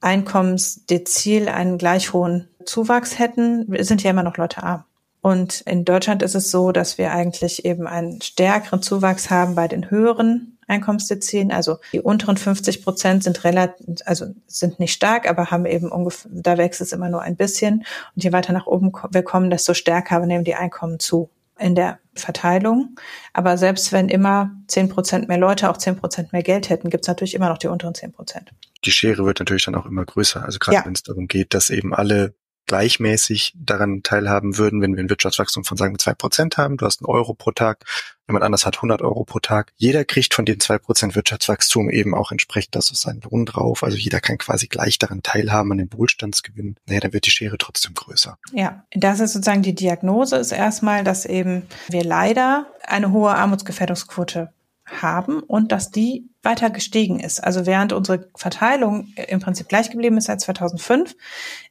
Einkommensdezil 0.00 1.48
einen 1.48 1.78
gleich 1.78 2.12
hohen 2.12 2.48
Zuwachs 2.64 3.18
hätten, 3.18 3.66
sind 3.84 4.02
ja 4.02 4.10
immer 4.10 4.22
noch 4.22 4.36
Leute 4.36 4.62
arm. 4.62 4.84
Und 5.26 5.62
in 5.62 5.84
Deutschland 5.84 6.22
ist 6.22 6.36
es 6.36 6.52
so, 6.52 6.70
dass 6.70 6.98
wir 6.98 7.10
eigentlich 7.10 7.64
eben 7.64 7.88
einen 7.88 8.22
stärkeren 8.22 8.80
Zuwachs 8.80 9.28
haben 9.28 9.56
bei 9.56 9.66
den 9.66 9.90
höheren 9.90 10.56
Einkommensdezilen. 10.68 11.50
Also 11.50 11.78
die 11.92 12.00
unteren 12.00 12.36
50 12.36 12.84
Prozent 12.84 13.24
sind 13.24 13.42
relativ, 13.42 13.84
also 14.04 14.26
sind 14.46 14.78
nicht 14.78 14.92
stark, 14.92 15.28
aber 15.28 15.50
haben 15.50 15.66
eben 15.66 15.90
ungefähr, 15.90 16.30
da 16.32 16.58
wächst 16.58 16.80
es 16.80 16.92
immer 16.92 17.08
nur 17.08 17.22
ein 17.22 17.34
bisschen. 17.34 17.84
Und 18.14 18.22
je 18.22 18.32
weiter 18.32 18.52
nach 18.52 18.68
oben 18.68 18.92
wir 19.10 19.24
kommen, 19.24 19.50
desto 19.50 19.74
stärker 19.74 20.24
nehmen 20.24 20.44
die 20.44 20.54
Einkommen 20.54 21.00
zu 21.00 21.28
in 21.58 21.74
der 21.74 21.98
Verteilung. 22.14 22.94
Aber 23.32 23.58
selbst 23.58 23.90
wenn 23.90 24.08
immer 24.08 24.52
zehn 24.68 24.88
Prozent 24.88 25.26
mehr 25.26 25.38
Leute 25.38 25.70
auch 25.70 25.76
zehn 25.76 25.96
Prozent 25.96 26.32
mehr 26.32 26.44
Geld 26.44 26.70
hätten, 26.70 26.88
gibt 26.88 27.02
es 27.02 27.08
natürlich 27.08 27.34
immer 27.34 27.48
noch 27.48 27.58
die 27.58 27.66
unteren 27.66 27.96
zehn 27.96 28.12
Prozent. 28.12 28.52
Die 28.84 28.92
Schere 28.92 29.26
wird 29.26 29.40
natürlich 29.40 29.64
dann 29.64 29.74
auch 29.74 29.86
immer 29.86 30.04
größer. 30.04 30.44
Also 30.44 30.60
gerade 30.60 30.76
ja. 30.76 30.86
wenn 30.86 30.92
es 30.92 31.02
darum 31.02 31.26
geht, 31.26 31.52
dass 31.52 31.70
eben 31.70 31.92
alle 31.92 32.36
gleichmäßig 32.66 33.54
daran 33.56 34.02
teilhaben 34.02 34.58
würden, 34.58 34.82
wenn 34.82 34.96
wir 34.96 35.02
ein 35.02 35.10
Wirtschaftswachstum 35.10 35.64
von 35.64 35.76
sagen 35.76 35.94
wir 35.94 35.98
zwei 35.98 36.14
Prozent 36.14 36.56
haben. 36.56 36.76
Du 36.76 36.86
hast 36.86 37.00
einen 37.00 37.06
Euro 37.06 37.34
pro 37.34 37.52
Tag, 37.52 37.84
jemand 38.28 38.44
anders 38.44 38.66
hat 38.66 38.76
100 38.76 39.02
Euro 39.02 39.24
pro 39.24 39.38
Tag. 39.38 39.72
Jeder 39.76 40.04
kriegt 40.04 40.34
von 40.34 40.44
den 40.44 40.60
zwei 40.60 40.78
Prozent 40.78 41.14
Wirtschaftswachstum 41.14 41.90
eben 41.90 42.14
auch 42.14 42.32
entsprechend 42.32 42.74
das 42.74 42.90
auf 42.90 42.96
seinen 42.96 43.20
Lohn 43.22 43.46
drauf. 43.46 43.82
Also 43.82 43.96
jeder 43.96 44.20
kann 44.20 44.38
quasi 44.38 44.66
gleich 44.66 44.98
daran 44.98 45.22
teilhaben 45.22 45.72
an 45.72 45.78
dem 45.78 45.92
Wohlstandsgewinn. 45.92 46.76
Naja, 46.86 47.00
dann 47.00 47.12
wird 47.12 47.26
die 47.26 47.30
Schere 47.30 47.58
trotzdem 47.58 47.94
größer. 47.94 48.38
Ja, 48.52 48.84
das 48.92 49.20
ist 49.20 49.32
sozusagen 49.32 49.62
die 49.62 49.74
Diagnose 49.74 50.36
ist 50.36 50.52
erstmal, 50.52 51.04
dass 51.04 51.24
eben 51.24 51.62
wir 51.88 52.04
leider 52.04 52.66
eine 52.82 53.12
hohe 53.12 53.34
Armutsgefährdungsquote 53.34 54.52
haben 54.86 55.40
und 55.40 55.72
dass 55.72 55.90
die 55.90 56.28
weiter 56.42 56.70
gestiegen 56.70 57.20
ist. 57.20 57.42
Also 57.42 57.66
während 57.66 57.92
unsere 57.92 58.28
Verteilung 58.36 59.08
im 59.28 59.40
Prinzip 59.40 59.68
gleich 59.68 59.90
geblieben 59.90 60.16
ist 60.16 60.26
seit 60.26 60.40
2005, 60.40 61.16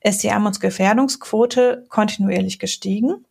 ist 0.02 0.24
die 0.24 0.32
Armutsgefährdungsquote 0.32 1.86
kontinuierlich 1.90 2.60
gestiegen. 2.60 3.26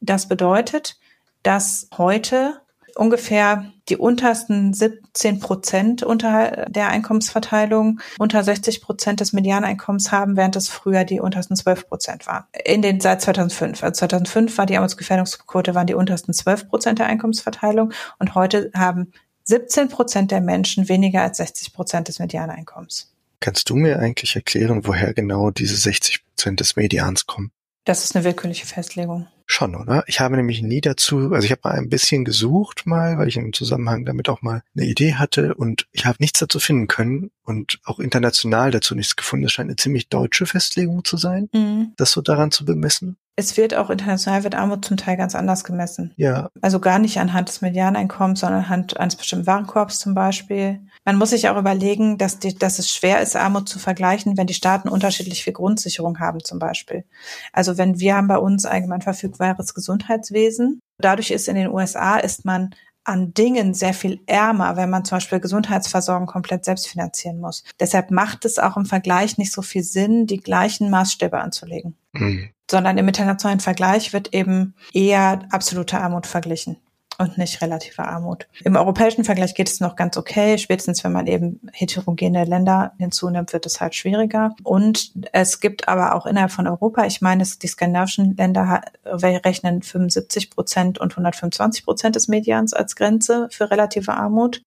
Das 0.00 0.28
bedeutet, 0.28 0.98
dass 1.42 1.88
heute 1.96 2.60
ungefähr 2.96 3.72
die 3.88 3.96
untersten 3.96 4.72
17 4.72 5.40
Prozent 5.40 6.02
unter 6.02 6.66
der 6.68 6.88
Einkommensverteilung 6.88 8.00
unter 8.18 8.42
60 8.42 8.80
Prozent 8.80 9.20
des 9.20 9.32
Medianeinkommens 9.32 10.10
haben, 10.12 10.36
während 10.36 10.56
es 10.56 10.68
früher 10.68 11.04
die 11.04 11.20
untersten 11.20 11.56
12 11.56 11.88
Prozent 11.88 12.26
waren. 12.26 12.44
In 12.64 12.82
den 12.82 13.00
seit 13.00 13.20
2005. 13.20 13.82
Also 13.82 13.98
2005 13.98 14.56
war 14.56 14.66
die 14.66 14.76
Armutsgefährdungsquote 14.76 15.74
waren 15.74 15.86
die 15.86 15.94
untersten 15.94 16.32
12 16.32 16.68
Prozent 16.68 16.98
der 16.98 17.06
Einkommensverteilung 17.06 17.92
und 18.18 18.34
heute 18.34 18.70
haben 18.74 19.12
17 19.44 19.88
Prozent 19.88 20.30
der 20.30 20.40
Menschen 20.40 20.88
weniger 20.88 21.22
als 21.22 21.36
60 21.36 21.72
Prozent 21.72 22.08
des 22.08 22.18
Medianeinkommens. 22.18 23.12
Kannst 23.40 23.68
du 23.68 23.76
mir 23.76 23.98
eigentlich 23.98 24.36
erklären, 24.36 24.86
woher 24.86 25.12
genau 25.12 25.50
diese 25.50 25.76
60 25.76 26.24
Prozent 26.24 26.60
des 26.60 26.76
Medians 26.76 27.26
kommen? 27.26 27.50
Das 27.84 28.02
ist 28.02 28.16
eine 28.16 28.24
willkürliche 28.24 28.64
Festlegung. 28.64 29.26
Schon, 29.46 29.74
oder? 29.74 30.04
Ich 30.06 30.20
habe 30.20 30.36
nämlich 30.36 30.62
nie 30.62 30.80
dazu, 30.80 31.32
also 31.34 31.44
ich 31.44 31.50
habe 31.50 31.60
mal 31.64 31.74
ein 31.74 31.90
bisschen 31.90 32.24
gesucht 32.24 32.86
mal, 32.86 33.18
weil 33.18 33.28
ich 33.28 33.36
im 33.36 33.52
Zusammenhang 33.52 34.06
damit 34.06 34.30
auch 34.30 34.40
mal 34.40 34.62
eine 34.74 34.86
Idee 34.86 35.14
hatte 35.14 35.54
und 35.54 35.86
ich 35.92 36.06
habe 36.06 36.16
nichts 36.20 36.38
dazu 36.38 36.58
finden 36.58 36.88
können 36.88 37.30
und 37.42 37.78
auch 37.84 38.00
international 38.00 38.70
dazu 38.70 38.94
nichts 38.94 39.16
gefunden. 39.16 39.42
Das 39.42 39.52
scheint 39.52 39.68
eine 39.68 39.76
ziemlich 39.76 40.08
deutsche 40.08 40.46
Festlegung 40.46 41.04
zu 41.04 41.18
sein, 41.18 41.50
mhm. 41.52 41.92
das 41.98 42.12
so 42.12 42.22
daran 42.22 42.50
zu 42.50 42.64
bemessen 42.64 43.18
es 43.36 43.56
wird 43.56 43.74
auch 43.74 43.90
international 43.90 44.44
wird 44.44 44.54
Armut 44.54 44.84
zum 44.84 44.96
Teil 44.96 45.16
ganz 45.16 45.34
anders 45.34 45.64
gemessen. 45.64 46.12
Ja. 46.16 46.50
Also 46.60 46.78
gar 46.78 46.98
nicht 46.98 47.18
anhand 47.18 47.48
des 47.48 47.62
Medianeinkommens, 47.62 48.40
sondern 48.40 48.60
anhand 48.60 48.98
eines 48.98 49.16
bestimmten 49.16 49.46
Warenkorbs 49.46 49.98
zum 49.98 50.14
Beispiel. 50.14 50.80
Man 51.04 51.16
muss 51.16 51.30
sich 51.30 51.48
auch 51.48 51.58
überlegen, 51.58 52.16
dass, 52.16 52.38
die, 52.38 52.54
dass 52.56 52.78
es 52.78 52.90
schwer 52.90 53.20
ist, 53.20 53.34
Armut 53.34 53.68
zu 53.68 53.78
vergleichen, 53.78 54.36
wenn 54.36 54.46
die 54.46 54.54
Staaten 54.54 54.88
unterschiedlich 54.88 55.42
viel 55.42 55.52
Grundsicherung 55.52 56.20
haben 56.20 56.44
zum 56.44 56.58
Beispiel. 56.58 57.04
Also 57.52 57.76
wenn 57.76 57.98
wir 57.98 58.16
haben 58.16 58.28
bei 58.28 58.38
uns 58.38 58.66
allgemein 58.66 59.02
verfügbares 59.02 59.74
Gesundheitswesen. 59.74 60.80
Dadurch 60.98 61.32
ist 61.32 61.48
in 61.48 61.56
den 61.56 61.68
USA 61.68 62.18
ist 62.18 62.44
man 62.44 62.70
an 63.04 63.34
Dingen 63.34 63.74
sehr 63.74 63.94
viel 63.94 64.20
ärmer, 64.26 64.76
wenn 64.76 64.90
man 64.90 65.04
zum 65.04 65.16
Beispiel 65.16 65.40
Gesundheitsversorgung 65.40 66.26
komplett 66.26 66.64
selbst 66.64 66.88
finanzieren 66.88 67.40
muss. 67.40 67.64
Deshalb 67.78 68.10
macht 68.10 68.44
es 68.44 68.58
auch 68.58 68.76
im 68.76 68.86
Vergleich 68.86 69.38
nicht 69.38 69.52
so 69.52 69.62
viel 69.62 69.82
Sinn, 69.82 70.26
die 70.26 70.40
gleichen 70.40 70.90
Maßstäbe 70.90 71.38
anzulegen. 71.38 71.96
Mhm. 72.12 72.50
Sondern 72.70 72.96
im 72.96 73.06
internationalen 73.06 73.60
Vergleich 73.60 74.12
wird 74.12 74.32
eben 74.32 74.74
eher 74.92 75.46
absolute 75.50 76.00
Armut 76.00 76.26
verglichen 76.26 76.78
und 77.18 77.38
nicht 77.38 77.60
relative 77.62 78.04
Armut. 78.04 78.46
Im 78.64 78.76
europäischen 78.76 79.24
Vergleich 79.24 79.54
geht 79.54 79.68
es 79.68 79.80
noch 79.80 79.96
ganz 79.96 80.16
okay. 80.16 80.58
Spätestens 80.58 81.04
wenn 81.04 81.12
man 81.12 81.26
eben 81.26 81.60
heterogene 81.72 82.44
Länder 82.44 82.92
hinzunimmt, 82.98 83.52
wird 83.52 83.66
es 83.66 83.80
halt 83.80 83.94
schwieriger. 83.94 84.54
Und 84.62 85.12
es 85.32 85.60
gibt 85.60 85.88
aber 85.88 86.14
auch 86.14 86.26
innerhalb 86.26 86.52
von 86.52 86.66
Europa, 86.66 87.04
ich 87.06 87.20
meine, 87.20 87.44
die 87.44 87.66
skandinavischen 87.66 88.36
Länder 88.36 88.82
rechnen 89.04 89.82
75 89.82 90.50
Prozent 90.50 90.98
und 90.98 91.12
125 91.12 91.84
Prozent 91.84 92.16
des 92.16 92.28
Medians 92.28 92.72
als 92.72 92.96
Grenze 92.96 93.48
für 93.50 93.70
relative 93.70 94.14
Armut. 94.14 94.62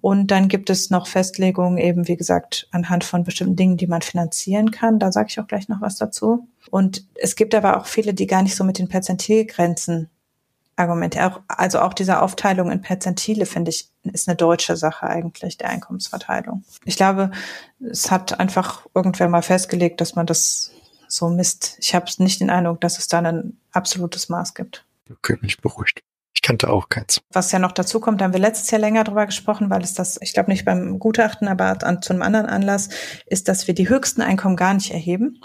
Und 0.00 0.30
dann 0.30 0.48
gibt 0.48 0.70
es 0.70 0.90
noch 0.90 1.06
Festlegungen 1.06 1.78
eben, 1.78 2.08
wie 2.08 2.16
gesagt, 2.16 2.68
anhand 2.70 3.04
von 3.04 3.22
bestimmten 3.22 3.56
Dingen, 3.56 3.76
die 3.76 3.86
man 3.86 4.00
finanzieren 4.00 4.70
kann. 4.70 4.98
Da 4.98 5.12
sage 5.12 5.28
ich 5.30 5.40
auch 5.40 5.46
gleich 5.46 5.68
noch 5.68 5.82
was 5.82 5.96
dazu. 5.96 6.48
Und 6.70 7.06
es 7.16 7.36
gibt 7.36 7.54
aber 7.54 7.76
auch 7.76 7.86
viele, 7.86 8.14
die 8.14 8.26
gar 8.26 8.42
nicht 8.42 8.56
so 8.56 8.64
mit 8.64 8.78
den 8.78 8.88
Perzentilgrenzen 8.88 10.08
Argumente. 10.80 11.24
Auch, 11.24 11.40
also 11.48 11.80
auch 11.80 11.94
diese 11.94 12.20
Aufteilung 12.20 12.70
in 12.70 12.80
Perzentile, 12.82 13.46
finde 13.46 13.70
ich, 13.70 13.88
ist 14.12 14.28
eine 14.28 14.36
deutsche 14.36 14.76
Sache 14.76 15.06
eigentlich, 15.06 15.58
der 15.58 15.70
Einkommensverteilung. 15.70 16.64
Ich 16.84 16.96
glaube, 16.96 17.30
es 17.80 18.10
hat 18.10 18.40
einfach 18.40 18.86
irgendwer 18.94 19.28
mal 19.28 19.42
festgelegt, 19.42 20.00
dass 20.00 20.14
man 20.14 20.26
das 20.26 20.72
so 21.08 21.28
misst. 21.28 21.76
Ich 21.80 21.94
habe 21.94 22.06
nicht 22.18 22.40
den 22.40 22.50
Eindruck, 22.50 22.80
dass 22.80 22.98
es 22.98 23.08
da 23.08 23.18
ein 23.18 23.58
absolutes 23.72 24.28
Maß 24.28 24.54
gibt. 24.54 24.86
Okay, 25.10 25.36
bin 25.36 25.48
ich 25.48 25.60
beruhigt. 25.60 26.02
Ich 26.32 26.42
kannte 26.42 26.70
auch 26.70 26.88
keins. 26.88 27.20
Was 27.32 27.52
ja 27.52 27.58
noch 27.58 27.72
dazu 27.72 28.00
kommt, 28.00 28.20
da 28.20 28.24
haben 28.24 28.32
wir 28.32 28.40
letztes 28.40 28.70
Jahr 28.70 28.80
länger 28.80 29.04
drüber 29.04 29.26
gesprochen, 29.26 29.68
weil 29.68 29.82
es 29.82 29.94
das, 29.94 30.18
ich 30.22 30.32
glaube 30.32 30.50
nicht 30.50 30.64
beim 30.64 30.98
Gutachten, 30.98 31.48
aber 31.48 31.84
an, 31.84 32.00
zu 32.02 32.12
einem 32.12 32.22
anderen 32.22 32.46
Anlass, 32.46 32.88
ist, 33.26 33.48
dass 33.48 33.66
wir 33.66 33.74
die 33.74 33.88
höchsten 33.88 34.22
Einkommen 34.22 34.56
gar 34.56 34.72
nicht 34.72 34.92
erheben 34.92 35.40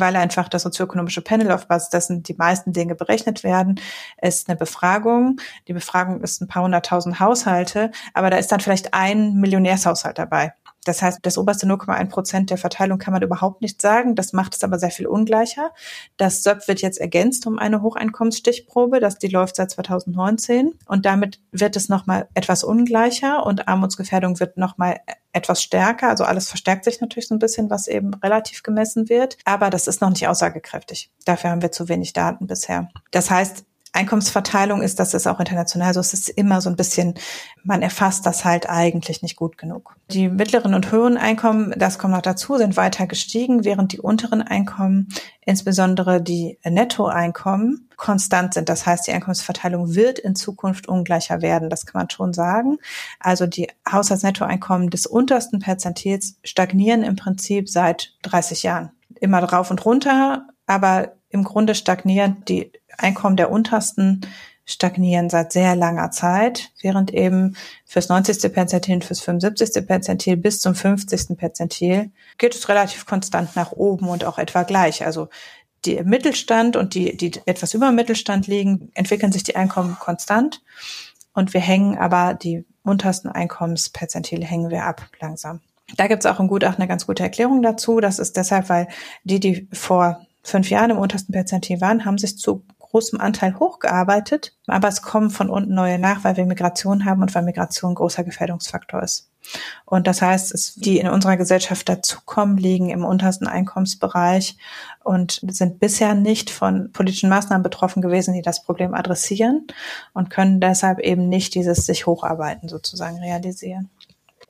weil 0.00 0.16
einfach 0.16 0.48
das 0.48 0.62
sozioökonomische 0.62 1.22
Panel 1.22 1.50
auf 1.50 1.68
Basis 1.68 1.90
dessen 1.90 2.22
die 2.22 2.34
meisten 2.34 2.72
Dinge 2.72 2.94
berechnet 2.94 3.44
werden, 3.44 3.80
ist 4.20 4.48
eine 4.48 4.56
Befragung. 4.56 5.40
Die 5.66 5.72
Befragung 5.72 6.22
ist 6.22 6.40
ein 6.40 6.48
paar 6.48 6.62
hunderttausend 6.62 7.20
Haushalte, 7.20 7.90
aber 8.14 8.30
da 8.30 8.36
ist 8.36 8.52
dann 8.52 8.60
vielleicht 8.60 8.94
ein 8.94 9.34
Millionärshaushalt 9.34 10.18
dabei. 10.18 10.54
Das 10.88 11.02
heißt, 11.02 11.18
das 11.20 11.36
oberste 11.36 11.66
0,1 11.66 12.08
Prozent 12.08 12.48
der 12.48 12.56
Verteilung 12.56 12.96
kann 12.96 13.12
man 13.12 13.22
überhaupt 13.22 13.60
nicht 13.60 13.82
sagen. 13.82 14.14
Das 14.14 14.32
macht 14.32 14.56
es 14.56 14.64
aber 14.64 14.78
sehr 14.78 14.90
viel 14.90 15.06
ungleicher. 15.06 15.74
Das 16.16 16.42
SÖP 16.42 16.66
wird 16.66 16.80
jetzt 16.80 16.98
ergänzt 16.98 17.46
um 17.46 17.58
eine 17.58 17.82
Hocheinkommensstichprobe. 17.82 18.98
Das, 18.98 19.18
die 19.18 19.28
läuft 19.28 19.56
seit 19.56 19.70
2019. 19.70 20.78
Und 20.86 21.04
damit 21.04 21.40
wird 21.52 21.76
es 21.76 21.90
nochmal 21.90 22.26
etwas 22.32 22.64
ungleicher 22.64 23.44
und 23.44 23.68
Armutsgefährdung 23.68 24.40
wird 24.40 24.56
nochmal 24.56 25.00
etwas 25.34 25.62
stärker. 25.62 26.08
Also 26.08 26.24
alles 26.24 26.48
verstärkt 26.48 26.84
sich 26.84 27.02
natürlich 27.02 27.28
so 27.28 27.34
ein 27.34 27.38
bisschen, 27.38 27.68
was 27.68 27.86
eben 27.86 28.14
relativ 28.14 28.62
gemessen 28.62 29.10
wird. 29.10 29.36
Aber 29.44 29.68
das 29.68 29.88
ist 29.88 30.00
noch 30.00 30.08
nicht 30.08 30.26
aussagekräftig. 30.26 31.10
Dafür 31.26 31.50
haben 31.50 31.60
wir 31.60 31.70
zu 31.70 31.90
wenig 31.90 32.14
Daten 32.14 32.46
bisher. 32.46 32.88
Das 33.10 33.30
heißt, 33.30 33.66
Einkommensverteilung 33.92 34.82
ist, 34.82 35.00
das 35.00 35.14
ist 35.14 35.26
auch 35.26 35.40
international 35.40 35.94
so, 35.94 36.00
es 36.00 36.12
ist 36.12 36.28
immer 36.28 36.60
so 36.60 36.68
ein 36.68 36.76
bisschen, 36.76 37.14
man 37.64 37.82
erfasst 37.82 38.26
das 38.26 38.44
halt 38.44 38.68
eigentlich 38.68 39.22
nicht 39.22 39.36
gut 39.36 39.58
genug. 39.58 39.96
Die 40.10 40.28
mittleren 40.28 40.74
und 40.74 40.92
höheren 40.92 41.16
Einkommen, 41.16 41.74
das 41.76 41.98
kommt 41.98 42.14
noch 42.14 42.22
dazu, 42.22 42.58
sind 42.58 42.76
weiter 42.76 43.06
gestiegen, 43.06 43.64
während 43.64 43.92
die 43.92 44.00
unteren 44.00 44.42
Einkommen, 44.42 45.08
insbesondere 45.44 46.20
die 46.20 46.58
Nettoeinkommen, 46.64 47.88
konstant 47.96 48.54
sind. 48.54 48.68
Das 48.68 48.86
heißt, 48.86 49.06
die 49.06 49.12
Einkommensverteilung 49.12 49.94
wird 49.94 50.18
in 50.18 50.36
Zukunft 50.36 50.88
ungleicher 50.88 51.42
werden. 51.42 51.68
Das 51.68 51.84
kann 51.84 52.00
man 52.00 52.10
schon 52.10 52.32
sagen. 52.32 52.78
Also 53.18 53.46
die 53.46 53.68
Haushaltsnettoeinkommen 53.90 54.90
des 54.90 55.06
untersten 55.06 55.58
Perzentils 55.58 56.38
stagnieren 56.44 57.02
im 57.02 57.16
Prinzip 57.16 57.68
seit 57.68 58.14
30 58.22 58.62
Jahren. 58.62 58.92
Immer 59.20 59.40
drauf 59.40 59.70
und 59.70 59.84
runter, 59.84 60.46
aber 60.66 61.12
im 61.30 61.44
Grunde 61.44 61.74
stagnieren 61.74 62.42
die 62.46 62.72
Einkommen 62.98 63.36
der 63.36 63.50
untersten 63.50 64.20
stagnieren 64.68 65.30
seit 65.30 65.52
sehr 65.52 65.74
langer 65.74 66.10
Zeit, 66.10 66.70
während 66.82 67.12
eben 67.14 67.56
fürs 67.86 68.10
90. 68.10 68.52
Perzentil 68.52 69.00
fürs 69.00 69.20
75. 69.20 69.86
Perzentil 69.86 70.36
bis 70.36 70.60
zum 70.60 70.74
50. 70.74 71.38
Perzentil 71.38 72.10
geht 72.36 72.54
es 72.54 72.68
relativ 72.68 73.06
konstant 73.06 73.56
nach 73.56 73.72
oben 73.72 74.08
und 74.08 74.24
auch 74.24 74.38
etwa 74.38 74.64
gleich. 74.64 75.06
Also 75.06 75.28
die 75.86 76.02
Mittelstand 76.04 76.76
und 76.76 76.94
die, 76.94 77.16
die 77.16 77.32
etwas 77.46 77.72
über 77.72 77.92
Mittelstand 77.92 78.46
liegen, 78.46 78.90
entwickeln 78.94 79.32
sich 79.32 79.42
die 79.42 79.56
Einkommen 79.56 79.96
konstant. 79.98 80.60
Und 81.32 81.54
wir 81.54 81.60
hängen 81.60 81.96
aber 81.96 82.34
die 82.34 82.66
untersten 82.82 83.30
Einkommensperzentile 83.30 84.44
hängen 84.44 84.70
wir 84.70 84.84
ab 84.84 85.08
langsam. 85.20 85.60
Da 85.96 86.08
gibt 86.08 86.24
es 86.24 86.30
auch 86.30 86.40
im 86.40 86.48
Gutachten 86.48 86.82
eine 86.82 86.88
ganz 86.88 87.06
gute 87.06 87.22
Erklärung 87.22 87.62
dazu. 87.62 88.00
Das 88.00 88.18
ist 88.18 88.36
deshalb, 88.36 88.68
weil 88.68 88.88
die, 89.24 89.40
die 89.40 89.66
vor 89.72 90.26
fünf 90.42 90.68
Jahren 90.68 90.90
im 90.90 90.98
untersten 90.98 91.32
Perzentil 91.32 91.80
waren, 91.80 92.04
haben 92.04 92.18
sich 92.18 92.36
zu 92.36 92.64
großem 92.90 93.20
Anteil 93.20 93.58
hochgearbeitet, 93.58 94.54
aber 94.66 94.88
es 94.88 95.02
kommen 95.02 95.30
von 95.30 95.50
unten 95.50 95.74
neue 95.74 95.98
nach, 95.98 96.24
weil 96.24 96.36
wir 96.36 96.46
Migration 96.46 97.04
haben 97.04 97.22
und 97.22 97.34
weil 97.34 97.42
Migration 97.42 97.92
ein 97.92 97.96
großer 97.96 98.24
Gefährdungsfaktor 98.24 99.02
ist. 99.02 99.30
Und 99.84 100.06
das 100.06 100.20
heißt, 100.20 100.52
es, 100.52 100.74
die 100.74 100.98
in 100.98 101.08
unserer 101.08 101.36
Gesellschaft 101.36 101.88
dazukommen, 101.88 102.56
liegen 102.56 102.90
im 102.90 103.04
untersten 103.04 103.46
Einkommensbereich 103.46 104.56
und 105.04 105.40
sind 105.46 105.80
bisher 105.80 106.14
nicht 106.14 106.50
von 106.50 106.92
politischen 106.92 107.30
Maßnahmen 107.30 107.62
betroffen 107.62 108.02
gewesen, 108.02 108.34
die 108.34 108.42
das 108.42 108.62
Problem 108.62 108.94
adressieren 108.94 109.66
und 110.12 110.30
können 110.30 110.60
deshalb 110.60 110.98
eben 110.98 111.28
nicht 111.28 111.54
dieses 111.54 111.86
sich 111.86 112.06
hocharbeiten 112.06 112.68
sozusagen 112.68 113.18
realisieren. 113.18 113.90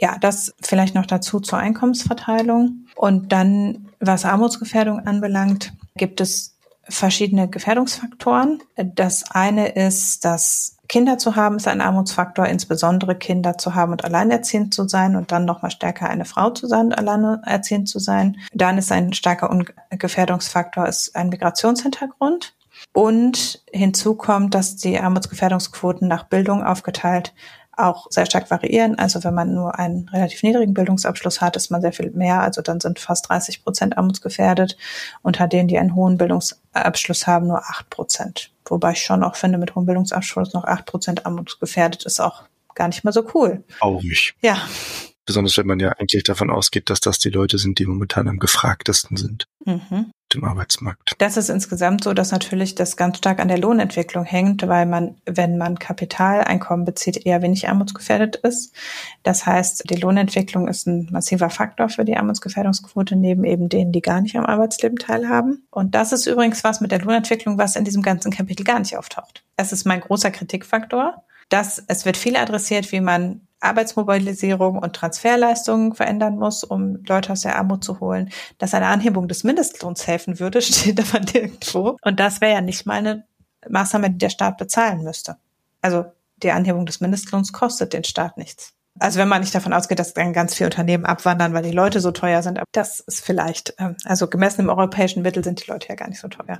Ja, 0.00 0.16
das 0.18 0.54
vielleicht 0.60 0.94
noch 0.94 1.06
dazu 1.06 1.40
zur 1.40 1.58
Einkommensverteilung. 1.58 2.86
Und 2.94 3.32
dann, 3.32 3.88
was 3.98 4.24
Armutsgefährdung 4.24 5.00
anbelangt, 5.00 5.72
gibt 5.96 6.20
es 6.20 6.57
verschiedene 6.88 7.48
Gefährdungsfaktoren. 7.48 8.62
Das 8.76 9.30
eine 9.30 9.68
ist, 9.68 10.24
dass 10.24 10.78
Kinder 10.88 11.18
zu 11.18 11.36
haben, 11.36 11.56
ist 11.56 11.68
ein 11.68 11.82
Armutsfaktor, 11.82 12.46
insbesondere 12.46 13.14
Kinder 13.14 13.58
zu 13.58 13.74
haben 13.74 13.92
und 13.92 14.04
alleinerziehend 14.04 14.72
zu 14.72 14.88
sein 14.88 15.16
und 15.16 15.30
dann 15.32 15.44
nochmal 15.44 15.70
stärker 15.70 16.08
eine 16.08 16.24
Frau 16.24 16.50
zu 16.50 16.66
sein 16.66 16.86
und 16.86 16.94
alleinerziehend 16.94 17.88
zu 17.88 17.98
sein. 17.98 18.38
Dann 18.54 18.78
ist 18.78 18.90
ein 18.90 19.12
starker 19.12 19.50
Gefährdungsfaktor 19.90 20.86
ist 20.86 21.14
ein 21.14 21.28
Migrationshintergrund. 21.28 22.54
Und 22.92 23.62
hinzu 23.72 24.14
kommt, 24.14 24.54
dass 24.54 24.76
die 24.76 24.98
Armutsgefährdungsquoten 24.98 26.08
nach 26.08 26.24
Bildung 26.24 26.62
aufgeteilt 26.62 27.34
auch 27.78 28.06
sehr 28.10 28.26
stark 28.26 28.50
variieren. 28.50 28.98
Also 28.98 29.22
wenn 29.24 29.34
man 29.34 29.54
nur 29.54 29.78
einen 29.78 30.08
relativ 30.08 30.42
niedrigen 30.42 30.74
Bildungsabschluss 30.74 31.40
hat, 31.40 31.56
ist 31.56 31.70
man 31.70 31.80
sehr 31.80 31.92
viel 31.92 32.10
mehr. 32.10 32.40
Also 32.40 32.62
dann 32.62 32.80
sind 32.80 32.98
fast 32.98 33.28
30 33.28 33.64
Prozent 33.64 33.96
armutsgefährdet. 33.96 34.76
Unter 35.22 35.46
denen, 35.46 35.68
die 35.68 35.78
einen 35.78 35.94
hohen 35.94 36.18
Bildungsabschluss 36.18 37.26
haben, 37.26 37.46
nur 37.46 37.62
8 37.62 37.90
Prozent. 37.90 38.50
Wobei 38.64 38.92
ich 38.92 39.02
schon 39.02 39.24
auch 39.24 39.36
finde, 39.36 39.58
mit 39.58 39.74
hohem 39.74 39.86
Bildungsabschluss 39.86 40.52
noch 40.52 40.64
8 40.64 40.86
Prozent 40.86 41.26
armutsgefährdet 41.26 42.04
ist 42.04 42.20
auch 42.20 42.44
gar 42.74 42.88
nicht 42.88 43.04
mal 43.04 43.12
so 43.12 43.24
cool. 43.34 43.64
Auch 43.80 44.02
nicht. 44.02 44.34
Ja. 44.40 44.58
Besonders 45.28 45.58
wenn 45.58 45.66
man 45.66 45.78
ja 45.78 45.90
eigentlich 45.90 46.24
davon 46.24 46.48
ausgeht, 46.50 46.88
dass 46.88 47.00
das 47.00 47.18
die 47.18 47.28
Leute 47.28 47.58
sind, 47.58 47.78
die 47.78 47.84
momentan 47.84 48.28
am 48.28 48.38
gefragtesten 48.38 49.18
sind. 49.18 49.46
Mhm 49.66 50.06
dem 50.34 50.44
Arbeitsmarkt. 50.44 51.14
Das 51.18 51.36
ist 51.36 51.48
insgesamt 51.48 52.04
so, 52.04 52.12
dass 52.12 52.32
natürlich 52.32 52.74
das 52.74 52.96
ganz 52.96 53.18
stark 53.18 53.40
an 53.40 53.48
der 53.48 53.58
Lohnentwicklung 53.58 54.24
hängt, 54.24 54.66
weil 54.66 54.86
man, 54.86 55.16
wenn 55.24 55.56
man 55.56 55.78
Kapitaleinkommen 55.78 56.84
bezieht, 56.84 57.24
eher 57.24 57.42
wenig 57.42 57.68
armutsgefährdet 57.68 58.36
ist. 58.36 58.74
Das 59.22 59.46
heißt, 59.46 59.88
die 59.88 59.96
Lohnentwicklung 59.96 60.68
ist 60.68 60.86
ein 60.86 61.08
massiver 61.10 61.50
Faktor 61.50 61.88
für 61.88 62.04
die 62.04 62.16
Armutsgefährdungsquote, 62.16 63.16
neben 63.16 63.44
eben 63.44 63.68
denen, 63.68 63.92
die 63.92 64.02
gar 64.02 64.20
nicht 64.20 64.36
am 64.36 64.44
Arbeitsleben 64.44 64.98
teilhaben. 64.98 65.66
Und 65.70 65.94
das 65.94 66.12
ist 66.12 66.26
übrigens 66.26 66.62
was 66.62 66.80
mit 66.80 66.92
der 66.92 67.00
Lohnentwicklung, 67.00 67.58
was 67.58 67.76
in 67.76 67.84
diesem 67.84 68.02
ganzen 68.02 68.30
Kapitel 68.30 68.64
gar 68.64 68.78
nicht 68.78 68.96
auftaucht. 68.96 69.44
Es 69.56 69.72
ist 69.72 69.86
mein 69.86 70.00
großer 70.00 70.30
Kritikfaktor. 70.30 71.24
dass 71.50 71.82
es 71.86 72.04
wird 72.04 72.18
viel 72.18 72.36
adressiert, 72.36 72.92
wie 72.92 73.00
man 73.00 73.47
Arbeitsmobilisierung 73.60 74.78
und 74.78 74.94
Transferleistungen 74.94 75.94
verändern 75.94 76.36
muss, 76.36 76.64
um 76.64 77.02
Leute 77.06 77.32
aus 77.32 77.40
der 77.40 77.56
Armut 77.56 77.82
zu 77.84 78.00
holen, 78.00 78.30
dass 78.58 78.74
eine 78.74 78.86
Anhebung 78.86 79.28
des 79.28 79.44
Mindestlohns 79.44 80.06
helfen 80.06 80.38
würde, 80.38 80.62
steht 80.62 81.00
aber 81.00 81.20
nirgendwo. 81.20 81.96
Und 82.02 82.20
das 82.20 82.40
wäre 82.40 82.54
ja 82.54 82.60
nicht 82.60 82.86
mal 82.86 82.98
eine 82.98 83.24
Maßnahme, 83.68 84.10
die 84.10 84.18
der 84.18 84.30
Staat 84.30 84.58
bezahlen 84.58 85.02
müsste. 85.02 85.36
Also 85.80 86.06
die 86.36 86.52
Anhebung 86.52 86.86
des 86.86 87.00
Mindestlohns 87.00 87.52
kostet 87.52 87.92
den 87.92 88.04
Staat 88.04 88.36
nichts. 88.36 88.77
Also 89.00 89.18
wenn 89.18 89.28
man 89.28 89.40
nicht 89.40 89.54
davon 89.54 89.72
ausgeht, 89.72 89.98
dass 89.98 90.14
dann 90.14 90.32
ganz 90.32 90.54
viele 90.54 90.68
Unternehmen 90.68 91.04
abwandern, 91.04 91.54
weil 91.54 91.62
die 91.62 91.70
Leute 91.70 92.00
so 92.00 92.10
teuer 92.10 92.42
sind, 92.42 92.60
das 92.72 93.00
ist 93.00 93.24
vielleicht, 93.24 93.74
ähm, 93.78 93.96
also 94.04 94.28
gemessen 94.28 94.62
im 94.62 94.68
europäischen 94.68 95.22
Mittel 95.22 95.44
sind 95.44 95.64
die 95.64 95.70
Leute 95.70 95.88
ja 95.88 95.94
gar 95.94 96.08
nicht 96.08 96.20
so 96.20 96.28
teuer. 96.28 96.58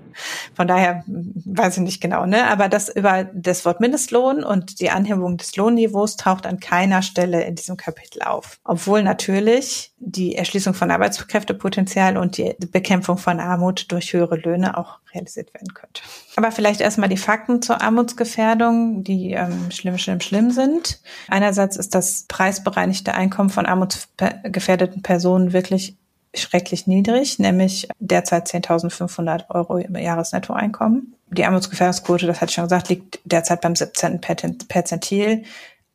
Von 0.55 0.69
daher 0.69 1.05
hm, 1.07 1.33
weiß 1.45 1.79
ich 1.79 1.83
nicht 1.83 2.01
genau, 2.01 2.27
ne? 2.27 2.49
Aber 2.49 2.69
das 2.69 2.89
über 2.89 3.25
das 3.33 3.65
Wort 3.65 3.81
Mindestlohn 3.81 4.45
und 4.45 4.81
die 4.81 4.91
Anhebung 4.91 5.37
des 5.37 5.57
Lohnniveaus 5.57 6.17
taucht 6.17 6.47
an 6.47 6.61
keiner 6.61 7.03
Stelle 7.03 7.43
in 7.45 7.55
diesem 7.55 7.77
Kapitel 7.77 8.23
auf. 8.23 8.59
Obwohl 8.65 9.03
natürlich 9.03 9.93
die 9.99 10.37
Erschließung 10.37 10.75
von 10.75 10.91
Arbeitskräftepotenzial 10.91 12.17
und 12.17 12.37
die 12.37 12.55
Bekämpfung 12.71 13.19
von 13.19 13.41
Armut 13.41 13.91
durch 13.91 14.13
höhere 14.13 14.37
Löhne 14.37 14.77
auch 14.79 14.99
realisiert 15.13 15.53
werden 15.55 15.75
könnte. 15.75 16.03
Aber 16.37 16.53
vielleicht 16.53 16.81
erstmal 16.81 17.09
die 17.09 17.17
Fakten 17.17 17.63
zur 17.63 17.81
Armutsgefährdung, 17.83 19.03
die 19.03 19.33
ähm, 19.33 19.71
schlimm, 19.71 19.99
schlimm, 19.99 20.21
schlimm 20.21 20.51
sind. 20.51 21.01
Einerseits 21.29 21.77
ist 21.77 21.95
das 21.95 22.27
preisbereinigte 22.29 23.15
Einkommen 23.15 23.51
von 23.51 23.67
armutsgefährdeten 23.67 25.03
Personen 25.03 25.53
wirklich 25.53 25.97
schrecklich 26.35 26.87
niedrig, 26.87 27.39
nämlich 27.39 27.89
derzeit 27.99 28.49
10.500 28.49 29.51
Euro 29.51 29.79
im 29.79 29.97
Jahresnettoeinkommen. 29.97 31.15
Die 31.31 31.45
Armutsgefährdungsquote, 31.45 32.27
das 32.27 32.41
hatte 32.41 32.51
ich 32.51 32.55
schon 32.55 32.65
gesagt, 32.65 32.91
liegt 32.91 33.19
derzeit 33.25 33.61
beim 33.61 33.75
17. 33.75 34.21
Perzentil. 34.21 35.45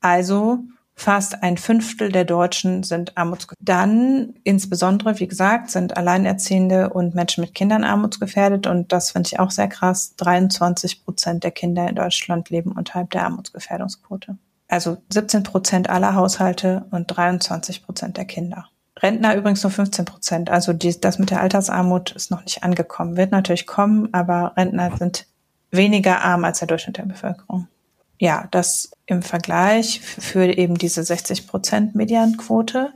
Also 0.02 0.60
Fast 0.96 1.42
ein 1.42 1.58
Fünftel 1.58 2.12
der 2.12 2.24
Deutschen 2.24 2.84
sind 2.84 3.18
armutsgefährdet. 3.18 3.68
Dann 3.68 4.36
insbesondere, 4.44 5.20
wie 5.20 5.28
gesagt, 5.28 5.72
sind 5.72 5.98
Alleinerziehende 5.98 6.90
und 6.90 7.16
Menschen 7.16 7.42
mit 7.42 7.56
Kindern 7.56 7.84
armutsgefährdet. 7.84 8.68
Und 8.68 8.92
das 8.92 9.12
finde 9.12 9.28
ich 9.28 9.40
auch 9.40 9.50
sehr 9.50 9.68
krass. 9.68 10.16
23 10.18 11.04
Prozent 11.04 11.44
der 11.44 11.52
Kinder 11.52 11.90
in 11.90 11.96
Deutschland 11.96 12.50
leben 12.50 12.72
unterhalb 12.74 13.10
der 13.10 13.26
Armutsgefährdungsquote. 13.26 14.38
Also 14.68 14.98
17 15.10 15.44
Prozent 15.44 15.90
aller 15.90 16.16
Haushalte 16.16 16.86
und 16.92 17.08
23 17.08 17.84
Prozent 17.84 18.18
der 18.18 18.26
Kinder. 18.26 18.70
Rentner 18.98 19.36
übrigens 19.36 19.64
nur 19.64 19.72
15 19.72 20.06
Prozent. 20.06 20.50
Also 20.50 20.74
die, 20.74 21.00
das 21.00 21.20
mit 21.20 21.30
der 21.30 21.42
Altersarmut 21.42 22.12
ist 22.12 22.32
noch 22.32 22.44
nicht 22.44 22.64
angekommen. 22.64 23.18
Wird 23.18 23.32
natürlich 23.32 23.68
kommen, 23.68 24.14
aber 24.14 24.54
Rentner 24.56 24.96
sind 24.98 25.28
weniger 25.72 26.22
arm 26.22 26.44
als 26.44 26.60
der 26.60 26.68
Durchschnitt 26.68 26.98
der 26.98 27.06
Bevölkerung 27.06 27.68
ja, 28.24 28.48
das 28.52 28.92
im 29.06 29.22
Vergleich 29.22 30.00
für 30.00 30.46
eben 30.46 30.78
diese 30.78 31.04
60 31.04 31.46
Prozent 31.46 31.94
Medianquote, 31.94 32.94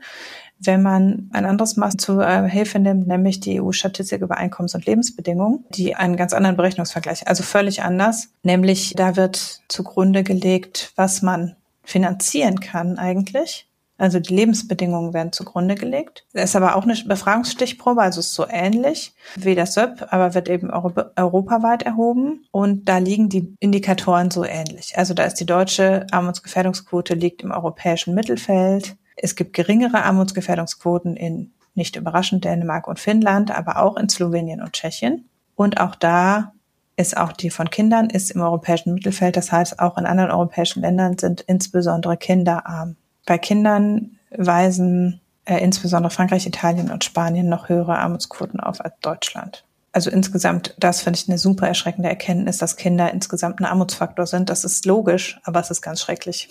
wenn 0.59 0.81
man 0.81 1.29
ein 1.33 1.45
anderes 1.45 1.77
Maß 1.77 1.97
zur 1.97 2.27
äh, 2.27 2.49
Hilfe 2.49 2.79
nimmt, 2.79 3.07
nämlich 3.07 3.39
die 3.39 3.61
EU-Statistik 3.61 4.21
über 4.21 4.37
Einkommens- 4.37 4.75
und 4.75 4.85
Lebensbedingungen, 4.85 5.65
die 5.69 5.95
einen 5.95 6.17
ganz 6.17 6.33
anderen 6.33 6.57
Berechnungsvergleich, 6.57 7.27
also 7.27 7.43
völlig 7.43 7.83
anders, 7.83 8.29
nämlich 8.43 8.93
da 8.95 9.15
wird 9.15 9.61
zugrunde 9.67 10.23
gelegt, 10.23 10.91
was 10.95 11.21
man 11.21 11.55
finanzieren 11.83 12.59
kann 12.59 12.97
eigentlich 12.97 13.67
also 13.97 14.19
die 14.19 14.35
Lebensbedingungen 14.35 15.13
werden 15.13 15.33
zugrunde 15.33 15.75
gelegt. 15.75 16.25
Es 16.33 16.51
ist 16.51 16.55
aber 16.55 16.75
auch 16.75 16.83
eine 16.83 16.95
Befragungsstichprobe, 16.95 18.01
also 18.01 18.19
ist 18.19 18.33
so 18.33 18.45
ähnlich 18.47 19.13
wie 19.35 19.55
das 19.55 19.73
SÖP, 19.73 20.07
aber 20.09 20.35
wird 20.35 20.49
eben 20.49 20.69
europaweit 20.69 21.83
erhoben. 21.83 22.45
Und 22.51 22.87
da 22.87 22.99
liegen 22.99 23.29
die 23.29 23.55
Indikatoren 23.59 24.29
so 24.29 24.43
ähnlich. 24.43 24.97
Also 24.97 25.13
da 25.13 25.23
ist 25.23 25.35
die 25.35 25.45
deutsche 25.45 26.05
Armutsgefährdungsquote 26.11 27.15
liegt 27.15 27.41
im 27.41 27.51
europäischen 27.51 28.13
Mittelfeld. 28.13 28.95
Es 29.17 29.35
gibt 29.35 29.53
geringere 29.53 30.03
Armutsgefährdungsquoten 30.03 31.15
in 31.15 31.51
nicht 31.73 31.95
überraschend 31.95 32.43
Dänemark 32.43 32.87
und 32.87 32.99
Finnland, 32.99 33.51
aber 33.51 33.77
auch 33.77 33.97
in 33.97 34.09
Slowenien 34.09 34.61
und 34.61 34.73
Tschechien. 34.73 35.29
Und 35.55 35.79
auch 35.79 35.95
da 35.95 36.53
ist 36.95 37.15
auch 37.15 37.31
die 37.31 37.51
von 37.51 37.69
Kindern 37.69 38.09
ist 38.09 38.31
im 38.31 38.41
europäischen 38.41 38.95
Mittelfeld. 38.95 39.37
Das 39.37 39.51
heißt, 39.51 39.79
auch 39.79 39.97
in 39.97 40.07
anderen 40.07 40.31
europäischen 40.31 40.81
Ländern 40.81 41.17
sind 41.17 41.41
insbesondere 41.41 42.17
Kinder 42.17 42.65
arm. 42.65 42.95
Bei 43.25 43.37
Kindern 43.37 44.17
weisen 44.31 45.21
äh, 45.45 45.59
insbesondere 45.59 46.09
Frankreich, 46.09 46.47
Italien 46.47 46.91
und 46.91 47.03
Spanien 47.03 47.47
noch 47.47 47.69
höhere 47.69 47.99
Armutsquoten 47.99 48.59
auf 48.59 48.83
als 48.83 48.95
Deutschland. 49.01 49.63
Also 49.91 50.09
insgesamt, 50.09 50.75
das 50.79 51.01
finde 51.01 51.19
ich 51.19 51.29
eine 51.29 51.37
super 51.37 51.67
erschreckende 51.67 52.09
Erkenntnis, 52.09 52.57
dass 52.57 52.75
Kinder 52.75 53.11
insgesamt 53.11 53.59
ein 53.59 53.65
Armutsfaktor 53.65 54.27
sind. 54.27 54.49
Das 54.49 54.63
ist 54.63 54.85
logisch, 54.85 55.39
aber 55.43 55.59
es 55.59 55.71
ist 55.71 55.81
ganz 55.81 56.01
schrecklich. 56.01 56.49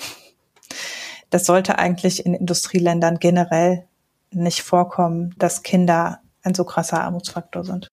Das 1.31 1.45
sollte 1.45 1.79
eigentlich 1.79 2.25
in 2.25 2.35
Industrieländern 2.35 3.19
generell 3.19 3.85
nicht 4.31 4.63
vorkommen, 4.63 5.35
dass 5.39 5.63
Kinder 5.63 6.21
ein 6.43 6.55
so 6.55 6.65
krasser 6.65 7.03
Armutsfaktor 7.03 7.65
sind. 7.65 7.89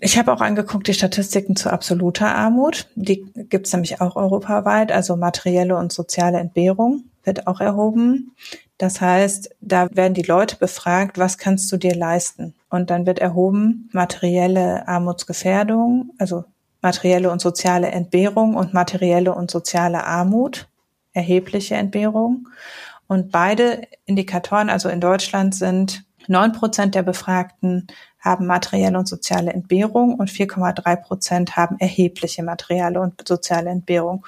Ich 0.00 0.18
habe 0.18 0.32
auch 0.32 0.40
angeguckt 0.40 0.88
die 0.88 0.94
Statistiken 0.94 1.54
zu 1.54 1.70
absoluter 1.70 2.34
Armut. 2.34 2.88
Die 2.96 3.24
gibt 3.34 3.66
es 3.66 3.72
nämlich 3.72 4.00
auch 4.00 4.16
europaweit, 4.16 4.90
also 4.90 5.16
materielle 5.16 5.76
und 5.76 5.92
soziale 5.92 6.38
Entbehrung 6.38 7.04
wird 7.24 7.46
auch 7.46 7.60
erhoben. 7.60 8.34
Das 8.78 9.00
heißt, 9.00 9.54
da 9.60 9.88
werden 9.94 10.14
die 10.14 10.22
Leute 10.22 10.56
befragt, 10.56 11.18
was 11.18 11.38
kannst 11.38 11.70
du 11.70 11.76
dir 11.76 11.94
leisten? 11.94 12.54
Und 12.68 12.90
dann 12.90 13.06
wird 13.06 13.20
erhoben 13.20 13.88
materielle 13.92 14.88
Armutsgefährdung, 14.88 16.10
also 16.18 16.44
materielle 16.80 17.30
und 17.30 17.40
soziale 17.40 17.92
Entbehrung 17.92 18.56
und 18.56 18.74
materielle 18.74 19.34
und 19.34 19.50
soziale 19.50 20.04
Armut, 20.04 20.68
erhebliche 21.12 21.74
Entbehrung. 21.74 22.48
Und 23.06 23.30
beide 23.30 23.82
Indikatoren, 24.06 24.70
also 24.70 24.88
in 24.88 25.00
Deutschland 25.00 25.54
sind 25.54 26.04
neun 26.28 26.52
Prozent 26.52 26.94
der 26.94 27.02
Befragten 27.02 27.86
haben 28.18 28.46
materielle 28.46 28.96
und 28.96 29.08
soziale 29.08 29.52
Entbehrung 29.52 30.14
und 30.14 30.30
4,3 30.30 30.96
Prozent 30.96 31.56
haben 31.56 31.76
erhebliche 31.80 32.44
materielle 32.44 33.00
und 33.00 33.26
soziale 33.26 33.70
Entbehrung. 33.70 34.24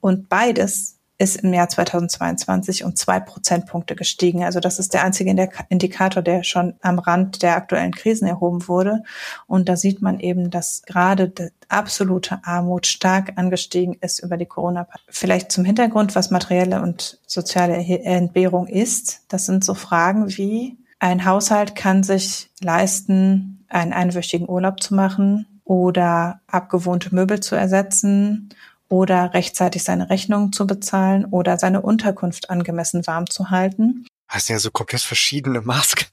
Und 0.00 0.28
beides 0.28 0.99
ist 1.20 1.36
im 1.36 1.52
Jahr 1.52 1.68
2022 1.68 2.82
um 2.84 2.96
zwei 2.96 3.20
Prozentpunkte 3.20 3.94
gestiegen. 3.94 4.42
Also 4.42 4.58
das 4.58 4.78
ist 4.78 4.94
der 4.94 5.04
einzige 5.04 5.50
Indikator, 5.68 6.22
der 6.22 6.44
schon 6.44 6.74
am 6.80 6.98
Rand 6.98 7.42
der 7.42 7.56
aktuellen 7.56 7.92
Krisen 7.92 8.26
erhoben 8.26 8.66
wurde. 8.68 9.02
Und 9.46 9.68
da 9.68 9.76
sieht 9.76 10.00
man 10.00 10.18
eben, 10.18 10.48
dass 10.48 10.82
gerade 10.86 11.28
die 11.28 11.48
absolute 11.68 12.40
Armut 12.44 12.86
stark 12.86 13.34
angestiegen 13.36 13.98
ist 14.00 14.20
über 14.20 14.38
die 14.38 14.46
Corona. 14.46 14.88
Vielleicht 15.08 15.52
zum 15.52 15.66
Hintergrund, 15.66 16.16
was 16.16 16.30
materielle 16.30 16.80
und 16.80 17.20
soziale 17.26 17.76
Entbehrung 17.76 18.66
ist. 18.66 19.20
Das 19.28 19.44
sind 19.44 19.62
so 19.62 19.74
Fragen 19.74 20.38
wie, 20.38 20.78
ein 21.00 21.26
Haushalt 21.26 21.76
kann 21.76 22.02
sich 22.02 22.50
leisten, 22.62 23.64
einen 23.68 23.92
einwöchigen 23.92 24.48
Urlaub 24.48 24.82
zu 24.82 24.94
machen 24.94 25.46
oder 25.64 26.40
abgewohnte 26.46 27.14
Möbel 27.14 27.40
zu 27.40 27.56
ersetzen 27.56 28.54
oder 28.90 29.32
rechtzeitig 29.32 29.84
seine 29.84 30.10
Rechnungen 30.10 30.52
zu 30.52 30.66
bezahlen 30.66 31.24
oder 31.24 31.56
seine 31.56 31.80
Unterkunft 31.80 32.50
angemessen 32.50 33.06
warm 33.06 33.30
zu 33.30 33.48
halten. 33.48 34.06
Das 34.30 34.46
sind 34.46 34.54
ja 34.54 34.60
so 34.60 34.70
komplett 34.70 35.00
verschiedene 35.00 35.62
Masken. 35.62 36.06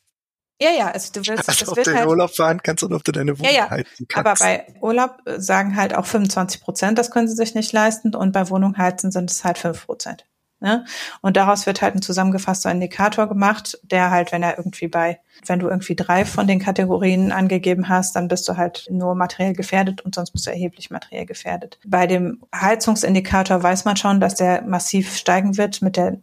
Ja, 0.59 0.71
ja, 0.71 0.87
also 0.89 1.11
du 1.13 1.27
willst, 1.27 1.47
also 1.47 1.71
ob 1.71 1.83
du 1.83 1.91
in 1.91 1.97
halt, 1.97 2.07
Urlaub 2.07 2.35
fahren 2.35 2.61
kannst 2.63 2.83
und 2.83 2.93
ob 2.93 3.03
du 3.03 3.11
deine 3.11 3.37
Wohnung 3.37 3.51
ja, 3.51 3.65
ja. 3.65 3.69
heizen 3.69 4.07
kannst. 4.07 4.41
Aber 4.41 4.47
bei 4.47 4.73
Urlaub 4.81 5.17
äh, 5.25 5.39
sagen 5.39 5.75
halt 5.75 5.93
auch 5.93 6.05
25 6.05 6.61
Prozent, 6.61 6.97
das 6.97 7.11
können 7.11 7.27
sie 7.27 7.35
sich 7.35 7.53
nicht 7.53 7.71
leisten 7.73 8.15
und 8.15 8.31
bei 8.31 8.49
Wohnung 8.49 8.75
heizen 8.77 9.11
sind 9.11 9.29
es 9.29 9.43
halt 9.43 9.59
5 9.59 9.85
Prozent. 9.85 10.25
Ne? 10.59 10.85
Und 11.21 11.37
daraus 11.37 11.67
wird 11.67 11.81
halt 11.83 11.93
ein 11.95 12.01
zusammengefasster 12.01 12.71
Indikator 12.71 13.27
gemacht, 13.27 13.77
der 13.83 14.09
halt, 14.09 14.31
wenn 14.31 14.41
er 14.41 14.57
irgendwie 14.57 14.87
bei, 14.87 15.19
wenn 15.45 15.59
du 15.59 15.67
irgendwie 15.67 15.95
drei 15.95 16.25
von 16.25 16.47
den 16.47 16.59
Kategorien 16.59 17.31
angegeben 17.31 17.89
hast, 17.89 18.15
dann 18.15 18.27
bist 18.27 18.49
du 18.49 18.57
halt 18.57 18.87
nur 18.89 19.13
materiell 19.13 19.53
gefährdet 19.53 20.01
und 20.01 20.15
sonst 20.15 20.31
bist 20.31 20.47
du 20.47 20.51
erheblich 20.51 20.89
materiell 20.89 21.27
gefährdet. 21.27 21.77
Bei 21.85 22.07
dem 22.07 22.41
Heizungsindikator 22.55 23.61
weiß 23.61 23.85
man 23.85 23.97
schon, 23.97 24.19
dass 24.19 24.33
der 24.33 24.63
massiv 24.63 25.15
steigen 25.15 25.57
wird 25.57 25.83
mit 25.83 25.95
der 25.95 26.17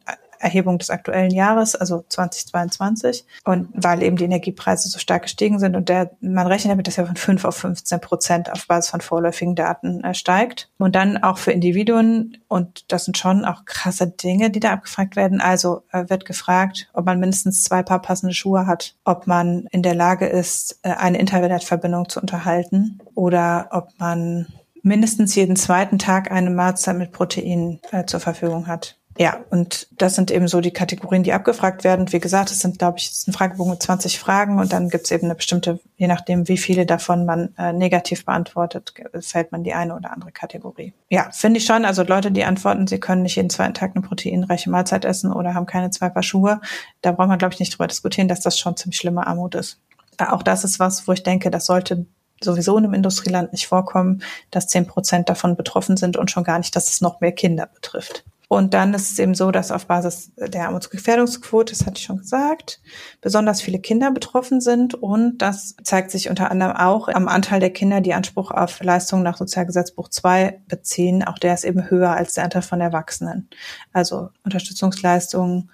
Erhebung 0.45 0.79
des 0.79 0.91
aktuellen 0.91 1.31
Jahres, 1.31 1.75
also 1.75 2.05
2022. 2.09 3.25
Und 3.45 3.69
weil 3.73 4.03
eben 4.03 4.17
die 4.17 4.25
Energiepreise 4.25 4.89
so 4.89 4.99
stark 4.99 5.23
gestiegen 5.23 5.59
sind 5.59 5.75
und 5.75 5.89
der, 5.89 6.11
man 6.21 6.47
rechnet 6.47 6.73
damit, 6.73 6.87
dass 6.87 6.99
er 6.99 7.07
von 7.07 7.17
5 7.17 7.45
auf 7.45 7.57
15 7.57 8.01
Prozent 8.01 8.53
auf 8.53 8.67
Basis 8.67 8.91
von 8.91 9.01
vorläufigen 9.01 9.55
Daten 9.55 10.05
äh, 10.05 10.15
steigt. 10.15 10.71
Und 10.79 10.95
dann 10.95 11.23
auch 11.23 11.39
für 11.39 11.53
Individuen, 11.53 12.39
und 12.49 12.93
das 12.93 13.07
sind 13.07 13.19
schon 13.19 13.45
auch 13.45 13.65
krasse 13.65 14.07
Dinge, 14.07 14.51
die 14.51 14.61
da 14.61 14.73
abgefragt 14.73 15.17
werden. 15.17 15.41
Also 15.41 15.83
äh, 15.93 16.09
wird 16.09 16.25
gefragt, 16.25 16.89
ob 16.93 17.07
man 17.07 17.19
mindestens 17.19 17.65
zwei 17.65 17.83
Paar 17.83 18.03
passende 18.03 18.35
Schuhe 18.35 18.67
hat, 18.67 18.95
ob 19.05 19.27
man 19.27 19.67
in 19.71 19.83
der 19.83 19.95
Lage 19.95 20.27
ist, 20.27 20.79
äh, 20.83 20.91
eine 20.91 21.19
Internetverbindung 21.19 22.09
zu 22.09 22.21
unterhalten 22.21 23.01
oder 23.15 23.69
ob 23.71 23.89
man 23.99 24.47
mindestens 24.85 25.35
jeden 25.35 25.57
zweiten 25.57 25.99
Tag 25.99 26.31
eine 26.31 26.51
Mahlzeit 26.51 26.97
mit 26.97 27.11
Protein 27.11 27.81
äh, 27.91 28.05
zur 28.05 28.21
Verfügung 28.21 28.67
hat. 28.67 28.99
Ja, 29.17 29.45
und 29.51 29.87
das 29.93 30.17
sind 30.17 30.31
eben 30.33 30.49
so 30.49 30.61
die 30.61 30.73
Kategorien, 30.73 31.23
die 31.23 31.33
abgefragt 31.33 31.85
werden. 31.85 32.13
wie 32.13 32.19
gesagt, 32.19 32.51
es 32.51 32.61
sind, 32.61 32.79
glaube 32.79 32.99
ich, 32.99 33.11
es 33.11 33.19
ist 33.19 33.29
ein 33.29 33.33
Fragebogen 33.33 33.71
mit 33.71 33.83
20 33.83 34.19
Fragen 34.19 34.59
und 34.59 34.73
dann 34.73 34.89
gibt 34.89 35.05
es 35.05 35.13
eben 35.13 35.27
eine 35.27 35.37
bestimmte, 35.37 35.79
je 35.97 36.09
nachdem, 36.09 36.49
wie 36.49 36.57
viele 36.57 36.85
davon 36.85 37.25
man 37.25 37.55
äh, 37.57 37.73
negativ 37.73 38.25
beantwortet, 38.25 38.93
fällt 39.21 39.53
man 39.53 39.63
die 39.63 39.75
eine 39.75 39.95
oder 39.95 40.13
andere 40.13 40.33
Kategorie. 40.33 40.93
Ja, 41.11 41.31
finde 41.31 41.59
ich 41.59 41.67
schon. 41.67 41.85
Also 41.85 42.03
Leute, 42.03 42.33
die 42.33 42.45
antworten, 42.45 42.89
sie 42.89 42.99
können 42.99 43.23
nicht 43.23 43.37
jeden 43.37 43.51
zweiten 43.51 43.75
Tag 43.75 43.93
eine 43.95 44.05
proteinreiche 44.05 44.69
Mahlzeit 44.69 45.05
essen 45.05 45.33
oder 45.33 45.55
haben 45.55 45.67
keine 45.67 45.91
zwei 45.91 46.09
Paar 46.09 46.25
Schuhe, 46.25 46.61
da 47.01 47.13
braucht 47.13 47.29
man, 47.29 47.39
glaube 47.39 47.55
ich, 47.55 47.61
nicht 47.61 47.73
drüber 47.73 47.87
diskutieren, 47.87 48.27
dass 48.27 48.41
das 48.41 48.59
schon 48.59 48.77
ziemlich 48.77 48.97
schlimme 48.97 49.27
Armut 49.27 49.55
ist. 49.55 49.79
Äh, 50.19 50.25
auch 50.25 50.43
das 50.43 50.65
ist 50.65 50.81
was, 50.81 51.07
wo 51.07 51.13
ich 51.13 51.23
denke, 51.23 51.51
das 51.51 51.67
sollte 51.67 52.07
sowieso 52.43 52.77
in 52.77 52.85
einem 52.85 52.95
Industrieland 52.95 53.53
nicht 53.53 53.69
vorkommen, 53.69 54.23
dass 54.51 54.67
zehn 54.67 54.87
Prozent 54.87 55.29
davon 55.29 55.57
betroffen 55.57 55.97
sind 55.97 56.17
und 56.17 56.31
schon 56.31 56.45
gar 56.45 56.59
nicht, 56.59 56.75
dass 56.75 56.91
es 56.91 57.01
noch 57.01 57.21
mehr 57.21 57.33
Kinder 57.33 57.67
betrifft. 57.67 58.25
Und 58.55 58.73
dann 58.73 58.95
ist 58.95 59.11
es 59.11 59.19
eben 59.19 59.35
so, 59.35 59.51
dass 59.51 59.73
auf 59.73 59.87
Basis 59.87 60.33
der 60.37 60.67
Armutsgefährdungsquote, 60.67 61.73
das 61.73 61.87
hatte 61.87 61.99
ich 61.99 62.05
schon 62.05 62.19
gesagt, 62.19 62.81
besonders 63.21 63.61
viele 63.61 63.81
Kinder 63.81 64.13
betroffen 64.13 64.61
sind. 64.61 64.95
Und 64.95 65.39
das 65.39 65.75
zeigt 65.83 66.13
sich 66.13 66.31
unter 66.31 66.51
anderem 66.51 66.77
auch 66.77 67.09
am 67.09 67.27
Anteil 67.27 67.59
der 67.59 67.71
Kinder, 67.71 68.01
die 68.01 68.15
Anspruch 68.15 68.53
auf 68.53 68.81
Leistungen 68.83 69.25
nach 69.25 69.37
Sozialgesetzbuch 69.37 70.09
2 70.09 70.61
beziehen. 70.69 71.25
Auch 71.25 71.39
der 71.39 71.55
ist 71.55 71.65
eben 71.65 71.91
höher 71.91 72.11
als 72.11 72.35
der 72.35 72.45
Anteil 72.45 72.63
von 72.63 72.81
Erwachsenen. 72.81 73.49
Also 73.93 74.31
Unterstützungsleistungen 74.45 75.71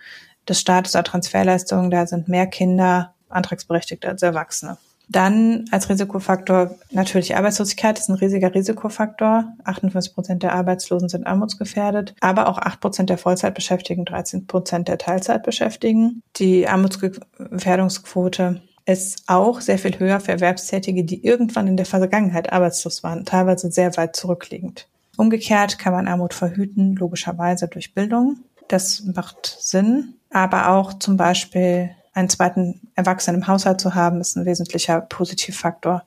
des 0.48 0.58
Staates 0.58 0.94
oder 0.94 1.04
Transferleistungen, 1.04 1.90
da 1.90 2.06
sind 2.06 2.28
mehr 2.28 2.46
Kinder 2.46 3.14
antragsberechtigt 3.28 4.06
als 4.06 4.22
Erwachsene. 4.22 4.78
Dann 5.10 5.64
als 5.72 5.88
Risikofaktor 5.88 6.76
natürlich 6.92 7.36
Arbeitslosigkeit 7.36 7.98
ist 7.98 8.08
ein 8.08 8.14
riesiger 8.14 8.54
Risikofaktor. 8.54 9.44
58 9.64 10.14
Prozent 10.14 10.44
der 10.44 10.54
Arbeitslosen 10.54 11.08
sind 11.08 11.26
armutsgefährdet, 11.26 12.14
aber 12.20 12.48
auch 12.48 12.58
8 12.58 12.80
Prozent 12.80 13.10
der 13.10 13.18
Vollzeitbeschäftigten, 13.18 14.04
13 14.04 14.46
Prozent 14.46 14.86
der 14.86 14.98
Teilzeitbeschäftigten. 14.98 16.22
Die 16.36 16.68
Armutsgefährdungsquote 16.68 18.62
ist 18.86 19.24
auch 19.26 19.60
sehr 19.60 19.78
viel 19.78 19.98
höher 19.98 20.20
für 20.20 20.30
Erwerbstätige, 20.30 21.04
die 21.04 21.24
irgendwann 21.24 21.66
in 21.66 21.76
der 21.76 21.86
Vergangenheit 21.86 22.52
arbeitslos 22.52 23.02
waren, 23.02 23.24
teilweise 23.24 23.72
sehr 23.72 23.96
weit 23.96 24.14
zurückliegend. 24.14 24.86
Umgekehrt 25.16 25.80
kann 25.80 25.92
man 25.92 26.06
Armut 26.06 26.34
verhüten, 26.34 26.94
logischerweise 26.94 27.66
durch 27.66 27.94
Bildung. 27.94 28.38
Das 28.68 29.02
macht 29.02 29.56
Sinn. 29.58 30.14
Aber 30.30 30.68
auch 30.68 30.94
zum 30.94 31.16
Beispiel 31.16 31.90
einen 32.12 32.28
zweiten 32.28 32.80
Erwachsenen 32.94 33.42
im 33.42 33.46
Haushalt 33.46 33.80
zu 33.80 33.94
haben, 33.94 34.20
ist 34.20 34.36
ein 34.36 34.46
wesentlicher 34.46 35.00
Positivfaktor. 35.00 36.04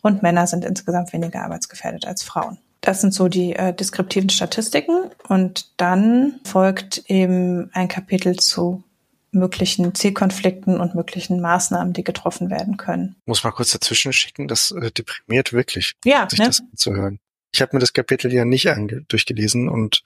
Und 0.00 0.22
Männer 0.22 0.46
sind 0.46 0.64
insgesamt 0.64 1.12
weniger 1.12 1.42
arbeitsgefährdet 1.42 2.06
als 2.06 2.22
Frauen. 2.22 2.58
Das 2.80 3.00
sind 3.00 3.14
so 3.14 3.28
die 3.28 3.54
äh, 3.54 3.72
deskriptiven 3.72 4.30
Statistiken. 4.30 5.10
Und 5.28 5.70
dann 5.76 6.40
folgt 6.44 7.04
eben 7.08 7.70
ein 7.72 7.88
Kapitel 7.88 8.36
zu 8.36 8.82
möglichen 9.30 9.94
Zielkonflikten 9.94 10.78
und 10.78 10.94
möglichen 10.94 11.40
Maßnahmen, 11.40 11.94
die 11.94 12.04
getroffen 12.04 12.50
werden 12.50 12.76
können. 12.76 13.16
Muss 13.24 13.44
mal 13.44 13.50
kurz 13.50 13.70
dazwischen 13.70 14.12
schicken, 14.12 14.46
das 14.46 14.72
äh, 14.72 14.90
deprimiert 14.90 15.52
wirklich, 15.52 15.94
ja, 16.04 16.28
sich 16.28 16.38
ne? 16.38 16.46
das 16.46 16.62
zu 16.76 16.94
hören. 16.94 17.18
Ich 17.54 17.62
habe 17.62 17.74
mir 17.76 17.80
das 17.80 17.92
Kapitel 17.92 18.32
ja 18.32 18.44
nicht 18.44 18.68
durchgelesen 19.08 19.68
und 19.68 20.02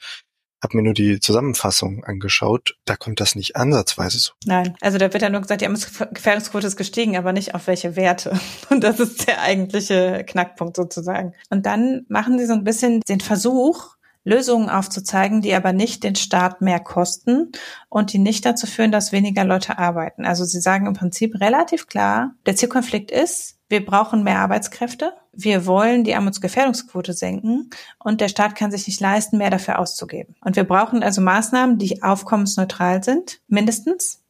habe 0.62 0.76
mir 0.76 0.82
nur 0.82 0.94
die 0.94 1.20
Zusammenfassung 1.20 2.04
angeschaut, 2.04 2.76
da 2.84 2.96
kommt 2.96 3.20
das 3.20 3.34
nicht 3.34 3.56
ansatzweise 3.56 4.18
so. 4.18 4.32
Nein, 4.44 4.74
also 4.80 4.98
da 4.98 5.12
wird 5.12 5.22
ja 5.22 5.28
nur 5.28 5.40
gesagt, 5.40 5.60
die 5.60 5.66
Gefährdungsquote 5.66 6.66
ist 6.66 6.76
gestiegen, 6.76 7.16
aber 7.16 7.32
nicht 7.32 7.54
auf 7.54 7.66
welche 7.66 7.96
Werte. 7.96 8.38
Und 8.70 8.82
das 8.82 9.00
ist 9.00 9.26
der 9.26 9.42
eigentliche 9.42 10.24
Knackpunkt 10.26 10.76
sozusagen. 10.76 11.34
Und 11.50 11.66
dann 11.66 12.06
machen 12.08 12.38
sie 12.38 12.46
so 12.46 12.54
ein 12.54 12.64
bisschen 12.64 13.00
den 13.08 13.20
Versuch, 13.20 13.96
Lösungen 14.26 14.68
aufzuzeigen, 14.68 15.40
die 15.40 15.54
aber 15.54 15.72
nicht 15.72 16.02
den 16.02 16.16
Staat 16.16 16.60
mehr 16.60 16.80
kosten 16.80 17.52
und 17.88 18.12
die 18.12 18.18
nicht 18.18 18.44
dazu 18.44 18.66
führen, 18.66 18.90
dass 18.90 19.12
weniger 19.12 19.44
Leute 19.44 19.78
arbeiten. 19.78 20.26
Also 20.26 20.44
sie 20.44 20.60
sagen 20.60 20.86
im 20.86 20.94
Prinzip 20.94 21.40
relativ 21.40 21.86
klar, 21.86 22.34
der 22.44 22.56
Zielkonflikt 22.56 23.12
ist, 23.12 23.56
wir 23.68 23.84
brauchen 23.84 24.24
mehr 24.24 24.40
Arbeitskräfte, 24.40 25.12
wir 25.36 25.66
wollen 25.66 26.04
die 26.04 26.14
Armutsgefährdungsquote 26.14 27.12
senken 27.12 27.70
und 27.98 28.20
der 28.20 28.28
Staat 28.28 28.56
kann 28.56 28.70
sich 28.70 28.86
nicht 28.86 29.00
leisten, 29.00 29.38
mehr 29.38 29.50
dafür 29.50 29.78
auszugeben. 29.78 30.34
Und 30.40 30.56
wir 30.56 30.64
brauchen 30.64 31.02
also 31.02 31.20
Maßnahmen, 31.20 31.78
die 31.78 32.02
aufkommensneutral 32.02 33.04
sind, 33.04 33.40
mindestens, 33.48 34.22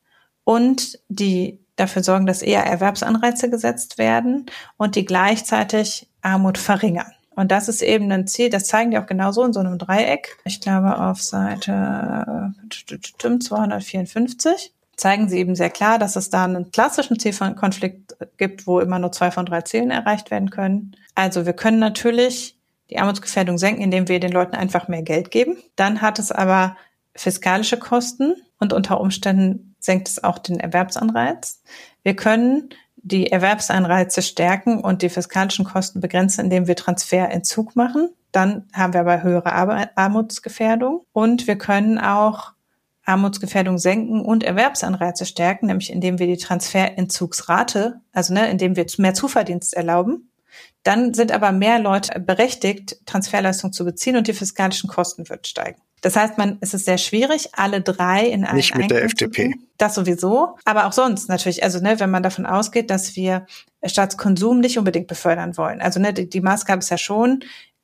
und 0.44 1.00
die 1.08 1.60
dafür 1.74 2.02
sorgen, 2.02 2.26
dass 2.26 2.42
eher 2.42 2.64
Erwerbsanreize 2.64 3.50
gesetzt 3.50 3.98
werden 3.98 4.46
und 4.76 4.96
die 4.96 5.04
gleichzeitig 5.04 6.08
Armut 6.22 6.58
verringern. 6.58 7.12
Und 7.34 7.52
das 7.52 7.68
ist 7.68 7.82
eben 7.82 8.10
ein 8.12 8.26
Ziel, 8.26 8.48
das 8.48 8.66
zeigen 8.66 8.90
die 8.90 8.98
auch 8.98 9.06
genauso 9.06 9.44
in 9.44 9.52
so 9.52 9.60
einem 9.60 9.76
Dreieck. 9.76 10.38
Ich 10.44 10.60
glaube 10.60 10.98
auf 10.98 11.22
Seite 11.22 12.54
254 12.70 14.72
zeigen 14.96 15.28
sie 15.28 15.38
eben 15.38 15.54
sehr 15.54 15.70
klar, 15.70 15.98
dass 15.98 16.16
es 16.16 16.30
da 16.30 16.44
einen 16.44 16.70
klassischen 16.70 17.18
Zielkonflikt 17.18 18.16
gibt, 18.38 18.66
wo 18.66 18.80
immer 18.80 18.98
nur 18.98 19.12
zwei 19.12 19.30
von 19.30 19.46
drei 19.46 19.62
Zielen 19.62 19.90
erreicht 19.90 20.30
werden 20.30 20.50
können. 20.50 20.96
Also 21.14 21.46
wir 21.46 21.52
können 21.52 21.78
natürlich 21.78 22.58
die 22.90 22.98
Armutsgefährdung 22.98 23.58
senken, 23.58 23.82
indem 23.82 24.08
wir 24.08 24.20
den 24.20 24.32
Leuten 24.32 24.56
einfach 24.56 24.88
mehr 24.88 25.02
Geld 25.02 25.30
geben. 25.30 25.56
Dann 25.74 26.00
hat 26.00 26.18
es 26.18 26.32
aber 26.32 26.76
fiskalische 27.14 27.78
Kosten 27.78 28.36
und 28.58 28.72
unter 28.72 29.00
Umständen 29.00 29.74
senkt 29.80 30.08
es 30.08 30.22
auch 30.22 30.38
den 30.38 30.60
Erwerbsanreiz. 30.60 31.62
Wir 32.02 32.16
können 32.16 32.70
die 32.96 33.30
Erwerbsanreize 33.30 34.22
stärken 34.22 34.80
und 34.80 35.02
die 35.02 35.08
fiskalischen 35.08 35.64
Kosten 35.64 36.00
begrenzen, 36.00 36.44
indem 36.44 36.66
wir 36.66 36.74
Transferentzug 36.74 37.76
machen. 37.76 38.10
Dann 38.32 38.64
haben 38.72 38.92
wir 38.92 39.00
aber 39.00 39.22
höhere 39.22 39.52
Armutsgefährdung. 39.96 41.04
Und 41.12 41.46
wir 41.46 41.56
können 41.56 41.98
auch 41.98 42.52
Armutsgefährdung 43.06 43.78
senken 43.78 44.20
und 44.20 44.44
Erwerbsanreize 44.44 45.24
stärken, 45.24 45.66
nämlich 45.66 45.90
indem 45.92 46.18
wir 46.18 46.26
die 46.26 46.36
Transferentzugsrate, 46.36 48.00
also 48.12 48.34
ne, 48.34 48.50
indem 48.50 48.76
wir 48.76 48.84
mehr 48.98 49.14
Zuverdienst 49.14 49.74
erlauben. 49.74 50.30
Dann 50.82 51.14
sind 51.14 51.32
aber 51.32 51.52
mehr 51.52 51.78
Leute 51.78 52.20
berechtigt, 52.20 52.98
Transferleistung 53.06 53.72
zu 53.72 53.84
beziehen 53.84 54.16
und 54.16 54.28
die 54.28 54.32
fiskalischen 54.32 54.88
Kosten 54.88 55.28
würden 55.28 55.44
steigen. 55.44 55.80
Das 56.00 56.14
heißt, 56.14 56.38
man, 56.38 56.58
es 56.60 56.74
ist 56.74 56.84
sehr 56.84 56.98
schwierig, 56.98 57.50
alle 57.54 57.80
drei 57.80 58.26
in 58.26 58.44
einem 58.44 58.56
Nicht 58.56 58.76
mit 58.76 58.90
der 58.90 59.02
FDP. 59.02 59.54
Das 59.78 59.94
sowieso, 59.94 60.56
aber 60.64 60.86
auch 60.86 60.92
sonst 60.92 61.28
natürlich. 61.28 61.64
Also 61.64 61.80
ne, 61.80 61.98
wenn 61.98 62.10
man 62.10 62.22
davon 62.22 62.46
ausgeht, 62.46 62.90
dass 62.90 63.16
wir 63.16 63.46
Staatskonsum 63.84 64.60
nicht 64.60 64.78
unbedingt 64.78 65.06
befördern 65.06 65.56
wollen. 65.56 65.80
Also 65.80 65.98
ne, 66.00 66.12
die, 66.12 66.28
die 66.28 66.40
Maßgabe 66.40 66.80
ist 66.80 66.90
ja 66.90 66.98
schon, 66.98 67.40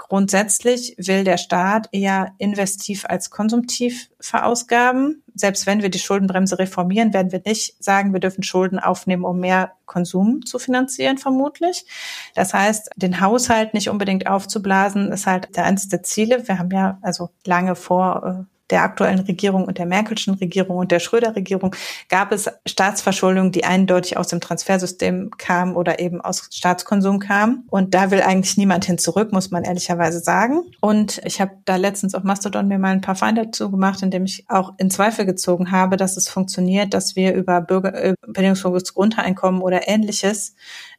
grundsätzlich 0.08 0.94
will 0.98 1.24
der 1.24 1.38
Staat 1.38 1.88
eher 1.92 2.32
investiv 2.38 3.04
als 3.08 3.30
konsumtiv 3.30 4.10
verausgaben. 4.20 5.22
Selbst 5.34 5.66
wenn 5.66 5.80
wir 5.80 5.90
die 5.90 5.98
Schuldenbremse 5.98 6.58
reformieren, 6.58 7.14
werden 7.14 7.32
wir 7.32 7.40
nicht 7.44 7.82
sagen, 7.82 8.12
wir 8.12 8.20
dürfen 8.20 8.42
Schulden 8.42 8.78
aufnehmen, 8.78 9.24
um 9.24 9.38
mehr 9.38 9.72
Konsum 9.86 10.44
zu 10.44 10.58
finanzieren, 10.58 11.18
vermutlich. 11.18 11.86
Das 12.34 12.52
heißt, 12.52 12.90
den 12.96 13.20
Haushalt 13.20 13.74
nicht 13.74 13.88
unbedingt 13.88 14.26
aufzublasen, 14.26 15.12
ist 15.12 15.26
halt 15.26 15.56
der 15.56 15.64
eines 15.64 15.88
der 15.88 16.02
Ziele. 16.02 16.46
Wir 16.48 16.58
haben 16.58 16.70
ja 16.70 16.98
also 17.02 17.30
lange 17.46 17.74
vor 17.74 18.46
äh, 18.48 18.51
der 18.72 18.82
aktuellen 18.82 19.20
Regierung 19.20 19.66
und 19.66 19.76
der 19.76 19.84
Merkelschen 19.86 20.34
Regierung 20.34 20.78
und 20.78 20.90
der 20.90 20.98
Schröder-Regierung 20.98 21.76
gab 22.08 22.32
es 22.32 22.50
Staatsverschuldung, 22.66 23.52
die 23.52 23.64
eindeutig 23.64 24.16
aus 24.16 24.28
dem 24.28 24.40
Transfersystem 24.40 25.30
kam 25.36 25.76
oder 25.76 26.00
eben 26.00 26.22
aus 26.22 26.48
Staatskonsum 26.50 27.18
kam. 27.18 27.64
Und 27.68 27.92
da 27.92 28.10
will 28.10 28.22
eigentlich 28.22 28.56
niemand 28.56 28.86
hin 28.86 28.96
zurück, 28.96 29.30
muss 29.30 29.50
man 29.50 29.64
ehrlicherweise 29.64 30.20
sagen. 30.20 30.62
Und 30.80 31.20
ich 31.24 31.40
habe 31.40 31.52
da 31.66 31.76
letztens 31.76 32.14
auf 32.14 32.22
Mastodon 32.24 32.66
mir 32.66 32.78
mal 32.78 32.92
ein 32.92 33.02
paar 33.02 33.14
Feinde 33.14 33.44
dazu 33.44 33.70
gemacht, 33.70 34.02
indem 34.02 34.24
ich 34.24 34.46
auch 34.48 34.72
in 34.78 34.90
Zweifel 34.90 35.26
gezogen 35.26 35.70
habe, 35.70 35.98
dass 35.98 36.16
es 36.16 36.30
funktioniert, 36.30 36.94
dass 36.94 37.14
wir 37.14 37.34
über 37.34 37.60
Bürger, 37.60 37.94
äh, 37.94 38.14
bedingungsloses 38.26 38.94
Grundeinkommen 38.94 39.60
oder 39.60 39.86
ähnliches 39.86 40.54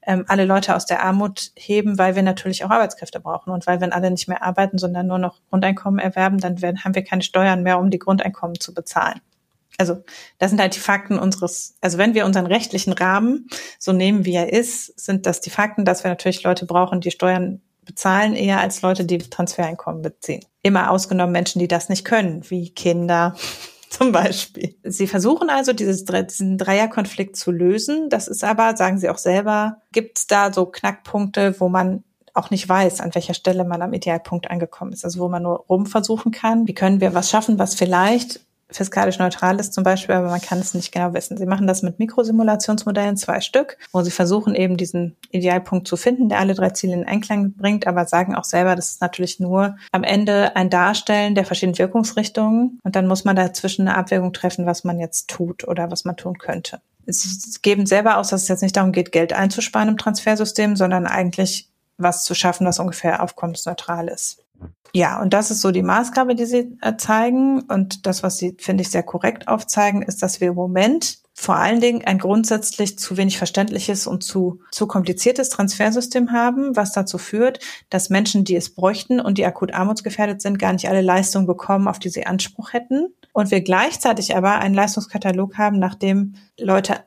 ähm, 0.05 0.25
alle 0.27 0.45
Leute 0.45 0.75
aus 0.75 0.85
der 0.85 1.03
Armut 1.03 1.51
heben, 1.55 1.97
weil 1.97 2.15
wir 2.15 2.23
natürlich 2.23 2.63
auch 2.63 2.69
Arbeitskräfte 2.69 3.19
brauchen. 3.19 3.51
Und 3.51 3.67
weil 3.67 3.81
wenn 3.81 3.93
alle 3.93 4.11
nicht 4.11 4.27
mehr 4.27 4.43
arbeiten, 4.43 4.77
sondern 4.77 5.07
nur 5.07 5.19
noch 5.19 5.39
Grundeinkommen 5.49 5.99
erwerben, 5.99 6.39
dann 6.39 6.61
werden, 6.61 6.83
haben 6.83 6.95
wir 6.95 7.03
keine 7.03 7.23
Steuern 7.23 7.63
mehr, 7.63 7.79
um 7.79 7.89
die 7.89 7.99
Grundeinkommen 7.99 8.59
zu 8.59 8.73
bezahlen. 8.73 9.21
Also 9.77 10.03
das 10.37 10.51
sind 10.51 10.61
halt 10.61 10.75
die 10.75 10.79
Fakten 10.79 11.17
unseres, 11.17 11.75
also 11.81 11.97
wenn 11.97 12.13
wir 12.13 12.25
unseren 12.25 12.45
rechtlichen 12.45 12.93
Rahmen 12.93 13.47
so 13.79 13.91
nehmen, 13.91 14.23
wie 14.25 14.35
er 14.35 14.53
ist, 14.53 14.99
sind 14.99 15.25
das 15.25 15.41
die 15.41 15.49
Fakten, 15.49 15.83
dass 15.83 16.03
wir 16.03 16.09
natürlich 16.09 16.43
Leute 16.43 16.65
brauchen, 16.65 17.01
die 17.01 17.11
Steuern 17.11 17.61
bezahlen, 17.83 18.35
eher 18.35 18.59
als 18.59 18.81
Leute, 18.81 19.05
die 19.05 19.17
Transfereinkommen 19.17 20.01
beziehen. 20.01 20.45
Immer 20.61 20.91
ausgenommen 20.91 21.33
Menschen, 21.33 21.59
die 21.59 21.67
das 21.67 21.89
nicht 21.89 22.05
können, 22.05 22.49
wie 22.49 22.69
Kinder, 22.69 23.35
zum 23.93 24.11
Beispiel. 24.11 24.75
Sie 24.83 25.07
versuchen 25.07 25.49
also, 25.49 25.71
dieses, 25.71 26.03
diesen 26.05 26.57
Dreierkonflikt 26.57 27.35
zu 27.35 27.51
lösen. 27.51 28.09
Das 28.09 28.27
ist 28.27 28.43
aber, 28.43 28.75
sagen 28.75 28.97
Sie 28.97 29.09
auch 29.09 29.17
selber, 29.17 29.77
gibt 29.91 30.17
es 30.17 30.27
da 30.27 30.51
so 30.51 30.65
Knackpunkte, 30.65 31.59
wo 31.59 31.69
man 31.69 32.03
auch 32.33 32.49
nicht 32.49 32.67
weiß, 32.67 32.99
an 33.01 33.13
welcher 33.13 33.35
Stelle 33.35 33.63
man 33.63 33.83
am 33.83 33.93
Idealpunkt 33.93 34.49
angekommen 34.49 34.93
ist. 34.93 35.05
Also 35.05 35.19
wo 35.19 35.29
man 35.29 35.43
nur 35.43 35.65
rumversuchen 35.69 36.31
kann. 36.31 36.67
Wie 36.67 36.73
können 36.73 37.01
wir 37.01 37.13
was 37.13 37.29
schaffen, 37.29 37.59
was 37.59 37.75
vielleicht 37.75 38.39
fiskalisch 38.75 39.19
neutral 39.19 39.59
ist 39.59 39.73
zum 39.73 39.83
Beispiel, 39.83 40.15
aber 40.15 40.29
man 40.29 40.41
kann 40.41 40.59
es 40.59 40.73
nicht 40.73 40.91
genau 40.91 41.13
wissen. 41.13 41.37
Sie 41.37 41.45
machen 41.45 41.67
das 41.67 41.81
mit 41.81 41.99
Mikrosimulationsmodellen, 41.99 43.17
zwei 43.17 43.41
Stück, 43.41 43.77
wo 43.91 44.01
sie 44.01 44.11
versuchen 44.11 44.55
eben 44.55 44.77
diesen 44.77 45.15
Idealpunkt 45.31 45.87
zu 45.87 45.97
finden, 45.97 46.29
der 46.29 46.39
alle 46.39 46.53
drei 46.53 46.69
Ziele 46.71 46.93
in 46.93 47.07
Einklang 47.07 47.53
bringt, 47.53 47.87
aber 47.87 48.05
sagen 48.05 48.35
auch 48.35 48.43
selber, 48.43 48.75
das 48.75 48.91
ist 48.91 49.01
natürlich 49.01 49.39
nur 49.39 49.75
am 49.91 50.03
Ende 50.03 50.55
ein 50.55 50.69
Darstellen 50.69 51.35
der 51.35 51.45
verschiedenen 51.45 51.77
Wirkungsrichtungen 51.77 52.79
und 52.83 52.95
dann 52.95 53.07
muss 53.07 53.25
man 53.25 53.35
dazwischen 53.35 53.87
eine 53.87 53.97
Abwägung 53.97 54.33
treffen, 54.33 54.65
was 54.65 54.83
man 54.83 54.99
jetzt 54.99 55.29
tut 55.29 55.67
oder 55.67 55.91
was 55.91 56.05
man 56.05 56.17
tun 56.17 56.37
könnte. 56.37 56.81
Sie 57.05 57.59
geben 57.61 57.85
selber 57.85 58.17
aus, 58.17 58.29
dass 58.29 58.43
es 58.43 58.47
jetzt 58.47 58.61
nicht 58.61 58.77
darum 58.77 58.93
geht, 58.93 59.11
Geld 59.11 59.33
einzusparen 59.33 59.89
im 59.89 59.97
Transfersystem, 59.97 60.75
sondern 60.75 61.05
eigentlich 61.05 61.69
was 61.97 62.23
zu 62.23 62.33
schaffen, 62.33 62.65
was 62.65 62.79
ungefähr 62.79 63.21
aufkommensneutral 63.21 64.07
ist. 64.07 64.42
Ja, 64.95 65.19
und 65.21 65.33
das 65.33 65.49
ist 65.49 65.61
so 65.61 65.71
die 65.71 65.81
Maßgabe, 65.81 66.35
die 66.35 66.45
sie 66.45 66.77
äh, 66.81 66.95
zeigen. 66.97 67.61
Und 67.61 68.05
das, 68.05 68.21
was 68.21 68.37
sie, 68.37 68.55
finde 68.59 68.83
ich, 68.83 68.91
sehr 68.91 69.01
korrekt 69.01 69.47
aufzeigen, 69.47 70.03
ist, 70.03 70.21
dass 70.21 70.39
wir 70.39 70.49
im 70.49 70.55
Moment 70.55 71.17
vor 71.33 71.55
allen 71.55 71.81
Dingen 71.81 72.03
ein 72.05 72.19
grundsätzlich 72.19 72.99
zu 72.99 73.17
wenig 73.17 73.39
verständliches 73.39 74.05
und 74.05 74.23
zu, 74.23 74.59
zu 74.71 74.85
kompliziertes 74.85 75.49
Transfersystem 75.49 76.31
haben, 76.31 76.75
was 76.75 76.91
dazu 76.91 77.17
führt, 77.17 77.59
dass 77.89 78.11
Menschen, 78.11 78.43
die 78.43 78.55
es 78.55 78.75
bräuchten 78.75 79.19
und 79.19 79.39
die 79.39 79.45
akut 79.45 79.73
armutsgefährdet 79.73 80.43
sind, 80.43 80.59
gar 80.59 80.73
nicht 80.73 80.87
alle 80.87 81.01
Leistungen 81.01 81.47
bekommen, 81.47 81.87
auf 81.87 81.97
die 81.97 82.09
sie 82.09 82.27
Anspruch 82.27 82.73
hätten. 82.73 83.07
Und 83.33 83.49
wir 83.49 83.61
gleichzeitig 83.61 84.35
aber 84.37 84.59
einen 84.59 84.75
Leistungskatalog 84.75 85.57
haben, 85.57 85.79
nachdem 85.79 86.35
Leute 86.59 87.03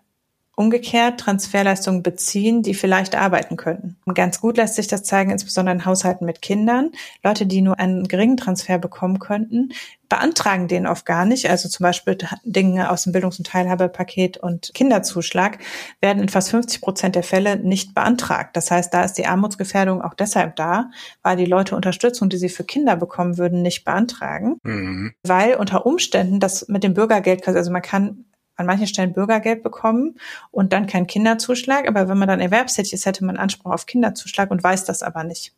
umgekehrt 0.56 1.20
Transferleistungen 1.20 2.02
beziehen, 2.02 2.62
die 2.62 2.74
vielleicht 2.74 3.14
arbeiten 3.14 3.56
könnten. 3.56 3.96
Ganz 4.14 4.40
gut 4.40 4.56
lässt 4.56 4.74
sich 4.74 4.88
das 4.88 5.02
zeigen, 5.02 5.30
insbesondere 5.30 5.76
in 5.76 5.84
Haushalten 5.84 6.24
mit 6.24 6.40
Kindern. 6.40 6.92
Leute, 7.22 7.46
die 7.46 7.60
nur 7.60 7.78
einen 7.78 8.08
geringen 8.08 8.38
Transfer 8.38 8.78
bekommen 8.78 9.18
könnten, 9.18 9.72
beantragen 10.08 10.66
den 10.66 10.86
oft 10.86 11.04
gar 11.04 11.26
nicht. 11.26 11.50
Also 11.50 11.68
zum 11.68 11.84
Beispiel 11.84 12.16
Dinge 12.44 12.90
aus 12.90 13.02
dem 13.02 13.12
Bildungs- 13.12 13.38
und 13.38 13.46
Teilhabepaket 13.46 14.38
und 14.38 14.72
Kinderzuschlag 14.72 15.58
werden 16.00 16.22
in 16.22 16.30
fast 16.30 16.50
50 16.50 16.80
Prozent 16.80 17.14
der 17.16 17.22
Fälle 17.22 17.56
nicht 17.56 17.94
beantragt. 17.94 18.56
Das 18.56 18.70
heißt, 18.70 18.94
da 18.94 19.04
ist 19.04 19.14
die 19.14 19.26
Armutsgefährdung 19.26 20.00
auch 20.00 20.14
deshalb 20.14 20.56
da, 20.56 20.90
weil 21.22 21.36
die 21.36 21.44
Leute 21.44 21.76
Unterstützung, 21.76 22.30
die 22.30 22.38
sie 22.38 22.48
für 22.48 22.64
Kinder 22.64 22.96
bekommen 22.96 23.36
würden, 23.36 23.60
nicht 23.60 23.84
beantragen. 23.84 24.56
Mhm. 24.62 25.12
Weil 25.22 25.56
unter 25.56 25.84
Umständen 25.84 26.40
das 26.40 26.66
mit 26.68 26.82
dem 26.82 26.94
Bürgergeld, 26.94 27.46
also 27.46 27.70
man 27.70 27.82
kann 27.82 28.24
an 28.56 28.66
manchen 28.66 28.86
Stellen 28.86 29.12
Bürgergeld 29.12 29.62
bekommen 29.62 30.18
und 30.50 30.72
dann 30.72 30.86
keinen 30.86 31.06
Kinderzuschlag. 31.06 31.88
Aber 31.88 32.08
wenn 32.08 32.18
man 32.18 32.28
dann 32.28 32.40
erwerbstätig 32.40 32.92
ist, 32.92 33.06
hätte 33.06 33.24
man 33.24 33.36
Anspruch 33.36 33.72
auf 33.72 33.86
Kinderzuschlag 33.86 34.50
und 34.50 34.62
weiß 34.62 34.84
das 34.84 35.02
aber 35.02 35.24
nicht, 35.24 35.54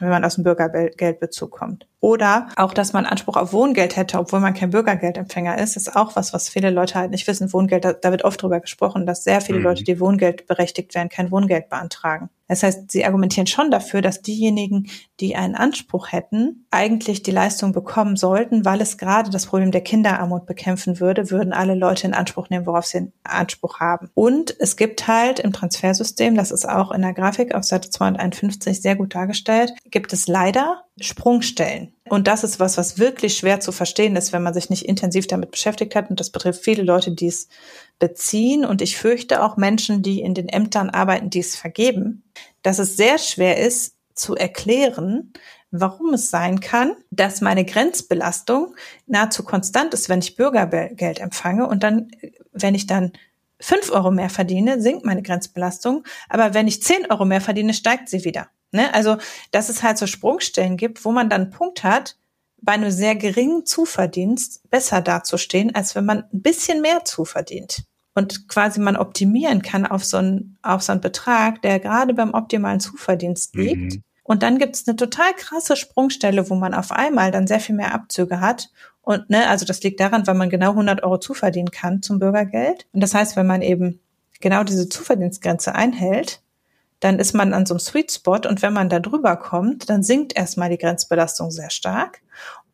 wenn 0.00 0.08
man 0.08 0.24
aus 0.24 0.34
dem 0.34 0.44
Bürgergeldbezug 0.44 1.50
kommt. 1.50 1.86
Oder 2.00 2.48
auch, 2.56 2.74
dass 2.74 2.92
man 2.92 3.06
Anspruch 3.06 3.36
auf 3.36 3.52
Wohngeld 3.52 3.96
hätte, 3.96 4.18
obwohl 4.18 4.40
man 4.40 4.54
kein 4.54 4.70
Bürgergeldempfänger 4.70 5.58
ist, 5.58 5.76
ist 5.76 5.94
auch 5.94 6.16
was, 6.16 6.32
was 6.32 6.48
viele 6.48 6.70
Leute 6.70 6.94
halt 6.94 7.10
nicht 7.10 7.26
wissen. 7.26 7.52
Wohngeld, 7.52 7.84
da, 7.84 7.92
da 7.92 8.10
wird 8.10 8.24
oft 8.24 8.42
drüber 8.42 8.60
gesprochen, 8.60 9.06
dass 9.06 9.24
sehr 9.24 9.40
viele 9.40 9.58
mhm. 9.58 9.64
Leute, 9.64 9.84
die 9.84 10.00
Wohngeld 10.00 10.46
berechtigt 10.46 10.94
werden, 10.94 11.08
kein 11.08 11.30
Wohngeld 11.30 11.68
beantragen. 11.68 12.30
Das 12.50 12.64
heißt, 12.64 12.90
sie 12.90 13.04
argumentieren 13.04 13.46
schon 13.46 13.70
dafür, 13.70 14.02
dass 14.02 14.22
diejenigen, 14.22 14.88
die 15.20 15.36
einen 15.36 15.54
Anspruch 15.54 16.10
hätten, 16.10 16.66
eigentlich 16.72 17.22
die 17.22 17.30
Leistung 17.30 17.70
bekommen 17.72 18.16
sollten, 18.16 18.64
weil 18.64 18.80
es 18.80 18.98
gerade 18.98 19.30
das 19.30 19.46
Problem 19.46 19.70
der 19.70 19.82
Kinderarmut 19.82 20.46
bekämpfen 20.46 20.98
würde, 20.98 21.30
würden 21.30 21.52
alle 21.52 21.76
Leute 21.76 22.08
in 22.08 22.12
Anspruch 22.12 22.50
nehmen, 22.50 22.66
worauf 22.66 22.86
sie 22.86 23.12
Anspruch 23.22 23.78
haben. 23.78 24.10
Und 24.14 24.56
es 24.58 24.76
gibt 24.76 25.06
halt 25.06 25.38
im 25.38 25.52
Transfersystem, 25.52 26.34
das 26.34 26.50
ist 26.50 26.68
auch 26.68 26.90
in 26.90 27.02
der 27.02 27.14
Grafik 27.14 27.54
auf 27.54 27.62
Seite 27.62 27.88
251 27.88 28.82
sehr 28.82 28.96
gut 28.96 29.14
dargestellt, 29.14 29.72
gibt 29.84 30.12
es 30.12 30.26
leider 30.26 30.82
Sprungstellen. 31.00 31.92
Und 32.10 32.26
das 32.26 32.42
ist 32.42 32.58
was, 32.58 32.76
was 32.76 32.98
wirklich 32.98 33.36
schwer 33.36 33.60
zu 33.60 33.70
verstehen 33.70 34.16
ist, 34.16 34.32
wenn 34.32 34.42
man 34.42 34.52
sich 34.52 34.68
nicht 34.68 34.84
intensiv 34.84 35.28
damit 35.28 35.52
beschäftigt 35.52 35.94
hat. 35.94 36.10
Und 36.10 36.18
das 36.18 36.30
betrifft 36.30 36.64
viele 36.64 36.82
Leute, 36.82 37.12
die 37.12 37.28
es 37.28 37.48
beziehen. 38.00 38.64
Und 38.64 38.82
ich 38.82 38.96
fürchte 38.96 39.44
auch 39.44 39.56
Menschen, 39.56 40.02
die 40.02 40.20
in 40.20 40.34
den 40.34 40.48
Ämtern 40.48 40.90
arbeiten, 40.90 41.30
die 41.30 41.38
es 41.38 41.54
vergeben, 41.54 42.24
dass 42.62 42.80
es 42.80 42.96
sehr 42.96 43.18
schwer 43.18 43.58
ist 43.58 43.94
zu 44.12 44.34
erklären, 44.34 45.32
warum 45.70 46.14
es 46.14 46.30
sein 46.30 46.58
kann, 46.58 46.96
dass 47.12 47.42
meine 47.42 47.64
Grenzbelastung 47.64 48.74
nahezu 49.06 49.44
konstant 49.44 49.94
ist, 49.94 50.08
wenn 50.08 50.18
ich 50.18 50.34
Bürgergeld 50.34 51.20
empfange 51.20 51.68
und 51.68 51.84
dann, 51.84 52.10
wenn 52.52 52.74
ich 52.74 52.88
dann 52.88 53.12
fünf 53.60 53.92
Euro 53.92 54.10
mehr 54.10 54.30
verdiene, 54.30 54.82
sinkt 54.82 55.04
meine 55.04 55.22
Grenzbelastung, 55.22 56.02
aber 56.28 56.54
wenn 56.54 56.66
ich 56.66 56.82
zehn 56.82 57.08
Euro 57.08 57.24
mehr 57.24 57.40
verdiene, 57.40 57.72
steigt 57.72 58.08
sie 58.08 58.24
wieder. 58.24 58.48
Ne? 58.72 58.92
Also, 58.94 59.16
dass 59.50 59.68
es 59.68 59.82
halt 59.82 59.98
so 59.98 60.06
Sprungstellen 60.06 60.76
gibt, 60.76 61.04
wo 61.04 61.12
man 61.12 61.28
dann 61.28 61.42
einen 61.42 61.50
Punkt 61.50 61.82
hat, 61.82 62.16
bei 62.62 62.72
einem 62.72 62.90
sehr 62.90 63.16
geringen 63.16 63.64
Zuverdienst 63.64 64.68
besser 64.70 65.00
dazustehen, 65.00 65.74
als 65.74 65.94
wenn 65.94 66.04
man 66.04 66.24
ein 66.32 66.42
bisschen 66.42 66.82
mehr 66.82 67.04
zuverdient. 67.04 67.84
Und 68.14 68.48
quasi 68.48 68.80
man 68.80 68.96
optimieren 68.96 69.62
kann 69.62 69.86
auf 69.86 70.04
so 70.04 70.18
einen, 70.18 70.58
auf 70.62 70.82
so 70.82 70.92
einen 70.92 71.00
Betrag, 71.00 71.62
der 71.62 71.80
gerade 71.80 72.12
beim 72.12 72.34
optimalen 72.34 72.80
Zuverdienst 72.80 73.54
mhm. 73.54 73.62
liegt. 73.62 73.94
Mhm. 73.94 74.02
Und 74.24 74.42
dann 74.42 74.58
gibt 74.58 74.76
es 74.76 74.86
eine 74.86 74.96
total 74.96 75.32
krasse 75.34 75.76
Sprungstelle, 75.76 76.50
wo 76.50 76.54
man 76.54 76.74
auf 76.74 76.92
einmal 76.92 77.30
dann 77.30 77.46
sehr 77.46 77.60
viel 77.60 77.74
mehr 77.74 77.94
Abzüge 77.94 78.40
hat. 78.40 78.70
Und 79.00 79.30
ne, 79.30 79.48
also 79.48 79.64
das 79.64 79.82
liegt 79.82 79.98
daran, 80.00 80.26
weil 80.26 80.34
man 80.34 80.50
genau 80.50 80.70
100 80.70 81.02
Euro 81.02 81.18
zuverdienen 81.18 81.70
kann 81.70 82.02
zum 82.02 82.18
Bürgergeld. 82.18 82.86
Und 82.92 83.00
das 83.00 83.14
heißt, 83.14 83.36
wenn 83.36 83.46
man 83.46 83.62
eben 83.62 84.00
genau 84.40 84.62
diese 84.62 84.88
Zuverdienstgrenze 84.88 85.74
einhält, 85.74 86.42
dann 87.00 87.18
ist 87.18 87.34
man 87.34 87.52
an 87.52 87.66
so 87.66 87.74
einem 87.74 87.80
Sweet 87.80 88.12
Spot 88.12 88.40
und 88.46 88.62
wenn 88.62 88.72
man 88.72 88.88
da 88.88 89.00
drüber 89.00 89.36
kommt, 89.36 89.90
dann 89.90 90.02
sinkt 90.02 90.36
erstmal 90.36 90.70
die 90.70 90.78
Grenzbelastung 90.78 91.50
sehr 91.50 91.70
stark 91.70 92.20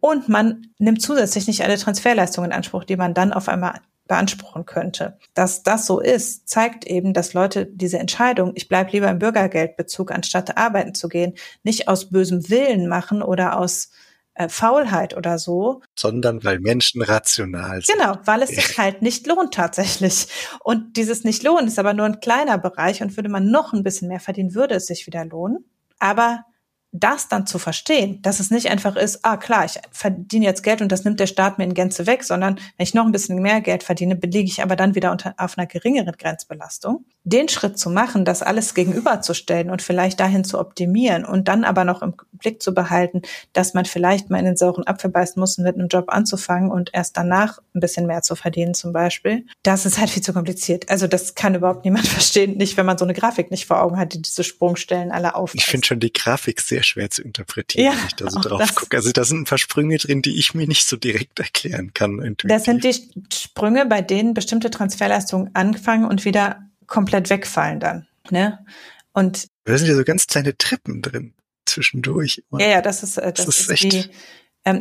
und 0.00 0.28
man 0.28 0.68
nimmt 0.78 1.02
zusätzlich 1.02 1.46
nicht 1.46 1.64
alle 1.64 1.78
Transferleistungen 1.78 2.50
in 2.50 2.56
Anspruch, 2.56 2.84
die 2.84 2.96
man 2.96 3.14
dann 3.14 3.32
auf 3.32 3.48
einmal 3.48 3.80
beanspruchen 4.06 4.66
könnte. 4.66 5.18
Dass 5.34 5.62
das 5.62 5.86
so 5.86 6.00
ist, 6.00 6.48
zeigt 6.48 6.86
eben, 6.86 7.12
dass 7.12 7.34
Leute 7.34 7.66
diese 7.66 7.98
Entscheidung, 7.98 8.52
ich 8.54 8.68
bleibe 8.68 8.92
lieber 8.92 9.08
im 9.08 9.18
Bürgergeldbezug, 9.18 10.12
anstatt 10.12 10.56
arbeiten 10.56 10.94
zu 10.94 11.08
gehen, 11.08 11.34
nicht 11.64 11.88
aus 11.88 12.10
bösem 12.10 12.48
Willen 12.48 12.86
machen 12.88 13.22
oder 13.22 13.58
aus 13.58 13.90
äh, 14.36 14.48
Faulheit 14.48 15.16
oder 15.16 15.38
so. 15.38 15.82
Sondern 15.98 16.44
weil 16.44 16.60
Menschen 16.60 17.02
rational 17.02 17.82
sind. 17.82 17.98
Genau, 17.98 18.18
weil 18.24 18.42
es 18.42 18.50
sich 18.50 18.78
halt 18.78 19.02
nicht 19.02 19.26
lohnt 19.26 19.54
tatsächlich. 19.54 20.28
Und 20.62 20.96
dieses 20.96 21.24
nicht 21.24 21.42
lohnen 21.42 21.66
ist 21.66 21.78
aber 21.78 21.94
nur 21.94 22.06
ein 22.06 22.20
kleiner 22.20 22.58
Bereich 22.58 23.02
und 23.02 23.16
würde 23.16 23.28
man 23.28 23.50
noch 23.50 23.72
ein 23.72 23.82
bisschen 23.82 24.08
mehr 24.08 24.20
verdienen, 24.20 24.54
würde 24.54 24.74
es 24.74 24.86
sich 24.86 25.06
wieder 25.06 25.24
lohnen. 25.24 25.64
Aber 25.98 26.44
das 27.00 27.28
dann 27.28 27.46
zu 27.46 27.58
verstehen, 27.58 28.20
dass 28.22 28.40
es 28.40 28.50
nicht 28.50 28.70
einfach 28.70 28.96
ist, 28.96 29.24
ah 29.24 29.36
klar, 29.36 29.64
ich 29.64 29.78
verdiene 29.90 30.44
jetzt 30.44 30.62
Geld 30.62 30.82
und 30.82 30.90
das 30.92 31.04
nimmt 31.04 31.20
der 31.20 31.26
Staat 31.26 31.58
mir 31.58 31.64
in 31.64 31.74
Gänze 31.74 32.06
weg, 32.06 32.24
sondern 32.24 32.56
wenn 32.76 32.84
ich 32.84 32.94
noch 32.94 33.04
ein 33.04 33.12
bisschen 33.12 33.40
mehr 33.42 33.60
Geld 33.60 33.82
verdiene, 33.82 34.16
belege 34.16 34.48
ich 34.48 34.62
aber 34.62 34.76
dann 34.76 34.94
wieder 34.94 35.12
unter, 35.12 35.34
auf 35.38 35.58
einer 35.58 35.66
geringeren 35.66 36.16
Grenzbelastung. 36.16 37.04
Den 37.24 37.48
Schritt 37.48 37.78
zu 37.78 37.90
machen, 37.90 38.24
das 38.24 38.42
alles 38.42 38.74
gegenüberzustellen 38.74 39.70
und 39.70 39.82
vielleicht 39.82 40.20
dahin 40.20 40.44
zu 40.44 40.58
optimieren 40.58 41.24
und 41.24 41.48
dann 41.48 41.64
aber 41.64 41.84
noch 41.84 42.02
im 42.02 42.14
Blick 42.32 42.62
zu 42.62 42.72
behalten, 42.72 43.22
dass 43.52 43.74
man 43.74 43.84
vielleicht 43.84 44.30
mal 44.30 44.38
in 44.38 44.44
den 44.44 44.56
sauren 44.56 44.86
Apfel 44.86 45.10
beißen 45.10 45.40
muss, 45.40 45.58
mit 45.58 45.74
einem 45.74 45.88
Job 45.88 46.06
anzufangen 46.08 46.70
und 46.70 46.90
erst 46.92 47.16
danach 47.16 47.58
ein 47.74 47.80
bisschen 47.80 48.06
mehr 48.06 48.22
zu 48.22 48.36
verdienen 48.36 48.74
zum 48.74 48.92
Beispiel, 48.92 49.44
das 49.62 49.86
ist 49.86 49.98
halt 49.98 50.10
viel 50.10 50.22
zu 50.22 50.32
kompliziert. 50.32 50.88
Also 50.88 51.06
das 51.06 51.34
kann 51.34 51.54
überhaupt 51.54 51.84
niemand 51.84 52.06
verstehen, 52.06 52.56
nicht 52.56 52.76
wenn 52.76 52.86
man 52.86 52.98
so 52.98 53.04
eine 53.04 53.14
Grafik 53.14 53.50
nicht 53.50 53.66
vor 53.66 53.82
Augen 53.82 53.98
hat, 53.98 54.14
die 54.14 54.22
diese 54.22 54.44
Sprungstellen 54.44 55.10
alle 55.10 55.34
auf. 55.34 55.54
Ich 55.54 55.66
finde 55.66 55.86
schon 55.86 56.00
die 56.00 56.12
Grafik 56.12 56.60
sehr 56.60 56.82
schwer 56.86 57.10
zu 57.10 57.22
interpretieren, 57.22 57.86
ja, 57.86 57.98
wenn 57.98 58.06
ich 58.06 58.14
da 58.14 58.30
so 58.30 58.40
drauf 58.40 58.74
gucke. 58.74 58.96
Also 58.96 59.12
da 59.12 59.24
sind 59.24 59.40
ein 59.40 59.44
paar 59.44 59.58
Sprünge 59.58 59.98
drin, 59.98 60.22
die 60.22 60.38
ich 60.38 60.54
mir 60.54 60.66
nicht 60.66 60.86
so 60.86 60.96
direkt 60.96 61.38
erklären 61.38 61.92
kann. 61.94 62.20
Intuitiv. 62.20 62.48
Das 62.48 62.64
sind 62.64 62.84
die 62.84 62.94
Sprünge, 63.34 63.86
bei 63.86 64.02
denen 64.02 64.34
bestimmte 64.34 64.70
Transferleistungen 64.70 65.50
anfangen 65.54 66.04
und 66.04 66.24
wieder 66.24 66.62
komplett 66.86 67.30
wegfallen 67.30 67.80
dann. 67.80 68.06
Ne? 68.30 68.64
Und 69.12 69.48
da 69.64 69.76
sind 69.76 69.88
ja 69.88 69.94
so 69.94 70.04
ganz 70.04 70.26
kleine 70.26 70.56
Treppen 70.56 71.02
drin 71.02 71.34
zwischendurch. 71.64 72.42
Ja, 72.52 72.68
ja, 72.68 72.82
das 72.82 73.02
ist, 73.02 73.18
äh, 73.18 73.32
das, 73.32 73.46
das 73.46 73.60
ist, 73.60 73.70
ist 73.70 73.82
die, 73.82 73.98
ähm, 73.98 74.10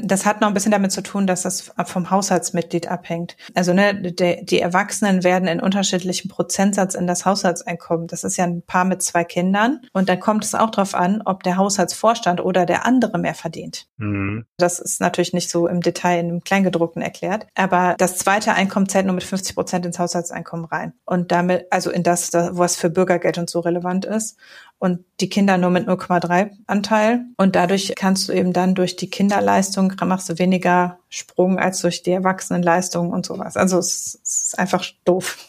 das 0.04 0.26
hat 0.26 0.42
noch 0.42 0.48
ein 0.48 0.54
bisschen 0.54 0.72
damit 0.72 0.92
zu 0.92 1.04
tun, 1.04 1.28
dass 1.28 1.44
das 1.44 1.72
vom 1.86 2.10
Haushaltsmitglied 2.10 2.88
abhängt. 2.88 3.38
Also 3.54 3.74
ne, 3.74 3.94
die, 3.94 4.44
die 4.44 4.60
Erwachsenen 4.60 5.24
werden 5.24 5.48
in 5.48 5.60
unterschiedlichem 5.60 6.30
Prozentsatz 6.30 6.96
in 6.96 7.06
das 7.06 7.26
Haushaltseinkommen. 7.26 8.08
Das 8.08 8.24
ist 8.24 8.38
ja 8.38 8.46
ein 8.46 8.64
Paar 8.64 8.86
mit 8.86 9.04
zwei 9.04 9.24
Kindern. 9.24 9.82
Und 9.94 10.10
dann 10.10 10.20
kommt 10.20 10.44
es 10.44 10.56
auch 10.56 10.72
darauf 10.72 10.96
an, 10.96 11.22
ob 11.24 11.44
der 11.44 11.58
Haushaltsvorstand 11.58 12.42
oder 12.42 12.66
der 12.66 12.86
andere 12.86 13.20
mehr 13.20 13.36
verdient. 13.36 13.88
Mhm. 13.98 14.46
Das 14.58 14.80
ist 14.80 15.02
natürlich 15.02 15.34
nicht 15.34 15.52
so 15.52 15.68
im 15.68 15.82
Detail 15.82 16.20
in 16.20 16.30
dem 16.30 16.44
Kleingedruckten 16.44 17.04
erklärt. 17.04 17.46
Aber 17.54 17.94
das 18.00 18.18
zweite 18.18 18.54
Einkommen 18.54 18.90
zählt 18.90 19.06
nur 19.06 19.16
mit 19.16 19.24
50 19.24 19.56
Prozent 19.56 19.86
ins 19.86 20.00
Haushaltseinkommen 20.00 20.66
rein. 20.66 20.94
Und 21.06 21.32
damit, 21.32 21.68
also 21.70 21.92
in 21.92 22.02
das, 22.02 22.32
was 22.34 22.76
für 22.76 22.90
Bürgergeld 22.90 23.38
und 23.38 23.50
so 23.52 23.60
relevant 23.60 24.06
ist 24.06 24.38
und 24.80 25.06
die 25.20 25.30
Kinder 25.30 25.58
nur 25.58 25.70
mit 25.70 25.88
0,3 25.88 26.52
Anteil. 26.68 27.26
Und 27.38 27.56
dadurch 27.56 27.94
kannst 27.96 28.28
du 28.28 28.34
eben 28.34 28.54
dann 28.54 28.76
durch 28.76 28.96
die 28.96 29.10
Kinderleistung 29.10 29.94
machst 30.06 30.30
du 30.30 30.38
weniger 30.38 31.00
Sprung 31.10 31.58
als 31.58 31.82
durch 31.82 32.04
die 32.04 32.12
Erwachsenenleistung 32.12 33.10
und 33.10 33.26
sowas. 33.26 33.58
Also 33.58 33.78
es, 33.80 34.16
ist 34.16 34.60
einfach 34.60 34.86
doof. 35.06 35.38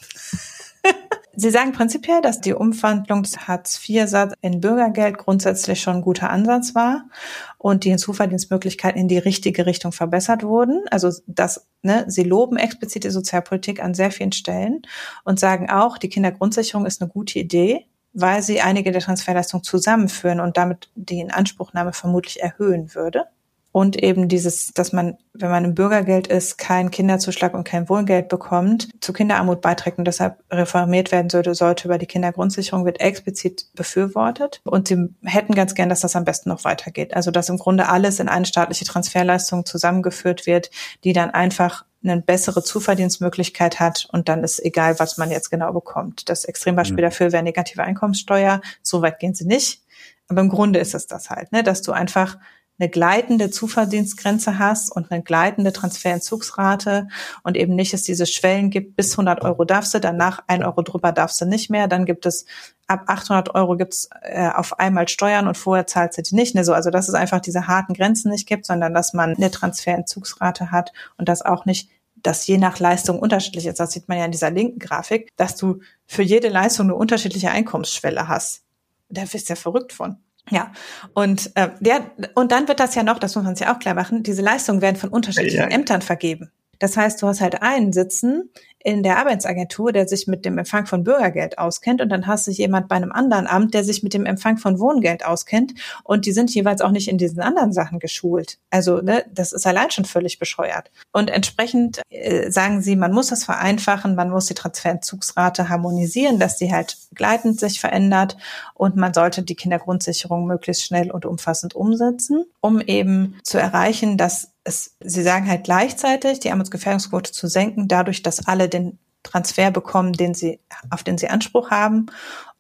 Sie 1.38 1.50
sagen 1.50 1.72
prinzipiell, 1.72 2.22
dass 2.22 2.40
die 2.40 2.54
Umwandlung 2.54 3.22
des 3.22 3.46
Hartz-IV-Satz 3.46 4.32
in 4.40 4.62
Bürgergeld 4.62 5.18
grundsätzlich 5.18 5.82
schon 5.82 5.96
ein 5.96 6.02
guter 6.02 6.30
Ansatz 6.30 6.74
war 6.74 7.10
und 7.58 7.84
die 7.84 7.90
Hinzuverdienstmöglichkeiten 7.90 8.98
in 8.98 9.08
die 9.08 9.18
richtige 9.18 9.66
Richtung 9.66 9.92
verbessert 9.92 10.44
wurden. 10.44 10.84
Also 10.90 11.10
das, 11.26 11.66
ne, 11.82 12.06
Sie 12.08 12.22
loben 12.22 12.56
explizit 12.56 13.04
die 13.04 13.10
Sozialpolitik 13.10 13.84
an 13.84 13.92
sehr 13.92 14.10
vielen 14.10 14.32
Stellen 14.32 14.80
und 15.24 15.38
sagen 15.38 15.68
auch, 15.68 15.98
die 15.98 16.08
Kindergrundsicherung 16.08 16.86
ist 16.86 17.02
eine 17.02 17.10
gute 17.10 17.38
Idee 17.38 17.86
weil 18.16 18.42
sie 18.42 18.62
einige 18.62 18.92
der 18.92 19.02
Transferleistungen 19.02 19.62
zusammenführen 19.62 20.40
und 20.40 20.56
damit 20.56 20.88
die 20.94 21.20
Inanspruchnahme 21.20 21.92
vermutlich 21.92 22.40
erhöhen 22.40 22.94
würde. 22.94 23.26
Und 23.72 24.02
eben 24.02 24.26
dieses, 24.28 24.68
dass 24.72 24.94
man, 24.94 25.18
wenn 25.34 25.50
man 25.50 25.66
im 25.66 25.74
Bürgergeld 25.74 26.28
ist, 26.28 26.56
kein 26.56 26.90
Kinderzuschlag 26.90 27.52
und 27.52 27.64
kein 27.64 27.90
Wohngeld 27.90 28.30
bekommt, 28.30 28.88
zu 29.02 29.12
Kinderarmut 29.12 29.60
beiträgt 29.60 29.98
und 29.98 30.06
deshalb 30.06 30.42
reformiert 30.50 31.12
werden 31.12 31.28
sollte, 31.28 31.54
sollte 31.54 31.88
über 31.88 31.98
die 31.98 32.06
Kindergrundsicherung, 32.06 32.86
wird 32.86 33.00
explizit 33.00 33.66
befürwortet. 33.74 34.62
Und 34.64 34.88
sie 34.88 35.10
hätten 35.22 35.54
ganz 35.54 35.74
gern, 35.74 35.90
dass 35.90 36.00
das 36.00 36.16
am 36.16 36.24
besten 36.24 36.48
noch 36.48 36.64
weitergeht. 36.64 37.14
Also, 37.14 37.30
dass 37.30 37.50
im 37.50 37.58
Grunde 37.58 37.90
alles 37.90 38.18
in 38.18 38.30
eine 38.30 38.46
staatliche 38.46 38.86
Transferleistung 38.86 39.66
zusammengeführt 39.66 40.46
wird, 40.46 40.70
die 41.04 41.12
dann 41.12 41.28
einfach 41.28 41.84
eine 42.08 42.20
bessere 42.20 42.62
Zuverdienstmöglichkeit 42.62 43.80
hat 43.80 44.08
und 44.12 44.28
dann 44.28 44.44
ist 44.44 44.64
egal, 44.64 44.98
was 44.98 45.18
man 45.18 45.30
jetzt 45.30 45.50
genau 45.50 45.72
bekommt. 45.72 46.28
Das 46.28 46.44
Extrembeispiel 46.44 46.98
mhm. 46.98 47.02
dafür 47.02 47.32
wäre 47.32 47.42
negative 47.42 47.82
Einkommenssteuer. 47.82 48.60
So 48.82 49.02
weit 49.02 49.18
gehen 49.18 49.34
sie 49.34 49.46
nicht. 49.46 49.82
Aber 50.28 50.40
im 50.40 50.48
Grunde 50.48 50.78
ist 50.78 50.94
es 50.94 51.06
das 51.06 51.30
halt, 51.30 51.52
ne, 51.52 51.62
dass 51.62 51.82
du 51.82 51.92
einfach 51.92 52.36
eine 52.78 52.90
gleitende 52.90 53.50
Zuverdienstgrenze 53.50 54.58
hast 54.58 54.90
und 54.90 55.10
eine 55.10 55.22
gleitende 55.22 55.72
Transferentzugsrate 55.72 57.08
und 57.42 57.56
eben 57.56 57.74
nicht 57.74 57.94
es 57.94 58.02
diese 58.02 58.26
Schwellen 58.26 58.70
gibt, 58.70 58.96
bis 58.96 59.12
100 59.12 59.42
Euro 59.42 59.64
darfst 59.64 59.94
du, 59.94 60.00
danach 60.00 60.42
ein 60.46 60.62
Euro 60.62 60.82
drüber 60.82 61.12
darfst 61.12 61.40
du 61.40 61.46
nicht 61.46 61.70
mehr, 61.70 61.88
dann 61.88 62.04
gibt 62.04 62.26
es 62.26 62.44
ab 62.86 63.04
800 63.06 63.54
Euro 63.54 63.76
gibt's 63.76 64.10
äh, 64.22 64.50
auf 64.50 64.78
einmal 64.78 65.08
Steuern 65.08 65.48
und 65.48 65.56
vorher 65.56 65.86
zahlst 65.86 66.18
du 66.18 66.22
die 66.22 66.34
nicht. 66.34 66.54
Ne? 66.54 66.64
So, 66.64 66.72
also 66.72 66.90
dass 66.90 67.08
es 67.08 67.14
einfach 67.14 67.40
diese 67.40 67.66
harten 67.66 67.94
Grenzen 67.94 68.30
nicht 68.30 68.46
gibt, 68.46 68.66
sondern 68.66 68.92
dass 68.92 69.14
man 69.14 69.34
eine 69.34 69.50
Transferentzugsrate 69.50 70.70
hat 70.70 70.92
und 71.16 71.28
das 71.28 71.42
auch 71.42 71.64
nicht 71.64 71.90
das 72.16 72.46
je 72.46 72.58
nach 72.58 72.78
Leistung 72.78 73.18
unterschiedlich 73.18 73.66
ist. 73.66 73.78
Das 73.78 73.92
sieht 73.92 74.08
man 74.08 74.18
ja 74.18 74.24
in 74.24 74.32
dieser 74.32 74.50
linken 74.50 74.78
Grafik, 74.78 75.30
dass 75.36 75.56
du 75.56 75.80
für 76.06 76.22
jede 76.22 76.48
Leistung 76.48 76.86
eine 76.86 76.94
unterschiedliche 76.94 77.50
Einkommensschwelle 77.50 78.28
hast. 78.28 78.62
Da 79.08 79.22
bist 79.22 79.48
du 79.48 79.52
ja 79.52 79.56
verrückt 79.56 79.92
von. 79.92 80.16
Ja, 80.50 80.72
und 81.12 81.50
äh, 81.56 81.70
der, 81.80 82.10
und 82.34 82.52
dann 82.52 82.68
wird 82.68 82.78
das 82.78 82.94
ja 82.94 83.02
noch, 83.02 83.18
das 83.18 83.34
muss 83.34 83.44
man 83.44 83.56
sich 83.56 83.66
auch 83.66 83.80
klar 83.80 83.94
machen, 83.94 84.22
diese 84.22 84.42
Leistungen 84.42 84.80
werden 84.80 84.96
von 84.96 85.10
unterschiedlichen 85.10 85.58
ja. 85.58 85.66
Ämtern 85.66 86.02
vergeben. 86.02 86.52
Das 86.78 86.96
heißt, 86.96 87.20
du 87.20 87.26
hast 87.26 87.40
halt 87.40 87.62
einen 87.62 87.92
sitzen, 87.92 88.50
in 88.86 89.02
der 89.02 89.18
Arbeitsagentur, 89.18 89.90
der 89.90 90.06
sich 90.06 90.28
mit 90.28 90.44
dem 90.44 90.58
Empfang 90.58 90.86
von 90.86 91.02
Bürgergeld 91.02 91.58
auskennt 91.58 92.00
und 92.00 92.08
dann 92.08 92.28
hast 92.28 92.46
du 92.46 92.52
jemand 92.52 92.86
bei 92.86 92.94
einem 92.94 93.10
anderen 93.10 93.48
Amt, 93.48 93.74
der 93.74 93.82
sich 93.82 94.04
mit 94.04 94.14
dem 94.14 94.24
Empfang 94.24 94.58
von 94.58 94.78
Wohngeld 94.78 95.26
auskennt 95.26 95.74
und 96.04 96.24
die 96.24 96.30
sind 96.30 96.54
jeweils 96.54 96.80
auch 96.80 96.92
nicht 96.92 97.08
in 97.08 97.18
diesen 97.18 97.40
anderen 97.40 97.72
Sachen 97.72 97.98
geschult. 97.98 98.58
Also 98.70 99.00
ne, 99.00 99.24
das 99.28 99.52
ist 99.52 99.66
allein 99.66 99.90
schon 99.90 100.04
völlig 100.04 100.38
bescheuert. 100.38 100.92
Und 101.12 101.30
entsprechend 101.30 102.00
äh, 102.10 102.48
sagen 102.52 102.80
sie, 102.80 102.94
man 102.94 103.10
muss 103.10 103.26
das 103.26 103.42
vereinfachen, 103.42 104.14
man 104.14 104.30
muss 104.30 104.46
die 104.46 104.54
Transferentzugsrate 104.54 105.68
harmonisieren, 105.68 106.38
dass 106.38 106.56
die 106.56 106.72
halt 106.72 106.96
gleitend 107.12 107.58
sich 107.58 107.80
verändert 107.80 108.36
und 108.74 108.94
man 108.94 109.12
sollte 109.12 109.42
die 109.42 109.56
Kindergrundsicherung 109.56 110.46
möglichst 110.46 110.84
schnell 110.84 111.10
und 111.10 111.26
umfassend 111.26 111.74
umsetzen, 111.74 112.44
um 112.60 112.80
eben 112.80 113.40
zu 113.42 113.58
erreichen, 113.58 114.16
dass 114.16 114.52
es, 114.66 114.96
sie 115.00 115.22
sagen 115.22 115.48
halt 115.48 115.64
gleichzeitig, 115.64 116.40
die 116.40 116.50
Armutsgefährdungsquote 116.50 117.32
zu 117.32 117.46
senken, 117.46 117.88
dadurch, 117.88 118.22
dass 118.22 118.46
alle 118.46 118.68
den 118.78 118.98
Transfer 119.22 119.70
bekommen, 119.70 120.12
den 120.12 120.34
sie, 120.34 120.60
auf 120.90 121.02
den 121.02 121.18
sie 121.18 121.28
Anspruch 121.28 121.70
haben 121.70 122.06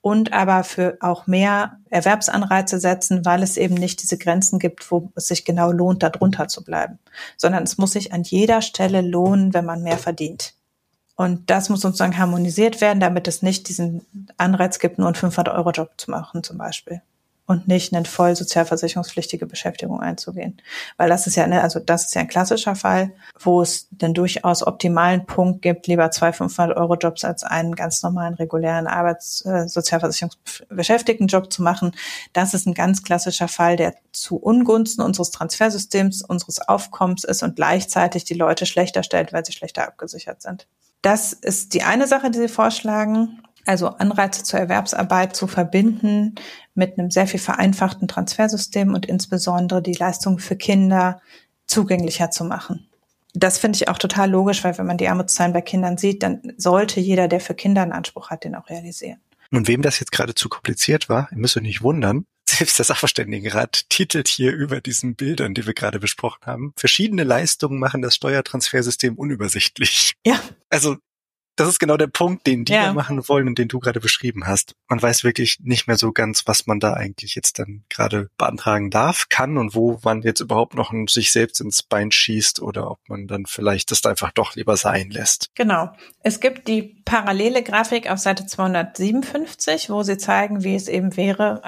und 0.00 0.32
aber 0.32 0.64
für 0.64 0.98
auch 1.00 1.26
mehr 1.26 1.78
Erwerbsanreize 1.90 2.78
setzen, 2.78 3.24
weil 3.24 3.42
es 3.42 3.56
eben 3.56 3.74
nicht 3.74 4.02
diese 4.02 4.18
Grenzen 4.18 4.58
gibt, 4.58 4.90
wo 4.90 5.10
es 5.14 5.28
sich 5.28 5.44
genau 5.44 5.72
lohnt, 5.72 6.02
da 6.02 6.10
drunter 6.10 6.48
zu 6.48 6.64
bleiben, 6.64 6.98
sondern 7.36 7.62
es 7.64 7.78
muss 7.78 7.92
sich 7.92 8.12
an 8.12 8.22
jeder 8.22 8.62
Stelle 8.62 9.00
lohnen, 9.00 9.54
wenn 9.54 9.64
man 9.64 9.82
mehr 9.82 9.98
verdient. 9.98 10.54
Und 11.16 11.48
das 11.50 11.70
muss 11.70 11.80
sozusagen 11.80 12.18
harmonisiert 12.18 12.80
werden, 12.80 13.00
damit 13.00 13.26
es 13.26 13.42
nicht 13.42 13.68
diesen 13.68 14.04
Anreiz 14.36 14.78
gibt, 14.78 14.98
nur 14.98 15.08
einen 15.08 15.16
500-Euro-Job 15.16 15.92
zu 15.96 16.10
machen 16.10 16.42
zum 16.42 16.58
Beispiel 16.58 17.00
und 17.46 17.68
nicht 17.68 17.94
eine 17.94 18.04
voll 18.04 18.34
sozialversicherungspflichtige 18.34 19.46
Beschäftigung 19.46 20.00
einzugehen. 20.00 20.60
Weil 20.96 21.08
das 21.08 21.26
ist 21.28 21.36
ja, 21.36 21.46
ne, 21.46 21.62
also 21.62 21.78
das 21.78 22.06
ist 22.06 22.14
ja 22.14 22.22
ein 22.22 22.28
klassischer 22.28 22.74
Fall, 22.74 23.12
wo 23.38 23.62
es 23.62 23.86
den 23.90 24.14
durchaus 24.14 24.66
optimalen 24.66 25.26
Punkt 25.26 25.62
gibt, 25.62 25.86
lieber 25.86 26.10
zwei 26.10 26.30
500-Euro-Jobs 26.30 27.24
als 27.24 27.44
einen 27.44 27.76
ganz 27.76 28.02
normalen, 28.02 28.34
regulären 28.34 28.88
Arbeits-, 28.88 29.44
äh, 29.46 29.68
sozialversicherungsbeschäftigten 29.68 31.28
Job 31.28 31.52
zu 31.52 31.62
machen. 31.62 31.92
Das 32.32 32.52
ist 32.52 32.66
ein 32.66 32.74
ganz 32.74 33.04
klassischer 33.04 33.48
Fall, 33.48 33.76
der 33.76 33.94
zu 34.12 34.36
Ungunsten 34.36 35.04
unseres 35.04 35.30
Transfersystems, 35.30 36.22
unseres 36.22 36.60
Aufkommens 36.60 37.22
ist 37.22 37.44
und 37.44 37.54
gleichzeitig 37.54 38.24
die 38.24 38.34
Leute 38.34 38.66
schlechter 38.66 39.04
stellt, 39.04 39.32
weil 39.32 39.44
sie 39.46 39.52
schlechter 39.52 39.86
abgesichert 39.86 40.42
sind. 40.42 40.66
Das 41.02 41.32
ist 41.32 41.74
die 41.74 41.84
eine 41.84 42.08
Sache, 42.08 42.30
die 42.30 42.38
Sie 42.38 42.48
vorschlagen 42.48 43.40
also 43.66 43.88
Anreize 43.88 44.44
zur 44.44 44.60
Erwerbsarbeit 44.60 45.34
zu 45.36 45.46
verbinden 45.46 46.36
mit 46.76 46.98
einem 46.98 47.10
sehr 47.10 47.26
viel 47.26 47.40
vereinfachten 47.40 48.08
Transfersystem 48.08 48.94
und 48.94 49.06
insbesondere 49.06 49.82
die 49.82 49.94
Leistungen 49.94 50.38
für 50.38 50.56
Kinder 50.56 51.20
zugänglicher 51.66 52.30
zu 52.30 52.44
machen. 52.44 52.88
Das 53.34 53.58
finde 53.58 53.76
ich 53.76 53.88
auch 53.88 53.98
total 53.98 54.30
logisch, 54.30 54.64
weil 54.64 54.78
wenn 54.78 54.86
man 54.86 54.96
die 54.96 55.08
Armutszahlen 55.08 55.52
bei 55.52 55.60
Kindern 55.60 55.98
sieht, 55.98 56.22
dann 56.22 56.54
sollte 56.56 57.00
jeder, 57.00 57.28
der 57.28 57.40
für 57.40 57.54
Kinder 57.54 57.82
einen 57.82 57.92
Anspruch 57.92 58.30
hat, 58.30 58.44
den 58.44 58.54
auch 58.54 58.70
realisieren. 58.70 59.20
Und 59.50 59.68
wem 59.68 59.82
das 59.82 60.00
jetzt 60.00 60.12
gerade 60.12 60.34
zu 60.34 60.48
kompliziert 60.48 61.08
war, 61.08 61.28
ihr 61.30 61.38
müsst 61.38 61.56
euch 61.56 61.62
nicht 61.62 61.82
wundern, 61.82 62.24
selbst 62.48 62.78
der 62.78 62.84
Sachverständigenrat 62.84 63.90
titelt 63.90 64.28
hier 64.28 64.52
über 64.52 64.80
diesen 64.80 65.16
Bildern, 65.16 65.54
die 65.54 65.66
wir 65.66 65.74
gerade 65.74 65.98
besprochen 65.98 66.46
haben. 66.46 66.72
Verschiedene 66.76 67.24
Leistungen 67.24 67.78
machen 67.78 68.02
das 68.02 68.14
Steuertransfersystem 68.14 69.16
unübersichtlich. 69.16 70.14
Ja. 70.24 70.40
Also 70.70 70.96
das 71.56 71.68
ist 71.68 71.78
genau 71.80 71.96
der 71.96 72.06
Punkt, 72.06 72.46
den 72.46 72.64
die 72.64 72.72
Ja. 72.72 72.86
da 72.86 72.92
machen 72.92 73.26
wollen 73.28 73.48
und 73.48 73.58
den 73.58 73.68
du 73.68 73.78
gerade 73.80 74.00
beschrieben 74.00 74.46
hast. 74.46 74.72
Man 74.88 75.00
weiß 75.02 75.24
wirklich 75.24 75.58
nicht 75.62 75.86
mehr 75.86 75.96
so 75.96 76.12
ganz, 76.12 76.42
was 76.46 76.66
man 76.66 76.80
da 76.80 76.92
eigentlich 76.94 77.34
jetzt 77.34 77.58
dann 77.58 77.84
gerade 77.88 78.28
beantragen 78.38 78.90
darf, 78.90 79.28
kann 79.28 79.56
und 79.58 79.74
wo 79.74 79.98
man 80.04 80.22
jetzt 80.22 80.40
überhaupt 80.40 80.74
noch 80.74 80.92
ein- 80.92 81.06
sich 81.08 81.32
selbst 81.32 81.60
ins 81.60 81.82
Bein 81.82 82.12
schießt 82.12 82.60
oder 82.62 82.90
ob 82.90 82.98
man 83.08 83.26
dann 83.26 83.46
vielleicht 83.46 83.90
das 83.90 84.04
einfach 84.04 84.32
doch 84.32 84.54
lieber 84.54 84.76
sein 84.76 85.10
lässt. 85.10 85.48
Genau. 85.54 85.90
Es 86.22 86.40
gibt 86.40 86.68
die 86.68 86.82
parallele 87.04 87.62
Grafik 87.62 88.10
auf 88.10 88.18
Seite 88.18 88.46
257, 88.46 89.90
wo 89.90 90.02
sie 90.02 90.18
zeigen, 90.18 90.62
wie 90.64 90.74
es 90.74 90.88
eben 90.88 91.16
wäre, 91.16 91.60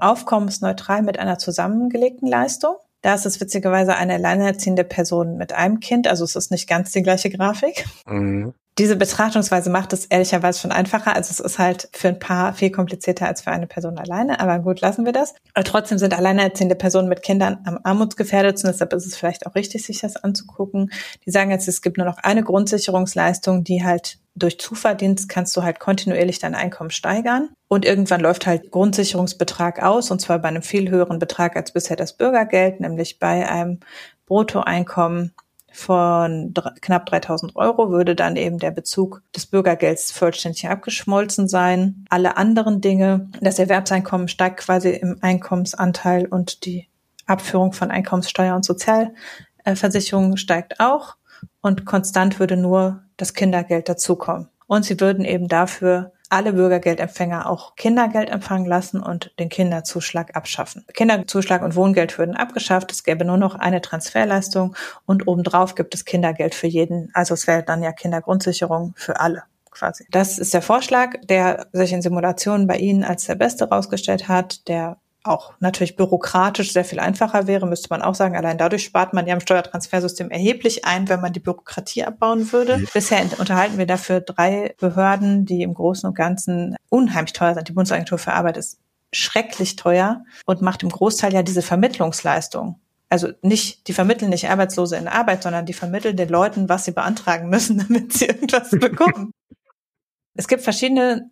aufkommensneutral 0.00 1.02
mit 1.02 1.18
einer 1.18 1.38
zusammengelegten 1.38 2.28
Leistung. 2.28 2.76
Da 3.02 3.14
ist 3.14 3.26
es 3.26 3.40
witzigerweise 3.40 3.96
eine 3.96 4.14
alleinerziehende 4.14 4.84
Person 4.84 5.36
mit 5.36 5.52
einem 5.52 5.80
Kind, 5.80 6.06
also 6.06 6.24
es 6.24 6.36
ist 6.36 6.52
nicht 6.52 6.68
ganz 6.68 6.92
die 6.92 7.02
gleiche 7.02 7.30
Grafik. 7.30 7.84
Mhm. 8.06 8.54
Diese 8.78 8.96
Betrachtungsweise 8.96 9.68
macht 9.68 9.92
es 9.92 10.06
ehrlicherweise 10.06 10.60
schon 10.60 10.72
einfacher. 10.72 11.14
Also 11.14 11.30
es 11.30 11.40
ist 11.40 11.58
halt 11.58 11.90
für 11.92 12.08
ein 12.08 12.18
Paar 12.18 12.54
viel 12.54 12.70
komplizierter 12.70 13.26
als 13.26 13.42
für 13.42 13.50
eine 13.50 13.66
Person 13.66 13.98
alleine. 13.98 14.40
Aber 14.40 14.60
gut, 14.60 14.80
lassen 14.80 15.04
wir 15.04 15.12
das. 15.12 15.34
Aber 15.52 15.64
trotzdem 15.64 15.98
sind 15.98 16.16
alleinerziehende 16.16 16.74
Personen 16.74 17.08
mit 17.08 17.22
Kindern 17.22 17.58
am 17.64 17.78
armutsgefährdetsten. 17.82 18.70
Deshalb 18.70 18.94
ist 18.94 19.04
es 19.04 19.14
vielleicht 19.14 19.46
auch 19.46 19.54
richtig, 19.54 19.84
sich 19.84 20.00
das 20.00 20.16
anzugucken. 20.16 20.90
Die 21.26 21.30
sagen 21.30 21.50
jetzt, 21.50 21.68
es 21.68 21.82
gibt 21.82 21.98
nur 21.98 22.06
noch 22.06 22.16
eine 22.16 22.42
Grundsicherungsleistung, 22.42 23.62
die 23.62 23.84
halt 23.84 24.18
durch 24.34 24.58
Zuverdienst 24.58 25.28
kannst 25.28 25.54
du 25.54 25.62
halt 25.62 25.78
kontinuierlich 25.78 26.38
dein 26.38 26.54
Einkommen 26.54 26.90
steigern. 26.90 27.50
Und 27.68 27.84
irgendwann 27.84 28.22
läuft 28.22 28.46
halt 28.46 28.70
Grundsicherungsbetrag 28.70 29.82
aus. 29.82 30.10
Und 30.10 30.22
zwar 30.22 30.38
bei 30.38 30.48
einem 30.48 30.62
viel 30.62 30.88
höheren 30.88 31.18
Betrag 31.18 31.56
als 31.56 31.72
bisher 31.72 31.96
das 31.96 32.16
Bürgergeld, 32.16 32.80
nämlich 32.80 33.18
bei 33.18 33.46
einem 33.46 33.80
Bruttoeinkommen 34.24 35.34
von 35.72 36.54
knapp 36.80 37.06
3000 37.06 37.56
Euro 37.56 37.90
würde 37.90 38.14
dann 38.14 38.36
eben 38.36 38.58
der 38.58 38.70
Bezug 38.70 39.22
des 39.34 39.46
Bürgergelds 39.46 40.12
vollständig 40.12 40.68
abgeschmolzen 40.68 41.48
sein. 41.48 42.04
Alle 42.10 42.36
anderen 42.36 42.80
Dinge, 42.80 43.30
das 43.40 43.58
Erwerbseinkommen 43.58 44.28
steigt 44.28 44.58
quasi 44.58 44.90
im 44.90 45.18
Einkommensanteil 45.20 46.26
und 46.26 46.64
die 46.66 46.88
Abführung 47.26 47.72
von 47.72 47.90
Einkommenssteuer 47.90 48.54
und 48.54 48.64
Sozialversicherung 48.64 50.36
steigt 50.36 50.80
auch. 50.80 51.16
Und 51.60 51.86
konstant 51.86 52.38
würde 52.38 52.56
nur 52.56 53.02
das 53.16 53.34
Kindergeld 53.34 53.88
dazukommen. 53.88 54.48
Und 54.66 54.84
sie 54.84 55.00
würden 55.00 55.24
eben 55.24 55.48
dafür 55.48 56.12
alle 56.32 56.54
Bürgergeldempfänger 56.54 57.48
auch 57.48 57.76
Kindergeld 57.76 58.30
empfangen 58.30 58.66
lassen 58.66 59.02
und 59.02 59.32
den 59.38 59.50
Kinderzuschlag 59.50 60.34
abschaffen. 60.34 60.86
Kinderzuschlag 60.94 61.62
und 61.62 61.76
Wohngeld 61.76 62.16
würden 62.18 62.36
abgeschafft. 62.36 62.90
Es 62.90 63.04
gäbe 63.04 63.24
nur 63.24 63.36
noch 63.36 63.54
eine 63.54 63.82
Transferleistung 63.82 64.74
und 65.04 65.28
obendrauf 65.28 65.74
gibt 65.74 65.94
es 65.94 66.04
Kindergeld 66.06 66.54
für 66.54 66.66
jeden. 66.66 67.10
Also 67.12 67.34
es 67.34 67.46
wäre 67.46 67.62
dann 67.62 67.82
ja 67.82 67.92
Kindergrundsicherung 67.92 68.94
für 68.96 69.20
alle 69.20 69.42
quasi. 69.70 70.06
Das 70.10 70.38
ist 70.38 70.54
der 70.54 70.62
Vorschlag, 70.62 71.16
der 71.24 71.66
sich 71.72 71.92
in 71.92 72.02
Simulationen 72.02 72.66
bei 72.66 72.76
Ihnen 72.76 73.04
als 73.04 73.26
der 73.26 73.34
beste 73.34 73.68
rausgestellt 73.68 74.28
hat, 74.28 74.68
der 74.68 74.98
auch 75.24 75.54
natürlich 75.60 75.96
bürokratisch 75.96 76.72
sehr 76.72 76.84
viel 76.84 76.98
einfacher 76.98 77.46
wäre, 77.46 77.66
müsste 77.66 77.88
man 77.90 78.02
auch 78.02 78.14
sagen. 78.14 78.36
Allein 78.36 78.58
dadurch 78.58 78.84
spart 78.84 79.12
man 79.12 79.26
ja 79.26 79.34
im 79.34 79.40
Steuertransfersystem 79.40 80.30
erheblich 80.30 80.84
ein, 80.84 81.08
wenn 81.08 81.20
man 81.20 81.32
die 81.32 81.40
Bürokratie 81.40 82.04
abbauen 82.04 82.52
würde. 82.52 82.78
Ja. 82.78 82.88
Bisher 82.92 83.22
unterhalten 83.38 83.78
wir 83.78 83.86
dafür 83.86 84.20
drei 84.20 84.74
Behörden, 84.78 85.46
die 85.46 85.62
im 85.62 85.74
Großen 85.74 86.08
und 86.08 86.14
Ganzen 86.14 86.76
unheimlich 86.88 87.32
teuer 87.32 87.54
sind. 87.54 87.68
Die 87.68 87.72
Bundesagentur 87.72 88.18
für 88.18 88.32
Arbeit 88.32 88.56
ist 88.56 88.78
schrecklich 89.12 89.76
teuer 89.76 90.24
und 90.46 90.62
macht 90.62 90.82
im 90.82 90.88
Großteil 90.88 91.32
ja 91.32 91.42
diese 91.42 91.62
Vermittlungsleistung. 91.62 92.80
Also 93.08 93.28
nicht, 93.42 93.88
die 93.88 93.92
vermitteln 93.92 94.30
nicht 94.30 94.48
Arbeitslose 94.48 94.96
in 94.96 95.06
Arbeit, 95.06 95.42
sondern 95.42 95.66
die 95.66 95.74
vermitteln 95.74 96.16
den 96.16 96.30
Leuten, 96.30 96.70
was 96.70 96.86
sie 96.86 96.92
beantragen 96.92 97.50
müssen, 97.50 97.78
damit 97.88 98.12
sie 98.12 98.26
irgendwas 98.26 98.70
bekommen. 98.70 99.32
Es 100.34 100.48
gibt 100.48 100.62
verschiedene 100.62 101.30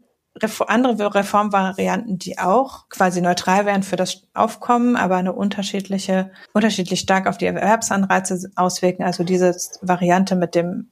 andere 0.66 1.14
Reformvarianten, 1.14 2.18
die 2.18 2.38
auch 2.38 2.88
quasi 2.88 3.20
neutral 3.20 3.66
wären 3.66 3.82
für 3.82 3.96
das 3.96 4.22
Aufkommen, 4.32 4.96
aber 4.96 5.16
eine 5.16 5.32
unterschiedliche, 5.32 6.30
unterschiedlich 6.52 7.00
stark 7.00 7.26
auf 7.26 7.38
die 7.38 7.46
Erwerbsanreize 7.46 8.50
auswirken. 8.54 9.02
Also 9.02 9.24
diese 9.24 9.56
Variante 9.82 10.36
mit 10.36 10.54
dem 10.54 10.88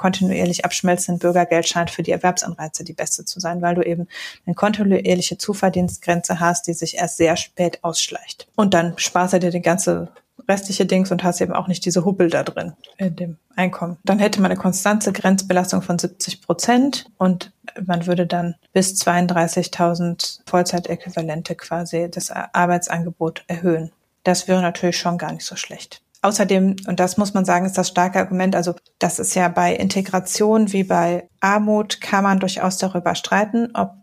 kontinuierlich 0.00 0.64
abschmelzenden 0.64 1.18
Bürgergeld 1.18 1.68
scheint 1.68 1.90
für 1.90 2.02
die 2.02 2.10
Erwerbsanreize 2.10 2.84
die 2.84 2.94
beste 2.94 3.26
zu 3.26 3.38
sein, 3.38 3.60
weil 3.60 3.74
du 3.74 3.82
eben 3.82 4.08
eine 4.46 4.54
kontinuierliche 4.54 5.36
Zuverdienstgrenze 5.36 6.40
hast, 6.40 6.66
die 6.66 6.72
sich 6.72 6.96
erst 6.96 7.18
sehr 7.18 7.36
spät 7.36 7.84
ausschleicht. 7.84 8.48
Und 8.56 8.72
dann 8.72 8.94
sparst 8.96 9.34
du 9.34 9.40
dir 9.40 9.50
die 9.50 9.60
ganze 9.60 10.08
restliche 10.50 10.84
Dings 10.84 11.10
und 11.10 11.24
hast 11.24 11.40
eben 11.40 11.52
auch 11.52 11.68
nicht 11.68 11.84
diese 11.84 12.04
Hubbel 12.04 12.28
da 12.28 12.42
drin 12.42 12.74
in 12.98 13.16
dem 13.16 13.36
Einkommen. 13.56 13.96
Dann 14.04 14.18
hätte 14.18 14.40
man 14.40 14.50
eine 14.50 14.60
konstante 14.60 15.12
Grenzbelastung 15.12 15.82
von 15.82 15.98
70 15.98 16.42
Prozent 16.42 17.06
und 17.16 17.52
man 17.86 18.06
würde 18.06 18.26
dann 18.26 18.56
bis 18.72 19.00
32.000 19.00 20.40
Vollzeitäquivalente 20.46 21.54
quasi 21.54 22.10
das 22.10 22.30
Arbeitsangebot 22.30 23.44
erhöhen. 23.46 23.90
Das 24.24 24.48
wäre 24.48 24.60
natürlich 24.60 24.98
schon 24.98 25.16
gar 25.16 25.32
nicht 25.32 25.46
so 25.46 25.56
schlecht. 25.56 26.02
Außerdem, 26.22 26.76
und 26.86 27.00
das 27.00 27.16
muss 27.16 27.32
man 27.32 27.46
sagen, 27.46 27.64
ist 27.64 27.78
das 27.78 27.88
starke 27.88 28.18
Argument, 28.18 28.54
also 28.54 28.74
das 28.98 29.18
ist 29.18 29.34
ja 29.34 29.48
bei 29.48 29.74
Integration 29.74 30.70
wie 30.72 30.84
bei 30.84 31.28
Armut, 31.40 32.02
kann 32.02 32.24
man 32.24 32.40
durchaus 32.40 32.76
darüber 32.76 33.14
streiten, 33.14 33.70
ob 33.72 33.94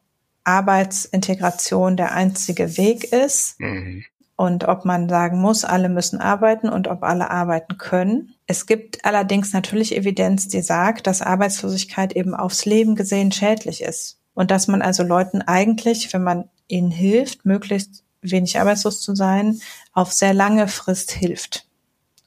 Arbeitsintegration 0.44 1.98
der 1.98 2.14
einzige 2.14 2.78
Weg 2.78 3.12
ist 3.12 3.60
Mhm. 3.60 4.04
Und 4.38 4.68
ob 4.68 4.86
man 4.86 5.10
sagen 5.10 5.42
muss, 5.42 5.66
alle 5.66 5.90
müssen 5.90 6.22
arbeiten 6.22 6.70
und 6.70 6.88
ob 6.88 7.04
alle 7.04 7.32
arbeiten 7.32 7.78
können. 7.78 8.36
Es 8.46 8.68
gibt 8.68 9.04
allerdings 9.04 9.52
natürlich 9.52 9.96
Evidenz, 9.96 10.48
die 10.48 10.62
sagt, 10.62 11.08
dass 11.08 11.24
Arbeitslosigkeit 11.24 12.16
eben 12.16 12.36
aufs 12.36 12.66
Leben 12.66 12.96
gesehen 12.96 13.32
schädlich 13.32 13.82
ist 13.82 14.20
und 14.36 14.52
dass 14.52 14.68
man 14.68 14.84
also 14.84 15.02
Leuten 15.02 15.42
eigentlich, 15.42 16.14
wenn 16.14 16.22
man 16.22 16.50
ihnen 16.68 16.92
hilft, 16.92 17.46
möglichst 17.46 18.04
wenig 18.22 18.60
arbeitslos 18.60 19.02
zu 19.02 19.16
sein, 19.16 19.60
auf 19.92 20.14
sehr 20.14 20.36
lange 20.36 20.68
Frist 20.68 21.12
hilft. 21.12 21.66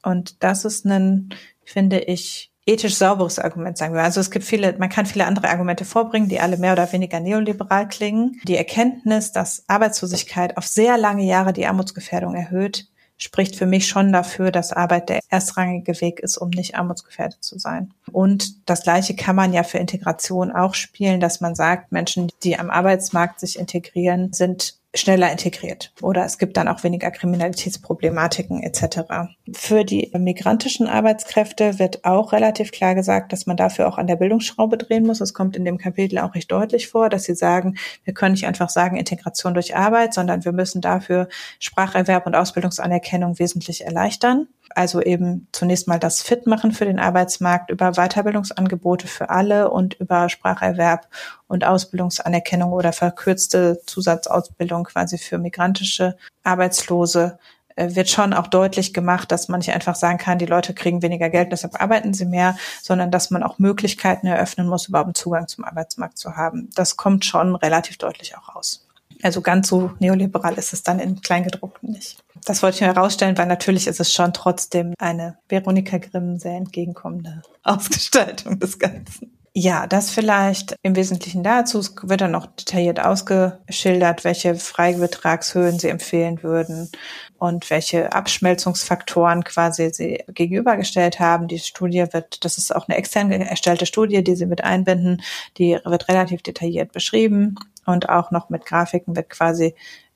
Und 0.03 0.43
das 0.43 0.65
ist 0.65 0.85
ein, 0.85 1.29
finde 1.63 1.99
ich, 1.99 2.50
ethisch 2.65 2.95
sauberes 2.95 3.39
Argument, 3.39 3.77
sagen 3.77 3.93
wir. 3.93 4.03
Also 4.03 4.19
es 4.19 4.31
gibt 4.31 4.45
viele, 4.45 4.77
man 4.77 4.89
kann 4.89 5.05
viele 5.05 5.25
andere 5.25 5.49
Argumente 5.49 5.85
vorbringen, 5.85 6.29
die 6.29 6.39
alle 6.39 6.57
mehr 6.57 6.73
oder 6.73 6.91
weniger 6.91 7.19
neoliberal 7.19 7.87
klingen. 7.87 8.39
Die 8.47 8.57
Erkenntnis, 8.57 9.31
dass 9.31 9.63
Arbeitslosigkeit 9.67 10.57
auf 10.57 10.67
sehr 10.67 10.97
lange 10.97 11.25
Jahre 11.25 11.53
die 11.53 11.65
Armutsgefährdung 11.65 12.35
erhöht, 12.35 12.87
spricht 13.17 13.55
für 13.55 13.67
mich 13.67 13.87
schon 13.87 14.11
dafür, 14.11 14.51
dass 14.51 14.73
Arbeit 14.73 15.09
der 15.09 15.19
erstrangige 15.29 16.01
Weg 16.01 16.19
ist, 16.19 16.37
um 16.37 16.49
nicht 16.49 16.75
armutsgefährdet 16.75 17.43
zu 17.43 17.59
sein. 17.59 17.93
Und 18.11 18.67
das 18.67 18.81
Gleiche 18.81 19.15
kann 19.15 19.35
man 19.35 19.53
ja 19.53 19.61
für 19.61 19.77
Integration 19.77 20.51
auch 20.51 20.73
spielen, 20.73 21.19
dass 21.19 21.39
man 21.39 21.53
sagt, 21.53 21.91
Menschen, 21.91 22.31
die 22.43 22.57
am 22.57 22.71
Arbeitsmarkt 22.71 23.39
sich 23.39 23.59
integrieren, 23.59 24.33
sind 24.33 24.80
schneller 24.93 25.31
integriert 25.31 25.93
oder 26.01 26.25
es 26.25 26.37
gibt 26.37 26.57
dann 26.57 26.67
auch 26.67 26.83
weniger 26.83 27.11
Kriminalitätsproblematiken 27.11 28.61
etc. 28.61 29.31
Für 29.53 29.85
die 29.85 30.11
migrantischen 30.17 30.87
Arbeitskräfte 30.87 31.79
wird 31.79 32.03
auch 32.03 32.33
relativ 32.33 32.71
klar 32.71 32.93
gesagt, 32.93 33.31
dass 33.31 33.45
man 33.45 33.55
dafür 33.55 33.87
auch 33.87 33.97
an 33.97 34.07
der 34.07 34.17
Bildungsschraube 34.17 34.77
drehen 34.77 35.05
muss. 35.05 35.21
Es 35.21 35.33
kommt 35.33 35.55
in 35.55 35.63
dem 35.63 35.77
Kapitel 35.77 36.19
auch 36.19 36.35
recht 36.35 36.51
deutlich 36.51 36.89
vor, 36.89 37.09
dass 37.09 37.23
sie 37.23 37.35
sagen, 37.35 37.77
wir 38.03 38.13
können 38.13 38.33
nicht 38.33 38.47
einfach 38.47 38.69
sagen 38.69 38.97
Integration 38.97 39.53
durch 39.53 39.75
Arbeit, 39.75 40.13
sondern 40.13 40.43
wir 40.43 40.51
müssen 40.51 40.81
dafür 40.81 41.29
Spracherwerb 41.59 42.25
und 42.27 42.35
Ausbildungsanerkennung 42.35 43.39
wesentlich 43.39 43.85
erleichtern. 43.85 44.47
Also 44.75 45.01
eben 45.01 45.47
zunächst 45.51 45.87
mal 45.87 45.99
das 45.99 46.21
Fit 46.21 46.47
machen 46.47 46.71
für 46.71 46.85
den 46.85 46.99
Arbeitsmarkt 46.99 47.69
über 47.69 47.91
Weiterbildungsangebote 47.93 49.07
für 49.07 49.29
alle 49.29 49.69
und 49.69 49.95
über 49.95 50.29
Spracherwerb 50.29 51.07
und 51.47 51.65
Ausbildungsanerkennung 51.65 52.71
oder 52.71 52.93
verkürzte 52.93 53.81
Zusatzausbildung 53.85 54.85
quasi 54.85 55.17
für 55.17 55.37
migrantische 55.37 56.17
Arbeitslose 56.43 57.39
äh, 57.75 57.95
wird 57.95 58.09
schon 58.09 58.33
auch 58.33 58.47
deutlich 58.47 58.93
gemacht, 58.93 59.31
dass 59.31 59.47
man 59.47 59.59
nicht 59.59 59.73
einfach 59.73 59.95
sagen 59.95 60.17
kann, 60.17 60.37
die 60.37 60.45
Leute 60.45 60.73
kriegen 60.73 61.01
weniger 61.01 61.29
Geld, 61.29 61.51
deshalb 61.51 61.81
arbeiten 61.81 62.13
sie 62.13 62.25
mehr, 62.25 62.57
sondern 62.81 63.11
dass 63.11 63.31
man 63.31 63.43
auch 63.43 63.59
Möglichkeiten 63.59 64.27
eröffnen 64.27 64.67
muss, 64.67 64.87
überhaupt 64.87 65.07
einen 65.07 65.15
Zugang 65.15 65.47
zum 65.47 65.65
Arbeitsmarkt 65.65 66.17
zu 66.17 66.35
haben. 66.35 66.69
Das 66.75 66.97
kommt 66.97 67.25
schon 67.25 67.55
relativ 67.55 67.97
deutlich 67.97 68.35
auch 68.37 68.55
raus. 68.55 68.87
Also 69.23 69.41
ganz 69.41 69.67
so 69.67 69.91
neoliberal 69.99 70.55
ist 70.55 70.73
es 70.73 70.83
dann 70.83 70.99
in 70.99 71.21
Kleingedruckten 71.21 71.91
nicht. 71.91 72.20
Das 72.45 72.63
wollte 72.63 72.75
ich 72.75 72.81
nur 72.81 72.93
herausstellen, 72.93 73.37
weil 73.37 73.47
natürlich 73.47 73.87
ist 73.87 73.99
es 73.99 74.13
schon 74.13 74.33
trotzdem 74.33 74.93
eine 74.99 75.37
Veronika 75.47 75.97
Grimm 75.97 76.37
sehr 76.37 76.55
entgegenkommende 76.55 77.41
Ausgestaltung 77.63 78.59
des 78.59 78.79
Ganzen. 78.79 79.37
Ja, 79.53 79.85
das 79.85 80.11
vielleicht 80.11 80.77
im 80.81 80.95
Wesentlichen 80.95 81.43
dazu. 81.43 81.79
Es 81.79 81.93
wird 82.03 82.21
dann 82.21 82.31
noch 82.31 82.45
detailliert 82.45 83.01
ausgeschildert, 83.01 84.23
welche 84.23 84.55
Freibetragshöhen 84.55 85.77
Sie 85.77 85.89
empfehlen 85.89 86.41
würden 86.41 86.89
und 87.37 87.69
welche 87.69 88.13
Abschmelzungsfaktoren 88.13 89.43
quasi 89.43 89.89
Sie 89.91 90.23
gegenübergestellt 90.29 91.19
haben. 91.19 91.49
Die 91.49 91.59
Studie 91.59 92.05
wird, 92.11 92.45
das 92.45 92.57
ist 92.57 92.73
auch 92.73 92.87
eine 92.87 92.97
extern 92.97 93.29
erstellte 93.29 93.85
Studie, 93.85 94.23
die 94.23 94.37
Sie 94.37 94.45
mit 94.45 94.63
einbinden, 94.63 95.21
die 95.57 95.77
wird 95.83 96.07
relativ 96.07 96.43
detailliert 96.43 96.93
beschrieben 96.93 97.55
und 97.85 98.07
auch 98.07 98.31
noch 98.31 98.49
mit 98.49 98.65
Grafiken 98.65 99.17
wird 99.17 99.29
quasi 99.29 99.75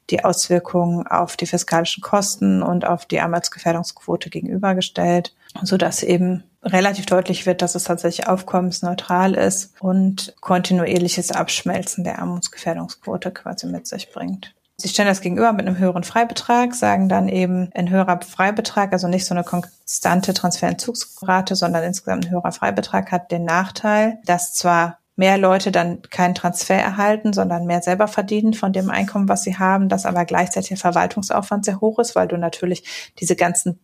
die 0.10 0.23
Auswirkungen 0.23 1.07
auf 1.07 1.38
die 1.38 1.48
fiskalischen 1.48 2.02
Kosten 2.02 2.61
und 2.61 2.86
auf 2.86 3.06
die 3.06 3.19
Armutsgefährdungsquote 3.19 4.30
gegenübergestellt, 4.30 5.36
so 5.64 5.77
dass 5.77 6.03
eben 6.03 6.44
relativ 6.64 7.06
deutlich 7.06 7.45
wird, 7.45 7.61
dass 7.61 7.76
es 7.76 7.86
tatsächlich 7.86 8.27
aufkommensneutral 8.27 9.36
ist 9.36 9.73
und 9.80 10.36
kontinuierliches 10.41 11.32
Abschmelzen 11.32 12.03
der 12.03 12.19
Armutsgefährdungsquote 12.19 13.32
quasi 13.32 13.68
mit 13.68 13.88
sich 13.88 14.11
bringt. 14.11 14.53
Sie 14.77 14.90
stellen 14.90 15.07
das 15.07 15.22
gegenüber 15.22 15.53
mit 15.53 15.65
einem 15.65 15.77
höheren 15.77 16.03
Freibetrag, 16.03 16.76
sagen 16.76 17.07
dann 17.07 17.30
eben 17.30 17.69
ein 17.73 17.90
höherer 17.90 18.19
Freibetrag, 18.22 18.91
also 18.91 19.07
nicht 19.07 19.26
so 19.26 19.34
eine 19.34 19.45
konstante 19.45 20.34
Transferentzugsrate, 20.34 21.56
sondern 21.56 21.84
insgesamt 21.84 22.26
ein 22.26 22.32
höherer 22.32 22.52
Freibetrag 22.52 23.11
hat 23.11 23.32
den 23.32 23.45
Nachteil, 23.45 24.19
dass 24.26 24.53
zwar 24.53 24.99
mehr 25.16 25.38
Leute 25.38 25.72
dann 25.72 26.02
keinen 26.04 26.36
Transfer 26.36 26.76
erhalten, 26.76 27.34
sondern 27.34 27.66
mehr 27.66 27.82
selber 27.82 28.08
verdienen 28.08 28.54
von 28.54 28.74
dem 28.74 28.90
Einkommen, 28.90 29.30
was 29.30 29.44
sie 29.44 29.58
haben, 29.58 29.88
dass 29.88 30.06
aber 30.06 30.26
gleichzeitig 30.26 30.70
der 30.70 30.78
Verwaltungsaufwand 30.78 31.66
sehr 31.66 31.80
hoch 31.80 32.00
ist, 32.00 32.16
weil 32.16 32.28
du 32.28 32.38
natürlich 32.38 33.14
diese 33.20 33.36
ganzen 33.36 33.80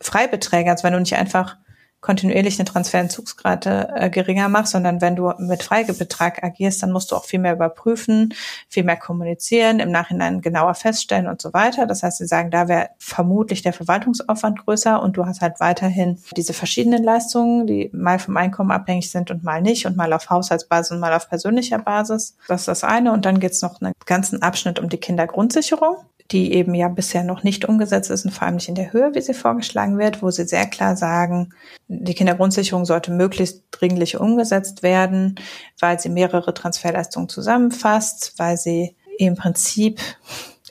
Freibeträge, 0.00 0.70
also 0.70 0.84
wenn 0.84 0.92
du 0.92 1.00
nicht 1.00 1.16
einfach 1.16 1.56
kontinuierlich 2.00 2.58
eine 2.58 2.66
Transferentzugsrate 2.66 3.88
äh, 3.94 4.10
geringer 4.10 4.48
machst, 4.48 4.72
sondern 4.72 5.00
wenn 5.00 5.16
du 5.16 5.32
mit 5.38 5.62
Freibetrag 5.62 6.44
agierst, 6.44 6.82
dann 6.82 6.92
musst 6.92 7.10
du 7.10 7.16
auch 7.16 7.24
viel 7.24 7.40
mehr 7.40 7.54
überprüfen, 7.54 8.34
viel 8.68 8.84
mehr 8.84 8.96
kommunizieren, 8.96 9.80
im 9.80 9.90
Nachhinein 9.90 10.40
genauer 10.40 10.74
feststellen 10.74 11.26
und 11.26 11.42
so 11.42 11.52
weiter. 11.52 11.86
Das 11.86 12.02
heißt, 12.02 12.18
sie 12.18 12.26
sagen, 12.26 12.50
da 12.50 12.68
wäre 12.68 12.90
vermutlich 12.98 13.62
der 13.62 13.72
Verwaltungsaufwand 13.72 14.64
größer 14.64 15.02
und 15.02 15.16
du 15.16 15.26
hast 15.26 15.40
halt 15.40 15.58
weiterhin 15.58 16.18
diese 16.36 16.52
verschiedenen 16.52 17.02
Leistungen, 17.02 17.66
die 17.66 17.90
mal 17.92 18.18
vom 18.18 18.36
Einkommen 18.36 18.70
abhängig 18.70 19.10
sind 19.10 19.30
und 19.30 19.42
mal 19.42 19.62
nicht 19.62 19.86
und 19.86 19.96
mal 19.96 20.12
auf 20.12 20.30
Haushaltsbasis 20.30 20.92
und 20.92 21.00
mal 21.00 21.12
auf 21.12 21.28
persönlicher 21.28 21.78
Basis. 21.78 22.36
Das 22.48 22.62
ist 22.62 22.68
das 22.68 22.84
eine. 22.84 23.12
Und 23.12 23.24
dann 23.24 23.40
geht 23.40 23.52
es 23.52 23.62
noch 23.62 23.80
einen 23.80 23.94
ganzen 24.04 24.42
Abschnitt 24.42 24.78
um 24.78 24.88
die 24.88 24.98
Kindergrundsicherung 24.98 25.96
die 26.30 26.52
eben 26.52 26.74
ja 26.74 26.88
bisher 26.88 27.22
noch 27.22 27.42
nicht 27.42 27.64
umgesetzt 27.64 28.10
ist 28.10 28.24
und 28.24 28.32
vor 28.32 28.46
allem 28.46 28.56
nicht 28.56 28.68
in 28.68 28.74
der 28.74 28.92
Höhe, 28.92 29.14
wie 29.14 29.20
sie 29.20 29.34
vorgeschlagen 29.34 29.98
wird, 29.98 30.22
wo 30.22 30.30
sie 30.30 30.44
sehr 30.44 30.66
klar 30.66 30.96
sagen, 30.96 31.50
die 31.88 32.14
Kindergrundsicherung 32.14 32.84
sollte 32.84 33.12
möglichst 33.12 33.64
dringlich 33.70 34.18
umgesetzt 34.18 34.82
werden, 34.82 35.36
weil 35.78 36.00
sie 36.00 36.08
mehrere 36.08 36.54
Transferleistungen 36.54 37.28
zusammenfasst, 37.28 38.34
weil 38.38 38.56
sie 38.56 38.96
im 39.18 39.36
Prinzip 39.36 40.00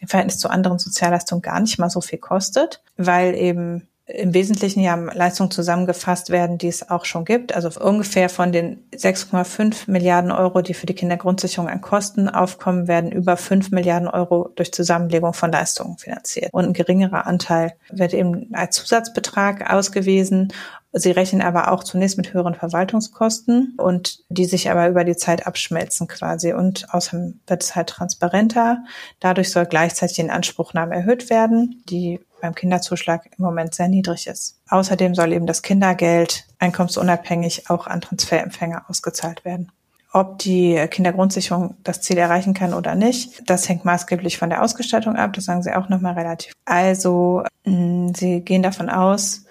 im 0.01 0.07
Verhältnis 0.07 0.39
zu 0.39 0.49
anderen 0.49 0.79
Sozialleistungen 0.79 1.41
gar 1.41 1.59
nicht 1.59 1.79
mal 1.79 1.89
so 1.89 2.01
viel 2.01 2.19
kostet, 2.19 2.83
weil 2.97 3.33
eben 3.35 3.87
im 4.07 4.35
Wesentlichen 4.35 4.81
ja 4.81 4.93
Leistungen 4.95 5.49
zusammengefasst 5.49 6.29
werden, 6.29 6.59
die 6.59 6.67
es 6.67 6.89
auch 6.91 7.05
schon 7.05 7.25
gibt. 7.25 7.55
Also 7.55 7.69
ungefähr 7.79 8.29
von 8.29 8.51
den 8.51 8.83
6,5 8.95 9.89
Milliarden 9.89 10.31
Euro, 10.31 10.61
die 10.61 10.75
für 10.75 10.85
die 10.85 10.93
Kindergrundsicherung 10.93 11.69
an 11.69 11.81
Kosten 11.81 12.29
aufkommen, 12.29 12.87
werden 12.87 13.11
über 13.11 13.35
5 13.35 13.71
Milliarden 13.71 14.07
Euro 14.07 14.49
durch 14.55 14.71
Zusammenlegung 14.71 15.33
von 15.33 15.51
Leistungen 15.51 15.97
finanziert. 15.97 16.53
Und 16.53 16.65
ein 16.65 16.73
geringerer 16.73 17.25
Anteil 17.25 17.73
wird 17.89 18.13
eben 18.13 18.49
als 18.53 18.75
Zusatzbetrag 18.75 19.73
ausgewiesen. 19.73 20.53
Sie 20.97 21.11
rechnen 21.11 21.41
aber 21.41 21.73
auch 21.73 21.83
zunächst 21.83 22.15
mit 22.15 22.33
höheren 22.33 22.55
Verwaltungskosten 22.55 23.73
und 23.77 24.23
die 24.29 24.45
sich 24.45 24.71
aber 24.71 24.87
über 24.87 25.03
die 25.03 25.17
Zeit 25.17 25.45
abschmelzen 25.45 26.07
quasi. 26.07 26.53
Und 26.53 26.93
außerdem 26.93 27.41
wird 27.47 27.63
es 27.63 27.75
halt 27.75 27.89
transparenter. 27.89 28.81
Dadurch 29.19 29.51
soll 29.51 29.65
gleichzeitig 29.65 30.15
die 30.15 30.21
Inanspruchnahme 30.21 30.95
erhöht 30.95 31.29
werden. 31.29 31.83
Die 31.89 32.21
beim 32.39 32.55
Kinderzuschlag 32.55 33.25
im 33.37 33.43
Moment 33.43 33.75
sehr 33.75 33.89
niedrig 33.89 34.27
ist. 34.27 34.61
Außerdem 34.69 35.15
soll 35.15 35.33
eben 35.33 35.47
das 35.47 35.63
Kindergeld 35.63 36.45
einkommensunabhängig 36.59 37.69
auch 37.69 37.87
an 37.87 38.01
Transferempfänger 38.01 38.85
ausgezahlt 38.87 39.43
werden. 39.43 39.71
Ob 40.13 40.37
die 40.39 40.75
Kindergrundsicherung 40.91 41.75
das 41.83 41.99
Ziel 42.01 42.17
erreichen 42.17 42.53
kann 42.53 42.73
oder 42.73 42.95
nicht, 42.95 43.49
das 43.49 43.67
hängt 43.67 43.83
maßgeblich 43.83 44.37
von 44.37 44.49
der 44.49 44.63
Ausgestattung 44.63 45.17
ab. 45.17 45.33
Das 45.33 45.43
sagen 45.43 45.61
Sie 45.61 45.73
auch 45.73 45.89
nochmal 45.89 46.13
relativ. 46.13 46.53
Also, 46.63 47.43
mm, 47.65 48.13
Sie 48.15 48.39
gehen 48.39 48.63
davon 48.63 48.89
aus, 48.89 49.44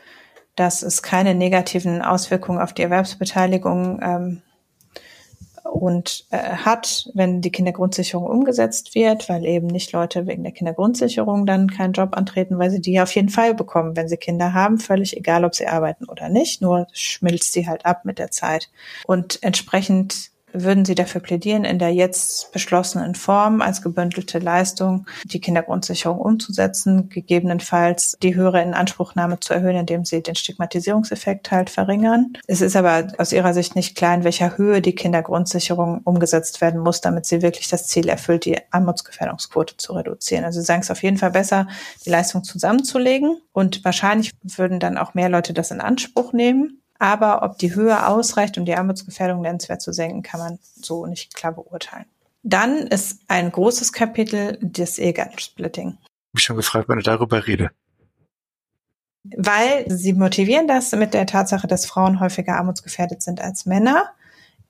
dass 0.56 0.82
es 0.82 1.02
keine 1.02 1.34
negativen 1.34 2.02
Auswirkungen 2.02 2.60
auf 2.60 2.72
die 2.72 2.82
Erwerbsbeteiligung 2.82 4.00
ähm, 4.02 4.42
und 5.64 6.26
äh, 6.30 6.38
hat, 6.38 7.08
wenn 7.14 7.40
die 7.40 7.50
Kindergrundsicherung 7.50 8.26
umgesetzt 8.26 8.94
wird, 8.94 9.28
weil 9.28 9.44
eben 9.44 9.66
nicht 9.66 9.92
Leute 9.92 10.26
wegen 10.26 10.42
der 10.42 10.52
Kindergrundsicherung 10.52 11.46
dann 11.46 11.68
keinen 11.68 11.94
Job 11.94 12.16
antreten, 12.16 12.58
weil 12.58 12.70
sie 12.70 12.80
die 12.80 13.00
auf 13.00 13.12
jeden 13.14 13.30
Fall 13.30 13.54
bekommen, 13.54 13.96
wenn 13.96 14.06
sie 14.06 14.16
Kinder 14.16 14.52
haben, 14.52 14.78
völlig 14.78 15.16
egal, 15.16 15.44
ob 15.44 15.54
sie 15.54 15.66
arbeiten 15.66 16.04
oder 16.04 16.28
nicht, 16.28 16.62
nur 16.62 16.86
schmilzt 16.92 17.52
sie 17.52 17.66
halt 17.66 17.86
ab 17.86 18.04
mit 18.04 18.18
der 18.18 18.30
Zeit. 18.30 18.70
Und 19.06 19.42
entsprechend 19.42 20.33
würden 20.54 20.84
Sie 20.84 20.94
dafür 20.94 21.20
plädieren, 21.20 21.64
in 21.64 21.78
der 21.78 21.92
jetzt 21.92 22.52
beschlossenen 22.52 23.14
Form 23.14 23.60
als 23.60 23.82
gebündelte 23.82 24.38
Leistung 24.38 25.06
die 25.24 25.40
Kindergrundsicherung 25.40 26.18
umzusetzen, 26.18 27.08
gegebenenfalls 27.08 28.16
die 28.22 28.34
höhere 28.34 28.62
Inanspruchnahme 28.62 29.40
zu 29.40 29.52
erhöhen, 29.52 29.76
indem 29.76 30.04
Sie 30.04 30.22
den 30.22 30.36
Stigmatisierungseffekt 30.36 31.50
halt 31.50 31.70
verringern. 31.70 32.34
Es 32.46 32.60
ist 32.60 32.76
aber 32.76 33.08
aus 33.18 33.32
Ihrer 33.32 33.52
Sicht 33.52 33.76
nicht 33.76 33.96
klar, 33.96 34.14
in 34.14 34.24
welcher 34.24 34.56
Höhe 34.56 34.80
die 34.80 34.94
Kindergrundsicherung 34.94 36.00
umgesetzt 36.04 36.60
werden 36.60 36.80
muss, 36.80 37.00
damit 37.00 37.26
sie 37.26 37.42
wirklich 37.42 37.68
das 37.68 37.86
Ziel 37.88 38.08
erfüllt, 38.08 38.44
die 38.44 38.58
Armutsgefährdungsquote 38.70 39.76
zu 39.76 39.92
reduzieren. 39.92 40.44
Also 40.44 40.60
Sie 40.60 40.66
sagen 40.66 40.82
es 40.82 40.90
auf 40.90 41.02
jeden 41.02 41.18
Fall 41.18 41.32
besser, 41.32 41.66
die 42.04 42.10
Leistung 42.10 42.44
zusammenzulegen 42.44 43.38
und 43.52 43.84
wahrscheinlich 43.84 44.32
würden 44.42 44.80
dann 44.80 44.98
auch 44.98 45.14
mehr 45.14 45.28
Leute 45.28 45.52
das 45.52 45.70
in 45.70 45.80
Anspruch 45.80 46.32
nehmen. 46.32 46.83
Aber 46.98 47.42
ob 47.42 47.58
die 47.58 47.74
Höhe 47.74 48.06
ausreicht, 48.06 48.56
um 48.58 48.64
die 48.64 48.74
Armutsgefährdung 48.74 49.40
nennenswert 49.40 49.82
zu 49.82 49.92
senken, 49.92 50.22
kann 50.22 50.40
man 50.40 50.58
so 50.76 51.06
nicht 51.06 51.34
klar 51.34 51.52
beurteilen. 51.52 52.06
Dann 52.42 52.86
ist 52.86 53.20
ein 53.28 53.50
großes 53.50 53.92
Kapitel 53.92 54.58
das 54.60 54.98
Ehegattensplitting. 54.98 55.98
Ich 56.34 56.42
schon 56.42 56.56
gefragt, 56.56 56.88
wenn 56.88 56.98
ich 56.98 57.04
darüber 57.04 57.46
rede. 57.46 57.70
Weil 59.24 59.90
sie 59.90 60.12
motivieren 60.12 60.68
das 60.68 60.92
mit 60.92 61.14
der 61.14 61.26
Tatsache, 61.26 61.66
dass 61.66 61.86
Frauen 61.86 62.20
häufiger 62.20 62.56
armutsgefährdet 62.56 63.22
sind 63.22 63.40
als 63.40 63.64
Männer 63.64 64.10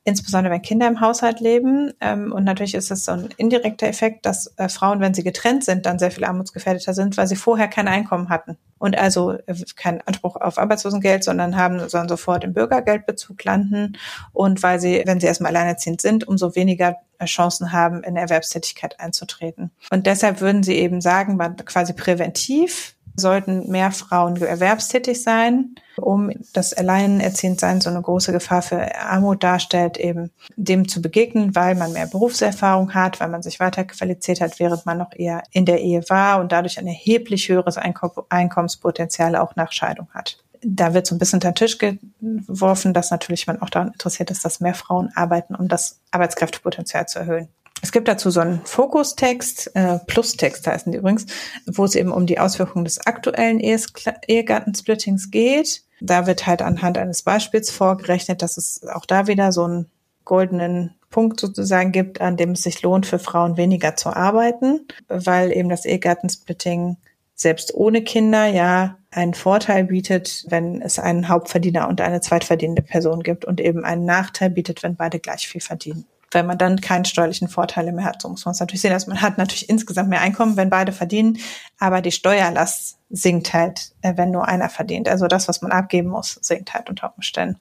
insbesondere 0.05 0.53
wenn 0.53 0.63
Kinder 0.63 0.87
im 0.87 1.01
Haushalt 1.01 1.41
leben. 1.41 1.93
Ähm, 2.01 2.33
und 2.33 2.45
natürlich 2.45 2.75
ist 2.75 2.91
es 2.91 3.05
so 3.05 3.13
ein 3.13 3.29
indirekter 3.37 3.87
Effekt, 3.87 4.27
dass 4.27 4.53
äh, 4.59 4.69
Frauen, 4.69 5.01
wenn 5.01 5.15
sie 5.15 5.25
getrennt 5.25 5.65
sind, 5.65 5.87
dann 5.87 5.99
sehr 5.99 6.11
viel 6.11 6.25
armutsgefährdeter 6.25 6.93
sind, 6.93 7.17
weil 7.17 7.27
sie 7.27 7.37
vorher 7.37 7.69
kein 7.69 7.89
Einkommen 7.89 8.29
hatten 8.29 8.59
und 8.79 8.99
also 8.99 9.33
äh, 9.33 9.55
keinen 9.77 10.03
Anspruch 10.03 10.37
auf 10.37 10.59
Arbeitslosengeld, 10.59 11.25
sondern 11.25 11.57
haben, 11.57 11.89
sollen 11.89 12.09
sofort 12.09 12.45
im 12.45 12.53
Bürgergeldbezug 12.53 13.43
landen. 13.45 13.97
Und 14.33 14.63
weil 14.63 14.79
sie, 14.79 15.03
wenn 15.07 15.21
sie 15.21 15.27
erstmal 15.27 15.57
alleinerziehend 15.57 16.03
sind, 16.03 16.29
umso 16.29 16.55
weniger 16.55 16.97
äh, 17.19 17.25
Chancen 17.25 17.73
haben, 17.73 18.03
in 18.03 18.17
Erwerbstätigkeit 18.17 19.01
einzutreten. 19.01 19.71
Und 19.91 20.07
deshalb 20.07 20.43
würden 20.43 20.63
sie 20.63 20.75
eben 20.75 21.01
sagen, 21.01 21.39
quasi 21.65 21.95
präventiv 21.95 22.94
sollten 23.17 23.71
mehr 23.71 23.93
Frauen 23.93 24.37
erwerbstätig 24.41 25.23
sein, 25.23 25.77
um 25.97 26.31
das 26.53 26.73
Alleinerziehendsein 26.73 27.81
so 27.81 27.91
eine 27.91 28.03
große 28.03 28.33
Gefahr 28.33 28.63
für 28.63 28.95
Armut 28.97 29.43
darstellt, 29.43 29.97
eben 29.97 30.31
dem 30.57 30.89
zu 30.89 31.01
begegnen, 31.01 31.55
weil 31.55 31.75
man 31.75 31.93
mehr 31.93 32.07
Berufserfahrung 32.07 32.95
hat, 32.95 33.21
weil 33.21 33.29
man 33.29 33.43
sich 33.43 33.61
weiterqualifiziert 33.61 34.41
hat, 34.41 34.59
während 34.59 34.87
man 34.87 34.99
noch 34.99 35.13
eher 35.15 35.43
in 35.51 35.65
der 35.65 35.81
Ehe 35.81 36.03
war 36.09 36.41
und 36.41 36.53
dadurch 36.53 36.79
ein 36.79 36.87
erheblich 36.87 37.49
höheres 37.49 37.77
Einkommenspotenzial 37.79 39.37
auch 39.37 39.57
nach 39.57 39.73
Scheidung 39.73 40.09
hat 40.13 40.39
da 40.67 40.95
wird 40.95 41.07
so 41.07 41.15
ein 41.15 41.19
bisschen 41.19 41.37
unter 41.37 41.51
den 41.51 41.57
Tisch 41.57 41.79
geworfen, 41.79 42.95
dass 42.95 43.11
natürlich 43.11 43.47
man 43.47 43.61
auch 43.61 43.71
daran 43.71 43.93
interessiert 43.93 44.31
ist, 44.31 44.45
dass 44.45 44.61
mehr 44.61 44.75
Frauen 44.75 45.11
arbeiten, 45.15 45.55
um 45.55 45.69
das 45.69 46.01
Arbeitskräftepotenzial 46.11 47.07
zu 47.07 47.19
erhöhen. 47.19 47.49
Es 47.85 47.93
gibt 47.93 48.09
dazu 48.09 48.31
so 48.31 48.41
einen 48.41 48.63
Fokustext, 48.65 49.73
äh, 49.77 49.99
Plustext 50.07 50.67
heißen 50.67 50.91
die 50.91 50.97
übrigens, 50.97 51.27
wo 51.67 51.85
es 51.85 51.95
eben 51.95 52.13
um 52.13 52.25
die 52.25 52.39
Auswirkungen 52.39 52.87
des 52.87 53.07
aktuellen 53.07 53.61
Ehegattensplittings 53.61 55.31
geht. 55.31 55.83
Da 56.01 56.27
wird 56.27 56.47
halt 56.47 56.63
anhand 56.63 56.97
eines 56.97 57.21
Beispiels 57.21 57.71
vorgerechnet, 57.71 58.41
dass 58.41 58.57
es 58.57 58.87
auch 58.89 59.05
da 59.05 59.27
wieder 59.27 59.53
so 59.53 59.65
einen 59.65 59.91
goldenen 60.25 60.95
Punkt 61.11 61.39
sozusagen 61.39 61.93
gibt, 61.93 62.23
an 62.23 62.39
dem 62.39 62.53
es 62.53 62.63
sich 62.63 62.81
lohnt, 62.81 63.05
für 63.05 63.19
Frauen 63.19 63.59
weniger 63.59 63.97
zu 63.97 64.17
arbeiten, 64.17 64.89
weil 65.09 65.53
eben 65.53 65.69
das 65.69 65.85
Ehegattensplitting 65.85 66.97
selbst 67.35 67.75
ohne 67.75 68.03
Kinder 68.03 68.47
ja 68.47 68.97
einen 69.11 69.35
Vorteil 69.35 69.85
bietet, 69.85 70.47
wenn 70.49 70.81
es 70.81 70.99
einen 70.99 71.29
Hauptverdiener 71.29 71.87
und 71.87 72.01
eine 72.01 72.23
zweitverdienende 72.23 72.81
Person 72.81 73.23
gibt 73.23 73.45
und 73.45 73.61
eben 73.61 73.85
einen 73.85 74.07
Nachteil 74.07 74.49
bietet, 74.49 74.83
wenn 74.83 74.97
beide 74.97 75.21
gleich 75.21 75.47
viel 75.47 75.61
verdienen 75.61 76.07
wenn 76.35 76.47
man 76.47 76.59
dann 76.59 76.81
keinen 76.81 77.05
steuerlichen 77.05 77.49
Vorteile 77.49 77.93
mehr 77.93 78.05
hat. 78.05 78.21
So 78.21 78.29
muss 78.29 78.45
man 78.45 78.53
es 78.53 78.61
natürlich 78.61 78.83
sehen. 78.83 78.93
Also 78.93 79.11
man 79.11 79.23
hat 79.23 79.39
natürlich 79.39 79.69
insgesamt 79.69 80.09
mehr 80.09 80.21
Einkommen, 80.21 80.57
wenn 80.57 80.71
beide 80.71 80.93
verdienen, 80.93 81.39
aber 81.79 82.01
die 82.03 82.13
Steuerlast 82.13 82.99
sinkt 83.11 83.55
halt, 83.55 83.93
äh, 84.03 84.15
wenn 84.17 84.31
nur 84.31 84.47
einer 84.49 84.69
verdient. 84.69 85.09
Also 85.09 85.27
das, 85.29 85.49
was 85.49 85.63
man 85.63 85.73
abgeben 85.73 86.09
muss, 86.09 86.39
sinkt 86.43 86.75
halt 86.75 86.91
unter 86.91 87.15
Umständen. 87.15 87.59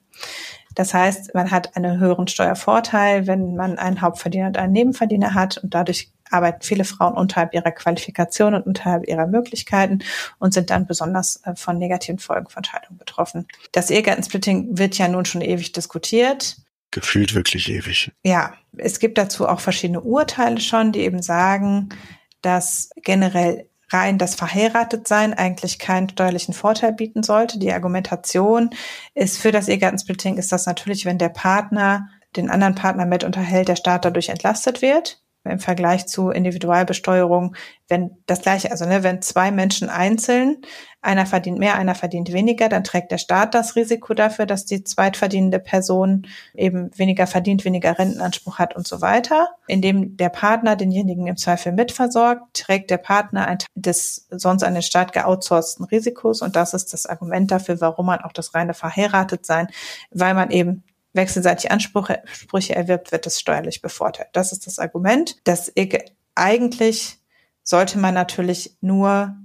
Das 0.74 0.92
heißt, 0.92 1.34
man 1.34 1.50
hat 1.50 1.76
einen 1.76 2.00
höheren 2.00 2.26
Steuervorteil, 2.26 3.26
wenn 3.28 3.54
man 3.54 3.78
einen 3.78 4.00
Hauptverdiener 4.00 4.48
und 4.48 4.58
einen 4.58 4.72
Nebenverdiener 4.72 5.34
hat 5.34 5.58
und 5.58 5.72
dadurch 5.72 6.10
arbeiten 6.30 6.62
viele 6.62 6.84
Frauen 6.84 7.14
unterhalb 7.14 7.54
ihrer 7.54 7.70
Qualifikation 7.70 8.54
und 8.54 8.66
unterhalb 8.66 9.06
ihrer 9.06 9.26
Möglichkeiten 9.26 10.00
und 10.38 10.52
sind 10.52 10.70
dann 10.70 10.86
besonders 10.86 11.40
äh, 11.44 11.54
von 11.54 11.78
negativen 11.78 12.18
Folgen 12.18 12.48
von 12.48 12.64
Scheidung 12.64 12.98
betroffen. 12.98 13.46
Das 13.72 13.90
Ehegattensplitting 13.90 14.76
wird 14.76 14.98
ja 14.98 15.06
nun 15.06 15.24
schon 15.24 15.42
ewig 15.42 15.72
diskutiert 15.72 16.56
gefühlt 16.94 17.34
wirklich 17.34 17.68
ewig. 17.70 18.12
Ja, 18.22 18.54
es 18.76 18.98
gibt 18.98 19.18
dazu 19.18 19.46
auch 19.46 19.60
verschiedene 19.60 20.00
Urteile 20.00 20.60
schon, 20.60 20.92
die 20.92 21.00
eben 21.00 21.20
sagen, 21.20 21.90
dass 22.40 22.90
generell 22.96 23.68
rein 23.90 24.16
das 24.18 24.34
Verheiratetsein 24.34 25.34
eigentlich 25.34 25.78
keinen 25.78 26.08
steuerlichen 26.08 26.54
Vorteil 26.54 26.92
bieten 26.92 27.22
sollte. 27.22 27.58
Die 27.58 27.72
Argumentation 27.72 28.70
ist 29.14 29.38
für 29.38 29.52
das 29.52 29.68
Ehegattensplitting 29.68 30.38
ist 30.38 30.52
das 30.52 30.66
natürlich, 30.66 31.04
wenn 31.04 31.18
der 31.18 31.28
Partner 31.28 32.08
den 32.36 32.50
anderen 32.50 32.74
Partner 32.74 33.06
mit 33.06 33.22
unterhält, 33.24 33.68
der 33.68 33.76
Staat 33.76 34.04
dadurch 34.04 34.28
entlastet 34.28 34.82
wird 34.82 35.23
im 35.44 35.58
Vergleich 35.58 36.06
zu 36.06 36.30
Individualbesteuerung, 36.30 37.54
wenn 37.88 38.16
das 38.26 38.40
gleiche, 38.40 38.70
also 38.70 38.86
ne, 38.86 39.02
wenn 39.02 39.20
zwei 39.20 39.50
Menschen 39.50 39.90
einzeln, 39.90 40.62
einer 41.02 41.26
verdient 41.26 41.58
mehr, 41.58 41.74
einer 41.74 41.94
verdient 41.94 42.32
weniger, 42.32 42.70
dann 42.70 42.82
trägt 42.82 43.12
der 43.12 43.18
Staat 43.18 43.54
das 43.54 43.76
Risiko 43.76 44.14
dafür, 44.14 44.46
dass 44.46 44.64
die 44.64 44.84
zweitverdienende 44.84 45.58
Person 45.58 46.26
eben 46.54 46.90
weniger 46.96 47.26
verdient, 47.26 47.66
weniger 47.66 47.98
Rentenanspruch 47.98 48.58
hat 48.58 48.74
und 48.74 48.88
so 48.88 49.02
weiter. 49.02 49.50
Indem 49.66 50.16
der 50.16 50.30
Partner 50.30 50.76
denjenigen 50.76 51.26
im 51.26 51.36
Zweifel 51.36 51.72
mitversorgt, 51.72 52.54
trägt 52.54 52.90
der 52.90 52.98
Partner 52.98 53.46
ein 53.46 53.58
Teil 53.58 53.68
des 53.74 54.26
sonst 54.30 54.62
an 54.62 54.72
den 54.72 54.82
Staat 54.82 55.12
geoutsourcten 55.12 55.84
Risikos 55.84 56.40
und 56.40 56.56
das 56.56 56.72
ist 56.72 56.94
das 56.94 57.04
Argument 57.04 57.50
dafür, 57.50 57.80
warum 57.82 58.06
man 58.06 58.20
auch 58.20 58.32
das 58.32 58.54
reine 58.54 58.72
verheiratet 58.72 59.44
sein, 59.44 59.68
weil 60.10 60.32
man 60.32 60.50
eben 60.50 60.84
wechselseitig 61.14 61.70
Ansprüche, 61.70 62.74
erwirbt, 62.74 63.12
wird 63.12 63.26
es 63.26 63.40
steuerlich 63.40 63.80
bevorteilt. 63.80 64.28
Das 64.32 64.52
ist 64.52 64.66
das 64.66 64.78
Argument. 64.78 65.36
Das 65.44 65.72
eigentlich 66.34 67.18
sollte 67.62 67.98
man 67.98 68.14
natürlich 68.14 68.76
nur 68.80 69.36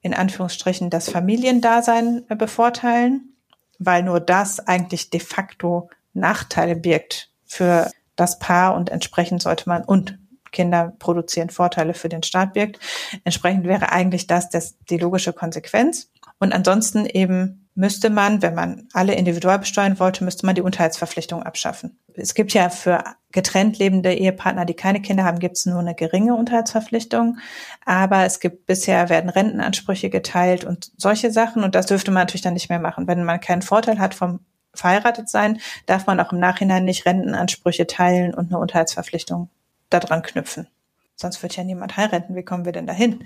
in 0.00 0.14
Anführungsstrichen 0.14 0.90
das 0.90 1.10
Familiendasein 1.10 2.26
bevorteilen, 2.36 3.36
weil 3.78 4.02
nur 4.02 4.18
das 4.18 4.66
eigentlich 4.66 5.10
de 5.10 5.20
facto 5.20 5.90
Nachteile 6.14 6.74
birgt 6.74 7.30
für 7.44 7.90
das 8.16 8.38
Paar 8.38 8.74
und 8.74 8.90
entsprechend 8.90 9.42
sollte 9.42 9.68
man 9.68 9.84
und 9.84 10.18
Kinder 10.52 10.94
produzieren 10.98 11.50
Vorteile 11.50 11.94
für 11.94 12.08
den 12.08 12.22
Staat 12.22 12.54
birgt. 12.54 12.80
Entsprechend 13.24 13.66
wäre 13.66 13.92
eigentlich 13.92 14.26
das, 14.26 14.50
das 14.50 14.76
die 14.90 14.98
logische 14.98 15.32
Konsequenz. 15.32 16.10
Und 16.40 16.52
ansonsten 16.52 17.06
eben 17.06 17.68
müsste 17.74 18.10
man, 18.10 18.42
wenn 18.42 18.54
man 18.54 18.88
alle 18.92 19.14
individuell 19.14 19.58
besteuern 19.58 19.98
wollte, 19.98 20.24
müsste 20.24 20.44
man 20.44 20.54
die 20.54 20.62
Unterhaltsverpflichtung 20.62 21.42
abschaffen. 21.42 21.98
Es 22.14 22.34
gibt 22.34 22.52
ja 22.52 22.68
für 22.68 23.04
getrennt 23.30 23.78
lebende 23.78 24.12
Ehepartner, 24.12 24.64
die 24.64 24.74
keine 24.74 25.00
Kinder 25.00 25.24
haben, 25.24 25.38
gibt 25.38 25.56
es 25.56 25.66
nur 25.66 25.78
eine 25.78 25.94
geringe 25.94 26.34
Unterhaltsverpflichtung. 26.34 27.38
Aber 27.84 28.24
es 28.24 28.40
gibt 28.40 28.66
bisher 28.66 29.08
werden 29.08 29.30
Rentenansprüche 29.30 30.10
geteilt 30.10 30.64
und 30.64 30.90
solche 30.96 31.30
Sachen. 31.30 31.62
Und 31.62 31.74
das 31.74 31.86
dürfte 31.86 32.10
man 32.10 32.22
natürlich 32.22 32.42
dann 32.42 32.54
nicht 32.54 32.70
mehr 32.70 32.80
machen. 32.80 33.06
Wenn 33.06 33.22
man 33.22 33.40
keinen 33.40 33.62
Vorteil 33.62 33.98
hat 33.98 34.14
vom 34.14 34.40
verheiratet 34.72 35.28
sein, 35.28 35.60
darf 35.86 36.06
man 36.06 36.20
auch 36.20 36.32
im 36.32 36.38
Nachhinein 36.38 36.84
nicht 36.84 37.04
Rentenansprüche 37.04 37.86
teilen 37.86 38.34
und 38.34 38.48
eine 38.48 38.58
Unterhaltsverpflichtung 38.58 39.50
daran 39.90 40.22
knüpfen. 40.22 40.68
Sonst 41.16 41.42
wird 41.42 41.56
ja 41.56 41.64
niemand 41.64 41.96
heiraten. 41.96 42.34
Wie 42.34 42.44
kommen 42.44 42.64
wir 42.64 42.72
denn 42.72 42.86
dahin? 42.86 43.24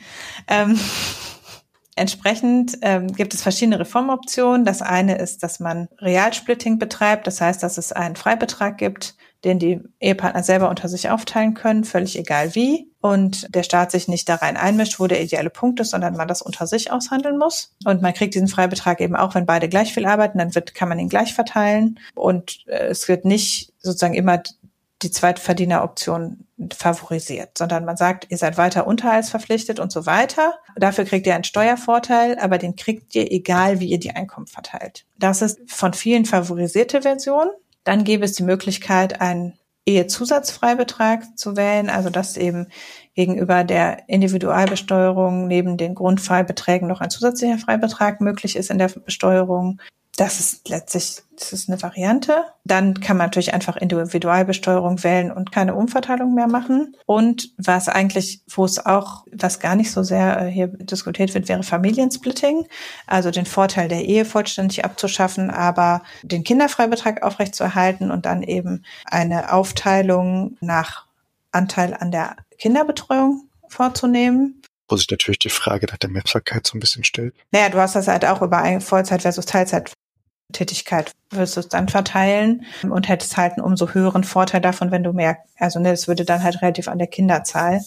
Ähm, 0.49 0.79
Entsprechend 1.97 2.79
ähm, 2.83 3.09
gibt 3.09 3.35
es 3.35 3.43
verschiedene 3.43 3.79
Reformoptionen. 3.79 4.65
Das 4.65 4.83
eine 4.83 5.19
ist, 5.19 5.43
dass 5.43 5.61
man 5.61 5.89
Realsplitting 5.99 6.79
betreibt. 6.79 7.27
Das 7.27 7.41
heißt, 7.41 7.63
dass 7.63 7.79
es 7.79 7.93
einen 7.93 8.17
Freibetrag 8.17 8.79
gibt, 8.79 9.15
den 9.45 9.59
die 9.59 9.81
Ehepartner 10.01 10.43
selber 10.43 10.71
unter 10.71 10.89
sich 10.89 11.11
aufteilen 11.11 11.55
können, 11.55 11.85
völlig 11.85 12.19
egal 12.19 12.55
wie. 12.55 12.91
Und 13.01 13.55
der 13.55 13.63
Staat 13.63 13.93
sich 13.93 14.09
nicht 14.09 14.29
da 14.29 14.37
rein 14.37 14.57
einmischt, 14.57 14.99
wo 14.99 15.07
der 15.07 15.23
ideale 15.23 15.51
Punkt 15.51 15.79
ist, 15.79 15.91
sondern 15.91 16.17
man 16.17 16.27
das 16.27 16.43
unter 16.43 16.67
sich 16.67 16.91
aushandeln 16.91 17.39
muss. 17.39 17.73
Und 17.85 18.01
man 18.03 18.15
kriegt 18.15 18.35
diesen 18.35 18.49
Freibetrag 18.49 19.01
eben 19.01 19.15
auch, 19.15 19.35
wenn 19.35 19.47
beide 19.47 19.69
gleich 19.69 19.93
viel 19.93 20.07
arbeiten, 20.07 20.39
dann 20.39 20.55
wird, 20.55 20.75
kann 20.75 20.89
man 20.89 20.99
ihn 20.99 21.11
gleich 21.11 21.35
verteilen. 21.35 22.01
Und 22.15 22.67
äh, 22.67 22.87
es 22.87 23.07
wird 23.07 23.25
nicht 23.25 23.73
sozusagen 23.79 24.15
immer 24.15 24.43
die 25.05 25.11
Zweitverdieneroption 25.11 26.47
favorisiert, 26.75 27.59
sondern 27.59 27.85
man 27.85 27.97
sagt, 27.97 28.27
ihr 28.31 28.39
seid 28.39 28.57
weiter 28.57 28.87
unterhaltsverpflichtet 28.87 29.81
und 29.81 29.93
so 29.93 30.07
weiter. 30.07 30.55
Dafür 30.77 31.05
kriegt 31.05 31.27
ihr 31.27 31.35
einen 31.35 31.45
Steuervorteil, 31.45 32.39
aber 32.39 32.59
den 32.59 32.77
kriegt 32.77 33.15
ihr 33.15 33.31
egal, 33.31 33.81
wie 33.81 33.89
ihr 33.89 33.99
die 33.99 34.13
Einkommen 34.13 34.47
verteilt. 34.47 35.05
Das 35.19 35.43
ist 35.43 35.61
von 35.67 35.93
vielen 35.93 36.25
favorisierte 36.25 37.03
Version. 37.03 37.49
Dann 37.85 38.05
gäbe 38.05 38.25
es 38.25 38.33
die 38.33 38.45
Möglichkeit, 38.45 39.21
einen 39.21 39.59
Ehezusatzfreibetrag 39.87 41.37
zu 41.37 41.57
wählen, 41.57 41.91
also 41.91 42.09
dass 42.09 42.37
eben 42.37 42.69
gegenüber 43.15 43.65
der 43.65 44.09
Individualbesteuerung 44.09 45.47
neben 45.47 45.77
den 45.77 45.95
Grundfreibeträgen 45.95 46.89
noch 46.89 47.01
ein 47.01 47.11
zusätzlicher 47.11 47.59
Freibetrag 47.59 48.21
möglich 48.21 48.57
ist 48.57 48.71
in 48.71 48.79
der 48.79 48.89
Besteuerung. 48.89 49.81
Das 50.17 50.39
ist 50.39 50.69
letztlich, 50.69 51.23
das 51.37 51.53
ist 51.53 51.69
eine 51.69 51.83
Variante. 51.83 52.45
Dann 52.65 53.01
kann 53.01 53.17
man 53.17 53.27
natürlich 53.27 53.53
einfach 53.53 53.77
Individualbesteuerung 53.77 55.03
wählen 55.03 55.33
und 55.33 55.51
keine 55.51 55.75
Umverteilung 55.75 56.35
mehr 56.35 56.47
machen. 56.47 56.97
Und 57.05 57.51
was 57.59 57.89
eigentlich, 57.89 58.41
wo 58.49 58.65
es 58.65 58.85
auch, 58.85 59.25
was 59.33 59.59
gar 59.59 59.75
nicht 59.75 59.91
so 59.91 60.05
sehr 60.05 60.41
äh, 60.41 60.51
hier 60.51 60.69
diskutiert 60.69 61.35
wird, 61.35 61.49
wäre 61.49 61.65
Familiensplitting. 61.65 62.69
Also 63.09 63.33
den 63.33 63.47
Vorteil 63.47 63.89
der 63.89 64.05
Ehe 64.05 64.25
vollständig 64.25 64.85
abzuschaffen, 64.85 65.51
aber 65.51 66.03
den 66.23 66.45
Kinderfreibetrag 66.45 67.25
aufrechtzuerhalten 67.25 68.13
und 68.13 68.25
dann 68.25 68.45
eben 68.45 68.85
eine 69.07 69.53
Aufteilung 69.53 70.57
nach 70.61 71.07
Anteil 71.51 71.93
an 71.93 72.13
der 72.13 72.37
Kinderbetreuung 72.59 73.49
vorzunehmen 73.69 74.61
wo 74.87 74.97
sich 74.97 75.11
natürlich 75.11 75.39
die 75.39 75.49
Frage 75.49 75.87
nach 75.87 75.97
der 75.97 76.11
Messbarkeit 76.11 76.67
so 76.67 76.77
ein 76.77 76.81
bisschen 76.81 77.05
stellt. 77.05 77.35
Naja, 77.51 77.71
du 77.71 77.79
hast 77.79 77.95
das 77.95 78.07
halt 78.07 78.25
auch 78.27 78.43
über 78.43 78.81
Vollzeit 78.81 79.23
versus 79.23 79.47
Teilzeit 79.47 79.95
Tätigkeit 80.53 81.13
wirst 81.31 81.57
du 81.57 81.61
es 81.61 81.69
dann 81.69 81.89
verteilen 81.89 82.65
und 82.83 83.09
hättest 83.09 83.37
halt 83.37 83.55
einen 83.55 83.65
umso 83.65 83.89
höheren 83.89 84.25
Vorteil 84.25 84.61
davon, 84.61 84.91
wenn 84.91 85.03
du 85.03 85.13
mehr, 85.13 85.39
also 85.59 85.81
ne, 85.81 85.91
das 85.91 86.07
würde 86.07 86.25
dann 86.25 86.43
halt 86.43 86.63
relativ 86.63 86.89
an 86.89 86.99
der 86.99 87.07
Kinderzahl, 87.07 87.81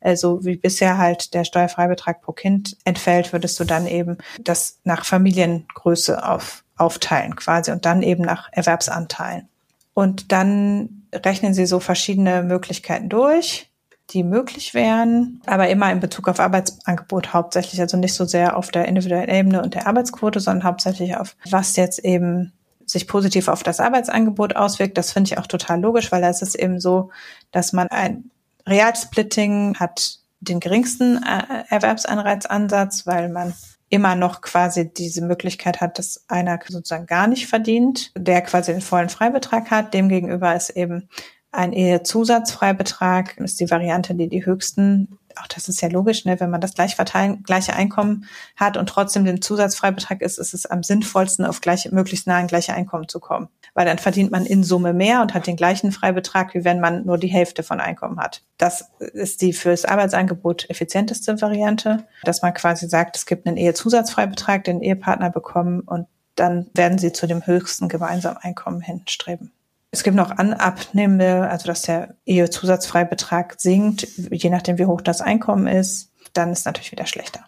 also 0.00 0.44
wie 0.44 0.56
bisher 0.56 0.98
halt 0.98 1.34
der 1.34 1.44
Steuerfreibetrag 1.44 2.22
pro 2.22 2.32
Kind 2.32 2.76
entfällt, 2.84 3.32
würdest 3.32 3.58
du 3.58 3.64
dann 3.64 3.86
eben 3.86 4.18
das 4.40 4.80
nach 4.84 5.04
Familiengröße 5.04 6.26
auf, 6.26 6.64
aufteilen 6.76 7.36
quasi 7.36 7.72
und 7.72 7.84
dann 7.84 8.02
eben 8.02 8.22
nach 8.22 8.48
Erwerbsanteilen. 8.52 9.48
Und 9.92 10.32
dann 10.32 11.06
rechnen 11.14 11.54
sie 11.54 11.66
so 11.66 11.78
verschiedene 11.78 12.42
Möglichkeiten 12.42 13.08
durch 13.08 13.70
die 14.10 14.22
möglich 14.22 14.74
wären, 14.74 15.40
aber 15.46 15.68
immer 15.68 15.90
in 15.90 16.00
Bezug 16.00 16.28
auf 16.28 16.40
Arbeitsangebot 16.40 17.32
hauptsächlich, 17.32 17.80
also 17.80 17.96
nicht 17.96 18.14
so 18.14 18.24
sehr 18.24 18.56
auf 18.56 18.70
der 18.70 18.86
individuellen 18.86 19.30
Ebene 19.30 19.62
und 19.62 19.74
der 19.74 19.86
Arbeitsquote, 19.86 20.40
sondern 20.40 20.64
hauptsächlich 20.64 21.16
auf 21.16 21.36
was 21.48 21.76
jetzt 21.76 22.00
eben 22.00 22.52
sich 22.86 23.08
positiv 23.08 23.48
auf 23.48 23.62
das 23.62 23.80
Arbeitsangebot 23.80 24.56
auswirkt. 24.56 24.98
Das 24.98 25.12
finde 25.12 25.32
ich 25.32 25.38
auch 25.38 25.46
total 25.46 25.80
logisch, 25.80 26.12
weil 26.12 26.20
da 26.20 26.28
ist 26.28 26.42
es 26.42 26.54
eben 26.54 26.80
so, 26.80 27.10
dass 27.50 27.72
man 27.72 27.88
ein 27.88 28.30
Realsplitting 28.66 29.76
hat 29.78 30.18
den 30.40 30.60
geringsten 30.60 31.22
äh, 31.22 31.64
Erwerbsanreizansatz, 31.70 33.06
weil 33.06 33.30
man 33.30 33.54
immer 33.88 34.16
noch 34.16 34.40
quasi 34.40 34.92
diese 34.92 35.22
Möglichkeit 35.22 35.80
hat, 35.80 35.98
dass 35.98 36.24
einer 36.28 36.58
sozusagen 36.66 37.06
gar 37.06 37.26
nicht 37.26 37.46
verdient, 37.46 38.12
der 38.16 38.42
quasi 38.42 38.72
den 38.72 38.80
vollen 38.80 39.08
Freibetrag 39.08 39.70
hat. 39.70 39.94
Demgegenüber 39.94 40.54
ist 40.54 40.70
eben 40.70 41.08
ein 41.54 41.72
Ehezusatzfreibetrag 41.72 43.38
ist 43.38 43.60
die 43.60 43.70
Variante, 43.70 44.14
die 44.14 44.28
die 44.28 44.44
höchsten, 44.44 45.18
auch 45.36 45.46
das 45.46 45.68
ist 45.68 45.80
ja 45.80 45.88
logisch, 45.88 46.24
ne, 46.24 46.40
wenn 46.40 46.50
man 46.50 46.60
das 46.60 46.74
gleich 46.74 46.96
verteilen, 46.96 47.44
gleiche 47.44 47.74
Einkommen 47.74 48.26
hat 48.56 48.76
und 48.76 48.88
trotzdem 48.88 49.24
den 49.24 49.40
Zusatzfreibetrag 49.40 50.20
ist, 50.20 50.38
ist 50.38 50.52
es 50.52 50.66
am 50.66 50.82
sinnvollsten, 50.82 51.44
auf 51.44 51.60
gleiche, 51.60 51.94
möglichst 51.94 52.26
nah 52.26 52.38
an 52.38 52.48
gleiche 52.48 52.74
Einkommen 52.74 53.08
zu 53.08 53.20
kommen. 53.20 53.48
Weil 53.72 53.86
dann 53.86 53.98
verdient 53.98 54.32
man 54.32 54.46
in 54.46 54.64
Summe 54.64 54.92
mehr 54.92 55.22
und 55.22 55.32
hat 55.32 55.46
den 55.46 55.56
gleichen 55.56 55.92
Freibetrag, 55.92 56.54
wie 56.54 56.64
wenn 56.64 56.80
man 56.80 57.06
nur 57.06 57.18
die 57.18 57.28
Hälfte 57.28 57.62
von 57.62 57.80
Einkommen 57.80 58.18
hat. 58.18 58.42
Das 58.58 58.90
ist 58.98 59.40
die 59.40 59.52
fürs 59.52 59.84
Arbeitsangebot 59.84 60.68
effizienteste 60.70 61.40
Variante, 61.40 62.04
dass 62.24 62.42
man 62.42 62.52
quasi 62.52 62.88
sagt, 62.88 63.16
es 63.16 63.26
gibt 63.26 63.46
einen 63.46 63.56
Ehezusatzfreibetrag, 63.56 64.64
den 64.64 64.82
Ehepartner 64.82 65.30
bekommen 65.30 65.80
und 65.80 66.08
dann 66.34 66.66
werden 66.74 66.98
sie 66.98 67.12
zu 67.12 67.28
dem 67.28 67.46
höchsten 67.46 67.88
gemeinsamen 67.88 68.38
Einkommen 68.38 68.80
hinstreben. 68.80 69.52
Es 69.94 70.02
gibt 70.02 70.16
noch 70.16 70.32
Anabnehmende, 70.32 71.48
also 71.48 71.68
dass 71.68 71.82
der 71.82 72.16
Ehezusatzfreibetrag 72.26 73.54
sinkt, 73.58 74.08
je 74.32 74.50
nachdem 74.50 74.76
wie 74.78 74.86
hoch 74.86 75.00
das 75.00 75.20
Einkommen 75.20 75.68
ist, 75.68 76.10
dann 76.32 76.50
ist 76.50 76.66
natürlich 76.66 76.90
wieder 76.90 77.06
schlechter. 77.06 77.44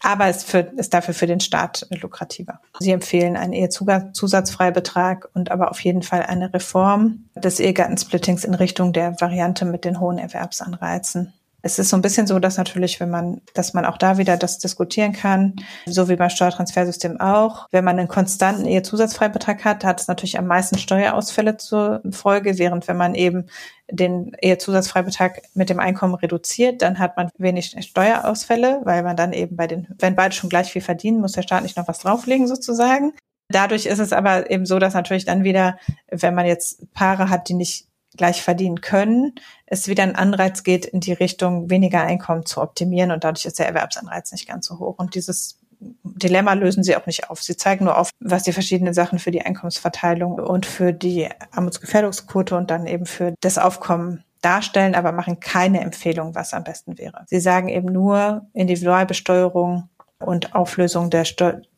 Aber 0.00 0.28
es 0.28 0.44
für, 0.44 0.60
ist 0.60 0.94
dafür 0.94 1.14
für 1.14 1.26
den 1.26 1.40
Staat 1.40 1.88
lukrativer. 1.90 2.60
Sie 2.78 2.92
empfehlen 2.92 3.36
einen 3.36 3.52
Ehezusatzfreibetrag 3.52 5.28
und 5.34 5.50
aber 5.50 5.72
auf 5.72 5.80
jeden 5.80 6.02
Fall 6.02 6.22
eine 6.22 6.54
Reform 6.54 7.24
des 7.34 7.58
Ehegattensplittings 7.58 8.44
in 8.44 8.54
Richtung 8.54 8.92
der 8.92 9.20
Variante 9.20 9.64
mit 9.64 9.84
den 9.84 9.98
hohen 9.98 10.18
Erwerbsanreizen 10.18 11.32
es 11.68 11.78
ist 11.78 11.90
so 11.90 11.96
ein 11.96 12.02
bisschen 12.02 12.26
so, 12.26 12.38
dass 12.38 12.56
natürlich, 12.56 12.98
wenn 12.98 13.10
man, 13.10 13.42
dass 13.52 13.74
man 13.74 13.84
auch 13.84 13.98
da 13.98 14.16
wieder 14.16 14.36
das 14.36 14.58
diskutieren 14.58 15.12
kann, 15.12 15.56
so 15.86 16.08
wie 16.08 16.16
beim 16.16 16.30
Steuertransfersystem 16.30 17.20
auch. 17.20 17.68
Wenn 17.70 17.84
man 17.84 17.98
einen 17.98 18.08
konstanten 18.08 18.66
Ehezusatzfreibetrag 18.66 19.64
hat, 19.64 19.84
hat 19.84 20.00
es 20.00 20.08
natürlich 20.08 20.38
am 20.38 20.46
meisten 20.46 20.78
Steuerausfälle 20.78 21.58
zur 21.58 22.00
Folge, 22.10 22.58
während 22.58 22.88
wenn 22.88 22.96
man 22.96 23.14
eben 23.14 23.46
den 23.90 24.32
Ehezusatzfreibetrag 24.40 25.42
mit 25.54 25.68
dem 25.68 25.78
Einkommen 25.78 26.14
reduziert, 26.14 26.80
dann 26.82 26.98
hat 26.98 27.16
man 27.16 27.30
wenig 27.36 27.76
Steuerausfälle, 27.78 28.80
weil 28.84 29.02
man 29.02 29.16
dann 29.16 29.32
eben 29.32 29.56
bei 29.56 29.66
den, 29.66 29.88
wenn 29.98 30.16
beide 30.16 30.34
schon 30.34 30.50
gleich 30.50 30.72
viel 30.72 30.82
verdienen, 30.82 31.20
muss 31.20 31.32
der 31.32 31.42
Staat 31.42 31.62
nicht 31.62 31.76
noch 31.76 31.88
was 31.88 31.98
drauflegen 31.98 32.46
sozusagen. 32.46 33.12
Dadurch 33.50 33.86
ist 33.86 33.98
es 33.98 34.12
aber 34.12 34.50
eben 34.50 34.66
so, 34.66 34.78
dass 34.78 34.94
natürlich 34.94 35.24
dann 35.24 35.44
wieder, 35.44 35.78
wenn 36.10 36.34
man 36.34 36.46
jetzt 36.46 36.92
Paare 36.92 37.30
hat, 37.30 37.48
die 37.48 37.54
nicht 37.54 37.87
gleich 38.18 38.42
verdienen 38.42 38.82
können, 38.82 39.34
es 39.64 39.88
wieder 39.88 40.02
ein 40.02 40.16
Anreiz 40.16 40.62
geht, 40.62 40.84
in 40.84 41.00
die 41.00 41.14
Richtung 41.14 41.70
weniger 41.70 42.02
Einkommen 42.02 42.44
zu 42.44 42.60
optimieren 42.60 43.10
und 43.10 43.24
dadurch 43.24 43.46
ist 43.46 43.58
der 43.58 43.66
Erwerbsanreiz 43.66 44.32
nicht 44.32 44.46
ganz 44.46 44.66
so 44.66 44.78
hoch. 44.78 44.96
Und 44.98 45.14
dieses 45.14 45.58
Dilemma 45.80 46.54
lösen 46.54 46.82
sie 46.82 46.96
auch 46.96 47.06
nicht 47.06 47.30
auf. 47.30 47.42
Sie 47.42 47.56
zeigen 47.56 47.84
nur 47.84 47.96
auf, 47.96 48.10
was 48.20 48.42
die 48.42 48.52
verschiedenen 48.52 48.94
Sachen 48.94 49.18
für 49.18 49.30
die 49.30 49.42
Einkommensverteilung 49.42 50.34
und 50.34 50.66
für 50.66 50.92
die 50.92 51.28
Armutsgefährdungsquote 51.52 52.56
und 52.56 52.70
dann 52.70 52.86
eben 52.86 53.06
für 53.06 53.34
das 53.40 53.58
Aufkommen 53.58 54.24
darstellen, 54.40 54.94
aber 54.94 55.12
machen 55.12 55.40
keine 55.40 55.80
Empfehlung, 55.80 56.34
was 56.34 56.54
am 56.54 56.64
besten 56.64 56.98
wäre. 56.98 57.24
Sie 57.26 57.40
sagen 57.40 57.68
eben 57.68 57.92
nur, 57.92 58.46
Individualbesteuerung 58.52 59.88
und 60.20 60.54
Auflösung 60.54 61.10
der, 61.10 61.24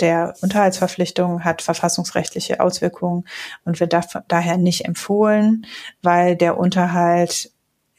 der 0.00 0.34
Unterhaltsverpflichtungen 0.40 1.44
hat 1.44 1.62
verfassungsrechtliche 1.62 2.60
Auswirkungen 2.60 3.24
und 3.64 3.80
wird 3.80 3.92
da 3.92 4.02
daher 4.28 4.56
nicht 4.56 4.86
empfohlen, 4.86 5.66
weil 6.02 6.36
der 6.36 6.56
Unterhalt 6.56 7.52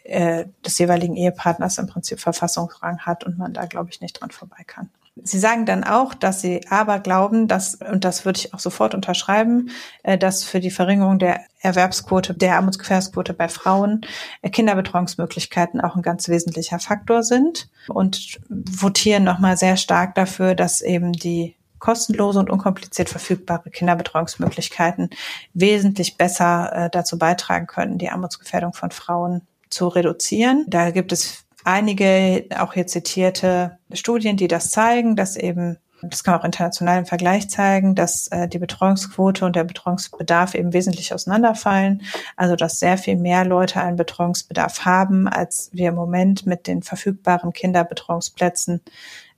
äh, 0.03 0.45
des 0.65 0.79
jeweiligen 0.79 1.15
Ehepartners 1.15 1.77
im 1.77 1.87
Prinzip 1.87 2.19
Verfassungsrang 2.19 2.99
hat 2.99 3.23
und 3.23 3.37
man 3.37 3.53
da, 3.53 3.65
glaube 3.65 3.91
ich, 3.91 4.01
nicht 4.01 4.19
dran 4.19 4.31
vorbei 4.31 4.63
kann. 4.65 4.89
Sie 5.15 5.39
sagen 5.39 5.65
dann 5.65 5.83
auch, 5.83 6.13
dass 6.13 6.41
Sie 6.41 6.61
aber 6.69 6.99
glauben, 6.99 7.47
dass, 7.47 7.75
und 7.75 8.05
das 8.05 8.23
würde 8.23 8.39
ich 8.39 8.53
auch 8.53 8.59
sofort 8.59 8.95
unterschreiben, 8.95 9.69
äh, 10.03 10.17
dass 10.17 10.43
für 10.43 10.59
die 10.59 10.71
Verringerung 10.71 11.19
der 11.19 11.41
Erwerbsquote, 11.59 12.33
der 12.33 12.55
Armutsgefährdungsquote 12.55 13.33
bei 13.33 13.49
Frauen 13.49 14.01
äh, 14.41 14.49
Kinderbetreuungsmöglichkeiten 14.49 15.81
auch 15.81 15.95
ein 15.95 16.01
ganz 16.01 16.29
wesentlicher 16.29 16.79
Faktor 16.79 17.23
sind 17.23 17.69
und 17.89 18.39
votieren 18.49 19.23
nochmal 19.23 19.57
sehr 19.57 19.75
stark 19.75 20.15
dafür, 20.15 20.55
dass 20.55 20.81
eben 20.81 21.11
die 21.11 21.55
kostenlose 21.79 22.39
und 22.39 22.49
unkompliziert 22.49 23.09
verfügbare 23.09 23.69
Kinderbetreuungsmöglichkeiten 23.69 25.09
wesentlich 25.53 26.15
besser 26.15 26.71
äh, 26.73 26.89
dazu 26.89 27.17
beitragen 27.17 27.67
können, 27.67 27.97
die 27.97 28.09
Armutsgefährdung 28.09 28.73
von 28.73 28.91
Frauen 28.91 29.41
zu 29.69 29.87
reduzieren. 29.87 30.65
Da 30.67 30.91
gibt 30.91 31.11
es 31.11 31.43
einige 31.63 32.45
auch 32.57 32.73
hier 32.73 32.87
zitierte 32.87 33.77
Studien, 33.93 34.37
die 34.37 34.47
das 34.47 34.71
zeigen, 34.71 35.15
dass 35.15 35.35
eben 35.35 35.77
das 36.03 36.23
kann 36.23 36.33
man 36.33 36.41
auch 36.41 36.45
international 36.45 36.99
im 36.99 37.05
Vergleich 37.05 37.49
zeigen, 37.49 37.95
dass 37.95 38.27
äh, 38.29 38.47
die 38.47 38.57
Betreuungsquote 38.57 39.45
und 39.45 39.55
der 39.55 39.63
Betreuungsbedarf 39.63 40.55
eben 40.55 40.73
wesentlich 40.73 41.13
auseinanderfallen. 41.13 42.01
Also 42.35 42.55
dass 42.55 42.79
sehr 42.79 42.97
viel 42.97 43.17
mehr 43.17 43.45
Leute 43.45 43.81
einen 43.81 43.97
Betreuungsbedarf 43.97 44.85
haben, 44.85 45.27
als 45.27 45.69
wir 45.73 45.89
im 45.89 45.95
Moment 45.95 46.45
mit 46.45 46.67
den 46.67 46.81
verfügbaren 46.81 47.53
Kinderbetreuungsplätzen 47.53 48.81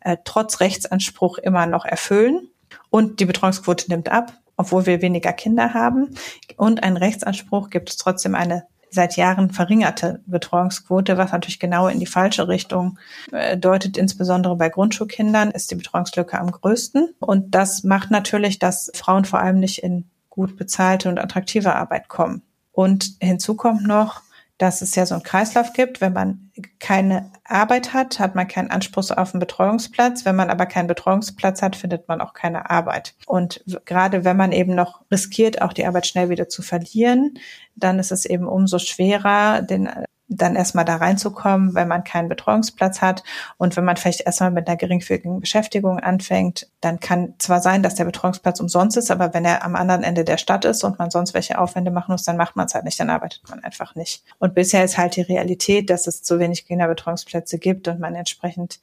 äh, 0.01 0.17
trotz 0.23 0.59
Rechtsanspruch 0.59 1.37
immer 1.37 1.65
noch 1.65 1.85
erfüllen. 1.85 2.49
Und 2.89 3.19
die 3.19 3.25
Betreuungsquote 3.25 3.89
nimmt 3.89 4.09
ab, 4.09 4.33
obwohl 4.55 4.85
wir 4.85 5.01
weniger 5.01 5.33
Kinder 5.33 5.73
haben. 5.73 6.15
Und 6.57 6.83
einen 6.83 6.97
Rechtsanspruch 6.97 7.69
gibt 7.69 7.89
es 7.89 7.97
trotzdem 7.97 8.35
eine 8.35 8.65
seit 8.93 9.15
Jahren 9.17 9.49
verringerte 9.49 10.21
Betreuungsquote, 10.25 11.17
was 11.17 11.31
natürlich 11.31 11.59
genau 11.59 11.87
in 11.87 11.99
die 11.99 12.05
falsche 12.05 12.47
Richtung 12.47 12.97
äh, 13.31 13.57
deutet. 13.57 13.97
Insbesondere 13.97 14.55
bei 14.55 14.69
Grundschulkindern 14.69 15.51
ist 15.51 15.71
die 15.71 15.75
Betreuungslücke 15.75 16.39
am 16.39 16.51
größten. 16.51 17.15
Und 17.19 17.55
das 17.55 17.83
macht 17.83 18.11
natürlich, 18.11 18.59
dass 18.59 18.91
Frauen 18.93 19.25
vor 19.25 19.39
allem 19.39 19.59
nicht 19.59 19.83
in 19.83 20.09
gut 20.29 20.57
bezahlte 20.57 21.09
und 21.09 21.19
attraktive 21.19 21.75
Arbeit 21.75 22.07
kommen. 22.07 22.41
Und 22.71 23.17
hinzu 23.19 23.55
kommt 23.55 23.85
noch, 23.85 24.21
dass 24.63 24.81
es 24.81 24.95
ja 24.95 25.05
so 25.05 25.13
einen 25.13 25.23
Kreislauf 25.23 25.73
gibt. 25.73 25.99
Wenn 25.99 26.13
man 26.13 26.49
keine 26.79 27.31
Arbeit 27.43 27.93
hat, 27.93 28.17
hat 28.17 28.33
man 28.33 28.47
keinen 28.47 28.71
Anspruch 28.71 29.11
auf 29.11 29.33
einen 29.33 29.41
Betreuungsplatz. 29.41 30.23
Wenn 30.23 30.37
man 30.37 30.49
aber 30.49 30.65
keinen 30.67 30.87
Betreuungsplatz 30.87 31.61
hat, 31.61 31.75
findet 31.75 32.07
man 32.07 32.21
auch 32.21 32.33
keine 32.33 32.69
Arbeit. 32.69 33.13
Und 33.25 33.61
gerade 33.83 34.23
wenn 34.23 34.37
man 34.37 34.53
eben 34.53 34.73
noch 34.73 35.01
riskiert, 35.11 35.61
auch 35.61 35.73
die 35.73 35.85
Arbeit 35.85 36.07
schnell 36.07 36.29
wieder 36.29 36.47
zu 36.47 36.61
verlieren, 36.61 37.33
dann 37.75 37.99
ist 37.99 38.13
es 38.13 38.23
eben 38.23 38.47
umso 38.47 38.79
schwerer, 38.79 39.61
den 39.61 39.89
dann 40.37 40.55
erstmal 40.55 40.85
da 40.85 40.97
reinzukommen, 40.97 41.75
wenn 41.75 41.87
man 41.87 42.03
keinen 42.03 42.29
Betreuungsplatz 42.29 43.01
hat. 43.01 43.23
Und 43.57 43.75
wenn 43.75 43.85
man 43.85 43.97
vielleicht 43.97 44.21
erstmal 44.21 44.51
mit 44.51 44.67
einer 44.67 44.77
geringfügigen 44.77 45.39
Beschäftigung 45.39 45.99
anfängt, 45.99 46.69
dann 46.81 46.99
kann 46.99 47.33
zwar 47.37 47.61
sein, 47.61 47.83
dass 47.83 47.95
der 47.95 48.05
Betreuungsplatz 48.05 48.59
umsonst 48.59 48.97
ist, 48.97 49.11
aber 49.11 49.33
wenn 49.33 49.45
er 49.45 49.63
am 49.63 49.75
anderen 49.75 50.03
Ende 50.03 50.23
der 50.23 50.37
Stadt 50.37 50.65
ist 50.65 50.83
und 50.83 50.99
man 50.99 51.11
sonst 51.11 51.33
welche 51.33 51.59
Aufwände 51.59 51.91
machen 51.91 52.11
muss, 52.11 52.23
dann 52.23 52.37
macht 52.37 52.55
man 52.55 52.65
es 52.65 52.73
halt 52.73 52.85
nicht, 52.85 52.99
dann 52.99 53.09
arbeitet 53.09 53.41
man 53.49 53.63
einfach 53.63 53.95
nicht. 53.95 54.23
Und 54.39 54.53
bisher 54.53 54.83
ist 54.83 54.97
halt 54.97 55.15
die 55.15 55.21
Realität, 55.21 55.89
dass 55.89 56.07
es 56.07 56.23
zu 56.23 56.39
wenig 56.39 56.65
Kinderbetreuungsplätze 56.65 57.59
gibt 57.59 57.87
und 57.87 57.99
man 57.99 58.15
entsprechend 58.15 58.79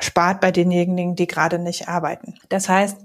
spart 0.00 0.40
bei 0.40 0.50
denjenigen, 0.50 1.16
die 1.16 1.26
gerade 1.26 1.58
nicht 1.58 1.88
arbeiten. 1.88 2.34
Das 2.48 2.68
heißt, 2.68 2.98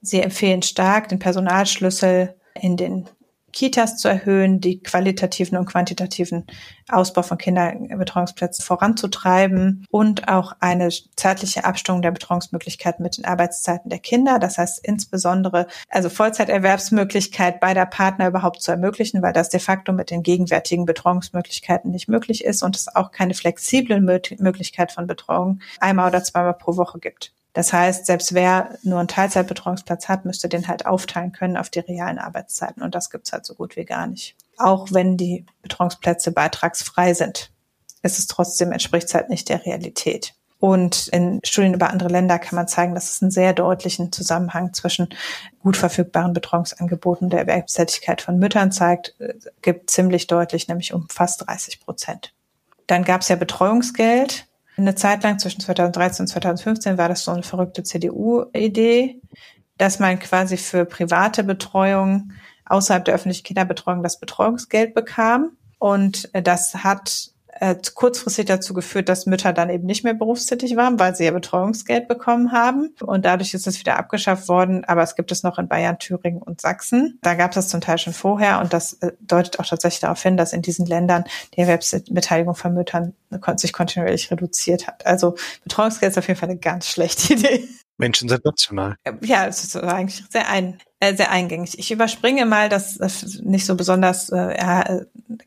sie 0.00 0.20
empfehlen 0.20 0.62
stark 0.62 1.08
den 1.08 1.18
Personalschlüssel 1.18 2.34
in 2.54 2.76
den 2.76 3.08
Kitas 3.56 3.96
zu 3.96 4.08
erhöhen, 4.08 4.60
die 4.60 4.82
qualitativen 4.82 5.56
und 5.56 5.64
quantitativen 5.64 6.44
Ausbau 6.90 7.22
von 7.22 7.38
Kinderbetreuungsplätzen 7.38 8.62
voranzutreiben 8.62 9.86
und 9.90 10.28
auch 10.28 10.52
eine 10.60 10.90
zeitliche 11.16 11.64
Abstimmung 11.64 12.02
der 12.02 12.10
Betreuungsmöglichkeiten 12.10 13.02
mit 13.02 13.16
den 13.16 13.24
Arbeitszeiten 13.24 13.88
der 13.88 13.98
Kinder. 13.98 14.38
Das 14.38 14.58
heißt 14.58 14.84
insbesondere, 14.84 15.68
also 15.88 16.10
Vollzeiterwerbsmöglichkeit 16.10 17.58
beider 17.58 17.86
Partner 17.86 18.28
überhaupt 18.28 18.60
zu 18.60 18.72
ermöglichen, 18.72 19.22
weil 19.22 19.32
das 19.32 19.48
de 19.48 19.58
facto 19.58 19.94
mit 19.94 20.10
den 20.10 20.22
gegenwärtigen 20.22 20.84
Betreuungsmöglichkeiten 20.84 21.90
nicht 21.90 22.08
möglich 22.08 22.44
ist 22.44 22.62
und 22.62 22.76
es 22.76 22.94
auch 22.94 23.10
keine 23.10 23.32
flexible 23.32 24.02
Möglichkeit 24.02 24.92
von 24.92 25.06
Betreuung 25.06 25.60
einmal 25.80 26.10
oder 26.10 26.22
zweimal 26.22 26.52
pro 26.52 26.76
Woche 26.76 26.98
gibt. 26.98 27.32
Das 27.56 27.72
heißt, 27.72 28.04
selbst 28.04 28.34
wer 28.34 28.76
nur 28.82 28.98
einen 28.98 29.08
Teilzeitbetreuungsplatz 29.08 30.10
hat, 30.10 30.26
müsste 30.26 30.46
den 30.46 30.68
halt 30.68 30.84
aufteilen 30.84 31.32
können 31.32 31.56
auf 31.56 31.70
die 31.70 31.78
realen 31.78 32.18
Arbeitszeiten. 32.18 32.82
Und 32.82 32.94
das 32.94 33.08
gibt's 33.08 33.32
halt 33.32 33.46
so 33.46 33.54
gut 33.54 33.76
wie 33.76 33.86
gar 33.86 34.06
nicht. 34.06 34.36
Auch 34.58 34.88
wenn 34.90 35.16
die 35.16 35.46
Betreuungsplätze 35.62 36.32
beitragsfrei 36.32 37.14
sind, 37.14 37.50
ist 38.02 38.18
es 38.18 38.26
trotzdem, 38.26 38.72
entspricht 38.72 39.06
es 39.06 39.14
halt 39.14 39.30
nicht 39.30 39.48
der 39.48 39.64
Realität. 39.64 40.34
Und 40.60 41.08
in 41.08 41.40
Studien 41.44 41.72
über 41.72 41.88
andere 41.88 42.10
Länder 42.10 42.38
kann 42.38 42.56
man 42.56 42.68
zeigen, 42.68 42.94
dass 42.94 43.08
es 43.08 43.22
einen 43.22 43.30
sehr 43.30 43.54
deutlichen 43.54 44.12
Zusammenhang 44.12 44.74
zwischen 44.74 45.08
gut 45.62 45.78
verfügbaren 45.78 46.34
Betreuungsangeboten 46.34 47.30
der 47.30 47.40
Erwerbstätigkeit 47.40 48.20
von 48.20 48.38
Müttern 48.38 48.70
zeigt, 48.70 49.18
äh, 49.18 49.32
gibt 49.62 49.88
ziemlich 49.88 50.26
deutlich, 50.26 50.68
nämlich 50.68 50.92
um 50.92 51.08
fast 51.08 51.46
30 51.46 51.80
Prozent. 51.80 52.34
Dann 52.86 53.02
gab 53.02 53.22
es 53.22 53.28
ja 53.28 53.36
Betreuungsgeld. 53.36 54.46
Eine 54.76 54.94
Zeit 54.94 55.22
lang 55.22 55.38
zwischen 55.38 55.60
2013 55.60 56.24
und 56.24 56.28
2015 56.28 56.98
war 56.98 57.08
das 57.08 57.24
so 57.24 57.30
eine 57.30 57.42
verrückte 57.42 57.82
CDU-Idee, 57.82 59.22
dass 59.78 59.98
man 59.98 60.18
quasi 60.18 60.56
für 60.56 60.84
private 60.84 61.44
Betreuung 61.44 62.32
außerhalb 62.66 63.04
der 63.04 63.14
öffentlichen 63.14 63.44
Kinderbetreuung 63.44 64.02
das 64.02 64.20
Betreuungsgeld 64.20 64.94
bekam. 64.94 65.56
Und 65.78 66.28
das 66.32 66.74
hat 66.84 67.30
äh, 67.60 67.74
kurzfristig 67.94 68.46
dazu 68.46 68.74
geführt, 68.74 69.08
dass 69.08 69.26
Mütter 69.26 69.52
dann 69.52 69.70
eben 69.70 69.86
nicht 69.86 70.04
mehr 70.04 70.14
berufstätig 70.14 70.76
waren, 70.76 70.98
weil 70.98 71.14
sie 71.14 71.24
ja 71.24 71.30
Betreuungsgeld 71.30 72.08
bekommen 72.08 72.52
haben. 72.52 72.94
Und 73.00 73.24
dadurch 73.24 73.54
ist 73.54 73.66
es 73.66 73.80
wieder 73.80 73.98
abgeschafft 73.98 74.48
worden. 74.48 74.84
Aber 74.84 75.02
es 75.02 75.14
gibt 75.16 75.32
es 75.32 75.42
noch 75.42 75.58
in 75.58 75.68
Bayern, 75.68 75.98
Thüringen 75.98 76.42
und 76.42 76.60
Sachsen. 76.60 77.18
Da 77.22 77.34
gab 77.34 77.52
es 77.52 77.56
das 77.56 77.68
zum 77.68 77.80
Teil 77.80 77.98
schon 77.98 78.12
vorher. 78.12 78.60
Und 78.60 78.72
das 78.72 78.94
äh, 78.94 79.12
deutet 79.20 79.58
auch 79.58 79.66
tatsächlich 79.66 80.00
darauf 80.00 80.22
hin, 80.22 80.36
dass 80.36 80.52
in 80.52 80.62
diesen 80.62 80.86
Ländern 80.86 81.24
die 81.54 81.60
Erwerbsbeteiligung 81.60 82.54
von 82.54 82.74
Müttern 82.74 83.14
sich 83.56 83.72
kontinuierlich 83.72 84.30
reduziert 84.30 84.86
hat. 84.86 85.06
Also 85.06 85.36
Betreuungsgeld 85.64 86.12
ist 86.12 86.18
auf 86.18 86.28
jeden 86.28 86.38
Fall 86.38 86.48
eine 86.48 86.58
ganz 86.58 86.86
schlechte 86.86 87.32
Idee. 87.34 87.68
Menschen 87.98 88.28
sind 88.28 88.44
national. 88.44 88.96
Ja, 89.22 89.46
es 89.46 89.64
ist 89.64 89.76
eigentlich 89.76 90.24
sehr, 90.28 90.48
ein, 90.48 90.78
äh, 91.00 91.14
sehr 91.14 91.30
eingängig. 91.30 91.78
Ich 91.78 91.90
überspringe 91.90 92.44
mal 92.44 92.68
das 92.68 92.96
äh, 92.98 93.08
nicht 93.42 93.64
so 93.64 93.74
besonders 93.74 94.28
äh, 94.28 94.56
ja, 94.56 95.00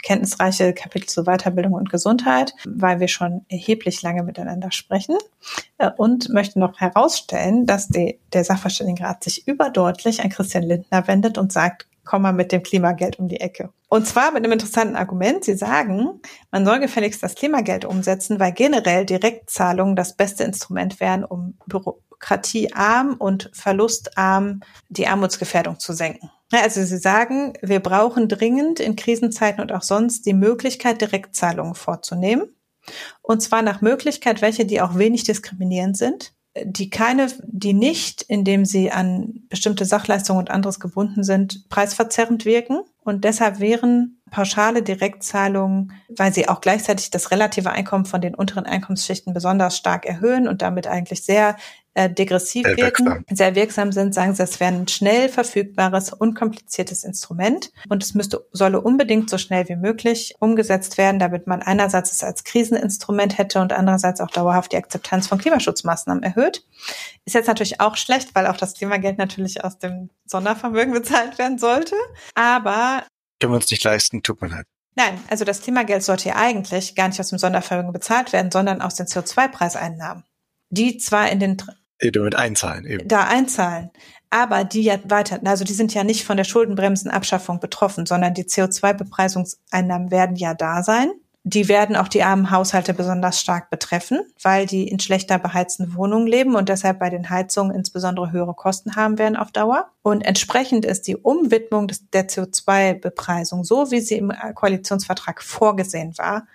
kenntnisreiche 0.03 0.73
Kapitel 0.73 1.07
zur 1.07 1.25
Weiterbildung 1.25 1.73
und 1.73 1.89
Gesundheit, 1.89 2.53
weil 2.65 2.99
wir 2.99 3.07
schon 3.07 3.45
erheblich 3.49 4.01
lange 4.01 4.23
miteinander 4.23 4.71
sprechen 4.71 5.17
äh, 5.77 5.91
und 5.95 6.29
möchte 6.29 6.59
noch 6.59 6.79
herausstellen, 6.79 7.65
dass 7.65 7.87
die, 7.87 8.19
der 8.33 8.43
Sachverständigenrat 8.43 9.23
sich 9.23 9.47
überdeutlich 9.47 10.21
an 10.23 10.29
Christian 10.29 10.63
Lindner 10.63 11.07
wendet 11.07 11.37
und 11.37 11.51
sagt, 11.51 11.88
komm 12.09 12.23
mal 12.23 12.33
mit 12.33 12.51
dem 12.51 12.63
Klimageld 12.63 13.19
um 13.19 13.27
die 13.27 13.39
Ecke. 13.39 13.69
Und 13.87 14.07
zwar 14.07 14.31
mit 14.31 14.43
einem 14.43 14.53
interessanten 14.53 14.95
Argument. 14.95 15.43
Sie 15.43 15.55
sagen, 15.55 16.19
man 16.49 16.65
soll 16.65 16.79
gefälligst 16.79 17.21
das 17.21 17.35
Klimageld 17.35 17.85
umsetzen, 17.85 18.39
weil 18.39 18.51
generell 18.51 19.05
Direktzahlungen 19.05 19.95
das 19.95 20.15
beste 20.17 20.43
Instrument 20.43 20.99
wären, 20.99 21.23
um 21.23 21.59
bürokratiearm 21.67 23.13
und 23.19 23.51
verlustarm 23.53 24.61
die 24.89 25.05
Armutsgefährdung 25.05 25.79
zu 25.79 25.93
senken. 25.93 26.31
Also 26.51 26.81
Sie 26.81 26.97
sagen, 26.97 27.53
wir 27.61 27.79
brauchen 27.79 28.27
dringend 28.27 28.79
in 28.79 28.95
Krisenzeiten 28.95 29.61
und 29.61 29.71
auch 29.71 29.83
sonst 29.83 30.25
die 30.25 30.33
Möglichkeit, 30.33 31.01
Direktzahlungen 31.01 31.75
vorzunehmen. 31.75 32.55
Und 33.21 33.43
zwar 33.43 33.61
nach 33.61 33.81
Möglichkeit, 33.81 34.41
welche, 34.41 34.65
die 34.65 34.81
auch 34.81 34.97
wenig 34.97 35.25
diskriminierend 35.25 35.95
sind 35.95 36.33
die 36.65 36.89
keine, 36.89 37.27
die 37.43 37.73
nicht, 37.73 38.21
indem 38.23 38.65
sie 38.65 38.91
an 38.91 39.41
bestimmte 39.49 39.85
Sachleistungen 39.85 40.39
und 40.39 40.51
anderes 40.51 40.79
gebunden 40.79 41.23
sind, 41.23 41.67
preisverzerrend 41.69 42.45
wirken. 42.45 42.81
Und 43.03 43.23
deshalb 43.23 43.59
wären 43.59 44.21
pauschale 44.29 44.83
Direktzahlungen, 44.83 45.93
weil 46.09 46.33
sie 46.33 46.47
auch 46.47 46.61
gleichzeitig 46.61 47.09
das 47.09 47.31
relative 47.31 47.71
Einkommen 47.71 48.05
von 48.05 48.21
den 48.21 48.35
unteren 48.35 48.65
Einkommensschichten 48.65 49.33
besonders 49.33 49.75
stark 49.77 50.05
erhöhen 50.05 50.47
und 50.47 50.61
damit 50.61 50.87
eigentlich 50.87 51.23
sehr 51.23 51.55
äh, 51.93 52.09
degressiv 52.09 52.65
sehr 52.65 52.77
wirken, 52.77 53.05
wirksam. 53.05 53.25
sehr 53.31 53.55
wirksam 53.55 53.91
sind, 53.91 54.13
sagen 54.13 54.35
sie, 54.35 54.43
es 54.43 54.59
wäre 54.59 54.73
ein 54.73 54.87
schnell 54.87 55.29
verfügbares, 55.29 56.13
unkompliziertes 56.13 57.03
Instrument 57.03 57.71
und 57.89 58.03
es 58.03 58.13
müsste, 58.13 58.45
solle 58.51 58.81
unbedingt 58.81 59.29
so 59.29 59.37
schnell 59.37 59.67
wie 59.69 59.75
möglich 59.75 60.35
umgesetzt 60.39 60.97
werden, 60.97 61.19
damit 61.19 61.47
man 61.47 61.61
einerseits 61.61 62.11
es 62.11 62.23
als 62.23 62.43
Kriseninstrument 62.43 63.37
hätte 63.37 63.59
und 63.59 63.73
andererseits 63.73 64.21
auch 64.21 64.31
dauerhaft 64.31 64.71
die 64.71 64.77
Akzeptanz 64.77 65.27
von 65.27 65.37
Klimaschutzmaßnahmen 65.37 66.23
erhöht. 66.23 66.63
Ist 67.25 67.33
jetzt 67.33 67.47
natürlich 67.47 67.79
auch 67.81 67.97
schlecht, 67.97 68.35
weil 68.35 68.47
auch 68.47 68.57
das 68.57 68.75
Klimageld 68.75 69.17
natürlich 69.17 69.63
aus 69.63 69.77
dem 69.79 70.09
Sondervermögen 70.25 70.93
bezahlt 70.93 71.37
werden 71.37 71.57
sollte. 71.57 71.95
Aber 72.35 73.03
können 73.39 73.53
wir 73.53 73.57
uns 73.57 73.71
nicht 73.71 73.83
leisten, 73.83 74.21
tut 74.21 74.41
mir 74.41 74.49
leid. 74.49 74.65
Nein, 74.95 75.17
also 75.29 75.45
das 75.45 75.61
Klimageld 75.61 76.03
sollte 76.03 76.29
ja 76.29 76.35
eigentlich 76.35 76.93
gar 76.93 77.07
nicht 77.07 77.19
aus 77.19 77.29
dem 77.29 77.39
Sondervermögen 77.39 77.93
bezahlt 77.93 78.33
werden, 78.33 78.51
sondern 78.51 78.81
aus 78.81 78.95
den 78.95 79.05
CO2-Preiseinnahmen. 79.05 80.23
Die 80.69 80.97
zwar 80.97 81.29
in 81.29 81.39
den 81.39 81.57
damit 82.13 82.35
einzahlen 82.35 82.85
eben. 82.85 83.07
Da 83.07 83.25
einzahlen. 83.25 83.91
Aber 84.29 84.63
die 84.63 84.83
ja 84.83 84.99
weiter, 85.05 85.39
also 85.43 85.63
die 85.63 85.73
sind 85.73 85.93
ja 85.93 86.03
nicht 86.03 86.23
von 86.23 86.37
der 86.37 86.43
Schuldenbremsenabschaffung 86.43 87.59
betroffen, 87.59 88.05
sondern 88.05 88.33
die 88.33 88.43
CO2-Bepreisungseinnahmen 88.43 90.11
werden 90.11 90.35
ja 90.35 90.53
da 90.53 90.83
sein. 90.83 91.11
Die 91.43 91.67
werden 91.67 91.95
auch 91.95 92.09
die 92.09 92.21
armen 92.21 92.51
Haushalte 92.51 92.93
besonders 92.93 93.39
stark 93.39 93.69
betreffen, 93.71 94.19
weil 94.43 94.65
die 94.65 94.87
in 94.87 94.99
schlechter 94.99 95.39
beheizten 95.39 95.95
Wohnungen 95.95 96.27
leben 96.27 96.55
und 96.55 96.69
deshalb 96.69 96.99
bei 96.99 97.09
den 97.09 97.29
Heizungen 97.29 97.73
insbesondere 97.73 98.31
höhere 98.31 98.53
Kosten 98.53 98.95
haben 98.95 99.17
werden 99.17 99.37
auf 99.37 99.51
Dauer. 99.51 99.89
Und 100.03 100.21
entsprechend 100.21 100.85
ist 100.85 101.07
die 101.07 101.15
Umwidmung 101.15 101.87
des, 101.87 102.07
der 102.11 102.27
CO2-Bepreisung, 102.27 103.63
so 103.63 103.89
wie 103.89 104.01
sie 104.01 104.17
im 104.17 104.31
Koalitionsvertrag 104.53 105.41
vorgesehen 105.41 106.17
war, 106.17 106.45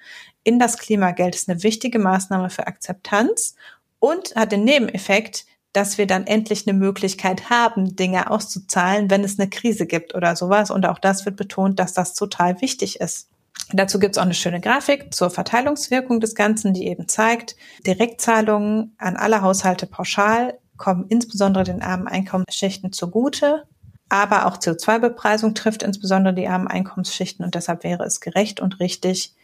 in 0.45 0.59
das 0.59 0.77
Klimageld 0.77 1.35
ist 1.35 1.49
eine 1.49 1.63
wichtige 1.63 1.99
Maßnahme 1.99 2.51
für 2.51 2.67
Akzeptanz 2.67 3.57
und 4.05 4.37
hat 4.37 4.53
den 4.53 4.65
Nebeneffekt, 4.65 5.47
dass 5.73 5.97
wir 5.97 6.07
dann 6.07 6.27
endlich 6.27 6.69
eine 6.69 6.79
Möglichkeit 6.79 7.49
haben, 7.49 7.97
Dinge 7.97 8.31
auszuzahlen, 8.31 9.09
wenn 9.09 9.25
es 9.25 9.39
eine 9.39 9.49
Krise 9.49 9.87
gibt 9.87 10.15
oder 10.15 10.37
sowas. 10.37 10.71
Und 10.71 10.85
auch 10.85 10.99
das 10.99 11.25
wird 11.25 11.37
betont, 11.37 11.81
dass 11.81 11.95
das 11.95 12.13
total 12.13 12.61
wichtig 12.61 13.01
ist. 13.01 13.31
Dazu 13.73 13.99
gibt 13.99 14.15
es 14.15 14.19
auch 14.19 14.27
eine 14.27 14.35
schöne 14.35 14.61
Grafik 14.61 15.15
zur 15.15 15.31
Verteilungswirkung 15.31 16.21
des 16.21 16.35
Ganzen, 16.35 16.75
die 16.75 16.87
eben 16.87 17.09
zeigt, 17.09 17.57
Direktzahlungen 17.87 18.95
an 18.99 19.17
alle 19.17 19.41
Haushalte 19.41 19.87
pauschal 19.87 20.59
kommen 20.77 21.07
insbesondere 21.09 21.65
den 21.65 21.81
armen 21.81 22.07
Einkommensschichten 22.09 22.93
zugute. 22.93 23.65
Aber 24.11 24.47
auch 24.47 24.59
CO2-Bepreisung 24.59 25.55
trifft 25.55 25.83
insbesondere 25.83 26.35
die 26.35 26.47
armen 26.47 26.69
Einkommensschichten 26.69 27.43
und 27.43 27.55
deshalb 27.55 27.85
wäre 27.85 28.05
es 28.05 28.21
gerecht 28.21 28.61
und 28.61 28.81
richtig, 28.81 29.35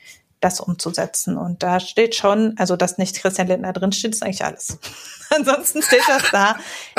das 0.40 0.60
umzusetzen. 0.60 1.36
Und 1.36 1.62
da 1.62 1.80
steht 1.80 2.14
schon, 2.14 2.54
also 2.58 2.76
dass 2.76 2.98
nicht 2.98 3.20
Christian 3.20 3.48
Lindner 3.48 3.72
drin 3.72 3.92
steht, 3.92 4.12
ist 4.12 4.22
eigentlich 4.22 4.44
alles. 4.44 4.78
Ansonsten 5.30 5.82
steht 5.82 6.02
das 6.08 6.22
da 6.32 6.56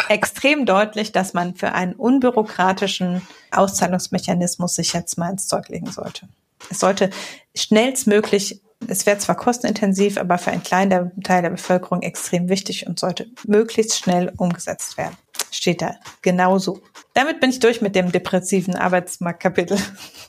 extrem 0.07 0.65
deutlich, 0.65 1.11
dass 1.11 1.33
man 1.33 1.55
für 1.55 1.73
einen 1.73 1.93
unbürokratischen 1.93 3.21
Auszahlungsmechanismus 3.51 4.75
sich 4.75 4.93
jetzt 4.93 5.17
mal 5.17 5.31
ins 5.31 5.47
Zeug 5.47 5.67
legen 5.67 5.91
sollte. 5.91 6.27
Es 6.69 6.79
sollte 6.79 7.09
schnellstmöglich, 7.55 8.61
es 8.87 9.05
wäre 9.05 9.17
zwar 9.17 9.35
kostenintensiv, 9.35 10.17
aber 10.17 10.37
für 10.37 10.51
einen 10.51 10.63
kleinen 10.63 11.11
Teil 11.23 11.41
der 11.41 11.51
Bevölkerung 11.51 12.01
extrem 12.01 12.49
wichtig 12.49 12.87
und 12.87 12.99
sollte 12.99 13.27
möglichst 13.45 13.97
schnell 13.97 14.31
umgesetzt 14.37 14.97
werden. 14.97 15.15
Steht 15.51 15.81
da 15.81 15.95
genauso. 16.21 16.81
Damit 17.13 17.39
bin 17.39 17.49
ich 17.49 17.59
durch 17.59 17.81
mit 17.81 17.95
dem 17.95 18.11
depressiven 18.11 18.75
Arbeitsmarktkapitel. 18.75 19.77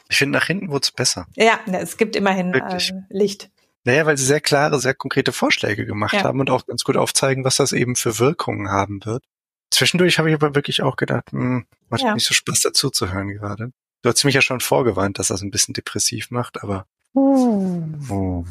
Ich 0.09 0.19
finde, 0.19 0.39
nach 0.39 0.47
hinten 0.47 0.69
wurde 0.69 0.83
es 0.83 0.91
besser. 0.91 1.27
Ja, 1.37 1.61
es 1.73 1.97
gibt 1.97 2.16
immerhin 2.16 2.53
äh, 2.53 2.79
Licht. 3.09 3.51
Naja, 3.85 4.07
weil 4.07 4.16
sie 4.16 4.27
sehr 4.27 4.41
klare, 4.41 4.79
sehr 4.79 4.95
konkrete 4.95 5.33
Vorschläge 5.33 5.87
gemacht 5.87 6.15
ja. 6.15 6.24
haben 6.24 6.41
und 6.41 6.51
auch 6.51 6.66
ganz 6.66 6.85
gut 6.85 6.97
aufzeigen, 6.97 7.45
was 7.45 7.57
das 7.57 7.73
eben 7.73 7.97
für 7.97 8.19
Wirkungen 8.19 8.69
haben 8.69 9.05
wird. 9.05 9.24
Zwischendurch 9.70 10.19
habe 10.19 10.29
ich 10.29 10.35
aber 10.35 10.55
wirklich 10.55 10.83
auch 10.83 10.97
gedacht, 10.97 11.33
hm, 11.33 11.66
macht 11.89 12.03
ja. 12.03 12.15
nicht 12.15 12.27
so 12.27 12.35
Spaß 12.35 12.61
dazu 12.61 12.91
zu 12.91 13.12
hören 13.12 13.29
gerade. 13.29 13.73
Du 14.03 14.11
hast 14.11 14.24
mich 14.24 14.35
ja 14.35 14.43
schon 14.43 14.61
vorgewarnt, 14.61 15.19
dass 15.19 15.29
das 15.29 15.43
ein 15.43 15.51
bisschen 15.51 15.74
depressiv 15.74 16.31
macht, 16.31 16.62
aber 16.62 16.87
von 17.12 18.44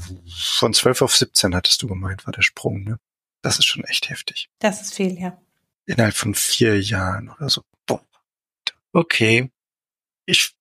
12 0.74 1.02
auf 1.02 1.16
17 1.16 1.56
hattest 1.56 1.82
du 1.82 1.88
gemeint, 1.88 2.26
war 2.26 2.34
der 2.34 2.44
Sprung, 2.44 2.84
ne? 2.84 3.00
Das 3.42 3.58
ist 3.58 3.66
schon 3.66 3.84
echt 3.86 4.10
heftig. 4.10 4.50
Das 4.60 4.82
ist 4.82 4.94
viel, 4.94 5.20
ja. 5.20 5.42
Innerhalb 5.86 6.14
von 6.14 6.36
vier 6.36 6.80
Jahren 6.80 7.30
oder 7.30 7.50
so. 7.50 7.64
Boah. 7.88 8.06
Okay. 8.94 9.50
Ich 10.26 10.54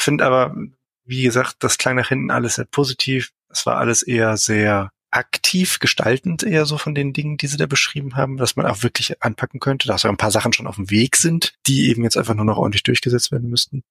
finde 0.00 0.24
aber, 0.24 0.56
wie 1.04 1.22
gesagt, 1.22 1.56
das 1.60 1.76
klang 1.76 1.96
nach 1.96 2.08
hinten 2.08 2.30
alles 2.30 2.54
sehr 2.54 2.64
positiv. 2.64 3.32
Es 3.50 3.66
war 3.66 3.76
alles 3.76 4.02
eher 4.02 4.38
sehr 4.38 4.90
aktiv 5.10 5.78
gestaltend, 5.78 6.42
eher 6.42 6.64
so 6.64 6.78
von 6.78 6.94
den 6.94 7.12
Dingen, 7.12 7.36
die 7.36 7.46
sie 7.46 7.58
da 7.58 7.66
beschrieben 7.66 8.16
haben, 8.16 8.38
dass 8.38 8.56
man 8.56 8.64
auch 8.64 8.82
wirklich 8.82 9.22
anpacken 9.22 9.60
könnte, 9.60 9.86
dass 9.86 10.06
auch 10.06 10.10
ein 10.10 10.16
paar 10.16 10.30
Sachen 10.30 10.54
schon 10.54 10.66
auf 10.66 10.76
dem 10.76 10.90
Weg 10.90 11.16
sind, 11.16 11.52
die 11.66 11.90
eben 11.90 12.02
jetzt 12.02 12.16
einfach 12.16 12.34
nur 12.34 12.46
noch 12.46 12.56
ordentlich 12.56 12.82
durchgesetzt 12.82 13.30
werden 13.30 13.50
müssten. 13.50 13.82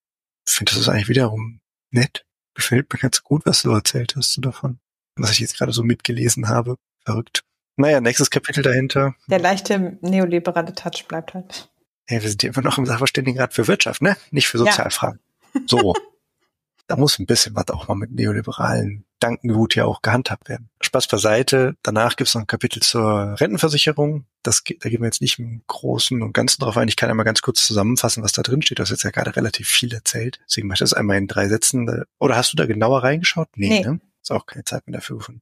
Ich 0.47 0.53
finde, 0.53 0.71
das 0.71 0.81
ist 0.81 0.89
eigentlich 0.89 1.09
wiederum 1.09 1.59
nett. 1.91 2.25
Gefällt 2.53 2.91
mir 2.91 2.99
ganz 2.99 3.23
gut, 3.23 3.45
was 3.45 3.61
du 3.61 3.71
erzählt 3.71 4.15
hast 4.15 4.37
davon. 4.41 4.79
Was 5.15 5.31
ich 5.31 5.39
jetzt 5.39 5.57
gerade 5.57 5.71
so 5.71 5.83
mitgelesen 5.83 6.49
habe. 6.49 6.77
Verrückt. 7.05 7.43
Naja, 7.77 8.01
nächstes 8.01 8.29
Kapitel 8.29 8.63
dahinter. 8.63 9.15
Der 9.27 9.39
leichte 9.39 9.97
neoliberale 10.01 10.73
Touch 10.73 11.05
bleibt 11.07 11.33
halt. 11.33 11.71
Ja, 12.09 12.21
wir 12.21 12.29
sind 12.29 12.43
ja 12.43 12.51
immer 12.51 12.61
noch 12.61 12.77
im 12.77 12.85
Sachverständigenrat 12.85 13.53
für 13.53 13.67
Wirtschaft, 13.67 14.01
ne? 14.01 14.17
Nicht 14.31 14.47
für 14.47 14.57
Sozialfragen. 14.57 15.19
Ja. 15.53 15.61
So. 15.67 15.93
da 16.87 16.97
muss 16.97 17.19
ein 17.19 17.25
bisschen 17.25 17.55
was 17.55 17.69
auch 17.69 17.87
mal 17.87 17.95
mit 17.95 18.11
neoliberalen 18.11 19.05
Dankengut 19.21 19.75
ja 19.75 19.85
auch 19.85 20.01
gehandhabt 20.01 20.49
werden. 20.49 20.69
Spaß 20.81 21.07
beiseite. 21.07 21.75
Danach 21.83 22.15
gibt 22.15 22.27
es 22.27 22.35
noch 22.35 22.41
ein 22.41 22.47
Kapitel 22.47 22.81
zur 22.81 23.39
Rentenversicherung. 23.39 24.25
Das, 24.43 24.63
da 24.63 24.89
gehen 24.89 25.01
wir 25.01 25.05
jetzt 25.05 25.21
nicht 25.21 25.39
im 25.39 25.61
Großen 25.67 26.21
und 26.21 26.33
Ganzen 26.33 26.61
drauf 26.61 26.77
ein. 26.77 26.87
Ich 26.87 26.95
kann 26.95 27.09
einmal 27.09 27.25
ganz 27.25 27.41
kurz 27.41 27.65
zusammenfassen, 27.65 28.23
was 28.23 28.31
da 28.31 28.41
drin 28.41 28.61
steht. 28.61 28.79
Du 28.79 28.83
hast 28.83 28.89
jetzt 28.89 29.03
ja 29.03 29.11
gerade 29.11 29.35
relativ 29.35 29.67
viel 29.67 29.93
erzählt. 29.93 30.39
Deswegen 30.47 30.67
mache 30.67 30.75
ich 30.75 30.79
das 30.79 30.93
einmal 30.93 31.17
in 31.17 31.27
drei 31.27 31.47
Sätzen. 31.47 32.03
Oder 32.19 32.35
hast 32.35 32.51
du 32.53 32.57
da 32.57 32.65
genauer 32.65 33.03
reingeschaut? 33.03 33.49
Nee, 33.55 33.69
nee. 33.69 33.81
ne? 33.81 33.99
Ist 34.21 34.31
auch 34.31 34.45
keine 34.45 34.63
Zeit 34.63 34.87
mehr 34.87 34.99
dafür 34.99 35.17
gefunden. 35.17 35.41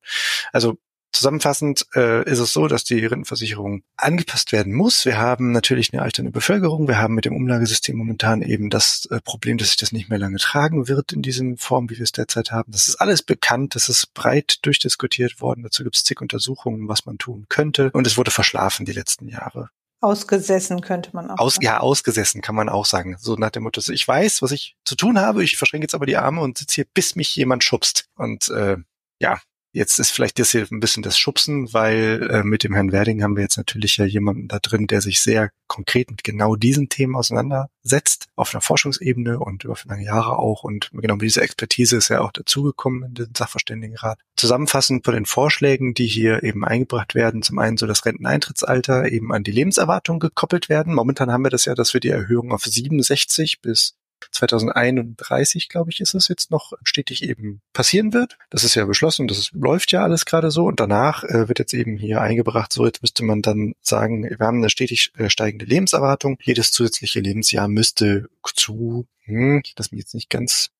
Also 0.53 0.77
Zusammenfassend 1.11 1.87
äh, 1.95 2.23
ist 2.29 2.39
es 2.39 2.53
so, 2.53 2.67
dass 2.67 2.83
die 2.83 3.03
Rentenversicherung 3.05 3.81
angepasst 3.97 4.51
werden 4.51 4.73
muss. 4.73 5.05
Wir 5.05 5.17
haben 5.17 5.51
natürlich 5.51 5.91
eine 5.91 6.03
alternde 6.03 6.31
Bevölkerung. 6.31 6.87
Wir 6.87 6.99
haben 6.99 7.15
mit 7.15 7.25
dem 7.25 7.35
Umlagesystem 7.35 7.95
momentan 7.95 8.41
eben 8.41 8.69
das 8.69 9.07
äh, 9.09 9.19
Problem, 9.21 9.57
dass 9.57 9.69
sich 9.69 9.77
das 9.77 9.91
nicht 9.91 10.09
mehr 10.09 10.19
lange 10.19 10.37
tragen 10.37 10.87
wird 10.87 11.11
in 11.11 11.21
diesem 11.21 11.57
Form, 11.57 11.89
wie 11.89 11.97
wir 11.97 12.03
es 12.03 12.11
derzeit 12.11 12.51
haben. 12.51 12.71
Das 12.71 12.87
ist 12.87 13.01
alles 13.01 13.23
bekannt. 13.23 13.75
Das 13.75 13.89
ist 13.89 14.13
breit 14.13 14.59
durchdiskutiert 14.61 15.41
worden. 15.41 15.63
Dazu 15.63 15.83
gibt 15.83 15.97
es 15.97 16.03
zig 16.03 16.21
Untersuchungen, 16.21 16.87
was 16.87 17.05
man 17.05 17.17
tun 17.17 17.47
könnte. 17.49 17.89
Und 17.91 18.05
es 18.05 18.17
wurde 18.17 18.31
verschlafen 18.31 18.85
die 18.85 18.93
letzten 18.93 19.27
Jahre. 19.27 19.69
Ausgesessen 20.01 20.81
könnte 20.81 21.09
man 21.13 21.29
auch. 21.29 21.39
Aus, 21.39 21.55
sagen. 21.55 21.65
Ja, 21.65 21.79
ausgesessen 21.79 22.41
kann 22.41 22.55
man 22.55 22.69
auch 22.69 22.85
sagen. 22.85 23.17
So 23.19 23.35
nach 23.35 23.49
dem 23.49 23.63
Motto, 23.63 23.81
ich 23.91 24.07
weiß, 24.07 24.41
was 24.41 24.51
ich 24.51 24.77
zu 24.85 24.95
tun 24.95 25.19
habe. 25.19 25.43
Ich 25.43 25.57
verschränke 25.57 25.85
jetzt 25.85 25.95
aber 25.95 26.05
die 26.05 26.17
Arme 26.17 26.41
und 26.41 26.57
sitze 26.57 26.75
hier, 26.75 26.85
bis 26.93 27.15
mich 27.15 27.35
jemand 27.35 27.63
schubst. 27.63 28.05
Und 28.15 28.49
äh, 28.49 28.77
ja, 29.19 29.39
Jetzt 29.71 29.99
ist 29.99 30.09
vielleicht 30.09 30.39
das 30.39 30.51
hier 30.51 30.65
ein 30.71 30.79
bisschen 30.79 31.03
das 31.03 31.19
Schubsen, 31.19 31.71
weil 31.73 32.27
äh, 32.31 32.43
mit 32.43 32.63
dem 32.63 32.73
Herrn 32.73 32.91
Werding 32.91 33.21
haben 33.21 33.35
wir 33.35 33.43
jetzt 33.43 33.57
natürlich 33.57 33.97
ja 33.97 34.05
jemanden 34.05 34.47
da 34.47 34.57
drin, 34.57 34.87
der 34.87 35.01
sich 35.01 35.21
sehr 35.21 35.51
konkret 35.67 36.09
mit 36.09 36.23
genau 36.23 36.55
diesen 36.55 36.89
Themen 36.89 37.15
auseinandersetzt, 37.15 38.29
auf 38.35 38.53
einer 38.53 38.61
Forschungsebene 38.61 39.39
und 39.39 39.65
über 39.65 39.77
lange 39.85 40.03
Jahre 40.03 40.39
auch. 40.39 40.63
Und 40.63 40.89
genau 40.91 41.15
mit 41.15 41.21
dieser 41.21 41.43
Expertise 41.43 41.97
ist 41.97 42.09
er 42.09 42.23
auch 42.23 42.31
dazugekommen 42.31 43.03
in 43.03 43.13
den 43.13 43.35
Sachverständigenrat. 43.37 44.19
Zusammenfassend 44.35 45.05
von 45.05 45.13
den 45.13 45.27
Vorschlägen, 45.27 45.93
die 45.93 46.07
hier 46.07 46.41
eben 46.41 46.65
eingebracht 46.65 47.13
werden, 47.13 47.43
zum 47.43 47.59
einen 47.59 47.77
so 47.77 47.85
das 47.85 48.05
Renteneintrittsalter 48.05 49.11
eben 49.11 49.31
an 49.31 49.43
die 49.43 49.51
Lebenserwartung 49.51 50.19
gekoppelt 50.19 50.69
werden. 50.69 50.95
Momentan 50.95 51.31
haben 51.31 51.43
wir 51.43 51.51
das 51.51 51.65
ja, 51.65 51.75
dass 51.75 51.93
wir 51.93 52.01
die 52.01 52.09
Erhöhung 52.09 52.51
auf 52.51 52.63
67 52.63 53.61
bis 53.61 53.93
2031, 54.31 55.69
glaube 55.69 55.91
ich, 55.91 55.99
ist 55.99 56.13
es 56.13 56.27
jetzt 56.27 56.51
noch 56.51 56.73
stetig 56.83 57.23
eben 57.23 57.61
passieren 57.73 58.13
wird. 58.13 58.37
Das 58.49 58.63
ist 58.63 58.75
ja 58.75 58.85
beschlossen, 58.85 59.27
das 59.27 59.51
läuft 59.51 59.91
ja 59.91 60.03
alles 60.03 60.25
gerade 60.25 60.51
so. 60.51 60.65
Und 60.65 60.79
danach 60.79 61.23
äh, 61.23 61.47
wird 61.47 61.59
jetzt 61.59 61.73
eben 61.73 61.97
hier 61.97 62.21
eingebracht, 62.21 62.73
so 62.73 62.85
jetzt 62.85 63.01
müsste 63.01 63.23
man 63.23 63.41
dann 63.41 63.73
sagen, 63.81 64.23
wir 64.23 64.45
haben 64.45 64.57
eine 64.57 64.69
stetig 64.69 65.11
äh, 65.17 65.29
steigende 65.29 65.65
Lebenserwartung. 65.65 66.37
Jedes 66.41 66.71
zusätzliche 66.71 67.19
Lebensjahr 67.19 67.67
müsste 67.67 68.29
zu, 68.55 69.07
hm, 69.23 69.61
das 69.75 69.91
mir 69.91 69.99
jetzt 69.99 70.15
nicht 70.15 70.29
ganz 70.29 70.71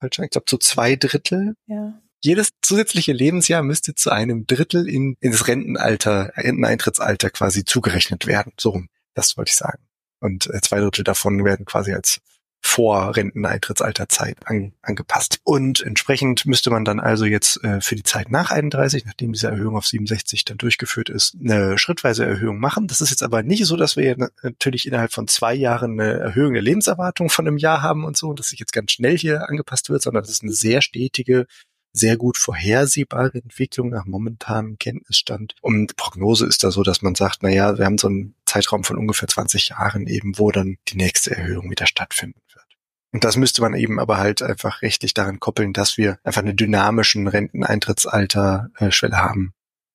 falsch 0.00 0.18
ich 0.18 0.30
glaube 0.30 0.46
zu 0.46 0.58
zwei 0.58 0.96
Drittel 0.96 1.54
ja 1.66 1.94
jedes 2.24 2.50
zusätzliche 2.62 3.12
Lebensjahr 3.12 3.62
müsste 3.62 3.94
zu 3.94 4.10
einem 4.10 4.46
Drittel 4.46 4.88
in, 4.88 5.16
ins 5.20 5.48
Rentenalter, 5.48 6.32
Renteneintrittsalter 6.36 7.30
quasi 7.30 7.64
zugerechnet 7.64 8.26
werden. 8.26 8.52
So 8.58 8.70
rum. 8.70 8.88
Das 9.14 9.36
wollte 9.36 9.50
ich 9.50 9.56
sagen. 9.56 9.82
Und 10.20 10.46
äh, 10.46 10.60
zwei 10.60 10.80
Drittel 10.80 11.04
davon 11.04 11.44
werden 11.44 11.66
quasi 11.66 11.92
als 11.92 12.20
vor 12.64 13.16
Renteneintrittsalterzeit 13.16 14.36
an, 14.44 14.72
angepasst. 14.82 15.40
Und 15.42 15.82
entsprechend 15.82 16.46
müsste 16.46 16.70
man 16.70 16.84
dann 16.84 17.00
also 17.00 17.24
jetzt 17.24 17.62
äh, 17.64 17.80
für 17.80 17.96
die 17.96 18.04
Zeit 18.04 18.30
nach 18.30 18.50
31, 18.50 19.04
nachdem 19.04 19.32
diese 19.32 19.48
Erhöhung 19.48 19.76
auf 19.76 19.86
67 19.86 20.44
dann 20.44 20.58
durchgeführt 20.58 21.08
ist, 21.08 21.36
eine 21.42 21.76
schrittweise 21.76 22.24
Erhöhung 22.24 22.58
machen. 22.58 22.86
Das 22.86 23.00
ist 23.00 23.10
jetzt 23.10 23.22
aber 23.22 23.42
nicht 23.42 23.66
so, 23.66 23.76
dass 23.76 23.96
wir 23.96 24.16
natürlich 24.42 24.86
innerhalb 24.86 25.12
von 25.12 25.28
zwei 25.28 25.54
Jahren 25.54 26.00
eine 26.00 26.12
Erhöhung 26.20 26.54
der 26.54 26.62
Lebenserwartung 26.62 27.28
von 27.28 27.46
einem 27.46 27.58
Jahr 27.58 27.82
haben 27.82 28.04
und 28.04 28.16
so, 28.16 28.32
dass 28.32 28.48
sich 28.48 28.60
jetzt 28.60 28.72
ganz 28.72 28.92
schnell 28.92 29.18
hier 29.18 29.48
angepasst 29.48 29.90
wird, 29.90 30.02
sondern 30.02 30.22
das 30.22 30.30
ist 30.30 30.42
eine 30.42 30.52
sehr 30.52 30.82
stetige 30.82 31.46
sehr 31.92 32.16
gut 32.16 32.38
vorhersehbare 32.38 33.38
Entwicklung 33.38 33.90
nach 33.90 34.06
momentanem 34.06 34.78
Kenntnisstand. 34.78 35.54
Und 35.60 35.96
Prognose 35.96 36.46
ist 36.46 36.64
da 36.64 36.70
so, 36.70 36.82
dass 36.82 37.02
man 37.02 37.14
sagt, 37.14 37.42
na 37.42 37.50
ja, 37.50 37.76
wir 37.76 37.84
haben 37.84 37.98
so 37.98 38.08
einen 38.08 38.34
Zeitraum 38.46 38.82
von 38.84 38.96
ungefähr 38.96 39.28
20 39.28 39.68
Jahren 39.68 40.06
eben, 40.06 40.38
wo 40.38 40.50
dann 40.50 40.78
die 40.88 40.96
nächste 40.96 41.36
Erhöhung 41.36 41.70
wieder 41.70 41.86
stattfinden. 41.86 42.40
Und 43.12 43.24
das 43.24 43.36
müsste 43.36 43.60
man 43.60 43.74
eben 43.74 44.00
aber 44.00 44.16
halt 44.16 44.42
einfach 44.42 44.80
rechtlich 44.82 45.12
daran 45.12 45.38
koppeln, 45.38 45.74
dass 45.74 45.98
wir 45.98 46.18
einfach 46.24 46.40
eine 46.40 46.54
dynamischen 46.54 47.28
Renteneintrittsalter-Schwelle 47.28 49.18
haben, 49.18 49.52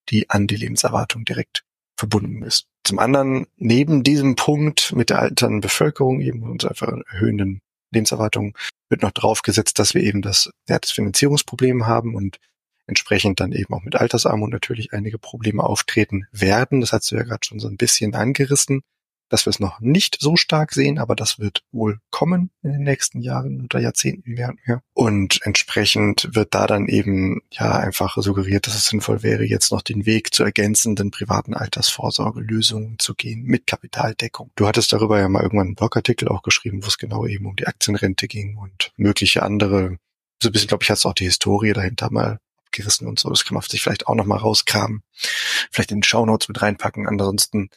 die 0.08 0.30
an 0.30 0.46
die 0.46 0.56
Lebenserwartung 0.56 1.24
direkt 1.24 1.64
verbunden 1.96 2.42
ist. 2.44 2.66
Zum 2.84 3.00
anderen, 3.00 3.46
neben 3.56 4.04
diesem 4.04 4.36
Punkt 4.36 4.94
mit 4.94 5.10
der 5.10 5.18
alternden 5.18 5.60
Bevölkerung 5.60 6.20
eben 6.20 6.44
uns 6.44 6.64
einfach 6.64 6.92
erhöhenden 7.12 7.60
Lebenserwartung 7.90 8.56
wird 8.88 9.02
noch 9.02 9.10
draufgesetzt, 9.10 9.78
dass 9.80 9.94
wir 9.94 10.02
eben 10.02 10.22
das, 10.22 10.50
ja, 10.68 10.78
das 10.78 10.92
Finanzierungsproblem 10.92 11.86
haben 11.86 12.14
und 12.14 12.38
entsprechend 12.86 13.40
dann 13.40 13.52
eben 13.52 13.74
auch 13.74 13.82
mit 13.82 13.96
Altersarmut 13.96 14.50
natürlich 14.50 14.92
einige 14.92 15.18
Probleme 15.18 15.64
auftreten 15.64 16.26
werden. 16.30 16.80
Das 16.80 16.92
hast 16.92 17.10
du 17.10 17.16
ja 17.16 17.24
gerade 17.24 17.44
schon 17.44 17.58
so 17.58 17.68
ein 17.68 17.76
bisschen 17.76 18.14
angerissen 18.14 18.82
dass 19.28 19.46
wir 19.46 19.50
es 19.50 19.60
noch 19.60 19.80
nicht 19.80 20.18
so 20.20 20.36
stark 20.36 20.72
sehen, 20.72 20.98
aber 20.98 21.14
das 21.14 21.38
wird 21.38 21.62
wohl 21.72 22.00
kommen 22.10 22.50
in 22.62 22.72
den 22.72 22.82
nächsten 22.82 23.20
Jahren 23.20 23.62
oder 23.64 23.80
Jahrzehnten 23.80 24.30
und 24.30 24.58
mehr. 24.66 24.82
Und 24.94 25.40
entsprechend 25.42 26.28
wird 26.32 26.54
da 26.54 26.66
dann 26.66 26.88
eben 26.88 27.40
ja 27.50 27.78
einfach 27.78 28.16
suggeriert, 28.18 28.66
dass 28.66 28.74
es 28.74 28.86
sinnvoll 28.86 29.22
wäre, 29.22 29.44
jetzt 29.44 29.72
noch 29.72 29.82
den 29.82 30.06
Weg 30.06 30.34
zu 30.34 30.44
ergänzenden 30.44 31.10
privaten 31.10 31.54
Altersvorsorgelösungen 31.54 32.98
zu 32.98 33.14
gehen 33.14 33.44
mit 33.44 33.66
Kapitaldeckung. 33.66 34.50
Du 34.56 34.66
hattest 34.66 34.92
darüber 34.92 35.18
ja 35.18 35.28
mal 35.28 35.42
irgendwann 35.42 35.68
einen 35.68 35.76
Blogartikel 35.76 36.28
auch 36.28 36.42
geschrieben, 36.42 36.82
wo 36.82 36.88
es 36.88 36.98
genau 36.98 37.26
eben 37.26 37.46
um 37.46 37.56
die 37.56 37.66
Aktienrente 37.66 38.28
ging 38.28 38.56
und 38.56 38.92
mögliche 38.96 39.42
andere, 39.42 39.98
so 40.42 40.48
ein 40.48 40.52
bisschen, 40.52 40.68
glaube 40.68 40.84
ich, 40.84 40.90
hast 40.90 41.04
du 41.04 41.08
auch 41.08 41.14
die 41.14 41.24
Historie 41.24 41.72
dahinter 41.72 42.10
mal 42.10 42.38
gerissen 42.70 43.06
und 43.06 43.18
so. 43.18 43.30
Das 43.30 43.44
kann 43.44 43.54
man 43.54 43.62
sich 43.62 43.82
vielleicht 43.82 44.06
auch 44.06 44.14
noch 44.14 44.26
mal 44.26 44.36
rauskramen. 44.36 45.02
Vielleicht 45.70 45.90
in 45.90 45.98
den 45.98 46.04
Shownotes 46.04 46.48
mit 46.48 46.60
reinpacken. 46.62 47.06
Ansonsten 47.06 47.70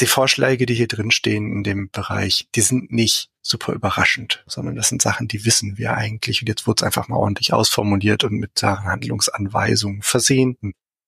die 0.00 0.06
Vorschläge, 0.06 0.66
die 0.66 0.74
hier 0.74 0.88
drin 0.88 1.10
stehen 1.10 1.52
in 1.52 1.62
dem 1.62 1.88
Bereich, 1.90 2.48
die 2.54 2.60
sind 2.60 2.90
nicht 2.90 3.30
super 3.42 3.72
überraschend, 3.72 4.42
sondern 4.46 4.74
das 4.74 4.88
sind 4.88 5.02
Sachen, 5.02 5.28
die 5.28 5.44
wissen 5.44 5.78
wir 5.78 5.94
eigentlich. 5.94 6.42
Und 6.42 6.48
jetzt 6.48 6.66
wurde 6.66 6.80
es 6.80 6.82
einfach 6.82 7.08
mal 7.08 7.16
ordentlich 7.16 7.52
ausformuliert 7.52 8.24
und 8.24 8.34
mit 8.34 8.62
Handlungsanweisungen 8.62 10.02
versehen. 10.02 10.56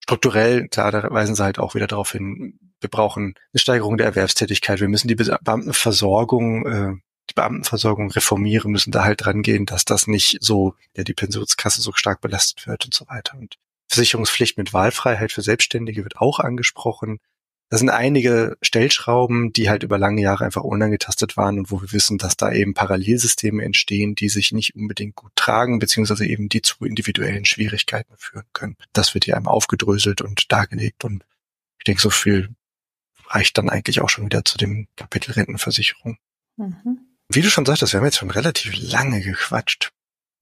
Strukturell, 0.01 0.69
klar, 0.69 0.93
da 0.93 1.11
weisen 1.11 1.35
sie 1.35 1.43
halt 1.43 1.59
auch 1.59 1.75
wieder 1.75 1.89
darauf 1.89 2.13
hin, 2.13 2.59
wir 2.81 2.91
brauchen 2.91 3.35
eine 3.53 3.59
Steigerung 3.59 3.97
der 3.97 4.07
Erwerbstätigkeit. 4.07 4.81
Wir 4.81 4.89
müssen 4.89 5.09
die 5.09 5.15
Beamtenversorgung, 5.15 6.67
äh, 6.67 6.93
die 7.29 7.35
Beamtenversorgung 7.35 8.11
reformieren, 8.11 8.71
müssen 8.71 8.93
da 8.93 9.03
halt 9.03 9.25
dran 9.25 9.43
gehen, 9.43 9.67
dass 9.67 9.85
das 9.85 10.07
nicht 10.07 10.39
so, 10.41 10.75
ja, 10.97 11.03
die 11.03 11.15
Pensionskasse 11.15 11.81
so 11.81 11.93
stark 11.95 12.21
belastet 12.21 12.67
wird 12.67 12.85
und 12.85 12.95
so 12.95 13.09
weiter. 13.09 13.37
Und 13.39 13.57
Versicherungspflicht 13.89 14.59
mit 14.59 14.73
Wahlfreiheit 14.73 15.33
für 15.33 15.43
Selbstständige 15.43 16.05
wird 16.05 16.19
auch 16.19 16.39
angesprochen. 16.39 17.19
Das 17.69 17.81
sind 17.81 17.91
einige 17.91 18.57
Stellschrauben, 18.63 19.53
die 19.53 19.69
halt 19.69 19.83
über 19.83 19.99
lange 19.99 20.23
Jahre 20.23 20.45
einfach 20.45 20.63
unangetastet 20.63 21.37
waren 21.37 21.59
und 21.59 21.71
wo 21.71 21.81
wir 21.81 21.91
wissen, 21.91 22.17
dass 22.17 22.37
da 22.37 22.53
eben 22.53 22.75
Parallelsysteme 22.75 23.65
entstehen, 23.65 24.15
die 24.15 24.29
sich 24.29 24.53
nicht 24.53 24.77
unbedingt 24.77 25.17
gut 25.17 25.33
tragen, 25.35 25.81
beziehungsweise 25.81 26.27
eben 26.27 26.49
die 26.49 26.63
zu 26.63 26.85
individuellen 26.85 27.45
Schwierigkeiten 27.45 28.15
führen 28.19 28.47
können. 28.53 28.77
Das 28.93 29.15
wird 29.15 29.25
hier 29.25 29.37
einmal 29.37 29.55
aufgedröselt 29.55 30.21
und 30.21 30.53
dargelegt 30.53 31.05
und 31.05 31.25
ich 31.79 31.85
denke, 31.85 32.01
so 32.01 32.11
viel 32.11 32.51
reicht 33.29 33.59
dann 33.59 33.69
eigentlich 33.69 34.01
auch 34.01 34.09
schon 34.09 34.27
wieder 34.27 34.45
zu 34.45 34.59
dem 34.59 34.87
Kapitel 34.95 35.33
Rentenversicherung. 35.33 36.19
Mhm. 36.57 37.01
Wie 37.29 37.43
du 37.43 37.51
schon 37.51 37.67
sagtest, 37.67 37.93
wir 37.93 37.99
haben 37.99 38.07
jetzt 38.07 38.19
schon 38.19 38.31
relativ 38.31 38.73
lange 38.77 39.21
gequatscht. 39.21 39.91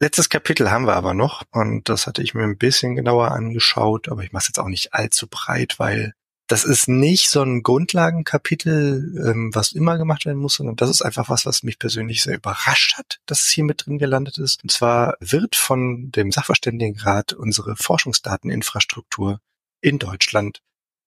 Letztes 0.00 0.28
Kapitel 0.28 0.70
haben 0.70 0.86
wir 0.86 0.94
aber 0.94 1.14
noch 1.14 1.44
und 1.50 1.88
das 1.88 2.06
hatte 2.06 2.22
ich 2.22 2.34
mir 2.34 2.42
ein 2.42 2.58
bisschen 2.58 2.94
genauer 2.94 3.30
angeschaut, 3.30 4.08
aber 4.10 4.22
ich 4.22 4.32
mache 4.32 4.42
es 4.42 4.48
jetzt 4.48 4.58
auch 4.58 4.68
nicht 4.68 4.92
allzu 4.92 5.26
breit, 5.26 5.78
weil 5.78 6.12
das 6.46 6.64
ist 6.64 6.88
nicht 6.88 7.30
so 7.30 7.42
ein 7.42 7.62
Grundlagenkapitel, 7.62 9.24
ähm, 9.26 9.54
was 9.54 9.72
immer 9.72 9.96
gemacht 9.96 10.26
werden 10.26 10.38
muss, 10.38 10.54
sondern 10.54 10.76
das 10.76 10.90
ist 10.90 11.02
einfach 11.02 11.28
was, 11.30 11.46
was 11.46 11.62
mich 11.62 11.78
persönlich 11.78 12.22
sehr 12.22 12.36
überrascht 12.36 12.96
hat, 12.96 13.20
dass 13.26 13.42
es 13.42 13.48
hier 13.48 13.64
mit 13.64 13.86
drin 13.86 13.98
gelandet 13.98 14.38
ist. 14.38 14.62
Und 14.62 14.70
zwar 14.70 15.16
wird 15.20 15.56
von 15.56 16.10
dem 16.10 16.32
Sachverständigenrat 16.32 17.32
unsere 17.32 17.76
Forschungsdateninfrastruktur 17.76 19.40
in 19.80 19.98
Deutschland 19.98 20.60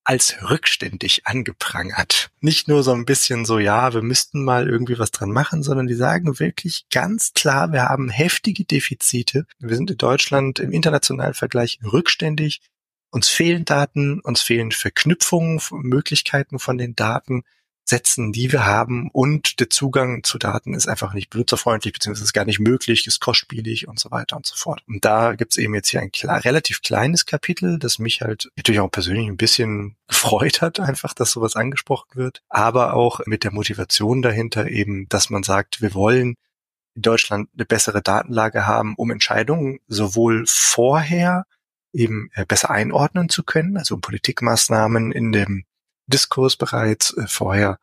als 0.04 0.38
rückständig 0.50 1.28
angeprangert. 1.28 2.30
Nicht 2.40 2.70
nur 2.70 2.82
so 2.82 2.94
ein 2.94 3.04
bisschen 3.04 3.44
so, 3.44 3.60
ja, 3.60 3.94
wir 3.94 4.02
müssten 4.02 4.44
mal 4.44 4.70
irgendwie 4.70 4.98
was 4.98 5.12
dran 5.12 5.32
machen, 5.32 5.64
sondern 5.64 5.86
die 5.86 5.96
sagen 5.96 6.40
wirklich 6.40 6.86
ganz 6.90 7.34
klar, 7.34 7.74
wir 7.74 7.84
haben 7.84 8.08
heftige 8.08 8.64
Defizite. 8.64 9.46
Wir 9.60 9.76
sind 9.76 9.92
in 9.92 9.98
Deutschland 9.98 10.60
im 10.60 10.72
internationalen 10.72 11.34
Vergleich 11.34 11.80
rückständig 11.84 12.62
uns 13.12 13.30
fehlen 13.30 13.66
Daten, 13.66 14.20
uns 14.20 14.42
fehlen 14.42 14.72
Verknüpfungen, 14.72 15.62
Möglichkeiten 15.72 16.60
von 16.60 16.78
den 16.78 16.96
Datensätzen, 16.96 18.32
die 18.32 18.52
wir 18.52 18.66
haben 18.66 19.10
und 19.12 19.60
der 19.60 19.70
Zugang 19.70 20.24
zu 20.24 20.38
Daten 20.38 20.74
ist 20.74 20.88
einfach 20.88 21.14
nicht 21.14 21.30
benutzerfreundlich, 21.30 21.94
beziehungsweise 21.94 22.26
ist 22.26 22.34
gar 22.34 22.46
nicht 22.46 22.60
möglich, 22.60 23.08
ist 23.08 23.22
kostspielig 23.22 23.88
und 23.88 24.00
so 24.00 24.12
weiter 24.12 24.36
und 24.36 24.46
so 24.46 24.56
fort. 24.56 24.82
Und 24.88 25.06
da 25.06 25.34
gibt's 25.34 25.58
eben 25.58 25.74
jetzt 25.74 25.90
hier 25.90 26.02
ein 26.02 26.12
klar, 26.12 26.44
relativ 26.44 26.82
kleines 26.82 27.26
Kapitel, 27.26 27.80
das 27.80 28.00
mich 28.00 28.22
halt 28.22 28.52
natürlich 28.58 28.82
auch 28.82 28.92
persönlich 28.92 29.28
ein 29.28 29.38
bisschen 29.38 29.96
gefreut 30.08 30.62
hat, 30.62 30.80
einfach, 30.80 31.14
dass 31.14 31.32
sowas 31.32 31.56
angesprochen 31.56 32.10
wird, 32.16 32.44
aber 32.50 32.94
auch 32.94 33.22
mit 33.26 33.44
der 33.44 33.54
Motivation 33.54 34.22
dahinter 34.22 34.68
eben, 34.70 35.08
dass 35.10 35.30
man 35.30 35.44
sagt, 35.44 35.82
wir 35.82 35.94
wollen 35.94 36.36
in 36.96 37.04
Deutschland 37.04 37.50
eine 37.54 37.66
bessere 37.66 38.02
Datenlage 38.02 38.66
haben, 38.66 38.96
um 38.96 39.12
Entscheidungen 39.12 39.80
sowohl 39.88 40.44
vorher 40.48 41.46
eben 41.94 42.30
äh, 42.34 42.46
besser 42.46 42.70
einordnen 42.70 43.30
zu 43.30 43.44
können, 43.44 43.78
also 43.78 43.98
Politikmaßnahmen 43.98 45.12
in 45.12 45.32
dem 45.32 45.66
Diskurs 46.08 46.56
bereits 46.56 47.16
äh, 47.18 47.28
vorher 47.28 47.80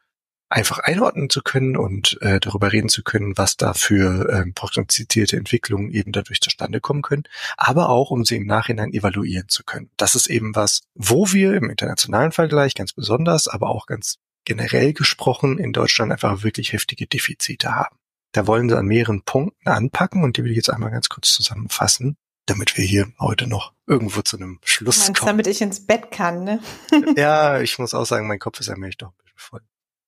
einfach 0.50 0.78
einordnen 0.78 1.30
zu 1.30 1.42
können 1.42 1.76
und 1.76 2.18
äh, 2.20 2.38
darüber 2.38 2.72
reden 2.72 2.88
zu 2.88 3.02
können, 3.02 3.36
was 3.36 3.56
da 3.56 3.74
für 3.74 4.28
ähm, 4.30 4.54
prognostizierte 4.54 5.36
Entwicklungen 5.36 5.90
eben 5.90 6.12
dadurch 6.12 6.40
zustande 6.40 6.80
kommen 6.80 7.02
können, 7.02 7.24
aber 7.56 7.88
auch, 7.88 8.10
um 8.10 8.24
sie 8.24 8.36
im 8.36 8.46
Nachhinein 8.46 8.92
evaluieren 8.92 9.48
zu 9.48 9.64
können. 9.64 9.90
Das 9.96 10.14
ist 10.14 10.28
eben 10.28 10.54
was, 10.54 10.82
wo 10.94 11.32
wir 11.32 11.54
im 11.54 11.70
internationalen 11.70 12.30
Vergleich 12.30 12.74
ganz 12.74 12.92
besonders, 12.92 13.48
aber 13.48 13.68
auch 13.70 13.86
ganz 13.86 14.18
generell 14.44 14.92
gesprochen 14.92 15.58
in 15.58 15.72
Deutschland 15.72 16.12
einfach 16.12 16.44
wirklich 16.44 16.72
heftige 16.72 17.06
Defizite 17.06 17.74
haben. 17.74 17.96
Da 18.32 18.46
wollen 18.46 18.68
sie 18.68 18.76
an 18.76 18.86
mehreren 18.86 19.22
Punkten 19.22 19.68
anpacken 19.68 20.22
und 20.22 20.36
die 20.36 20.44
will 20.44 20.50
ich 20.50 20.56
jetzt 20.56 20.70
einmal 20.70 20.90
ganz 20.90 21.08
kurz 21.08 21.32
zusammenfassen 21.32 22.16
damit 22.46 22.76
wir 22.76 22.84
hier 22.84 23.12
heute 23.18 23.46
noch 23.46 23.72
irgendwo 23.86 24.22
zu 24.22 24.36
einem 24.36 24.60
Schluss 24.64 24.98
Meinst, 24.98 25.20
kommen. 25.20 25.28
Damit 25.28 25.46
ich 25.46 25.60
ins 25.60 25.86
Bett 25.86 26.10
kann, 26.10 26.44
ne? 26.44 26.60
ja, 27.16 27.60
ich 27.60 27.78
muss 27.78 27.94
auch 27.94 28.06
sagen, 28.06 28.26
mein 28.26 28.38
Kopf 28.38 28.60
ist 28.60 28.68
allmählich 28.68 28.96
doch 28.96 29.08
ein 29.08 29.14
bisschen 29.22 29.38
voll. 29.38 29.60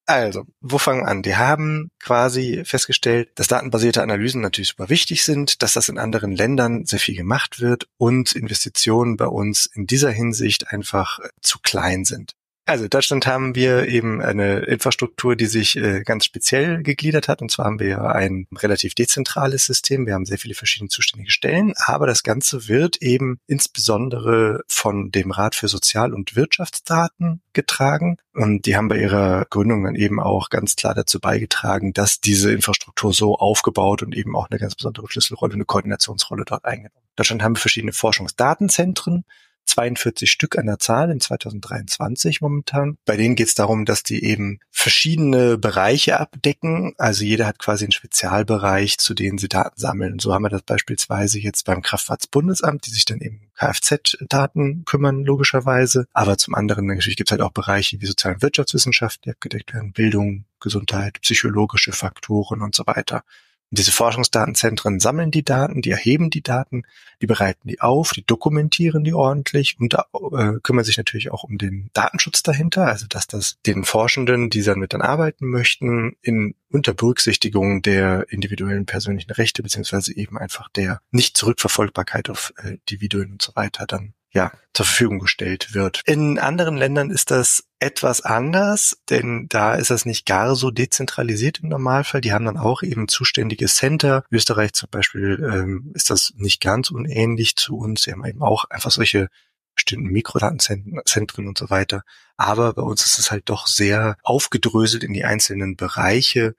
Also, 0.08 0.44
wo 0.60 0.78
fangen 0.78 1.02
wir 1.02 1.08
an? 1.08 1.22
Die 1.22 1.34
haben 1.34 1.90
quasi 1.98 2.62
festgestellt, 2.64 3.30
dass 3.34 3.48
datenbasierte 3.48 4.02
Analysen 4.02 4.40
natürlich 4.40 4.68
super 4.68 4.88
wichtig 4.88 5.24
sind, 5.24 5.62
dass 5.62 5.72
das 5.72 5.88
in 5.88 5.98
anderen 5.98 6.30
Ländern 6.30 6.84
sehr 6.84 7.00
viel 7.00 7.16
gemacht 7.16 7.60
wird 7.60 7.88
und 7.96 8.32
Investitionen 8.32 9.16
bei 9.16 9.26
uns 9.26 9.66
in 9.66 9.88
dieser 9.88 10.12
Hinsicht 10.12 10.72
einfach 10.72 11.18
zu 11.40 11.58
klein 11.60 12.04
sind. 12.04 12.36
Also 12.68 12.82
in 12.82 12.90
Deutschland 12.90 13.28
haben 13.28 13.54
wir 13.54 13.86
eben 13.86 14.20
eine 14.20 14.58
Infrastruktur, 14.58 15.36
die 15.36 15.46
sich 15.46 15.76
äh, 15.76 16.02
ganz 16.02 16.24
speziell 16.24 16.82
gegliedert 16.82 17.28
hat. 17.28 17.40
Und 17.40 17.48
zwar 17.52 17.66
haben 17.66 17.78
wir 17.78 18.04
ein 18.06 18.48
relativ 18.56 18.96
dezentrales 18.96 19.66
System. 19.66 20.04
Wir 20.04 20.14
haben 20.14 20.26
sehr 20.26 20.38
viele 20.38 20.54
verschiedene 20.54 20.88
zuständige 20.88 21.30
Stellen, 21.30 21.74
aber 21.76 22.08
das 22.08 22.24
Ganze 22.24 22.66
wird 22.66 23.00
eben 23.02 23.38
insbesondere 23.46 24.64
von 24.66 25.12
dem 25.12 25.30
Rat 25.30 25.54
für 25.54 25.68
Sozial- 25.68 26.12
und 26.12 26.34
Wirtschaftsdaten 26.34 27.40
getragen. 27.52 28.16
Und 28.34 28.66
die 28.66 28.76
haben 28.76 28.88
bei 28.88 28.98
ihrer 28.98 29.46
Gründung 29.48 29.84
dann 29.84 29.94
eben 29.94 30.18
auch 30.18 30.50
ganz 30.50 30.74
klar 30.74 30.94
dazu 30.94 31.20
beigetragen, 31.20 31.92
dass 31.92 32.20
diese 32.20 32.50
Infrastruktur 32.52 33.12
so 33.12 33.36
aufgebaut 33.36 34.02
und 34.02 34.12
eben 34.12 34.34
auch 34.34 34.50
eine 34.50 34.58
ganz 34.58 34.74
besondere 34.74 35.06
Schlüsselrolle, 35.08 35.54
eine 35.54 35.66
Koordinationsrolle 35.66 36.44
dort 36.44 36.64
eingenommen. 36.64 36.96
In 36.96 37.14
Deutschland 37.14 37.44
haben 37.44 37.54
wir 37.54 37.60
verschiedene 37.60 37.92
Forschungsdatenzentren 37.92 39.24
42 39.66 40.30
Stück 40.30 40.56
an 40.58 40.66
der 40.66 40.78
Zahl 40.78 41.10
in 41.10 41.20
2023 41.20 42.40
momentan. 42.40 42.98
Bei 43.04 43.16
denen 43.16 43.34
geht 43.34 43.48
es 43.48 43.54
darum, 43.54 43.84
dass 43.84 44.02
die 44.02 44.24
eben 44.24 44.60
verschiedene 44.70 45.58
Bereiche 45.58 46.18
abdecken. 46.20 46.94
Also 46.98 47.24
jeder 47.24 47.46
hat 47.46 47.58
quasi 47.58 47.84
einen 47.84 47.92
Spezialbereich, 47.92 48.98
zu 48.98 49.14
denen 49.14 49.38
sie 49.38 49.48
Daten 49.48 49.78
sammeln. 49.78 50.14
Und 50.14 50.22
so 50.22 50.32
haben 50.32 50.44
wir 50.44 50.48
das 50.48 50.62
beispielsweise 50.62 51.38
jetzt 51.38 51.64
beim 51.64 51.82
Kraftfahrtsbundesamt, 51.82 52.86
die 52.86 52.90
sich 52.90 53.04
dann 53.04 53.20
eben 53.20 53.50
Kfz-Daten 53.56 54.84
kümmern, 54.84 55.24
logischerweise. 55.24 56.06
Aber 56.12 56.38
zum 56.38 56.54
anderen 56.54 56.86
natürlich 56.86 57.16
gibt 57.16 57.28
es 57.28 57.32
halt 57.32 57.42
auch 57.42 57.52
Bereiche 57.52 58.00
wie 58.00 58.06
Sozial- 58.06 58.34
und 58.34 58.42
Wirtschaftswissenschaft, 58.42 59.24
die 59.24 59.30
abgedeckt 59.30 59.74
werden, 59.74 59.92
Bildung, 59.92 60.44
Gesundheit, 60.60 61.20
psychologische 61.22 61.92
Faktoren 61.92 62.62
und 62.62 62.74
so 62.74 62.86
weiter. 62.86 63.22
Diese 63.70 63.90
Forschungsdatenzentren 63.90 65.00
sammeln 65.00 65.32
die 65.32 65.42
Daten, 65.42 65.82
die 65.82 65.90
erheben 65.90 66.30
die 66.30 66.42
Daten, 66.42 66.84
die 67.20 67.26
bereiten 67.26 67.66
die 67.66 67.80
auf, 67.80 68.12
die 68.12 68.24
dokumentieren 68.24 69.02
die 69.02 69.12
ordentlich 69.12 69.76
und 69.80 69.92
da, 69.92 70.06
äh, 70.32 70.60
kümmern 70.62 70.84
sich 70.84 70.98
natürlich 70.98 71.32
auch 71.32 71.42
um 71.42 71.58
den 71.58 71.90
Datenschutz 71.92 72.42
dahinter, 72.42 72.86
also 72.86 73.06
dass 73.08 73.26
das 73.26 73.58
den 73.66 73.84
Forschenden, 73.84 74.50
die 74.50 74.62
damit 74.62 74.92
dann 74.92 75.02
arbeiten 75.02 75.46
möchten, 75.46 76.16
in 76.22 76.54
unter 76.70 76.94
Berücksichtigung 76.94 77.82
der 77.82 78.26
individuellen 78.30 78.86
persönlichen 78.86 79.32
Rechte 79.32 79.62
beziehungsweise 79.62 80.14
eben 80.14 80.38
einfach 80.38 80.68
der 80.68 81.00
Nicht-Zurückverfolgbarkeit 81.10 82.30
auf 82.30 82.52
äh, 82.62 82.78
Individuen 82.88 83.32
und 83.32 83.42
so 83.42 83.52
weiter 83.56 83.86
dann 83.86 84.14
ja, 84.36 84.52
zur 84.74 84.84
Verfügung 84.84 85.18
gestellt 85.18 85.72
wird. 85.72 86.02
In 86.04 86.38
anderen 86.38 86.76
Ländern 86.76 87.10
ist 87.10 87.30
das 87.30 87.64
etwas 87.78 88.20
anders, 88.20 88.98
denn 89.08 89.46
da 89.48 89.74
ist 89.74 89.88
das 89.88 90.04
nicht 90.04 90.26
gar 90.26 90.54
so 90.54 90.70
dezentralisiert 90.70 91.60
im 91.60 91.70
Normalfall. 91.70 92.20
Die 92.20 92.34
haben 92.34 92.44
dann 92.44 92.58
auch 92.58 92.82
eben 92.82 93.08
zuständige 93.08 93.64
Center. 93.66 94.24
Österreich 94.30 94.74
zum 94.74 94.90
Beispiel 94.90 95.42
ähm, 95.42 95.90
ist 95.94 96.10
das 96.10 96.34
nicht 96.36 96.60
ganz 96.60 96.90
unähnlich 96.90 97.56
zu 97.56 97.78
uns. 97.78 98.02
Sie 98.02 98.12
haben 98.12 98.26
eben 98.26 98.42
auch 98.42 98.66
einfach 98.66 98.90
solche 98.90 99.28
bestimmten 99.74 100.08
Mikrodatenzentren 100.08 101.48
und 101.48 101.56
so 101.56 101.70
weiter. 101.70 102.02
Aber 102.36 102.74
bei 102.74 102.82
uns 102.82 103.06
ist 103.06 103.18
es 103.18 103.30
halt 103.30 103.48
doch 103.48 103.66
sehr 103.66 104.18
aufgedröselt 104.22 105.02
in 105.02 105.14
die 105.14 105.24
einzelnen 105.24 105.76
Bereiche 105.76 106.54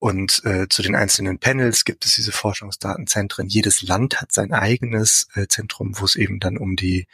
und 0.00 0.42
äh, 0.46 0.66
zu 0.68 0.80
den 0.82 0.96
einzelnen 0.96 1.38
Panels 1.38 1.84
gibt 1.84 2.06
es 2.06 2.14
diese 2.16 2.32
Forschungsdatenzentren. 2.32 3.48
Jedes 3.48 3.82
Land 3.82 4.20
hat 4.20 4.32
sein 4.32 4.52
eigenes 4.52 5.28
äh, 5.34 5.46
Zentrum, 5.46 5.92
wo 6.00 6.06
es 6.06 6.16
eben 6.16 6.40
dann 6.40 6.56
um 6.56 6.74
die 6.74 7.06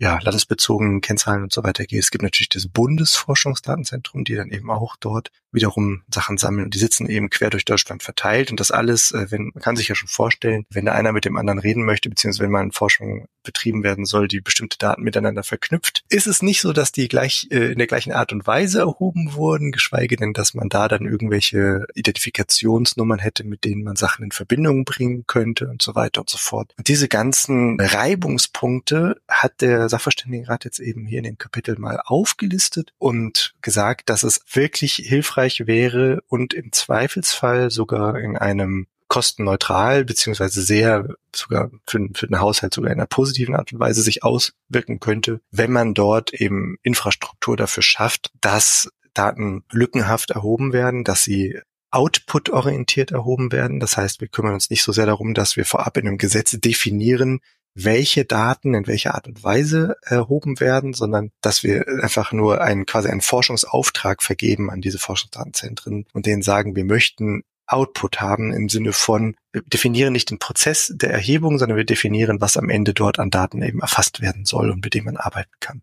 ja, 0.00 0.18
landesbezogenen 0.22 1.02
Kennzahlen 1.02 1.42
und 1.42 1.52
so 1.52 1.62
weiter 1.62 1.84
geht. 1.84 2.02
Es 2.02 2.10
gibt 2.10 2.22
natürlich 2.22 2.48
das 2.48 2.66
Bundesforschungsdatenzentrum, 2.66 4.24
die 4.24 4.34
dann 4.34 4.48
eben 4.48 4.70
auch 4.70 4.96
dort 4.98 5.30
wiederum 5.52 6.02
Sachen 6.12 6.38
sammeln 6.38 6.64
und 6.64 6.74
die 6.74 6.78
sitzen 6.78 7.06
eben 7.06 7.28
quer 7.28 7.50
durch 7.50 7.66
Deutschland 7.66 8.02
verteilt 8.02 8.50
und 8.50 8.60
das 8.60 8.70
alles, 8.70 9.12
äh, 9.12 9.30
wenn 9.30 9.50
man 9.52 9.62
kann 9.62 9.76
sich 9.76 9.88
ja 9.88 9.94
schon 9.94 10.08
vorstellen, 10.08 10.64
wenn 10.70 10.86
da 10.86 10.92
einer 10.92 11.12
mit 11.12 11.26
dem 11.26 11.36
anderen 11.36 11.58
reden 11.58 11.84
möchte, 11.84 12.08
beziehungsweise 12.08 12.44
wenn 12.44 12.50
mal 12.50 12.70
Forschung 12.72 13.26
betrieben 13.42 13.82
werden 13.82 14.04
soll, 14.04 14.28
die 14.28 14.40
bestimmte 14.40 14.78
Daten 14.78 15.02
miteinander 15.02 15.42
verknüpft, 15.42 16.02
ist 16.08 16.26
es 16.26 16.42
nicht 16.42 16.60
so, 16.60 16.72
dass 16.72 16.92
die 16.92 17.08
gleich 17.08 17.48
äh, 17.50 17.72
in 17.72 17.78
der 17.78 17.86
gleichen 17.86 18.12
Art 18.12 18.32
und 18.32 18.46
Weise 18.46 18.80
erhoben 18.80 19.34
wurden, 19.34 19.72
geschweige 19.72 20.16
denn, 20.16 20.32
dass 20.32 20.54
man 20.54 20.68
da 20.68 20.88
dann 20.88 21.04
irgendwelche 21.04 21.86
Identifikationsnummern 21.94 23.18
hätte, 23.18 23.44
mit 23.44 23.64
denen 23.64 23.82
man 23.82 23.96
Sachen 23.96 24.24
in 24.24 24.32
Verbindung 24.32 24.84
bringen 24.84 25.24
könnte 25.26 25.68
und 25.68 25.82
so 25.82 25.94
weiter 25.94 26.20
und 26.22 26.30
so 26.30 26.38
fort. 26.38 26.72
Und 26.78 26.88
diese 26.88 27.08
ganzen 27.08 27.78
Reibungspunkte 27.80 29.20
hat 29.28 29.60
der 29.60 29.89
Sachverständigenrat 29.90 30.64
jetzt 30.64 30.80
eben 30.80 31.06
hier 31.06 31.18
in 31.18 31.24
dem 31.24 31.38
Kapitel 31.38 31.78
mal 31.78 32.00
aufgelistet 32.04 32.92
und 32.98 33.54
gesagt, 33.60 34.08
dass 34.08 34.22
es 34.22 34.40
wirklich 34.52 34.94
hilfreich 34.94 35.66
wäre 35.66 36.22
und 36.28 36.54
im 36.54 36.72
Zweifelsfall 36.72 37.70
sogar 37.70 38.18
in 38.18 38.36
einem 38.36 38.86
kostenneutral 39.08 40.04
beziehungsweise 40.04 40.62
sehr 40.62 41.16
sogar 41.34 41.70
für, 41.86 42.08
für 42.14 42.26
den 42.28 42.40
Haushalt 42.40 42.72
sogar 42.72 42.92
in 42.92 42.98
einer 42.98 43.06
positiven 43.06 43.56
Art 43.56 43.72
und 43.72 43.80
Weise 43.80 44.02
sich 44.02 44.22
auswirken 44.22 45.00
könnte, 45.00 45.40
wenn 45.50 45.72
man 45.72 45.94
dort 45.94 46.32
eben 46.32 46.76
Infrastruktur 46.82 47.56
dafür 47.56 47.82
schafft, 47.82 48.30
dass 48.40 48.88
Daten 49.12 49.64
lückenhaft 49.72 50.30
erhoben 50.30 50.72
werden, 50.72 51.02
dass 51.02 51.24
sie 51.24 51.58
output-orientiert 51.90 53.10
erhoben 53.10 53.50
werden. 53.52 53.80
Das 53.80 53.96
heißt, 53.96 54.20
wir 54.20 54.28
kümmern 54.28 54.54
uns 54.54 54.70
nicht 54.70 54.84
so 54.84 54.92
sehr 54.92 55.06
darum, 55.06 55.34
dass 55.34 55.56
wir 55.56 55.64
vorab 55.64 55.96
in 55.96 56.06
einem 56.06 56.18
Gesetz 56.18 56.52
definieren, 56.52 57.40
welche 57.84 58.24
Daten 58.24 58.74
in 58.74 58.86
welcher 58.86 59.14
Art 59.14 59.28
und 59.28 59.42
Weise 59.42 59.96
erhoben 60.02 60.60
werden, 60.60 60.94
sondern 60.94 61.30
dass 61.40 61.62
wir 61.62 61.86
einfach 62.02 62.32
nur 62.32 62.60
einen 62.60 62.86
quasi 62.86 63.08
einen 63.08 63.20
Forschungsauftrag 63.20 64.22
vergeben 64.22 64.70
an 64.70 64.80
diese 64.80 64.98
Forschungsdatenzentren 64.98 66.06
und 66.12 66.26
denen 66.26 66.42
sagen, 66.42 66.76
wir 66.76 66.84
möchten 66.84 67.42
Output 67.66 68.20
haben 68.20 68.52
im 68.52 68.68
Sinne 68.68 68.92
von, 68.92 69.36
wir 69.52 69.62
definieren 69.62 70.12
nicht 70.12 70.30
den 70.30 70.38
Prozess 70.38 70.92
der 70.94 71.12
Erhebung, 71.12 71.58
sondern 71.58 71.76
wir 71.76 71.84
definieren, 71.84 72.40
was 72.40 72.56
am 72.56 72.68
Ende 72.68 72.94
dort 72.94 73.18
an 73.18 73.30
Daten 73.30 73.62
eben 73.62 73.80
erfasst 73.80 74.20
werden 74.20 74.44
soll 74.44 74.70
und 74.70 74.84
mit 74.84 74.94
dem 74.94 75.04
man 75.04 75.16
arbeiten 75.16 75.52
kann. 75.60 75.82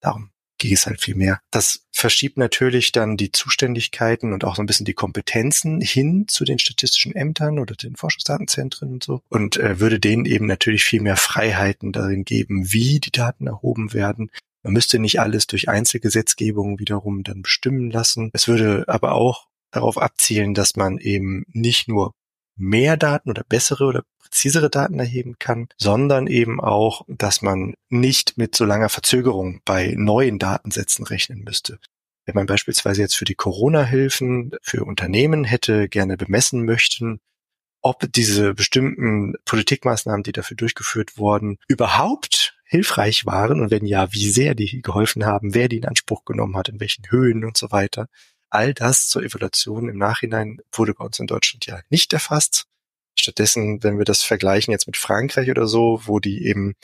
Darum 0.00 0.30
ging 0.60 0.72
es 0.72 0.86
halt 0.86 1.00
viel 1.00 1.16
mehr. 1.16 1.40
Das 1.50 1.86
verschiebt 1.90 2.38
natürlich 2.38 2.92
dann 2.92 3.16
die 3.16 3.32
Zuständigkeiten 3.32 4.32
und 4.32 4.44
auch 4.44 4.54
so 4.54 4.62
ein 4.62 4.66
bisschen 4.66 4.86
die 4.86 4.94
Kompetenzen 4.94 5.80
hin 5.80 6.26
zu 6.28 6.44
den 6.44 6.60
statistischen 6.60 7.16
Ämtern 7.16 7.58
oder 7.58 7.74
den 7.74 7.96
Forschungsdatenzentren 7.96 8.92
und 8.92 9.02
so 9.02 9.22
und 9.28 9.56
äh, 9.56 9.80
würde 9.80 9.98
denen 9.98 10.26
eben 10.26 10.46
natürlich 10.46 10.84
viel 10.84 11.00
mehr 11.00 11.16
Freiheiten 11.16 11.90
darin 11.90 12.24
geben, 12.24 12.72
wie 12.72 13.00
die 13.00 13.10
Daten 13.10 13.48
erhoben 13.48 13.92
werden. 13.92 14.30
Man 14.62 14.74
müsste 14.74 14.98
nicht 14.98 15.18
alles 15.20 15.46
durch 15.46 15.68
Einzelgesetzgebung 15.68 16.78
wiederum 16.78 17.24
dann 17.24 17.42
bestimmen 17.42 17.90
lassen. 17.90 18.30
Es 18.34 18.46
würde 18.46 18.84
aber 18.86 19.12
auch 19.12 19.48
darauf 19.70 19.96
abzielen, 19.96 20.54
dass 20.54 20.76
man 20.76 20.98
eben 20.98 21.44
nicht 21.52 21.88
nur 21.88 22.12
mehr 22.60 22.96
Daten 22.96 23.30
oder 23.30 23.42
bessere 23.42 23.84
oder 23.84 24.04
präzisere 24.18 24.70
Daten 24.70 24.98
erheben 24.98 25.36
kann, 25.38 25.68
sondern 25.76 26.26
eben 26.26 26.60
auch, 26.60 27.04
dass 27.08 27.42
man 27.42 27.74
nicht 27.88 28.38
mit 28.38 28.54
so 28.54 28.64
langer 28.64 28.88
Verzögerung 28.88 29.60
bei 29.64 29.94
neuen 29.96 30.38
Datensätzen 30.38 31.04
rechnen 31.04 31.42
müsste. 31.42 31.78
Wenn 32.26 32.34
man 32.34 32.46
beispielsweise 32.46 33.00
jetzt 33.00 33.16
für 33.16 33.24
die 33.24 33.34
Corona-Hilfen 33.34 34.52
für 34.62 34.84
Unternehmen 34.84 35.44
hätte 35.44 35.88
gerne 35.88 36.16
bemessen 36.16 36.64
möchten, 36.64 37.20
ob 37.82 38.12
diese 38.12 38.54
bestimmten 38.54 39.34
Politikmaßnahmen, 39.46 40.22
die 40.22 40.32
dafür 40.32 40.56
durchgeführt 40.56 41.16
wurden, 41.16 41.56
überhaupt 41.66 42.54
hilfreich 42.64 43.26
waren 43.26 43.60
und 43.60 43.70
wenn 43.70 43.84
ja, 43.84 44.12
wie 44.12 44.30
sehr 44.30 44.54
die 44.54 44.82
geholfen 44.82 45.24
haben, 45.24 45.54
wer 45.54 45.68
die 45.68 45.78
in 45.78 45.86
Anspruch 45.86 46.24
genommen 46.24 46.56
hat, 46.56 46.68
in 46.68 46.78
welchen 46.78 47.10
Höhen 47.10 47.44
und 47.44 47.56
so 47.56 47.72
weiter, 47.72 48.06
All 48.50 48.74
das 48.74 49.08
zur 49.08 49.22
Evaluation 49.22 49.88
im 49.88 49.96
Nachhinein 49.96 50.58
wurde 50.72 50.94
bei 50.94 51.04
uns 51.04 51.18
in 51.18 51.26
Deutschland 51.26 51.66
ja 51.66 51.80
nicht 51.88 52.12
erfasst. 52.12 52.66
Stattdessen, 53.18 53.82
wenn 53.82 53.98
wir 53.98 54.04
das 54.04 54.22
vergleichen 54.22 54.72
jetzt 54.72 54.86
mit 54.86 54.96
Frankreich 54.96 55.50
oder 55.50 55.66
so, 55.66 56.02
wo 56.04 56.18
die 56.20 56.46
eben 56.46 56.74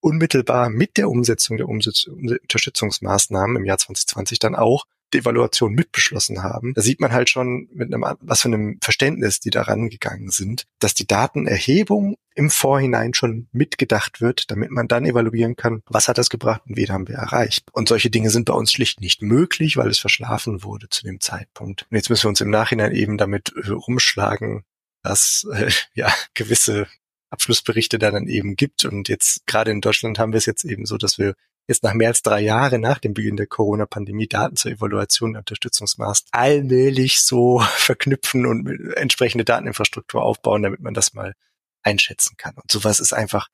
unmittelbar 0.00 0.68
mit 0.68 0.96
der 0.96 1.08
Umsetzung 1.08 1.56
der 1.56 1.68
Umsetz 1.68 2.06
Unterstützungsmaßnahmen 2.06 3.56
im 3.56 3.64
Jahr 3.64 3.78
2020 3.78 4.40
dann 4.40 4.56
auch 4.56 4.84
die 5.12 5.18
Evaluation 5.18 5.72
mitbeschlossen 5.72 6.42
haben. 6.42 6.74
Da 6.74 6.82
sieht 6.82 7.00
man 7.00 7.12
halt 7.12 7.30
schon 7.30 7.68
mit 7.72 7.92
einem, 7.92 8.04
was 8.20 8.42
für 8.42 8.48
einem 8.48 8.78
Verständnis 8.82 9.40
die 9.40 9.50
daran 9.50 9.88
gegangen 9.88 10.30
sind, 10.30 10.64
dass 10.78 10.94
die 10.94 11.06
Datenerhebung 11.06 12.16
im 12.34 12.50
Vorhinein 12.50 13.14
schon 13.14 13.48
mitgedacht 13.52 14.20
wird, 14.20 14.50
damit 14.50 14.70
man 14.70 14.88
dann 14.88 15.04
evaluieren 15.04 15.56
kann, 15.56 15.82
was 15.86 16.08
hat 16.08 16.18
das 16.18 16.30
gebracht 16.30 16.62
und 16.66 16.76
wen 16.76 16.90
haben 16.90 17.08
wir 17.08 17.16
erreicht. 17.16 17.64
Und 17.72 17.88
solche 17.88 18.10
Dinge 18.10 18.30
sind 18.30 18.46
bei 18.46 18.54
uns 18.54 18.72
schlicht 18.72 19.00
nicht 19.00 19.22
möglich, 19.22 19.76
weil 19.76 19.90
es 19.90 19.98
verschlafen 19.98 20.62
wurde 20.62 20.88
zu 20.88 21.02
dem 21.04 21.20
Zeitpunkt. 21.20 21.86
Und 21.90 21.96
jetzt 21.96 22.08
müssen 22.08 22.24
wir 22.24 22.30
uns 22.30 22.40
im 22.40 22.50
Nachhinein 22.50 22.92
eben 22.92 23.18
damit 23.18 23.52
äh, 23.54 23.70
rumschlagen, 23.70 24.64
dass 25.02 25.46
äh, 25.52 25.70
ja 25.94 26.12
gewisse 26.34 26.86
Abschlussberichte 27.30 27.98
da 27.98 28.10
dann 28.10 28.28
eben 28.28 28.56
gibt. 28.56 28.84
Und 28.84 29.08
jetzt 29.08 29.46
gerade 29.46 29.70
in 29.70 29.80
Deutschland 29.80 30.18
haben 30.18 30.32
wir 30.32 30.38
es 30.38 30.46
jetzt 30.46 30.64
eben 30.64 30.86
so, 30.86 30.96
dass 30.98 31.18
wir 31.18 31.34
jetzt 31.66 31.82
nach 31.82 31.94
mehr 31.94 32.08
als 32.08 32.22
drei 32.22 32.40
Jahren 32.40 32.80
nach 32.80 32.98
dem 32.98 33.14
Beginn 33.14 33.36
der 33.36 33.46
Corona-Pandemie 33.46 34.26
Daten 34.26 34.56
zur 34.56 34.72
Evaluation 34.72 35.32
der 35.32 35.40
Unterstützungsmaß 35.40 36.26
allmählich 36.30 37.20
so 37.20 37.60
verknüpfen 37.76 38.46
und 38.46 38.68
entsprechende 38.96 39.44
Dateninfrastruktur 39.44 40.22
aufbauen, 40.22 40.62
damit 40.62 40.80
man 40.80 40.94
das 40.94 41.14
mal 41.14 41.34
einschätzen 41.82 42.36
kann. 42.36 42.54
Und 42.56 42.70
sowas 42.70 43.00
ist 43.00 43.12
einfach 43.12 43.48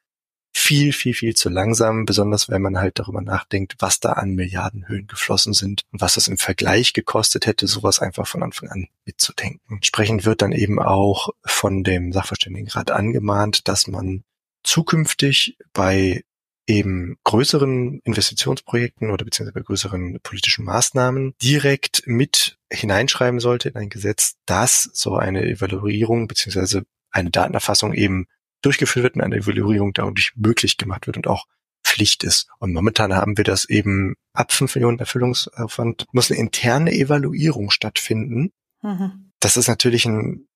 viel, 0.54 0.92
viel, 0.92 1.14
viel 1.14 1.36
zu 1.36 1.48
langsam, 1.48 2.04
besonders 2.04 2.48
wenn 2.48 2.62
man 2.62 2.78
halt 2.78 2.98
darüber 2.98 3.20
nachdenkt, 3.20 3.76
was 3.78 4.00
da 4.00 4.12
an 4.12 4.34
Milliardenhöhen 4.34 5.06
geflossen 5.06 5.52
sind 5.52 5.82
und 5.92 6.00
was 6.00 6.14
das 6.14 6.28
im 6.28 6.38
Vergleich 6.38 6.92
gekostet 6.92 7.46
hätte, 7.46 7.66
sowas 7.66 8.00
einfach 8.00 8.26
von 8.26 8.42
Anfang 8.42 8.68
an 8.70 8.88
mitzudenken. 9.04 9.76
Entsprechend 9.76 10.24
wird 10.24 10.42
dann 10.42 10.52
eben 10.52 10.80
auch 10.80 11.30
von 11.44 11.84
dem 11.84 12.12
Sachverständigenrat 12.12 12.90
angemahnt, 12.90 13.68
dass 13.68 13.86
man 13.86 14.24
zukünftig 14.64 15.56
bei 15.72 16.24
eben 16.68 17.16
größeren 17.24 18.00
Investitionsprojekten 18.04 19.10
oder 19.10 19.24
beziehungsweise 19.24 19.54
bei 19.54 19.62
größeren 19.62 20.20
politischen 20.22 20.64
Maßnahmen 20.66 21.34
direkt 21.42 22.02
mit 22.06 22.58
hineinschreiben 22.70 23.40
sollte 23.40 23.70
in 23.70 23.76
ein 23.76 23.88
Gesetz, 23.88 24.36
dass 24.44 24.90
so 24.92 25.16
eine 25.16 25.44
Evaluierung 25.44 26.28
beziehungsweise 26.28 26.84
eine 27.10 27.30
Datenerfassung 27.30 27.94
eben 27.94 28.26
durchgeführt 28.60 29.04
wird 29.04 29.16
und 29.16 29.22
eine 29.22 29.36
Evaluierung 29.36 29.94
dadurch 29.94 30.32
möglich 30.36 30.76
gemacht 30.76 31.06
wird 31.06 31.16
und 31.16 31.26
auch 31.26 31.46
Pflicht 31.84 32.22
ist. 32.22 32.48
Und 32.58 32.74
momentan 32.74 33.14
haben 33.14 33.38
wir 33.38 33.44
das 33.44 33.64
eben 33.64 34.14
ab 34.34 34.52
5 34.52 34.74
Millionen 34.74 34.98
Erfüllungsaufwand 34.98 36.04
muss 36.12 36.30
eine 36.30 36.38
interne 36.38 36.92
Evaluierung 36.92 37.70
stattfinden. 37.70 38.52
Mhm. 38.82 39.32
Das 39.40 39.56
ist 39.56 39.68
natürlich 39.68 40.04
ein 40.04 40.46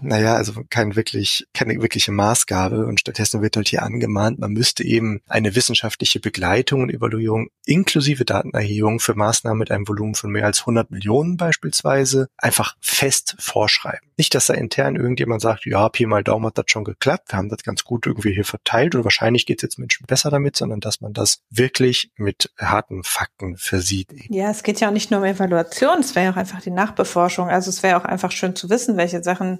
naja, 0.00 0.34
also 0.34 0.64
kein 0.70 0.96
wirklich, 0.96 1.46
keine 1.52 1.80
wirkliche 1.80 2.12
Maßgabe 2.12 2.86
und 2.86 3.00
stattdessen 3.00 3.42
wird 3.42 3.56
halt 3.56 3.68
hier 3.68 3.82
angemahnt, 3.82 4.38
man 4.38 4.52
müsste 4.52 4.82
eben 4.84 5.20
eine 5.26 5.54
wissenschaftliche 5.54 6.20
Begleitung 6.20 6.82
und 6.82 6.90
Evaluierung 6.90 7.48
inklusive 7.66 8.24
Datenerhebung 8.24 9.00
für 9.00 9.14
Maßnahmen 9.14 9.58
mit 9.58 9.70
einem 9.70 9.88
Volumen 9.88 10.14
von 10.14 10.30
mehr 10.30 10.46
als 10.46 10.60
100 10.60 10.90
Millionen 10.90 11.36
beispielsweise 11.36 12.28
einfach 12.38 12.76
fest 12.80 13.36
vorschreiben. 13.38 14.08
Nicht, 14.16 14.34
dass 14.34 14.46
da 14.46 14.54
intern 14.54 14.96
irgendjemand 14.96 15.42
sagt, 15.42 15.66
ja, 15.66 15.88
Pi 15.90 16.06
mal 16.06 16.24
Daumen 16.24 16.46
hat 16.46 16.56
das 16.56 16.66
schon 16.68 16.84
geklappt, 16.84 17.32
wir 17.32 17.38
haben 17.38 17.50
das 17.50 17.62
ganz 17.62 17.84
gut 17.84 18.06
irgendwie 18.06 18.32
hier 18.32 18.46
verteilt 18.46 18.94
und 18.94 19.04
wahrscheinlich 19.04 19.44
geht 19.44 19.58
es 19.58 19.62
jetzt 19.62 19.78
Menschen 19.78 20.06
besser 20.06 20.30
damit, 20.30 20.56
sondern 20.56 20.80
dass 20.80 21.02
man 21.02 21.12
das 21.12 21.42
wirklich 21.50 22.10
mit 22.16 22.50
harten 22.58 23.02
Fakten 23.04 23.58
versieht. 23.58 24.08
Ja, 24.30 24.50
es 24.50 24.62
geht 24.62 24.80
ja 24.80 24.88
auch 24.88 24.92
nicht 24.92 25.10
nur 25.10 25.20
um 25.20 25.26
Evaluation, 25.26 26.00
es 26.00 26.14
wäre 26.14 26.26
ja 26.26 26.32
auch 26.32 26.36
einfach 26.36 26.62
die 26.62 26.70
Nachbeforschung. 26.70 27.50
Also 27.50 27.68
es 27.68 27.82
wäre 27.82 27.98
auch 27.98 28.04
einfach 28.04 28.32
schön 28.32 28.56
zu 28.56 28.70
wissen, 28.70 28.96
welche 28.96 29.22
Sachen 29.26 29.58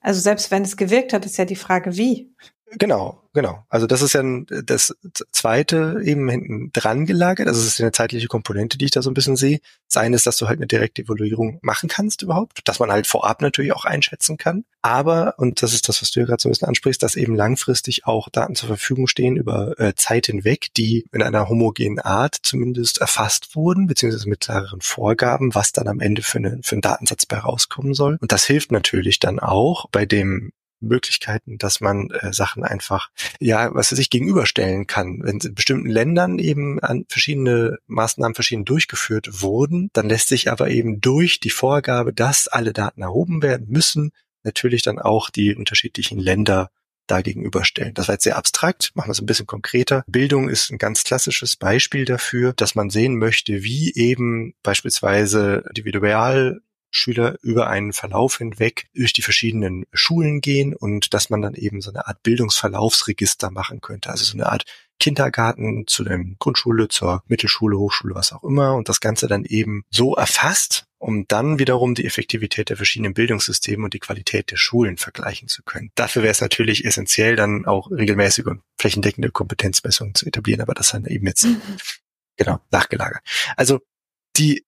Also 0.00 0.20
selbst 0.20 0.50
wenn 0.50 0.64
es 0.64 0.76
gewirkt 0.76 1.12
hat, 1.14 1.24
ist 1.24 1.38
ja 1.38 1.46
die 1.46 1.56
Frage, 1.56 1.96
wie. 1.96 2.34
Genau, 2.78 3.22
genau. 3.32 3.64
Also 3.68 3.86
das 3.86 4.02
ist 4.02 4.14
ja 4.14 4.22
das 4.64 4.94
zweite 5.30 6.00
eben 6.02 6.28
hinten 6.28 6.70
dran 6.72 7.06
gelagert. 7.06 7.46
Also 7.46 7.60
es 7.60 7.66
ist 7.66 7.80
eine 7.80 7.92
zeitliche 7.92 8.26
Komponente, 8.26 8.78
die 8.78 8.86
ich 8.86 8.90
da 8.90 9.02
so 9.02 9.10
ein 9.10 9.14
bisschen 9.14 9.36
sehe. 9.36 9.60
Das 9.88 10.02
eine 10.02 10.16
ist, 10.16 10.26
dass 10.26 10.38
du 10.38 10.48
halt 10.48 10.58
eine 10.58 10.66
direkte 10.66 11.02
Evaluierung 11.02 11.58
machen 11.62 11.88
kannst 11.88 12.22
überhaupt, 12.22 12.60
dass 12.64 12.80
man 12.80 12.90
halt 12.90 13.06
vorab 13.06 13.42
natürlich 13.42 13.72
auch 13.72 13.84
einschätzen 13.84 14.38
kann. 14.38 14.64
Aber, 14.82 15.34
und 15.38 15.62
das 15.62 15.72
ist 15.72 15.88
das, 15.88 16.02
was 16.02 16.10
du 16.10 16.20
ja 16.20 16.26
gerade 16.26 16.42
so 16.42 16.48
ein 16.48 16.52
bisschen 16.52 16.68
ansprichst, 16.68 17.02
dass 17.02 17.16
eben 17.16 17.36
langfristig 17.36 18.06
auch 18.06 18.28
Daten 18.28 18.54
zur 18.56 18.68
Verfügung 18.68 19.06
stehen 19.06 19.36
über 19.36 19.78
äh, 19.78 19.94
Zeit 19.94 20.26
hinweg, 20.26 20.68
die 20.76 21.06
in 21.12 21.22
einer 21.22 21.48
homogenen 21.48 22.00
Art 22.00 22.36
zumindest 22.42 22.98
erfasst 22.98 23.54
wurden, 23.54 23.86
beziehungsweise 23.86 24.28
mit 24.28 24.40
klareren 24.40 24.80
Vorgaben, 24.80 25.54
was 25.54 25.72
dann 25.72 25.86
am 25.86 26.00
Ende 26.00 26.22
für, 26.22 26.38
eine, 26.38 26.58
für 26.62 26.74
einen 26.74 26.82
Datensatz 26.82 27.24
bei 27.26 27.38
rauskommen 27.38 27.94
soll. 27.94 28.18
Und 28.20 28.32
das 28.32 28.44
hilft 28.44 28.72
natürlich 28.72 29.20
dann 29.20 29.38
auch 29.38 29.88
bei 29.90 30.06
dem 30.06 30.50
Möglichkeiten, 30.80 31.58
dass 31.58 31.80
man 31.80 32.10
äh, 32.10 32.32
Sachen 32.32 32.64
einfach, 32.64 33.10
ja, 33.40 33.74
was 33.74 33.88
sich 33.90 34.10
gegenüberstellen 34.10 34.86
kann. 34.86 35.20
Wenn 35.22 35.38
in 35.38 35.54
bestimmten 35.54 35.88
Ländern 35.88 36.38
eben 36.38 36.80
an 36.80 37.04
verschiedene 37.08 37.78
Maßnahmen 37.86 38.34
verschieden 38.34 38.64
durchgeführt 38.64 39.42
wurden, 39.42 39.90
dann 39.92 40.08
lässt 40.08 40.28
sich 40.28 40.50
aber 40.50 40.70
eben 40.70 41.00
durch 41.00 41.40
die 41.40 41.50
Vorgabe, 41.50 42.12
dass 42.12 42.48
alle 42.48 42.72
Daten 42.72 43.02
erhoben 43.02 43.42
werden 43.42 43.66
müssen, 43.68 44.12
natürlich 44.42 44.82
dann 44.82 44.98
auch 44.98 45.30
die 45.30 45.54
unterschiedlichen 45.54 46.18
Länder 46.18 46.70
da 47.06 47.20
gegenüberstellen. 47.20 47.94
Das 47.94 48.08
war 48.08 48.14
jetzt 48.14 48.24
sehr 48.24 48.36
abstrakt, 48.36 48.92
machen 48.94 49.08
wir 49.08 49.12
es 49.12 49.20
ein 49.20 49.26
bisschen 49.26 49.46
konkreter. 49.46 50.04
Bildung 50.06 50.48
ist 50.48 50.70
ein 50.70 50.78
ganz 50.78 51.04
klassisches 51.04 51.56
Beispiel 51.56 52.04
dafür, 52.04 52.52
dass 52.54 52.74
man 52.74 52.90
sehen 52.90 53.16
möchte, 53.18 53.62
wie 53.62 53.92
eben 53.94 54.54
beispielsweise 54.62 55.64
individual 55.68 56.60
Schüler 56.94 57.36
über 57.42 57.68
einen 57.68 57.92
Verlauf 57.92 58.38
hinweg 58.38 58.86
durch 58.94 59.12
die 59.12 59.22
verschiedenen 59.22 59.84
Schulen 59.92 60.40
gehen 60.40 60.74
und 60.74 61.12
dass 61.12 61.28
man 61.28 61.42
dann 61.42 61.54
eben 61.54 61.80
so 61.80 61.90
eine 61.90 62.06
Art 62.06 62.22
Bildungsverlaufsregister 62.22 63.50
machen 63.50 63.80
könnte. 63.80 64.10
Also 64.10 64.24
so 64.24 64.34
eine 64.34 64.46
Art 64.46 64.64
Kindergarten 65.00 65.86
zu 65.88 66.04
der 66.04 66.18
Grundschule, 66.38 66.88
zur 66.88 67.22
Mittelschule, 67.26 67.76
Hochschule, 67.76 68.14
was 68.14 68.32
auch 68.32 68.44
immer 68.44 68.74
und 68.74 68.88
das 68.88 69.00
Ganze 69.00 69.26
dann 69.26 69.44
eben 69.44 69.82
so 69.90 70.14
erfasst, 70.14 70.84
um 70.98 71.26
dann 71.26 71.58
wiederum 71.58 71.96
die 71.96 72.04
Effektivität 72.04 72.70
der 72.70 72.76
verschiedenen 72.76 73.12
Bildungssysteme 73.12 73.84
und 73.84 73.94
die 73.94 73.98
Qualität 73.98 74.52
der 74.52 74.56
Schulen 74.56 74.96
vergleichen 74.96 75.48
zu 75.48 75.62
können. 75.64 75.90
Dafür 75.96 76.22
wäre 76.22 76.32
es 76.32 76.40
natürlich 76.40 76.84
essentiell, 76.84 77.34
dann 77.34 77.66
auch 77.66 77.90
regelmäßige 77.90 78.46
und 78.46 78.62
flächendeckende 78.78 79.30
Kompetenzmessungen 79.30 80.14
zu 80.14 80.26
etablieren, 80.26 80.60
aber 80.60 80.74
das 80.74 80.92
dann 80.92 81.06
eben 81.06 81.26
jetzt 81.26 81.44
mhm. 81.44 81.60
genau 82.36 82.60
nachgelagert. 82.70 83.22
Also 83.56 83.80
die 84.36 84.44
die 84.44 84.64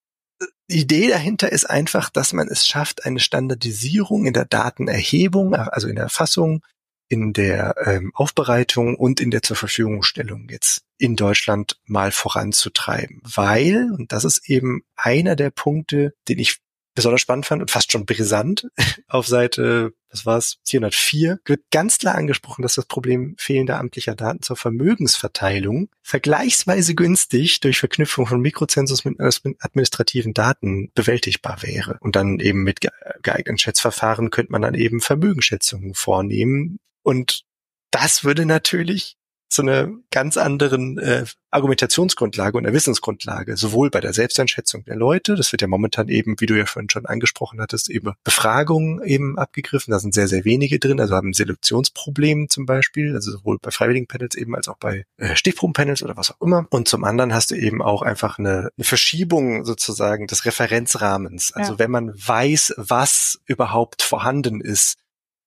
Idee 0.67 1.07
dahinter 1.07 1.51
ist 1.51 1.65
einfach, 1.65 2.09
dass 2.09 2.33
man 2.33 2.47
es 2.47 2.67
schafft, 2.67 3.05
eine 3.05 3.19
Standardisierung 3.19 4.25
in 4.25 4.33
der 4.33 4.45
Datenerhebung, 4.45 5.55
also 5.55 5.87
in 5.87 5.95
der 5.95 6.03
Erfassung, 6.03 6.61
in 7.09 7.31
der 7.33 7.75
ähm, 7.85 8.11
Aufbereitung 8.13 8.95
und 8.95 9.21
in 9.21 9.31
der 9.31 9.41
zur 9.41 9.55
Verfügungstellung 9.55 10.47
jetzt 10.49 10.81
in 10.97 11.15
Deutschland 11.15 11.79
mal 11.85 12.11
voranzutreiben. 12.11 13.21
Weil, 13.23 13.91
und 13.91 14.11
das 14.11 14.25
ist 14.25 14.49
eben 14.49 14.81
einer 14.95 15.35
der 15.35 15.51
Punkte, 15.51 16.13
den 16.27 16.39
ich 16.39 16.57
besonders 16.97 17.21
spannend 17.21 17.45
fand 17.45 17.61
und 17.61 17.69
fast 17.69 17.91
schon 17.91 18.07
brisant, 18.07 18.67
auf 19.07 19.27
Seite, 19.27 19.93
was 20.09 20.25
war 20.25 20.39
es, 20.39 20.57
404, 20.65 21.39
wird 21.45 21.61
ganz 21.69 21.99
klar 21.99 22.15
angesprochen, 22.15 22.63
dass 22.63 22.73
das 22.73 22.87
Problem 22.87 23.35
fehlender 23.37 23.77
amtlicher 23.77 24.15
Daten 24.15 24.41
zur 24.41 24.57
Vermögensverteilung 24.57 25.89
vergleichsweise 26.01 26.95
günstig 26.95 27.59
durch 27.59 27.77
Verknüpfung 27.77 28.25
von 28.25 28.41
Mikrozensus 28.41 29.05
mit 29.05 29.21
administrativen 29.21 30.33
Daten 30.33 30.91
bewältigbar 30.95 31.61
wäre. 31.61 31.99
Und 32.01 32.15
dann 32.15 32.39
eben 32.39 32.63
mit 32.63 32.79
geeigneten 33.21 33.59
Schätzverfahren 33.59 34.31
könnte 34.31 34.51
man 34.51 34.63
dann 34.63 34.73
eben 34.73 34.99
Vermögensschätzungen 34.99 35.93
vornehmen. 35.93 36.79
Und 37.03 37.43
das 37.91 38.23
würde 38.23 38.47
natürlich 38.47 39.17
zu 39.49 39.61
einer 39.61 39.89
ganz 40.11 40.37
anderen 40.37 40.97
äh, 40.97 41.25
Argumentationsgrundlage 41.51 42.57
und 42.57 42.65
einer 42.65 42.75
Wissensgrundlage, 42.75 43.55
sowohl 43.55 43.89
bei 43.89 44.01
der 44.01 44.13
Selbsteinschätzung 44.13 44.83
der 44.83 44.95
Leute, 44.97 45.35
das 45.35 45.51
wird 45.51 45.61
ja 45.61 45.67
momentan 45.67 46.09
eben, 46.09 46.35
wie 46.39 46.45
du 46.45 46.57
ja 46.57 46.65
vorhin 46.65 46.89
schon 46.89 47.05
angesprochen 47.05 47.61
hattest, 47.61 47.89
eben 47.89 48.13
Befragungen 48.23 49.01
eben 49.03 49.37
abgegriffen, 49.37 49.91
da 49.91 49.99
sind 49.99 50.13
sehr, 50.13 50.27
sehr 50.27 50.43
wenige 50.43 50.79
drin, 50.79 50.99
also 50.99 51.15
haben 51.15 51.33
Selektionsprobleme 51.33 52.47
zum 52.47 52.65
Beispiel, 52.65 53.15
also 53.15 53.31
sowohl 53.31 53.57
bei 53.61 53.71
freiwilligen 53.71 54.07
Panels 54.07 54.35
eben 54.35 54.55
als 54.55 54.67
auch 54.67 54.77
bei 54.77 55.05
äh, 55.17 55.35
Stichprobenpanels 55.35 56.03
oder 56.03 56.17
was 56.17 56.31
auch 56.31 56.41
immer. 56.41 56.67
Und 56.69 56.87
zum 56.87 57.03
anderen 57.03 57.33
hast 57.33 57.51
du 57.51 57.55
eben 57.55 57.81
auch 57.81 58.01
einfach 58.01 58.39
eine, 58.39 58.69
eine 58.77 58.83
Verschiebung 58.83 59.63
sozusagen 59.63 60.27
des 60.27 60.45
Referenzrahmens. 60.45 61.53
Also 61.53 61.73
ja. 61.73 61.79
wenn 61.79 61.91
man 61.91 62.13
weiß, 62.15 62.73
was 62.77 63.39
überhaupt 63.45 64.01
vorhanden 64.01 64.59
ist, 64.61 64.97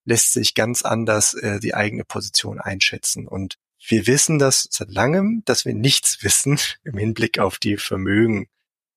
lässt 0.05 0.33
sich 0.33 0.55
ganz 0.55 0.81
anders 0.81 1.33
äh, 1.35 1.59
die 1.59 1.75
eigene 1.75 2.03
Position 2.03 2.59
einschätzen. 2.59 3.27
Und 3.27 3.57
wir 3.87 4.07
wissen 4.07 4.39
das 4.39 4.67
seit 4.69 4.91
langem, 4.91 5.43
dass 5.45 5.65
wir 5.65 5.73
nichts 5.73 6.23
wissen 6.23 6.59
im 6.83 6.97
Hinblick 6.97 7.39
auf 7.39 7.57
die 7.57 7.77
Vermögen 7.77 8.47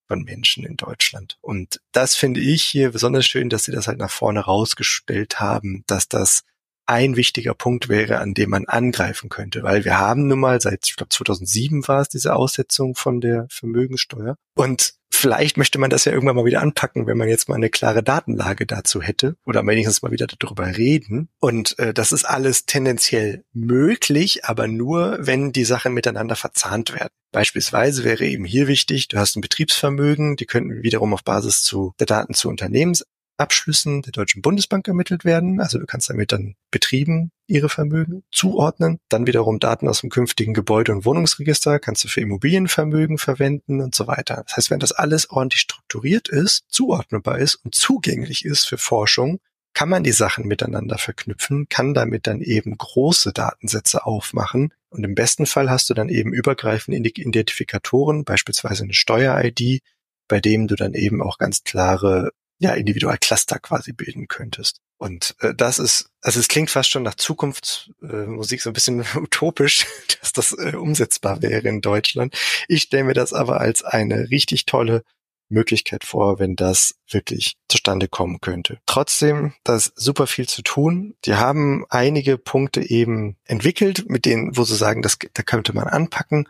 von 0.06 0.22
Menschen 0.22 0.64
in 0.64 0.76
Deutschland. 0.76 1.38
Und 1.40 1.80
das 1.92 2.14
finde 2.14 2.40
ich 2.40 2.62
hier 2.62 2.92
besonders 2.92 3.26
schön, 3.26 3.48
dass 3.48 3.64
sie 3.64 3.72
das 3.72 3.88
halt 3.88 3.98
nach 3.98 4.10
vorne 4.10 4.40
rausgestellt 4.40 5.40
haben, 5.40 5.82
dass 5.86 6.08
das 6.08 6.42
ein 6.86 7.16
wichtiger 7.16 7.54
Punkt 7.54 7.88
wäre, 7.88 8.18
an 8.18 8.34
dem 8.34 8.50
man 8.50 8.66
angreifen 8.66 9.30
könnte, 9.30 9.62
weil 9.62 9.86
wir 9.86 9.98
haben 9.98 10.28
nun 10.28 10.40
mal 10.40 10.60
seit, 10.60 10.86
ich 10.86 10.96
glaube 10.96 11.08
2007 11.08 11.88
war 11.88 12.02
es, 12.02 12.10
diese 12.10 12.36
Aussetzung 12.36 12.94
von 12.94 13.22
der 13.22 13.46
Vermögensteuer. 13.48 14.36
Und 14.54 14.94
vielleicht 15.24 15.56
möchte 15.56 15.78
man 15.78 15.88
das 15.88 16.04
ja 16.04 16.12
irgendwann 16.12 16.36
mal 16.36 16.44
wieder 16.44 16.60
anpacken, 16.60 17.06
wenn 17.06 17.16
man 17.16 17.30
jetzt 17.30 17.48
mal 17.48 17.54
eine 17.54 17.70
klare 17.70 18.02
Datenlage 18.02 18.66
dazu 18.66 19.00
hätte 19.00 19.36
oder 19.46 19.66
wenigstens 19.66 20.02
mal 20.02 20.12
wieder 20.12 20.26
darüber 20.26 20.66
reden. 20.76 21.30
Und 21.40 21.78
äh, 21.78 21.94
das 21.94 22.12
ist 22.12 22.24
alles 22.24 22.66
tendenziell 22.66 23.42
möglich, 23.54 24.44
aber 24.44 24.68
nur, 24.68 25.16
wenn 25.20 25.50
die 25.50 25.64
Sachen 25.64 25.94
miteinander 25.94 26.36
verzahnt 26.36 26.92
werden. 26.92 27.08
Beispielsweise 27.32 28.04
wäre 28.04 28.26
eben 28.26 28.44
hier 28.44 28.68
wichtig, 28.68 29.08
du 29.08 29.16
hast 29.16 29.34
ein 29.36 29.40
Betriebsvermögen, 29.40 30.36
die 30.36 30.44
könnten 30.44 30.82
wiederum 30.82 31.14
auf 31.14 31.24
Basis 31.24 31.62
zu 31.62 31.94
der 31.98 32.06
Daten 32.06 32.34
zu 32.34 32.50
Unternehmens 32.50 33.06
Abschlüssen 33.36 34.02
der 34.02 34.12
Deutschen 34.12 34.42
Bundesbank 34.42 34.86
ermittelt 34.86 35.24
werden. 35.24 35.60
Also 35.60 35.78
du 35.78 35.86
kannst 35.86 36.08
damit 36.10 36.32
dann 36.32 36.54
Betrieben 36.70 37.30
ihre 37.46 37.68
Vermögen 37.68 38.24
zuordnen. 38.30 38.98
Dann 39.08 39.26
wiederum 39.26 39.60
Daten 39.60 39.88
aus 39.88 40.00
dem 40.00 40.10
künftigen 40.10 40.54
Gebäude- 40.54 40.92
und 40.92 41.04
Wohnungsregister 41.04 41.78
kannst 41.78 42.04
du 42.04 42.08
für 42.08 42.20
Immobilienvermögen 42.20 43.18
verwenden 43.18 43.80
und 43.80 43.94
so 43.94 44.06
weiter. 44.06 44.42
Das 44.46 44.56
heißt, 44.56 44.70
wenn 44.70 44.80
das 44.80 44.92
alles 44.92 45.30
ordentlich 45.30 45.60
strukturiert 45.60 46.28
ist, 46.28 46.64
zuordnbar 46.68 47.38
ist 47.38 47.56
und 47.56 47.74
zugänglich 47.74 48.44
ist 48.44 48.64
für 48.64 48.78
Forschung, 48.78 49.40
kann 49.74 49.88
man 49.88 50.04
die 50.04 50.12
Sachen 50.12 50.46
miteinander 50.46 50.98
verknüpfen, 50.98 51.68
kann 51.68 51.94
damit 51.94 52.28
dann 52.28 52.40
eben 52.40 52.78
große 52.78 53.32
Datensätze 53.32 54.06
aufmachen. 54.06 54.72
Und 54.88 55.04
im 55.04 55.16
besten 55.16 55.46
Fall 55.46 55.68
hast 55.68 55.90
du 55.90 55.94
dann 55.94 56.08
eben 56.08 56.32
übergreifende 56.32 56.96
Identifikatoren, 56.96 58.24
beispielsweise 58.24 58.84
eine 58.84 58.94
Steuer-ID, 58.94 59.82
bei 60.28 60.40
dem 60.40 60.68
du 60.68 60.76
dann 60.76 60.94
eben 60.94 61.20
auch 61.20 61.38
ganz 61.38 61.64
klare 61.64 62.30
ja, 62.58 62.74
Individualcluster 62.74 63.58
quasi 63.58 63.92
bilden 63.92 64.28
könntest. 64.28 64.80
Und 64.96 65.34
äh, 65.40 65.54
das 65.54 65.78
ist, 65.78 66.08
also 66.22 66.40
es 66.40 66.48
klingt 66.48 66.70
fast 66.70 66.90
schon 66.90 67.02
nach 67.02 67.16
Zukunftsmusik, 67.16 68.60
äh, 68.60 68.62
so 68.62 68.70
ein 68.70 68.74
bisschen 68.74 69.04
utopisch, 69.16 69.86
dass 70.20 70.32
das 70.32 70.52
äh, 70.52 70.76
umsetzbar 70.76 71.42
wäre 71.42 71.68
in 71.68 71.80
Deutschland. 71.80 72.34
Ich 72.68 72.82
stelle 72.82 73.04
mir 73.04 73.14
das 73.14 73.32
aber 73.32 73.60
als 73.60 73.82
eine 73.82 74.30
richtig 74.30 74.66
tolle 74.66 75.02
Möglichkeit 75.48 76.04
vor, 76.04 76.38
wenn 76.38 76.56
das 76.56 76.94
wirklich 77.10 77.56
zustande 77.68 78.08
kommen 78.08 78.40
könnte. 78.40 78.78
Trotzdem, 78.86 79.52
da 79.62 79.76
ist 79.76 79.92
super 79.94 80.26
viel 80.26 80.48
zu 80.48 80.62
tun. 80.62 81.14
Die 81.24 81.34
haben 81.34 81.84
einige 81.90 82.38
Punkte 82.38 82.82
eben 82.82 83.36
entwickelt, 83.44 84.08
mit 84.08 84.24
denen, 84.24 84.56
wo 84.56 84.64
sie 84.64 84.76
sagen, 84.76 85.02
das, 85.02 85.18
da 85.32 85.42
könnte 85.42 85.74
man 85.74 85.86
anpacken. 85.86 86.48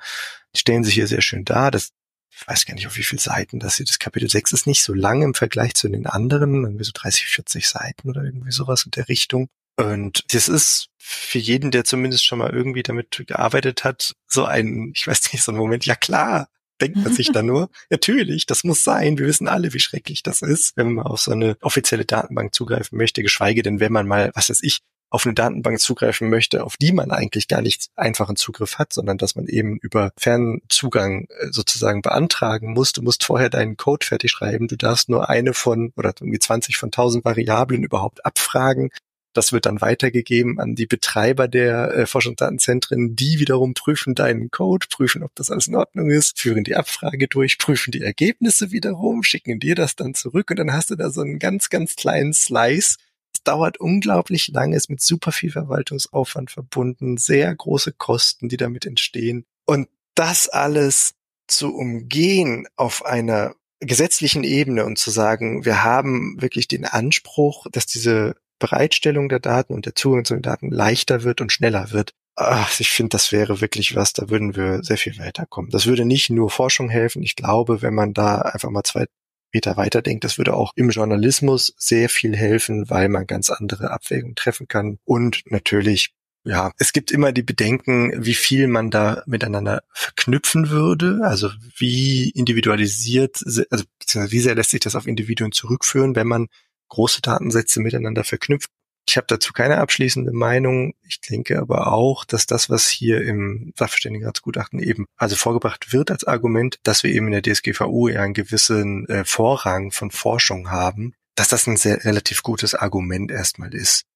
Die 0.55 0.61
stellen 0.61 0.85
sich 0.85 0.95
hier 0.95 1.07
sehr 1.07 1.23
schön 1.23 1.45
dar. 1.45 1.71
Das 1.71 1.91
ich 2.37 2.49
weiß 2.49 2.67
gar 2.67 2.75
nicht, 2.75 2.87
auf 2.87 2.97
wie 2.97 3.03
viele 3.03 3.21
Seiten 3.21 3.59
das 3.59 3.77
hier, 3.77 3.87
das 3.87 3.99
Kapitel 3.99 4.29
6 4.29 4.53
ist 4.53 4.67
nicht 4.67 4.83
so 4.83 4.93
lang 4.93 5.23
im 5.23 5.35
Vergleich 5.35 5.75
zu 5.75 5.89
den 5.89 6.07
anderen, 6.07 6.65
irgendwie 6.65 6.85
so 6.85 6.93
30, 6.95 7.27
40 7.27 7.69
Seiten 7.69 8.09
oder 8.09 8.25
irgendwie 8.25 8.53
sowas 8.53 8.85
in 8.85 8.91
der 8.91 9.09
Richtung. 9.09 9.49
Und 9.77 10.25
das 10.33 10.49
ist 10.49 10.89
für 10.99 11.39
jeden, 11.39 11.71
der 11.71 11.85
zumindest 11.85 12.25
schon 12.25 12.39
mal 12.39 12.51
irgendwie 12.51 12.83
damit 12.83 13.25
gearbeitet 13.27 13.85
hat, 13.85 14.15
so 14.27 14.45
ein, 14.45 14.93
ich 14.95 15.07
weiß 15.07 15.33
nicht, 15.33 15.43
so 15.43 15.53
ein 15.53 15.59
Moment, 15.59 15.85
ja 15.85 15.97
klar, 15.97 16.49
denkt 16.81 16.99
man 16.99 17.13
sich 17.13 17.33
da 17.33 17.43
nur. 17.43 17.71
Natürlich, 17.91 18.47
das 18.47 18.65
muss 18.65 18.85
sein. 18.85 19.19
Wir 19.19 19.27
wissen 19.27 19.49
alle, 19.49 19.73
wie 19.73 19.81
schrecklich 19.81 20.23
das 20.23 20.43
ist, 20.43 20.77
wenn 20.77 20.95
man 20.95 21.07
auf 21.07 21.21
so 21.21 21.33
eine 21.33 21.57
offizielle 21.61 22.05
Datenbank 22.05 22.55
zugreifen 22.55 22.99
möchte, 22.99 23.23
geschweige 23.23 23.63
denn, 23.63 23.81
wenn 23.81 23.93
man 23.93 24.07
mal, 24.07 24.31
was 24.35 24.51
weiß 24.51 24.63
ich, 24.63 24.81
auf 25.15 25.25
eine 25.25 25.35
Datenbank 25.35 25.79
zugreifen 25.79 26.29
möchte, 26.29 26.65
auf 26.65 26.77
die 26.77 26.91
man 26.91 27.13
eigentlich 27.13 27.47
gar 27.47 27.63
nicht 27.63 27.87
einfachen 27.95 28.35
Zugriff 28.35 28.79
hat, 28.79 28.93
sondern 28.93 29.17
dass 29.17 29.37
man 29.37 29.47
eben 29.47 29.79
über 29.79 30.11
Fernzugang 30.19 31.29
äh, 31.29 31.47
sozusagen 31.53 32.03
beantragen 32.03 32.73
muss. 32.73 32.93
Du 32.93 33.01
musst 33.01 33.23
vorher 33.23 33.49
deinen 33.49 33.77
Code 33.77 34.05
fertig 34.05 34.33
schreiben. 34.33 34.67
Du 34.67 34.77
darfst 34.77 35.09
nur 35.09 35.31
eine 35.31 35.55
von 35.55 35.93
oder 35.97 36.13
irgendwie 36.21 36.41
20 36.41 36.77
von 36.77 36.89
1000 36.89 37.25
Variablen 37.25 37.85
überhaupt 37.85 38.27
abfragen. 38.27 38.91
Das 39.35 39.53
wird 39.53 39.67
dann 39.67 39.81
weitergegeben 39.81 40.59
an 40.59 40.75
die 40.75 40.87
Betreiber 40.87 41.47
der 41.47 41.95
äh, 41.95 42.07
Forschungsdatenzentren. 42.07 43.15
Die 43.15 43.39
wiederum 43.39 43.75
prüfen 43.75 44.17
deinen 44.17 44.51
Code, 44.51 44.89
prüfen, 44.91 45.23
ob 45.23 45.33
das 45.37 45.49
alles 45.49 45.69
in 45.69 45.77
Ordnung 45.77 46.11
ist, 46.11 46.41
führen 46.41 46.65
die 46.65 46.75
Abfrage 46.75 47.29
durch, 47.29 47.59
prüfen 47.59 47.93
die 47.93 48.03
Ergebnisse 48.03 48.73
wiederum, 48.73 49.23
schicken 49.23 49.61
dir 49.61 49.77
das 49.77 49.95
dann 49.95 50.15
zurück 50.15 50.51
und 50.51 50.59
dann 50.59 50.73
hast 50.73 50.91
du 50.91 50.97
da 50.97 51.11
so 51.11 51.21
einen 51.21 51.39
ganz, 51.39 51.71
ganz 51.71 51.95
kleinen 51.95 52.33
Slice 52.33 52.97
dauert 53.45 53.79
unglaublich 53.79 54.49
lange, 54.49 54.77
ist 54.77 54.91
mit 54.91 55.01
super 55.01 55.33
viel 55.33 55.51
Verwaltungsaufwand 55.51 56.51
verbunden, 56.51 57.17
sehr 57.17 57.55
große 57.55 57.93
Kosten, 57.93 58.49
die 58.49 58.57
damit 58.57 58.87
entstehen. 58.87 59.45
Und 59.67 59.89
das 60.15 60.49
alles 60.49 61.15
zu 61.47 61.75
umgehen 61.75 62.67
auf 62.77 63.05
einer 63.05 63.55
gesetzlichen 63.81 64.45
Ebene 64.45 64.85
und 64.85 64.99
zu 64.99 65.11
sagen, 65.11 65.65
wir 65.65 65.85
haben 65.85 66.41
wirklich 66.41 66.69
den 66.69 66.85
Anspruch, 66.85 67.67
dass 67.71 67.87
diese 67.87 68.37
Bereitstellung 68.59 69.29
der 69.29 69.41
Daten 69.41 69.75
und 69.75 69.87
der 69.87 69.95
Zugang 69.95 70.25
zu 70.25 70.35
den 70.35 70.43
Daten 70.43 70.71
leichter 70.71 71.23
wird 71.23 71.41
und 71.41 71.53
schneller 71.53 71.91
wird. 71.91 72.13
Ach, 72.37 72.81
ich 72.81 72.91
finde, 72.91 73.11
das 73.11 73.31
wäre 73.31 73.61
wirklich 73.61 73.95
was, 73.95 74.13
da 74.13 74.29
würden 74.29 74.57
wir 74.57 74.83
sehr 74.83 74.97
viel 74.97 75.19
weiterkommen. 75.19 75.71
Das 75.71 75.87
würde 75.87 76.05
nicht 76.05 76.31
nur 76.31 76.51
Forschung 76.51 76.89
helfen. 76.89 77.23
Ich 77.23 77.37
glaube, 77.37 77.83
wenn 77.83 77.95
man 77.95 78.13
da 78.13 78.39
einfach 78.39 78.71
mal 78.71 78.83
zwei 78.83 79.07
Meter 79.55 79.77
weiterdenkt, 79.77 80.25
das 80.25 80.37
würde 80.37 80.55
auch 80.55 80.73
im 80.77 80.91
Journalismus 80.91 81.75
sehr 81.79 82.09
viel 82.09 82.37
helfen, 82.37 82.91
weil 82.91 83.09
man 83.09 83.27
ganz 83.27 83.51
andere 83.51 83.91
Abwägungen 83.91 84.35
treffen 84.35 84.69
kann. 84.69 84.99
Und 85.05 85.43
natürlich 85.47 86.13
ja, 86.47 86.73
es 86.79 86.93
gibt 86.93 87.11
immer 87.11 87.33
die 87.33 87.43
Bedenken, 87.43 88.13
wie 88.23 88.35
viel 88.35 88.69
man 88.69 88.91
da 88.91 89.23
miteinander 89.25 89.83
verknüpfen 89.93 90.69
würde, 90.69 91.21
also 91.23 91.51
wie 91.79 92.29
individualisiert, 92.29 93.41
also 93.71 93.85
wie 94.13 94.41
sehr 94.41 94.55
lässt 94.55 94.71
sich 94.71 94.81
das 94.81 94.95
auf 94.95 95.07
Individuen 95.07 95.53
zurückführen, 95.53 96.15
wenn 96.15 96.27
man 96.27 96.49
große 96.89 97.23
Datensätze 97.23 97.81
miteinander 97.81 98.25
verknüpft. 98.25 98.71
Ich 99.07 99.17
habe 99.17 99.27
dazu 99.29 99.53
keine 99.53 99.79
abschließende 99.79 100.33
Meinung. 100.33 100.95
Ich 101.07 101.21
denke 101.21 101.59
aber 101.59 101.93
auch, 101.93 102.25
dass 102.25 102.47
das, 102.47 102.71
was 102.71 102.89
hier 102.89 103.23
im 103.23 103.73
Sachverständigenratsgutachten 103.77 104.81
eben 104.81 105.07
also 105.17 105.37
vorgebracht 105.37 105.93
wird 105.93 106.11
als 106.11 106.25
Argument, 106.25 106.79
dass 106.83 107.03
wir 107.03 107.11
eben 107.11 107.33
in 107.33 107.43
der 107.43 107.43
DSGVO 107.43 108.09
ja 108.09 108.23
einen 108.23 108.35
gewissen 108.35 109.07
äh, 109.09 109.25
Vorrang 109.25 109.91
von 109.93 110.11
Forschung 110.11 110.71
haben, 110.71 111.15
dass 111.35 111.49
das 111.49 111.67
ein 111.67 111.77
sehr 111.77 112.05
relativ 112.05 112.43
gutes 112.43 112.75
Argument 112.75 113.31
erstmal 113.31 113.75
ist 113.75 114.07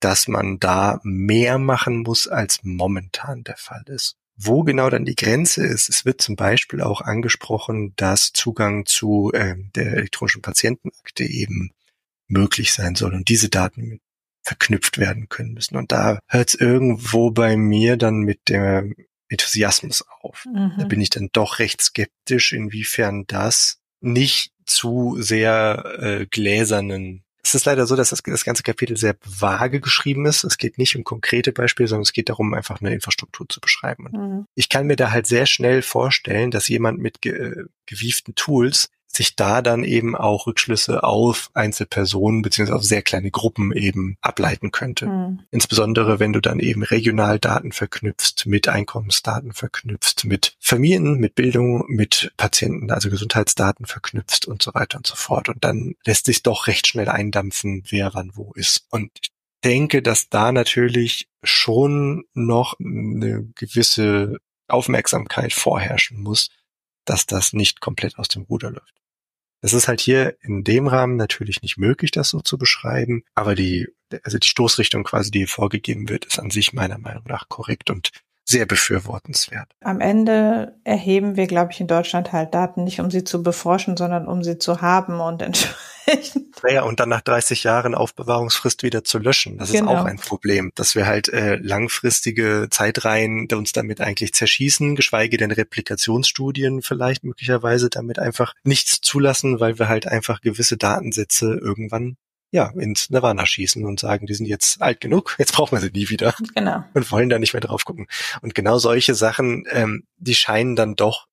dass 0.00 0.28
man 0.28 0.58
da 0.58 1.00
mehr 1.02 1.58
machen 1.58 2.02
muss, 2.02 2.28
als 2.28 2.60
momentan 2.62 3.44
der 3.44 3.56
Fall 3.56 3.82
ist. 3.86 4.16
Wo 4.36 4.62
genau 4.62 4.88
dann 4.88 5.04
die 5.04 5.16
Grenze 5.16 5.66
ist, 5.66 5.88
es 5.88 6.04
wird 6.04 6.22
zum 6.22 6.36
Beispiel 6.36 6.80
auch 6.80 7.00
angesprochen, 7.00 7.92
dass 7.96 8.32
Zugang 8.32 8.86
zu 8.86 9.32
äh, 9.32 9.56
der 9.74 9.94
elektronischen 9.94 10.42
Patientenakte 10.42 11.24
eben 11.24 11.72
möglich 12.28 12.72
sein 12.72 12.94
soll 12.94 13.14
und 13.14 13.28
diese 13.28 13.48
Daten 13.48 14.00
verknüpft 14.48 14.98
werden 14.98 15.28
können 15.28 15.52
müssen. 15.52 15.76
Und 15.76 15.92
da 15.92 16.20
hört 16.26 16.48
es 16.48 16.54
irgendwo 16.54 17.30
bei 17.30 17.56
mir 17.56 17.96
dann 17.96 18.20
mit 18.20 18.48
dem 18.48 18.94
Enthusiasmus 19.28 20.04
auf. 20.22 20.46
Mhm. 20.46 20.72
Da 20.78 20.84
bin 20.86 21.00
ich 21.00 21.10
dann 21.10 21.28
doch 21.32 21.58
recht 21.58 21.82
skeptisch, 21.82 22.52
inwiefern 22.52 23.24
das 23.26 23.78
nicht 24.00 24.52
zu 24.64 25.16
sehr 25.18 25.84
äh, 25.98 26.26
gläsernen 26.26 27.24
es 27.48 27.54
ist 27.54 27.64
leider 27.64 27.86
so, 27.86 27.96
dass 27.96 28.10
das, 28.10 28.22
das 28.22 28.44
ganze 28.44 28.62
Kapitel 28.62 28.96
sehr 28.96 29.16
vage 29.24 29.80
geschrieben 29.80 30.26
ist. 30.26 30.44
Es 30.44 30.58
geht 30.58 30.76
nicht 30.76 30.96
um 30.96 31.04
konkrete 31.04 31.52
Beispiele, 31.52 31.88
sondern 31.88 32.02
es 32.02 32.12
geht 32.12 32.28
darum, 32.28 32.52
einfach 32.52 32.80
eine 32.80 32.92
Infrastruktur 32.92 33.48
zu 33.48 33.60
beschreiben. 33.60 34.06
Und 34.06 34.12
mhm. 34.12 34.44
Ich 34.54 34.68
kann 34.68 34.86
mir 34.86 34.96
da 34.96 35.12
halt 35.12 35.26
sehr 35.26 35.46
schnell 35.46 35.80
vorstellen, 35.80 36.50
dass 36.50 36.68
jemand 36.68 36.98
mit 36.98 37.22
ge 37.22 37.32
äh, 37.32 37.64
gewieften 37.86 38.34
Tools 38.34 38.90
sich 39.10 39.36
da 39.36 39.62
dann 39.62 39.84
eben 39.84 40.14
auch 40.14 40.46
Rückschlüsse 40.46 41.02
auf 41.02 41.50
Einzelpersonen 41.54 42.42
beziehungsweise 42.42 42.76
auf 42.76 42.84
sehr 42.84 43.02
kleine 43.02 43.30
Gruppen 43.30 43.72
eben 43.72 44.16
ableiten 44.20 44.70
könnte. 44.70 45.06
Mhm. 45.06 45.40
Insbesondere 45.50 46.20
wenn 46.20 46.32
du 46.32 46.40
dann 46.40 46.60
eben 46.60 46.82
regional 46.82 47.38
Daten 47.38 47.72
verknüpfst, 47.72 48.46
mit 48.46 48.68
Einkommensdaten 48.68 49.52
verknüpfst, 49.52 50.24
mit 50.24 50.56
Familien, 50.60 51.18
mit 51.18 51.34
Bildung, 51.34 51.84
mit 51.88 52.32
Patienten, 52.36 52.90
also 52.90 53.10
Gesundheitsdaten 53.10 53.86
verknüpfst 53.86 54.46
und 54.46 54.62
so 54.62 54.74
weiter 54.74 54.98
und 54.98 55.06
so 55.06 55.16
fort. 55.16 55.48
Und 55.48 55.64
dann 55.64 55.94
lässt 56.04 56.26
sich 56.26 56.42
doch 56.42 56.66
recht 56.66 56.86
schnell 56.86 57.08
eindampfen, 57.08 57.82
wer 57.88 58.14
wann 58.14 58.32
wo 58.34 58.52
ist. 58.54 58.86
Und 58.90 59.10
ich 59.20 59.30
denke, 59.64 60.02
dass 60.02 60.28
da 60.28 60.52
natürlich 60.52 61.28
schon 61.42 62.24
noch 62.34 62.78
eine 62.78 63.48
gewisse 63.56 64.38
Aufmerksamkeit 64.68 65.52
vorherrschen 65.52 66.22
muss, 66.22 66.50
dass 67.08 67.26
das 67.26 67.52
nicht 67.52 67.80
komplett 67.80 68.18
aus 68.18 68.28
dem 68.28 68.42
Ruder 68.42 68.70
läuft. 68.70 68.94
Es 69.60 69.72
ist 69.72 69.88
halt 69.88 70.00
hier 70.00 70.36
in 70.40 70.62
dem 70.62 70.86
Rahmen 70.86 71.16
natürlich 71.16 71.62
nicht 71.62 71.78
möglich, 71.78 72.12
das 72.12 72.28
so 72.28 72.40
zu 72.40 72.58
beschreiben, 72.58 73.24
aber 73.34 73.54
die, 73.54 73.88
also 74.22 74.38
die 74.38 74.46
Stoßrichtung 74.46 75.02
quasi, 75.04 75.30
die 75.30 75.46
vorgegeben 75.46 76.08
wird, 76.08 76.24
ist 76.26 76.38
an 76.38 76.50
sich 76.50 76.72
meiner 76.72 76.98
Meinung 76.98 77.24
nach 77.26 77.48
korrekt 77.48 77.90
und 77.90 78.10
sehr 78.44 78.66
befürwortenswert. 78.66 79.68
Am 79.82 80.00
Ende 80.00 80.76
erheben 80.84 81.36
wir, 81.36 81.46
glaube 81.46 81.72
ich, 81.72 81.80
in 81.80 81.86
Deutschland 81.86 82.32
halt 82.32 82.54
Daten 82.54 82.84
nicht, 82.84 83.00
um 83.00 83.10
sie 83.10 83.24
zu 83.24 83.42
beforschen, 83.42 83.96
sondern 83.96 84.26
um 84.26 84.42
sie 84.42 84.58
zu 84.58 84.80
haben 84.80 85.20
und 85.20 85.42
entsprechend. 86.08 86.62
Naja, 86.62 86.82
und 86.82 87.00
dann 87.00 87.08
nach 87.08 87.20
30 87.20 87.64
Jahren 87.64 87.94
Aufbewahrungsfrist 87.94 88.82
wieder 88.82 89.04
zu 89.04 89.18
löschen. 89.18 89.58
Das 89.58 89.72
genau. 89.72 89.92
ist 89.92 89.98
auch 89.98 90.04
ein 90.04 90.18
Problem, 90.18 90.72
dass 90.74 90.94
wir 90.94 91.06
halt 91.06 91.28
äh, 91.28 91.56
langfristige 91.56 92.68
Zeitreihen 92.70 93.48
uns 93.52 93.72
damit 93.72 94.00
eigentlich 94.00 94.34
zerschießen, 94.34 94.96
geschweige 94.96 95.36
denn 95.36 95.50
Replikationsstudien 95.50 96.82
vielleicht 96.82 97.24
möglicherweise 97.24 97.90
damit 97.90 98.18
einfach 98.18 98.54
nichts 98.64 99.00
zulassen, 99.00 99.60
weil 99.60 99.78
wir 99.78 99.88
halt 99.88 100.06
einfach 100.06 100.40
gewisse 100.40 100.76
Datensätze 100.76 101.58
irgendwann 101.60 102.16
ja, 102.50 102.72
ins 102.78 103.10
Nirvana 103.10 103.44
schießen 103.44 103.84
und 103.84 104.00
sagen, 104.00 104.26
die 104.26 104.34
sind 104.34 104.46
jetzt 104.46 104.80
alt 104.80 105.00
genug, 105.00 105.36
jetzt 105.38 105.52
brauchen 105.52 105.76
wir 105.76 105.80
sie 105.80 105.90
nie 105.90 106.08
wieder. 106.08 106.34
Genau. 106.54 106.82
Und 106.94 107.12
wollen 107.12 107.28
da 107.28 107.38
nicht 107.38 107.52
mehr 107.52 107.60
drauf 107.60 107.84
gucken. 107.84 108.06
Und 108.40 108.54
genau 108.54 108.78
solche 108.78 109.14
Sachen, 109.14 109.64
ähm, 109.70 110.04
die 110.16 110.34
scheinen 110.34 110.74
dann 110.74 110.94
doch 110.94 111.27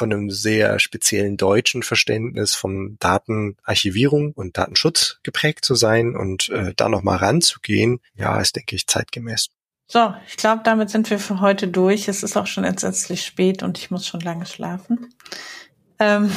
von 0.00 0.10
einem 0.14 0.30
sehr 0.30 0.80
speziellen 0.80 1.36
deutschen 1.36 1.82
Verständnis 1.82 2.54
von 2.54 2.96
Datenarchivierung 3.00 4.32
und 4.32 4.56
Datenschutz 4.56 5.18
geprägt 5.22 5.62
zu 5.62 5.74
sein 5.74 6.16
und 6.16 6.48
äh, 6.48 6.72
da 6.74 6.88
nochmal 6.88 7.18
ranzugehen, 7.18 8.00
ja, 8.14 8.40
ist, 8.40 8.56
denke 8.56 8.76
ich, 8.76 8.86
zeitgemäß. 8.86 9.48
So, 9.86 10.14
ich 10.26 10.38
glaube, 10.38 10.62
damit 10.64 10.88
sind 10.88 11.10
wir 11.10 11.18
für 11.18 11.40
heute 11.40 11.68
durch. 11.68 12.08
Es 12.08 12.22
ist 12.22 12.38
auch 12.38 12.46
schon 12.46 12.64
entsetzlich 12.64 13.26
spät 13.26 13.62
und 13.62 13.76
ich 13.76 13.90
muss 13.90 14.06
schon 14.06 14.20
lange 14.20 14.46
schlafen. 14.46 15.12
Ähm, 15.98 16.32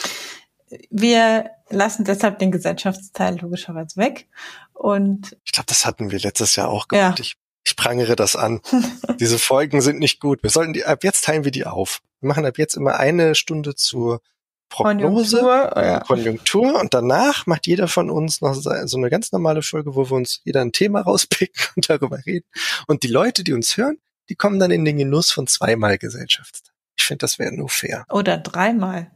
wir 0.90 1.46
lassen 1.70 2.04
deshalb 2.04 2.38
den 2.38 2.52
Gesellschaftsteil 2.52 3.40
logischerweise 3.40 3.96
weg. 3.96 4.28
Und 4.74 5.38
ich 5.46 5.52
glaube, 5.52 5.68
das 5.68 5.86
hatten 5.86 6.10
wir 6.10 6.18
letztes 6.18 6.54
Jahr 6.56 6.68
auch 6.68 6.88
gemacht. 6.88 7.18
Ja. 7.18 7.24
Ich, 7.24 7.36
ich 7.64 7.76
prangere 7.76 8.14
das 8.14 8.36
an. 8.36 8.60
Diese 9.20 9.38
Folgen 9.38 9.80
sind 9.80 10.00
nicht 10.00 10.20
gut. 10.20 10.42
Wir 10.42 10.50
sollten 10.50 10.74
die, 10.74 10.84
ab 10.84 11.02
jetzt 11.02 11.24
teilen 11.24 11.44
wir 11.44 11.50
die 11.50 11.64
auf. 11.64 12.02
Wir 12.24 12.28
machen 12.28 12.46
ab 12.46 12.56
jetzt 12.56 12.74
immer 12.74 12.98
eine 12.98 13.34
Stunde 13.34 13.74
zur 13.74 14.22
Prognose, 14.70 15.40
Konjunktur, 15.40 15.82
ja. 15.82 16.00
Konjunktur 16.00 16.80
und 16.80 16.94
danach 16.94 17.46
macht 17.46 17.66
jeder 17.66 17.86
von 17.86 18.08
uns 18.08 18.40
noch 18.40 18.54
so 18.54 18.70
eine 18.70 19.10
ganz 19.10 19.30
normale 19.30 19.60
Folge, 19.60 19.94
wo 19.94 20.08
wir 20.08 20.16
uns 20.16 20.40
jeder 20.42 20.62
ein 20.62 20.72
Thema 20.72 21.02
rauspicken 21.02 21.62
und 21.76 21.90
darüber 21.90 22.24
reden. 22.24 22.46
Und 22.86 23.02
die 23.02 23.08
Leute, 23.08 23.44
die 23.44 23.52
uns 23.52 23.76
hören, 23.76 23.98
die 24.30 24.36
kommen 24.36 24.58
dann 24.58 24.70
in 24.70 24.86
den 24.86 24.96
Genuss 24.96 25.32
von 25.32 25.46
zweimal 25.46 25.98
Gesellschaftsteil. 25.98 26.72
Ich 26.96 27.04
finde, 27.04 27.18
das 27.18 27.38
wäre 27.38 27.54
nur 27.54 27.68
fair. 27.68 28.06
Oder 28.08 28.38
dreimal. 28.38 29.10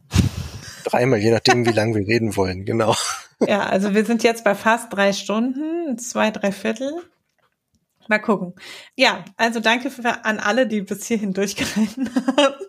Dreimal, 0.83 1.17
je 1.17 1.31
nachdem, 1.31 1.65
wie 1.65 1.71
lange 1.71 1.95
wir 1.95 2.05
reden 2.05 2.35
wollen, 2.35 2.63
genau. 2.63 2.95
Ja, 3.39 3.65
also 3.65 3.95
wir 3.95 4.05
sind 4.05 4.21
jetzt 4.21 4.43
bei 4.43 4.53
fast 4.53 4.93
drei 4.93 5.13
Stunden, 5.13 5.97
zwei, 5.97 6.29
drei 6.29 6.51
Viertel. 6.51 6.93
Mal 8.07 8.19
gucken. 8.19 8.53
Ja, 8.95 9.25
also 9.35 9.59
danke 9.59 9.89
für, 9.89 10.25
an 10.25 10.39
alle, 10.39 10.67
die 10.67 10.81
bis 10.81 11.07
hierhin 11.07 11.33
durchgehalten 11.33 12.11
haben. 12.37 12.68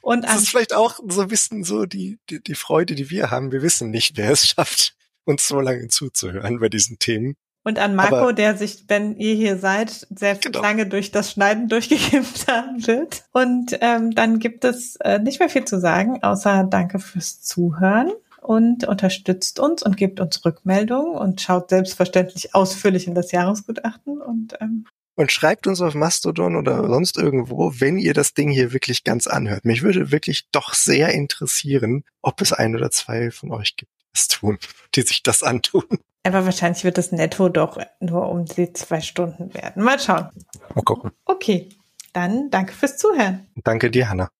Und 0.00 0.24
das 0.24 0.42
ist 0.42 0.48
vielleicht 0.48 0.74
auch 0.74 1.00
so 1.08 1.22
ein 1.22 1.28
bisschen 1.28 1.64
so 1.64 1.86
die, 1.86 2.18
die, 2.30 2.42
die 2.42 2.54
Freude, 2.54 2.94
die 2.94 3.10
wir 3.10 3.30
haben. 3.30 3.52
Wir 3.52 3.62
wissen 3.62 3.90
nicht, 3.90 4.16
wer 4.16 4.30
es 4.30 4.46
schafft, 4.48 4.94
uns 5.24 5.48
so 5.48 5.60
lange 5.60 5.88
zuzuhören 5.88 6.60
bei 6.60 6.68
diesen 6.68 6.98
Themen. 6.98 7.36
Und 7.64 7.80
an 7.80 7.96
Marco, 7.96 8.16
Aber, 8.16 8.32
der 8.32 8.56
sich, 8.56 8.84
wenn 8.86 9.16
ihr 9.16 9.34
hier 9.34 9.58
seid, 9.58 10.06
sehr 10.14 10.36
genau. 10.36 10.62
lange 10.62 10.86
durch 10.86 11.10
das 11.10 11.32
Schneiden 11.32 11.68
durchgekämpft 11.68 12.46
haben 12.46 12.86
wird. 12.86 13.24
Und 13.32 13.76
ähm, 13.80 14.14
dann 14.14 14.38
gibt 14.38 14.64
es 14.64 14.94
äh, 14.96 15.18
nicht 15.18 15.40
mehr 15.40 15.48
viel 15.48 15.64
zu 15.64 15.80
sagen, 15.80 16.22
außer 16.22 16.62
danke 16.70 17.00
fürs 17.00 17.42
Zuhören 17.42 18.12
und 18.40 18.86
unterstützt 18.86 19.58
uns 19.58 19.82
und 19.82 19.96
gebt 19.96 20.20
uns 20.20 20.44
Rückmeldungen 20.44 21.16
und 21.16 21.40
schaut 21.40 21.70
selbstverständlich 21.70 22.54
ausführlich 22.54 23.08
in 23.08 23.16
das 23.16 23.32
Jahresgutachten 23.32 24.22
und 24.22 24.54
ähm, 24.60 24.86
und 25.16 25.32
schreibt 25.32 25.66
uns 25.66 25.80
auf 25.80 25.94
Mastodon 25.94 26.54
oder 26.54 26.86
sonst 26.86 27.16
irgendwo, 27.16 27.72
wenn 27.78 27.98
ihr 27.98 28.14
das 28.14 28.34
Ding 28.34 28.50
hier 28.50 28.72
wirklich 28.72 29.02
ganz 29.02 29.26
anhört. 29.26 29.64
Mich 29.64 29.82
würde 29.82 30.12
wirklich 30.12 30.48
doch 30.52 30.74
sehr 30.74 31.08
interessieren, 31.08 32.04
ob 32.22 32.40
es 32.40 32.52
ein 32.52 32.76
oder 32.76 32.90
zwei 32.90 33.30
von 33.30 33.50
euch 33.50 33.76
gibt, 33.76 33.90
die 33.98 34.06
das 34.12 34.28
tun, 34.28 34.58
die 34.94 35.02
sich 35.02 35.22
das 35.22 35.42
antun. 35.42 35.84
Aber 36.22 36.44
wahrscheinlich 36.44 36.84
wird 36.84 36.98
das 36.98 37.12
netto 37.12 37.48
doch 37.48 37.78
nur 38.00 38.28
um 38.28 38.44
die 38.44 38.72
zwei 38.72 39.00
Stunden 39.00 39.54
werden. 39.54 39.82
Mal 39.82 39.98
schauen. 39.98 40.28
Mal 40.74 40.82
gucken. 40.82 41.12
Okay, 41.24 41.68
dann 42.12 42.50
danke 42.50 42.72
fürs 42.72 42.96
Zuhören. 42.98 43.46
Danke 43.56 43.90
dir, 43.90 44.08
Hanna. 44.08 44.30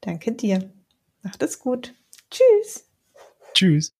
Danke 0.00 0.32
dir. 0.32 0.72
Macht 1.22 1.42
es 1.42 1.58
gut. 1.58 1.94
Tschüss. 2.30 2.86
Tschüss. 3.54 3.92